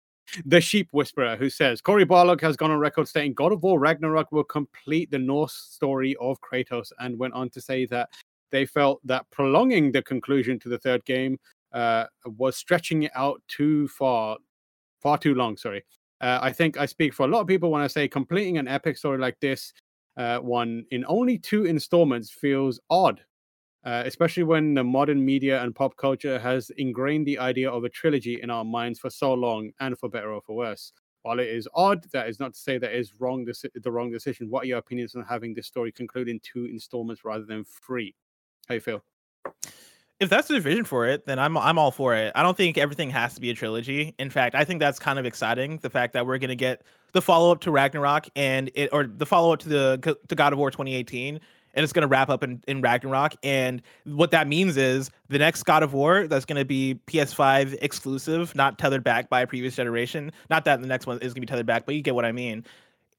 the 0.46 0.60
sheep 0.60 0.88
whisperer 0.92 1.36
who 1.36 1.50
says 1.50 1.80
Cory 1.80 2.06
Barlog 2.06 2.40
has 2.40 2.56
gone 2.56 2.70
on 2.70 2.78
record 2.78 3.08
stating 3.08 3.34
God 3.34 3.52
of 3.52 3.62
War 3.62 3.78
Ragnarok 3.78 4.32
will 4.32 4.44
complete 4.44 5.10
the 5.10 5.18
Norse 5.18 5.54
story 5.54 6.16
of 6.20 6.40
Kratos 6.40 6.92
and 6.98 7.18
went 7.18 7.34
on 7.34 7.50
to 7.50 7.60
say 7.60 7.86
that 7.86 8.08
they 8.50 8.64
felt 8.64 9.00
that 9.04 9.26
prolonging 9.30 9.92
the 9.92 10.02
conclusion 10.02 10.58
to 10.60 10.68
the 10.68 10.78
third 10.78 11.04
game 11.04 11.38
uh, 11.72 12.04
was 12.24 12.56
stretching 12.56 13.04
it 13.04 13.12
out 13.14 13.42
too 13.48 13.88
far 13.88 14.36
far 15.00 15.18
too 15.18 15.34
long. 15.34 15.56
Sorry. 15.56 15.82
Uh, 16.20 16.38
I 16.40 16.52
think 16.52 16.78
I 16.78 16.86
speak 16.86 17.12
for 17.12 17.24
a 17.24 17.28
lot 17.28 17.40
of 17.40 17.48
people 17.48 17.70
when 17.70 17.82
I 17.82 17.88
say 17.88 18.06
completing 18.06 18.58
an 18.58 18.68
epic 18.68 18.96
story 18.96 19.18
like 19.18 19.38
this 19.40 19.72
uh, 20.16 20.38
one 20.38 20.84
in 20.90 21.04
only 21.08 21.38
two 21.38 21.64
installments 21.64 22.30
feels 22.30 22.78
odd, 22.90 23.20
uh, 23.84 24.02
especially 24.06 24.42
when 24.42 24.74
the 24.74 24.84
modern 24.84 25.24
media 25.24 25.62
and 25.62 25.74
pop 25.74 25.96
culture 25.96 26.38
has 26.38 26.70
ingrained 26.76 27.26
the 27.26 27.38
idea 27.38 27.70
of 27.70 27.84
a 27.84 27.88
trilogy 27.88 28.40
in 28.42 28.50
our 28.50 28.64
minds 28.64 28.98
for 28.98 29.10
so 29.10 29.34
long, 29.34 29.70
and 29.80 29.98
for 29.98 30.08
better 30.08 30.32
or 30.32 30.40
for 30.42 30.56
worse. 30.56 30.92
While 31.22 31.38
it 31.38 31.48
is 31.48 31.68
odd, 31.74 32.04
that 32.12 32.28
is 32.28 32.40
not 32.40 32.54
to 32.54 32.60
say 32.60 32.78
that 32.78 32.92
is 32.92 33.12
wrong. 33.20 33.44
The 33.44 33.90
wrong 33.90 34.10
decision. 34.10 34.50
What 34.50 34.64
are 34.64 34.66
your 34.66 34.78
opinions 34.78 35.14
on 35.14 35.24
having 35.24 35.54
this 35.54 35.66
story 35.66 35.92
conclude 35.92 36.28
in 36.28 36.40
two 36.40 36.64
installments 36.64 37.24
rather 37.24 37.44
than 37.44 37.64
three? 37.64 38.14
How 38.68 38.74
you 38.74 38.80
feel? 38.80 39.02
if 40.22 40.30
that's 40.30 40.46
the 40.46 40.60
vision 40.60 40.84
for 40.84 41.04
it, 41.06 41.26
then 41.26 41.38
I'm 41.40 41.58
I'm 41.58 41.78
all 41.78 41.90
for 41.90 42.14
it. 42.14 42.32
I 42.36 42.42
don't 42.42 42.56
think 42.56 42.78
everything 42.78 43.10
has 43.10 43.34
to 43.34 43.40
be 43.40 43.50
a 43.50 43.54
trilogy. 43.54 44.14
In 44.20 44.30
fact, 44.30 44.54
I 44.54 44.64
think 44.64 44.78
that's 44.78 45.00
kind 45.00 45.18
of 45.18 45.26
exciting. 45.26 45.78
The 45.78 45.90
fact 45.90 46.12
that 46.12 46.24
we're 46.24 46.38
gonna 46.38 46.54
get 46.54 46.82
the 47.12 47.20
follow 47.20 47.50
up 47.50 47.60
to 47.62 47.72
Ragnarok 47.72 48.28
and 48.36 48.70
it 48.74 48.90
or 48.92 49.04
the 49.04 49.26
follow 49.26 49.52
up 49.52 49.58
to 49.60 49.68
the 49.68 50.16
to 50.28 50.34
God 50.34 50.52
of 50.52 50.60
War 50.60 50.70
2018, 50.70 51.40
and 51.74 51.84
it's 51.84 51.92
gonna 51.92 52.06
wrap 52.06 52.28
up 52.28 52.42
in, 52.42 52.62
in 52.66 52.80
Ragnarok. 52.80 53.34
And 53.42 53.82
what 54.04 54.30
that 54.32 54.48
means 54.48 54.76
is 54.76 55.10
the 55.28 55.38
next 55.38 55.62
God 55.64 55.82
of 55.82 55.92
War 55.92 56.26
that's 56.26 56.44
gonna 56.44 56.64
be 56.64 56.98
PS5 57.06 57.76
exclusive, 57.82 58.54
not 58.54 58.78
tethered 58.78 59.04
back 59.04 59.28
by 59.28 59.40
a 59.42 59.46
previous 59.46 59.76
generation. 59.76 60.32
Not 60.50 60.64
that 60.66 60.80
the 60.80 60.86
next 60.86 61.06
one 61.06 61.18
is 61.20 61.32
gonna 61.34 61.42
be 61.42 61.46
tethered 61.46 61.66
back, 61.66 61.86
but 61.86 61.94
you 61.94 62.02
get 62.02 62.14
what 62.14 62.24
I 62.24 62.32
mean. 62.32 62.64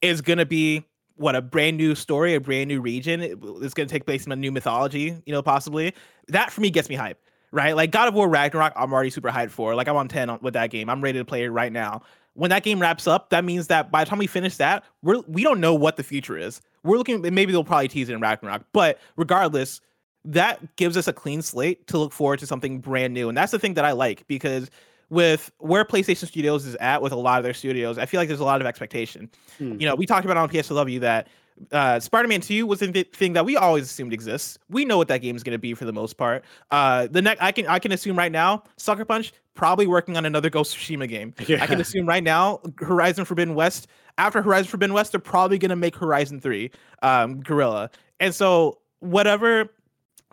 Is 0.01 0.21
gonna 0.21 0.45
be 0.45 0.85
what 1.15 1.35
a 1.35 1.41
brand 1.41 1.77
new 1.77 1.93
story, 1.95 2.33
a 2.33 2.39
brand 2.41 2.67
new 2.67 2.81
region. 2.81 3.21
It- 3.21 3.37
It's 3.61 3.73
going 3.75 3.87
to 3.87 3.93
take 3.93 4.05
place 4.05 4.25
in 4.25 4.31
a 4.31 4.35
new 4.35 4.51
mythology, 4.51 5.15
you 5.25 5.31
know, 5.33 5.43
possibly. 5.43 5.93
That 6.29 6.51
for 6.51 6.61
me 6.61 6.71
gets 6.71 6.89
me 6.89 6.95
hyped, 6.95 7.17
right? 7.51 7.75
Like 7.75 7.91
God 7.91 8.07
of 8.07 8.15
War 8.15 8.27
Ragnarok, 8.27 8.73
I'm 8.75 8.91
already 8.91 9.11
super 9.11 9.29
hyped 9.29 9.51
for. 9.51 9.75
Like 9.75 9.87
I'm 9.87 9.95
on 9.95 10.07
10 10.07 10.39
with 10.41 10.55
that 10.55 10.71
game. 10.71 10.89
I'm 10.89 11.01
ready 11.01 11.19
to 11.19 11.25
play 11.25 11.43
it 11.43 11.49
right 11.49 11.71
now. 11.71 12.01
When 12.35 12.49
that 12.49 12.63
game 12.63 12.79
wraps 12.79 13.07
up, 13.07 13.29
that 13.29 13.43
means 13.43 13.67
that 13.67 13.91
by 13.91 14.03
the 14.03 14.09
time 14.09 14.19
we 14.19 14.27
finish 14.27 14.57
that, 14.57 14.83
we're 15.01 15.21
we 15.27 15.43
don't 15.43 15.59
know 15.59 15.73
what 15.73 15.97
the 15.97 16.03
future 16.03 16.37
is. 16.37 16.61
We're 16.83 16.97
looking 16.97 17.21
maybe 17.21 17.51
they'll 17.51 17.63
probably 17.63 17.87
tease 17.87 18.09
it 18.09 18.13
in 18.13 18.19
Ragnarok, 18.19 18.65
but 18.73 18.99
regardless, 19.15 19.81
that 20.25 20.75
gives 20.75 20.97
us 20.97 21.07
a 21.07 21.13
clean 21.13 21.41
slate 21.41 21.87
to 21.87 21.97
look 21.97 22.11
forward 22.11 22.39
to 22.39 22.47
something 22.47 22.79
brand 22.79 23.13
new. 23.13 23.29
And 23.29 23.37
that's 23.37 23.51
the 23.51 23.59
thing 23.59 23.75
that 23.75 23.85
I 23.85 23.91
like 23.91 24.25
because 24.27 24.69
with 25.09 25.51
where 25.59 25.85
PlayStation 25.85 26.27
Studios 26.27 26.65
is 26.65 26.75
at 26.75 27.01
with 27.01 27.11
a 27.11 27.17
lot 27.17 27.37
of 27.37 27.43
their 27.43 27.53
studios, 27.53 27.97
I 27.97 28.05
feel 28.05 28.19
like 28.19 28.27
there's 28.27 28.39
a 28.39 28.45
lot 28.45 28.61
of 28.61 28.67
expectation. 28.67 29.29
Hmm. 29.57 29.79
You 29.79 29.87
know, 29.87 29.95
we 29.95 30.05
talked 30.05 30.25
about 30.25 30.37
on 30.37 30.49
PSLW 30.49 31.01
that 31.01 31.27
uh, 31.71 31.99
Spider-Man 31.99 32.41
2 32.41 32.65
was 32.65 32.79
the 32.79 33.03
thing 33.13 33.33
that 33.33 33.45
we 33.45 33.57
always 33.57 33.83
assumed 33.85 34.13
exists. 34.13 34.57
We 34.69 34.85
know 34.85 34.97
what 34.97 35.07
that 35.07 35.19
game 35.19 35.35
is 35.35 35.43
going 35.43 35.53
to 35.55 35.59
be 35.59 35.73
for 35.73 35.85
the 35.85 35.93
most 35.93 36.17
part. 36.17 36.43
Uh, 36.71 37.07
the 37.07 37.21
next 37.21 37.41
I 37.41 37.51
can 37.51 37.67
I 37.67 37.79
can 37.79 37.91
assume 37.91 38.17
right 38.17 38.31
now, 38.31 38.63
Sucker 38.77 39.05
Punch 39.05 39.33
probably 39.53 39.87
working 39.87 40.17
on 40.17 40.25
another 40.25 40.49
Ghost 40.49 40.75
of 40.75 40.81
Tsushima 40.81 41.07
game. 41.07 41.33
I 41.39 41.67
can 41.67 41.79
assume 41.79 42.07
right 42.07 42.23
now, 42.23 42.59
Horizon 42.79 43.25
Forbidden 43.25 43.55
West. 43.55 43.87
After 44.17 44.41
Horizon 44.41 44.69
Forbidden 44.69 44.93
West, 44.93 45.11
they're 45.11 45.19
probably 45.19 45.57
going 45.57 45.69
to 45.69 45.75
make 45.75 45.95
Horizon 45.95 46.39
3, 46.39 46.69
um, 47.01 47.41
Guerrilla. 47.41 47.89
And 48.19 48.33
so 48.33 48.79
whatever 48.99 49.69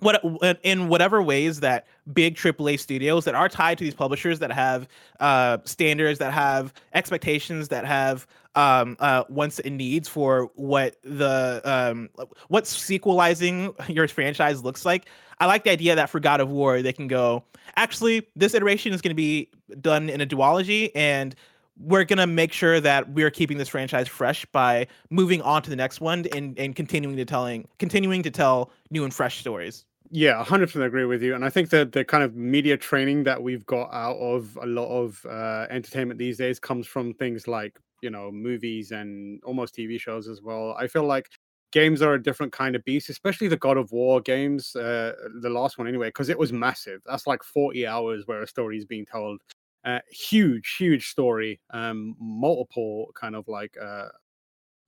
what 0.01 0.23
in 0.63 0.89
whatever 0.89 1.23
ways 1.23 1.61
that 1.61 1.87
big 2.13 2.37
AAA 2.37 2.79
studios 2.79 3.25
that 3.25 3.35
are 3.35 3.49
tied 3.49 3.79
to 3.79 3.85
these 3.85 3.95
publishers 3.95 4.39
that 4.41 4.53
have 4.53 4.89
uh, 5.21 5.59
standards, 5.65 6.19
that 6.19 6.33
have 6.33 6.73
expectations, 6.95 7.69
that 7.69 7.85
have 7.85 8.27
um, 8.55 8.97
uh, 8.99 9.25
wants 9.29 9.61
and 9.61 9.77
needs 9.77 10.09
for 10.09 10.51
what 10.55 10.97
the 11.03 11.61
um, 11.65 12.09
what 12.49 12.67
sequelizing 12.67 13.75
your 13.89 14.09
franchise 14.09 14.63
looks 14.63 14.85
like. 14.85 15.09
I 15.39 15.47
like 15.47 15.65
the 15.65 15.71
idea 15.71 15.95
that 15.95 16.11
for 16.11 16.21
God 16.21 16.41
of 16.41 16.51
War 16.51 16.83
they 16.83 16.93
can 16.93 17.09
go. 17.09 17.45
Actually, 17.77 18.27
this 18.37 18.55
iteration 18.55 18.93
is 18.93 19.01
going 19.01 19.11
to 19.11 19.15
be 19.15 19.49
done 19.81 20.11
in 20.11 20.21
a 20.21 20.27
duology, 20.27 20.91
and 20.95 21.35
we're 21.81 22.05
gonna 22.05 22.27
make 22.27 22.53
sure 22.53 22.81
that 22.81 23.09
we're 23.11 23.31
keeping 23.31 23.57
this 23.57 23.69
franchise 23.69 24.07
fresh 24.07 24.45
by 24.47 24.87
moving 25.09 25.41
on 25.43 25.63
to 25.63 25.71
the 25.71 25.77
next 25.77 26.01
one 26.01 26.27
and, 26.35 26.59
and 26.59 26.77
continuing 26.77 27.17
to 27.17 27.25
telling 27.25 27.67
continuing 27.79 28.23
to 28.23 28.31
tell 28.31 28.71
new 28.91 29.05
and 29.05 29.15
fresh 29.15 29.41
stories. 29.41 29.85
Yeah, 30.13 30.39
100% 30.39 30.85
agree 30.85 31.05
with 31.05 31.23
you. 31.23 31.35
And 31.37 31.45
I 31.45 31.51
think 31.51 31.71
that 31.71 31.93
the 31.93 32.05
kind 32.05 32.25
of 32.25 32.35
media 32.35 32.77
training 32.77 33.25
that 33.25 33.41
we've 33.43 33.65
got 33.67 33.91
out 33.93 34.17
of 34.17 34.59
a 34.61 34.67
lot 34.67 34.89
of 34.89 35.25
uh, 35.29 35.67
entertainment 35.71 36.19
these 36.19 36.37
days 36.39 36.59
comes 36.59 36.87
from 36.87 37.15
things 37.15 37.47
like, 37.47 37.79
you 38.03 38.11
know, 38.11 38.31
movies 38.33 38.91
and 38.91 39.41
almost 39.45 39.75
TV 39.75 39.99
shows 39.99 40.27
as 40.29 40.43
well. 40.43 40.75
I 40.77 40.89
feel 40.89 41.05
like 41.05 41.29
games 41.73 42.03
are 42.03 42.15
a 42.15 42.23
different 42.23 42.53
kind 42.53 42.75
of 42.75 42.85
beast, 42.85 43.09
especially 43.09 43.47
the 43.47 43.57
God 43.57 43.77
of 43.77 43.93
War 43.93 44.21
games, 44.21 44.75
uh, 44.75 45.13
the 45.43 45.51
last 45.51 45.79
one 45.79 45.87
anyway, 45.87 46.09
because 46.09 46.29
it 46.29 46.39
was 46.39 46.53
massive. 46.53 47.01
That's 47.07 47.27
like 47.29 47.45
40 47.45 47.87
hours 47.87 48.25
where 48.27 48.43
a 48.43 48.49
story 48.49 48.79
is 48.79 48.85
being 48.85 49.07
told. 49.07 49.41
Uh, 49.85 50.01
huge, 50.11 50.75
huge 50.77 51.07
story. 51.09 51.61
Um, 51.73 52.17
multiple 52.19 53.13
kind 53.15 53.37
of 53.37 53.47
like 53.47 53.77
uh, 53.81 54.09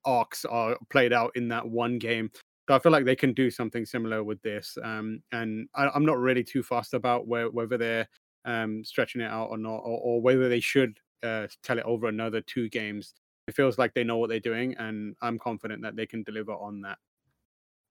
arcs 0.04 0.44
are 0.44 0.76
played 0.90 1.12
out 1.12 1.32
in 1.36 1.48
that 1.48 1.68
one 1.68 1.98
game. 1.98 2.30
So 2.72 2.76
I 2.76 2.78
feel 2.78 2.92
like 2.92 3.04
they 3.04 3.14
can 3.14 3.34
do 3.34 3.50
something 3.50 3.84
similar 3.84 4.24
with 4.24 4.40
this. 4.40 4.78
Um, 4.82 5.22
and 5.30 5.68
I, 5.74 5.90
I'm 5.94 6.06
not 6.06 6.16
really 6.16 6.42
too 6.42 6.62
fussed 6.62 6.94
about 6.94 7.26
where, 7.26 7.50
whether 7.50 7.76
they're 7.76 8.08
um, 8.46 8.82
stretching 8.82 9.20
it 9.20 9.30
out 9.30 9.50
or 9.50 9.58
not, 9.58 9.76
or, 9.76 10.00
or 10.00 10.22
whether 10.22 10.48
they 10.48 10.60
should 10.60 10.98
uh, 11.22 11.48
tell 11.62 11.76
it 11.76 11.84
over 11.84 12.08
another 12.08 12.40
two 12.40 12.70
games. 12.70 13.12
It 13.46 13.54
feels 13.54 13.76
like 13.76 13.92
they 13.92 14.04
know 14.04 14.16
what 14.16 14.30
they're 14.30 14.40
doing, 14.40 14.74
and 14.78 15.14
I'm 15.20 15.38
confident 15.38 15.82
that 15.82 15.96
they 15.96 16.06
can 16.06 16.22
deliver 16.22 16.52
on 16.52 16.80
that. 16.80 16.96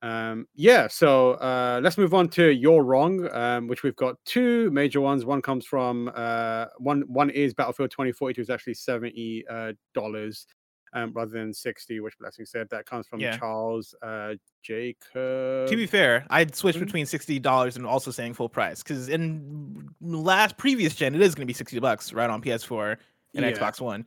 Um, 0.01 0.47
yeah, 0.55 0.87
so 0.87 1.33
uh, 1.33 1.79
let's 1.83 1.99
move 1.99 2.15
on 2.15 2.27
to 2.29 2.49
You're 2.49 2.83
Wrong, 2.83 3.29
um, 3.35 3.67
which 3.67 3.83
we've 3.83 3.95
got 3.95 4.15
two 4.25 4.71
major 4.71 4.99
ones. 4.99 5.25
One 5.25 5.43
comes 5.43 5.63
from 5.63 6.11
uh, 6.15 6.65
one. 6.79 7.01
One 7.01 7.29
is 7.29 7.53
Battlefield 7.53 7.91
2042, 7.91 8.41
is 8.41 8.49
actually 8.49 8.73
seventy 8.73 9.43
uh, 9.47 9.73
dollars. 9.93 10.47
Um, 10.93 11.11
rather 11.13 11.31
than 11.31 11.53
60, 11.53 11.99
which 12.01 12.17
Blessing 12.19 12.45
said. 12.45 12.69
That 12.69 12.85
comes 12.85 13.07
from 13.07 13.19
Yeah. 13.19 13.37
Charles 13.37 13.95
uh, 14.01 14.33
Jacob. 14.63 15.67
To 15.69 15.75
be 15.75 15.85
fair, 15.87 16.25
I'd 16.29 16.55
switch 16.55 16.75
Mhm. 16.75 16.79
between 16.81 17.05
sixty 17.05 17.39
dollars 17.39 17.77
and 17.77 17.85
also 17.85 18.11
saying 18.11 18.33
full 18.33 18.49
price 18.49 18.83
because 18.83 19.09
in 19.09 19.89
last 20.01 20.57
previous 20.57 20.95
gen 20.95 21.15
it 21.15 21.21
is 21.21 21.33
going 21.35 21.43
to 21.43 21.47
be 21.47 21.53
sixty 21.53 21.79
bucks 21.79 22.11
right 22.13 22.29
on 22.29 22.41
PS4 22.41 22.97
and 23.35 23.45
Yeah. 23.45 23.51
Xbox 23.51 23.79
One. 23.79 24.05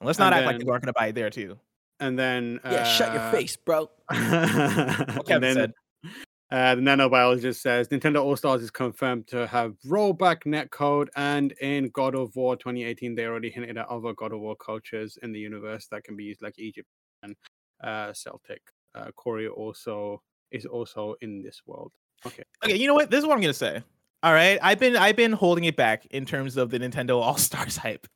And 0.00 0.06
let's 0.06 0.18
not 0.18 0.32
And 0.32 0.36
act 0.36 0.46
like 0.46 0.54
then- 0.54 0.60
people 0.60 0.72
aren't 0.72 0.84
going 0.84 0.92
to 0.94 0.98
buy 0.98 1.06
it 1.08 1.14
there 1.14 1.30
too. 1.30 1.58
and 2.00 2.16
then 2.18 2.60
Yeah, 2.64 2.84
shut 2.84 3.12
your 3.12 3.22
uh, 3.22 3.30
face, 3.32 3.56
bro. 3.56 3.90
and 4.10 5.24
Kevin 5.26 5.40
then 5.40 5.54
said. 5.54 5.72
Uh, 6.50 6.74
the 6.74 6.80
nanobiologist 6.80 7.56
says 7.56 7.88
Nintendo 7.88 8.22
All 8.22 8.36
Stars 8.36 8.62
is 8.62 8.70
confirmed 8.70 9.26
to 9.28 9.46
have 9.46 9.74
rollback 9.86 10.44
netcode, 10.44 11.08
and 11.14 11.52
in 11.60 11.90
God 11.90 12.14
of 12.14 12.34
War 12.36 12.56
2018, 12.56 13.14
they 13.14 13.26
already 13.26 13.50
hinted 13.50 13.76
at 13.76 13.86
other 13.88 14.14
God 14.14 14.32
of 14.32 14.40
War 14.40 14.56
cultures 14.56 15.18
in 15.22 15.32
the 15.32 15.38
universe 15.38 15.88
that 15.90 16.04
can 16.04 16.16
be 16.16 16.24
used, 16.24 16.40
like 16.40 16.58
Egypt 16.58 16.88
and 17.22 17.36
uh, 17.84 18.14
Celtic. 18.14 18.62
Uh, 18.94 19.10
Korra 19.18 19.50
also 19.50 20.22
is 20.50 20.64
also 20.64 21.14
in 21.20 21.42
this 21.42 21.60
world. 21.66 21.92
Okay. 22.26 22.44
Okay, 22.64 22.76
you 22.76 22.86
know 22.86 22.94
what? 22.94 23.10
This 23.10 23.20
is 23.20 23.26
what 23.26 23.34
I'm 23.34 23.42
gonna 23.42 23.52
say. 23.52 23.82
All 24.22 24.32
right, 24.32 24.58
I've 24.62 24.78
been 24.78 24.96
I've 24.96 25.16
been 25.16 25.32
holding 25.32 25.64
it 25.64 25.76
back 25.76 26.06
in 26.06 26.24
terms 26.24 26.56
of 26.56 26.70
the 26.70 26.78
Nintendo 26.78 27.20
All 27.20 27.36
Stars 27.36 27.76
hype. 27.84 28.06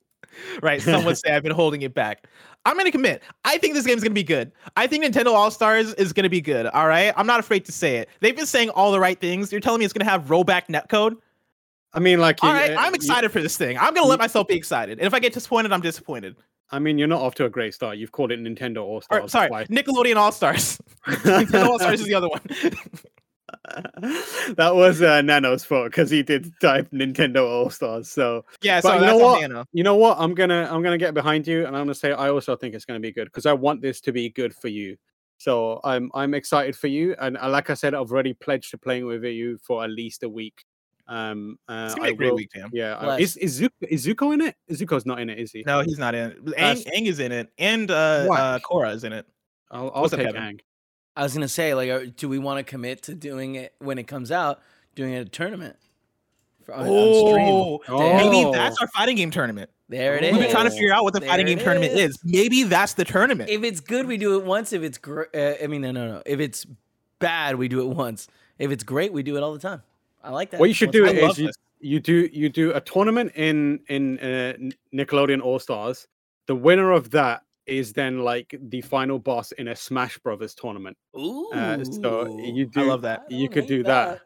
Right, 0.62 0.80
some 0.82 1.04
would 1.04 1.18
say 1.18 1.30
I've 1.32 1.42
been 1.42 1.52
holding 1.52 1.82
it 1.82 1.94
back. 1.94 2.26
I'm 2.64 2.76
gonna 2.76 2.92
commit. 2.92 3.22
I 3.44 3.58
think 3.58 3.74
this 3.74 3.84
game's 3.86 4.02
gonna 4.02 4.14
be 4.14 4.22
good. 4.22 4.52
I 4.76 4.86
think 4.86 5.04
Nintendo 5.04 5.32
All 5.34 5.50
Stars 5.50 5.94
is 5.94 6.12
gonna 6.12 6.28
be 6.30 6.40
good. 6.40 6.66
All 6.66 6.86
right, 6.86 7.12
I'm 7.16 7.26
not 7.26 7.40
afraid 7.40 7.64
to 7.66 7.72
say 7.72 7.96
it. 7.96 8.08
They've 8.20 8.36
been 8.36 8.46
saying 8.46 8.70
all 8.70 8.92
the 8.92 9.00
right 9.00 9.18
things. 9.20 9.50
You're 9.50 9.60
telling 9.60 9.80
me 9.80 9.84
it's 9.84 9.92
gonna 9.94 10.08
have 10.10 10.26
rollback 10.26 10.68
netcode. 10.68 11.16
I 11.92 11.98
mean, 12.00 12.20
like, 12.20 12.38
All 12.42 12.50
you- 12.50 12.56
right, 12.56 12.70
uh, 12.72 12.76
I'm 12.80 12.92
you- 12.92 12.96
excited 12.96 13.30
for 13.32 13.40
this 13.42 13.56
thing. 13.56 13.76
I'm 13.78 13.92
gonna 13.94 14.06
let 14.06 14.18
myself 14.18 14.46
be 14.48 14.54
excited, 14.54 14.98
and 14.98 15.06
if 15.06 15.12
I 15.14 15.18
get 15.18 15.32
disappointed, 15.34 15.72
I'm 15.72 15.80
disappointed. 15.82 16.36
I 16.70 16.78
mean, 16.78 16.96
you're 16.96 17.08
not 17.08 17.20
off 17.20 17.34
to 17.34 17.44
a 17.44 17.50
great 17.50 17.74
start. 17.74 17.98
You've 17.98 18.12
called 18.12 18.32
it 18.32 18.40
Nintendo 18.40 18.78
All 18.82 19.00
Stars. 19.02 19.30
sorry, 19.30 19.48
twice. 19.48 19.66
Nickelodeon 19.68 20.16
All 20.16 20.32
Stars. 20.32 20.78
Nintendo 21.06 21.66
All 21.68 21.78
Stars 21.78 22.00
is 22.00 22.06
the 22.06 22.14
other 22.14 22.28
one. 22.28 22.40
that 24.56 24.74
was 24.74 25.02
uh, 25.02 25.20
Nano's 25.22 25.64
fault 25.64 25.86
because 25.90 26.10
he 26.10 26.22
did 26.22 26.52
type 26.60 26.90
Nintendo 26.90 27.48
All 27.48 27.70
Stars. 27.70 28.08
So 28.10 28.44
yeah, 28.62 28.80
But 28.80 28.88
so 28.88 28.94
you 29.00 29.06
know 29.06 29.18
what? 29.18 29.40
Nano. 29.42 29.64
you 29.72 29.82
know 29.84 29.96
what? 29.96 30.16
I'm 30.18 30.34
gonna 30.34 30.68
I'm 30.70 30.82
gonna 30.82 30.98
get 30.98 31.14
behind 31.14 31.46
you, 31.46 31.66
and 31.66 31.76
I'm 31.76 31.82
gonna 31.84 31.94
say 31.94 32.12
I 32.12 32.28
also 32.30 32.56
think 32.56 32.74
it's 32.74 32.84
gonna 32.84 33.00
be 33.00 33.12
good 33.12 33.24
because 33.26 33.46
I 33.46 33.52
want 33.52 33.82
this 33.82 34.00
to 34.02 34.12
be 34.12 34.28
good 34.30 34.54
for 34.54 34.68
you. 34.68 34.96
So 35.38 35.80
I'm 35.84 36.10
I'm 36.14 36.34
excited 36.34 36.76
for 36.76 36.86
you, 36.88 37.14
and 37.20 37.36
uh, 37.36 37.48
like 37.48 37.70
I 37.70 37.74
said, 37.74 37.94
I've 37.94 38.10
already 38.12 38.34
pledged 38.34 38.70
to 38.72 38.78
playing 38.78 39.06
with 39.06 39.24
you 39.24 39.58
for 39.58 39.82
at 39.84 39.90
least 39.90 40.22
a 40.22 40.28
week. 40.28 40.64
Um, 41.08 41.58
uh, 41.68 41.86
It's 41.86 41.94
gonna 41.96 42.06
be 42.06 42.10
I 42.10 42.12
a 42.12 42.16
great 42.16 42.30
will- 42.30 42.36
week, 42.36 42.50
Tam. 42.50 42.70
Yeah, 42.72 42.94
I- 42.96 43.18
is 43.18 43.36
is 43.38 43.60
Zuko, 43.60 43.70
is 43.88 44.06
Zuko 44.06 44.32
in 44.34 44.40
it? 44.40 44.54
Zuko's 44.70 45.04
not 45.04 45.18
in 45.20 45.28
it, 45.30 45.38
is 45.38 45.50
he? 45.50 45.64
No, 45.66 45.80
he's 45.80 45.98
not 45.98 46.14
in 46.14 46.30
it. 46.30 46.44
Aang, 46.44 46.50
That's- 46.54 46.84
Aang 46.84 47.06
is 47.06 47.18
in 47.18 47.32
it, 47.32 47.48
and 47.58 47.90
uh, 47.90 47.94
uh, 47.94 48.26
Whack. 48.28 48.62
Korra 48.62 48.94
is 48.94 49.02
in 49.04 49.12
it. 49.12 49.26
I'll, 49.70 49.90
I'll 49.94 50.08
take 50.08 50.20
Kevin? 50.26 50.40
Aang. 50.42 50.60
I 51.16 51.22
was 51.22 51.34
gonna 51.34 51.48
say, 51.48 51.74
like, 51.74 51.90
uh, 51.90 52.00
do 52.16 52.28
we 52.28 52.38
want 52.38 52.58
to 52.58 52.64
commit 52.64 53.02
to 53.04 53.14
doing 53.14 53.56
it 53.56 53.74
when 53.78 53.98
it 53.98 54.04
comes 54.04 54.30
out, 54.32 54.60
doing 54.94 55.14
a 55.14 55.24
tournament? 55.24 55.76
For, 56.64 56.74
on, 56.74 56.86
on 56.86 57.30
stream? 57.30 57.94
Oh. 57.96 58.16
maybe 58.16 58.44
Oh. 58.46 58.52
that's 58.52 58.80
our 58.80 58.88
fighting 58.88 59.16
game 59.16 59.30
tournament. 59.30 59.70
There 59.88 60.16
it 60.16 60.24
is. 60.24 60.32
We've 60.32 60.42
been 60.42 60.50
trying 60.50 60.64
to 60.64 60.70
figure 60.70 60.92
out 60.92 61.04
what 61.04 61.12
the 61.12 61.20
There 61.20 61.28
fighting 61.28 61.48
it 61.48 61.56
game 61.56 61.64
tournament 61.64 61.92
is. 61.92 62.12
is. 62.12 62.18
Maybe 62.24 62.62
that's 62.62 62.94
the 62.94 63.04
tournament. 63.04 63.50
If 63.50 63.62
it's 63.62 63.80
good, 63.80 64.06
we 64.06 64.16
do 64.16 64.38
it 64.38 64.44
once. 64.44 64.72
If 64.72 64.82
it's 64.82 64.96
great, 64.96 65.28
uh, 65.34 65.54
I 65.62 65.66
mean, 65.66 65.82
no, 65.82 65.90
no, 65.92 66.06
no. 66.06 66.22
If 66.24 66.40
it's 66.40 66.66
bad, 67.18 67.56
we 67.56 67.68
do 67.68 67.80
it 67.82 67.94
once. 67.94 68.28
If 68.58 68.70
it's 68.70 68.84
great, 68.84 69.12
we 69.12 69.22
do 69.22 69.36
it 69.36 69.42
all 69.42 69.52
the 69.52 69.58
time. 69.58 69.82
I 70.24 70.30
like 70.30 70.50
that. 70.50 70.60
What 70.60 70.68
you 70.70 70.74
should 70.74 70.94
Once 70.94 70.96
do 70.96 71.04
a 71.06 71.26
I 71.26 71.28
is 71.30 71.38
you, 71.38 71.50
you 71.80 72.00
do 72.00 72.30
you 72.32 72.48
do 72.48 72.72
a 72.72 72.80
tournament 72.80 73.32
in 73.34 73.80
in 73.88 74.18
uh, 74.20 74.54
Nickelodeon 74.94 75.42
All 75.42 75.58
Stars. 75.58 76.06
The 76.46 76.54
winner 76.54 76.92
of 76.92 77.10
that 77.10 77.42
is 77.66 77.92
then 77.92 78.18
like 78.20 78.54
the 78.68 78.80
final 78.80 79.18
boss 79.18 79.52
in 79.52 79.68
a 79.68 79.76
Smash 79.76 80.18
Brothers 80.18 80.54
tournament. 80.54 80.96
Ooh, 81.18 81.50
Uh, 81.52 81.84
so 81.84 82.38
you 82.38 82.66
do, 82.66 82.80
I 82.80 82.84
love 82.84 83.02
that. 83.02 83.20
I 83.30 83.34
you 83.34 83.48
could 83.48 83.66
do 83.66 83.82
that. 83.84 84.20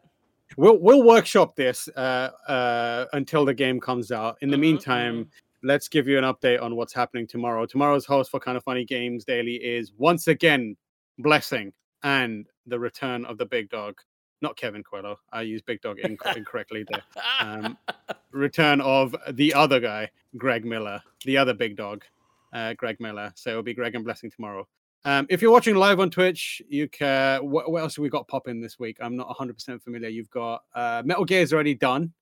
We'll 0.57 0.79
we'll 0.79 1.03
workshop 1.03 1.57
this 1.57 1.89
uh, 1.97 2.31
uh, 2.49 3.07
until 3.13 3.45
the 3.45 3.53
game 3.55 3.81
comes 3.81 4.13
out. 4.13 4.37
In 4.41 4.51
the 4.51 4.57
meantime, 4.59 5.29
let's 5.63 5.89
give 5.89 6.07
you 6.07 6.17
an 6.19 6.25
update 6.25 6.63
on 6.63 6.77
what's 6.77 6.93
happening 6.95 7.27
tomorrow. 7.27 7.67
Tomorrow's 7.67 8.07
host 8.07 8.31
for 8.31 8.39
Kind 8.41 8.57
of 8.57 8.63
Funny 8.65 8.85
Games 8.85 9.25
Daily 9.25 9.57
is 9.57 9.93
once 9.99 10.29
again 10.29 10.77
Blessing 11.19 11.73
and 12.05 12.47
the 12.67 12.79
return 12.79 13.25
of 13.25 13.39
the 13.39 13.47
big 13.47 13.69
dog. 13.71 14.01
Not 14.43 14.57
Kevin 14.57 14.85
Coelho. 14.85 15.19
I 15.33 15.43
use 15.43 15.63
big 15.63 15.81
dog 15.81 15.97
inc- 15.99 16.37
incorrectly 16.37 16.85
there. 16.91 17.03
Um, 17.41 17.77
return 18.31 18.81
of 18.83 19.17
the 19.33 19.53
other 19.55 19.81
guy, 19.81 20.11
Greg 20.37 20.65
Miller, 20.65 21.03
the 21.25 21.39
other 21.39 21.55
big 21.55 21.75
dog, 21.77 22.05
uh, 22.57 22.73
Greg 22.75 22.99
Miller. 23.01 23.33
So 23.37 23.51
it'll 23.51 23.63
be 23.63 23.75
Greg 23.75 23.95
and 23.95 24.05
Blessing 24.05 24.31
tomorrow. 24.31 24.67
Um, 25.05 25.27
if 25.29 25.41
you're 25.41 25.53
watching 25.53 25.77
live 25.77 26.01
on 26.01 26.11
Twitch, 26.11 26.61
you 26.69 26.89
can. 26.89 27.49
What, 27.49 27.71
what 27.71 27.83
else 27.83 27.97
have 27.97 28.03
we 28.03 28.09
got 28.09 28.27
popping 28.27 28.61
this 28.61 28.79
week? 28.79 28.97
I'm 29.01 29.15
not 29.15 29.29
100% 29.29 29.83
familiar. 29.83 30.09
You've 30.09 30.31
got 30.31 30.63
uh, 30.75 31.03
Metal 31.05 31.25
Gear 31.25 31.43
is 31.43 31.53
already 31.53 31.75
done. 31.75 32.13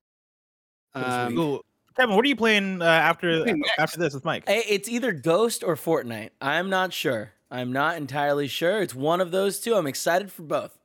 Um, 0.94 1.34
Cool. 1.34 1.64
Kevin, 1.96 2.16
what 2.16 2.24
are 2.24 2.28
you 2.28 2.36
playing 2.36 2.82
uh, 2.82 2.86
after 2.86 3.44
playing 3.44 3.62
after 3.78 3.98
this 4.00 4.14
with 4.14 4.24
Mike? 4.24 4.42
It's 4.48 4.88
either 4.88 5.12
Ghost 5.12 5.62
or 5.62 5.76
Fortnite. 5.76 6.30
I'm 6.40 6.68
not 6.68 6.92
sure. 6.92 7.30
I'm 7.52 7.72
not 7.72 7.96
entirely 7.96 8.48
sure. 8.48 8.82
It's 8.82 8.96
one 8.96 9.20
of 9.20 9.30
those 9.30 9.60
two. 9.60 9.76
I'm 9.76 9.86
excited 9.86 10.32
for 10.32 10.42
both. 10.42 10.76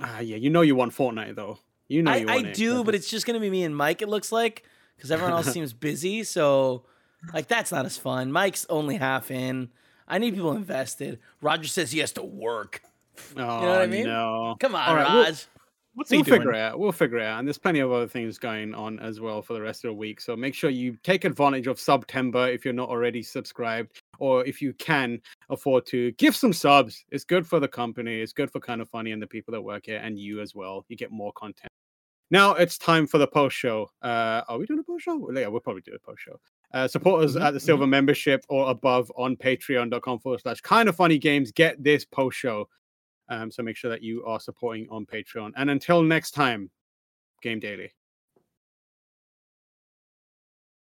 ah, 0.00 0.20
yeah, 0.20 0.36
you 0.36 0.48
know 0.48 0.62
you 0.62 0.74
want 0.74 0.94
Fortnite 0.94 1.34
though. 1.34 1.58
You 1.88 2.02
know 2.02 2.12
I, 2.12 2.16
you 2.16 2.28
I 2.28 2.34
want 2.36 2.46
it. 2.46 2.50
I 2.50 2.52
do, 2.54 2.84
but 2.84 2.94
it's 2.94 3.10
just 3.10 3.26
gonna 3.26 3.38
be 3.38 3.50
me 3.50 3.64
and 3.64 3.76
Mike. 3.76 4.00
It 4.00 4.08
looks 4.08 4.32
like 4.32 4.64
because 4.96 5.10
everyone 5.10 5.34
else 5.34 5.46
seems 5.52 5.74
busy. 5.74 6.24
So, 6.24 6.84
like, 7.34 7.48
that's 7.48 7.72
not 7.72 7.86
as 7.86 7.96
fun. 7.96 8.32
Mike's 8.32 8.66
only 8.68 8.96
half 8.96 9.30
in. 9.30 9.70
I 10.08 10.18
need 10.18 10.34
people 10.34 10.52
invested. 10.52 11.18
Roger 11.40 11.68
says 11.68 11.92
he 11.92 12.00
has 12.00 12.12
to 12.12 12.22
work. 12.22 12.82
Oh, 13.36 13.44
what 13.68 13.80
I 13.82 13.86
mean? 13.86 14.04
No. 14.06 14.56
Come 14.60 14.74
on, 14.74 14.88
All 14.88 14.94
right, 14.96 15.12
we'll- 15.12 15.24
Raj. 15.24 15.46
What's 15.94 16.08
We'll 16.10 16.20
he 16.20 16.22
doing? 16.30 16.38
figure 16.40 16.52
it 16.54 16.60
out. 16.60 16.78
We'll 16.78 16.92
figure 16.92 17.18
it 17.18 17.24
out. 17.24 17.40
And 17.40 17.48
there's 17.48 17.58
plenty 17.58 17.80
of 17.80 17.90
other 17.90 18.06
things 18.06 18.38
going 18.38 18.74
on 18.74 19.00
as 19.00 19.18
well 19.18 19.42
for 19.42 19.54
the 19.54 19.60
rest 19.60 19.84
of 19.84 19.88
the 19.88 19.94
week. 19.94 20.20
So 20.20 20.36
make 20.36 20.54
sure 20.54 20.70
you 20.70 20.96
take 21.02 21.24
advantage 21.24 21.66
of 21.66 21.80
September 21.80 22.46
if 22.48 22.64
you're 22.64 22.72
not 22.72 22.88
already 22.88 23.24
subscribed, 23.24 24.00
or 24.20 24.44
if 24.46 24.62
you 24.62 24.72
can 24.74 25.20
afford 25.50 25.86
to 25.86 26.12
give 26.12 26.36
some 26.36 26.52
subs. 26.52 27.04
It's 27.10 27.24
good 27.24 27.44
for 27.44 27.58
the 27.58 27.66
company. 27.66 28.20
It's 28.20 28.32
good 28.32 28.52
for 28.52 28.60
kind 28.60 28.80
of 28.80 28.88
funny 28.88 29.10
and 29.10 29.20
the 29.20 29.26
people 29.26 29.50
that 29.52 29.60
work 29.60 29.86
here 29.86 29.98
and 30.02 30.16
you 30.16 30.40
as 30.40 30.54
well. 30.54 30.84
You 30.88 30.96
get 30.96 31.10
more 31.10 31.32
content. 31.32 31.72
Now 32.30 32.54
it's 32.54 32.78
time 32.78 33.08
for 33.08 33.18
the 33.18 33.26
post 33.26 33.56
show. 33.56 33.90
Uh, 34.00 34.42
are 34.48 34.58
we 34.58 34.66
doing 34.66 34.78
a 34.78 34.84
post 34.84 35.04
show? 35.04 35.28
Yeah, 35.32 35.48
we'll 35.48 35.60
probably 35.60 35.82
do 35.82 35.92
a 35.92 35.98
post 35.98 36.22
show. 36.22 36.38
Uh, 36.72 36.86
support 36.86 37.24
us 37.24 37.34
Mhm, 37.34 37.42
at 37.42 37.50
the 37.52 37.60
silver 37.60 37.86
membership 37.86 38.44
or 38.48 38.70
above 38.70 39.10
on 39.16 39.36
patreon.com 39.36 40.20
forward 40.20 40.40
slash 40.40 40.60
kind 40.60 40.88
of 40.88 40.94
funny 40.96 41.18
games. 41.18 41.50
Get 41.50 41.82
this 41.82 42.04
post 42.04 42.38
show. 42.38 42.68
Um, 43.28 43.50
so 43.50 43.62
make 43.62 43.76
sure 43.76 43.90
that 43.90 44.02
you 44.02 44.24
are 44.24 44.40
supporting 44.40 44.88
on 44.90 45.06
Patreon. 45.06 45.52
And 45.56 45.70
until 45.70 46.02
next 46.02 46.32
time, 46.32 46.70
Game 47.42 47.60
Daily. 47.60 47.92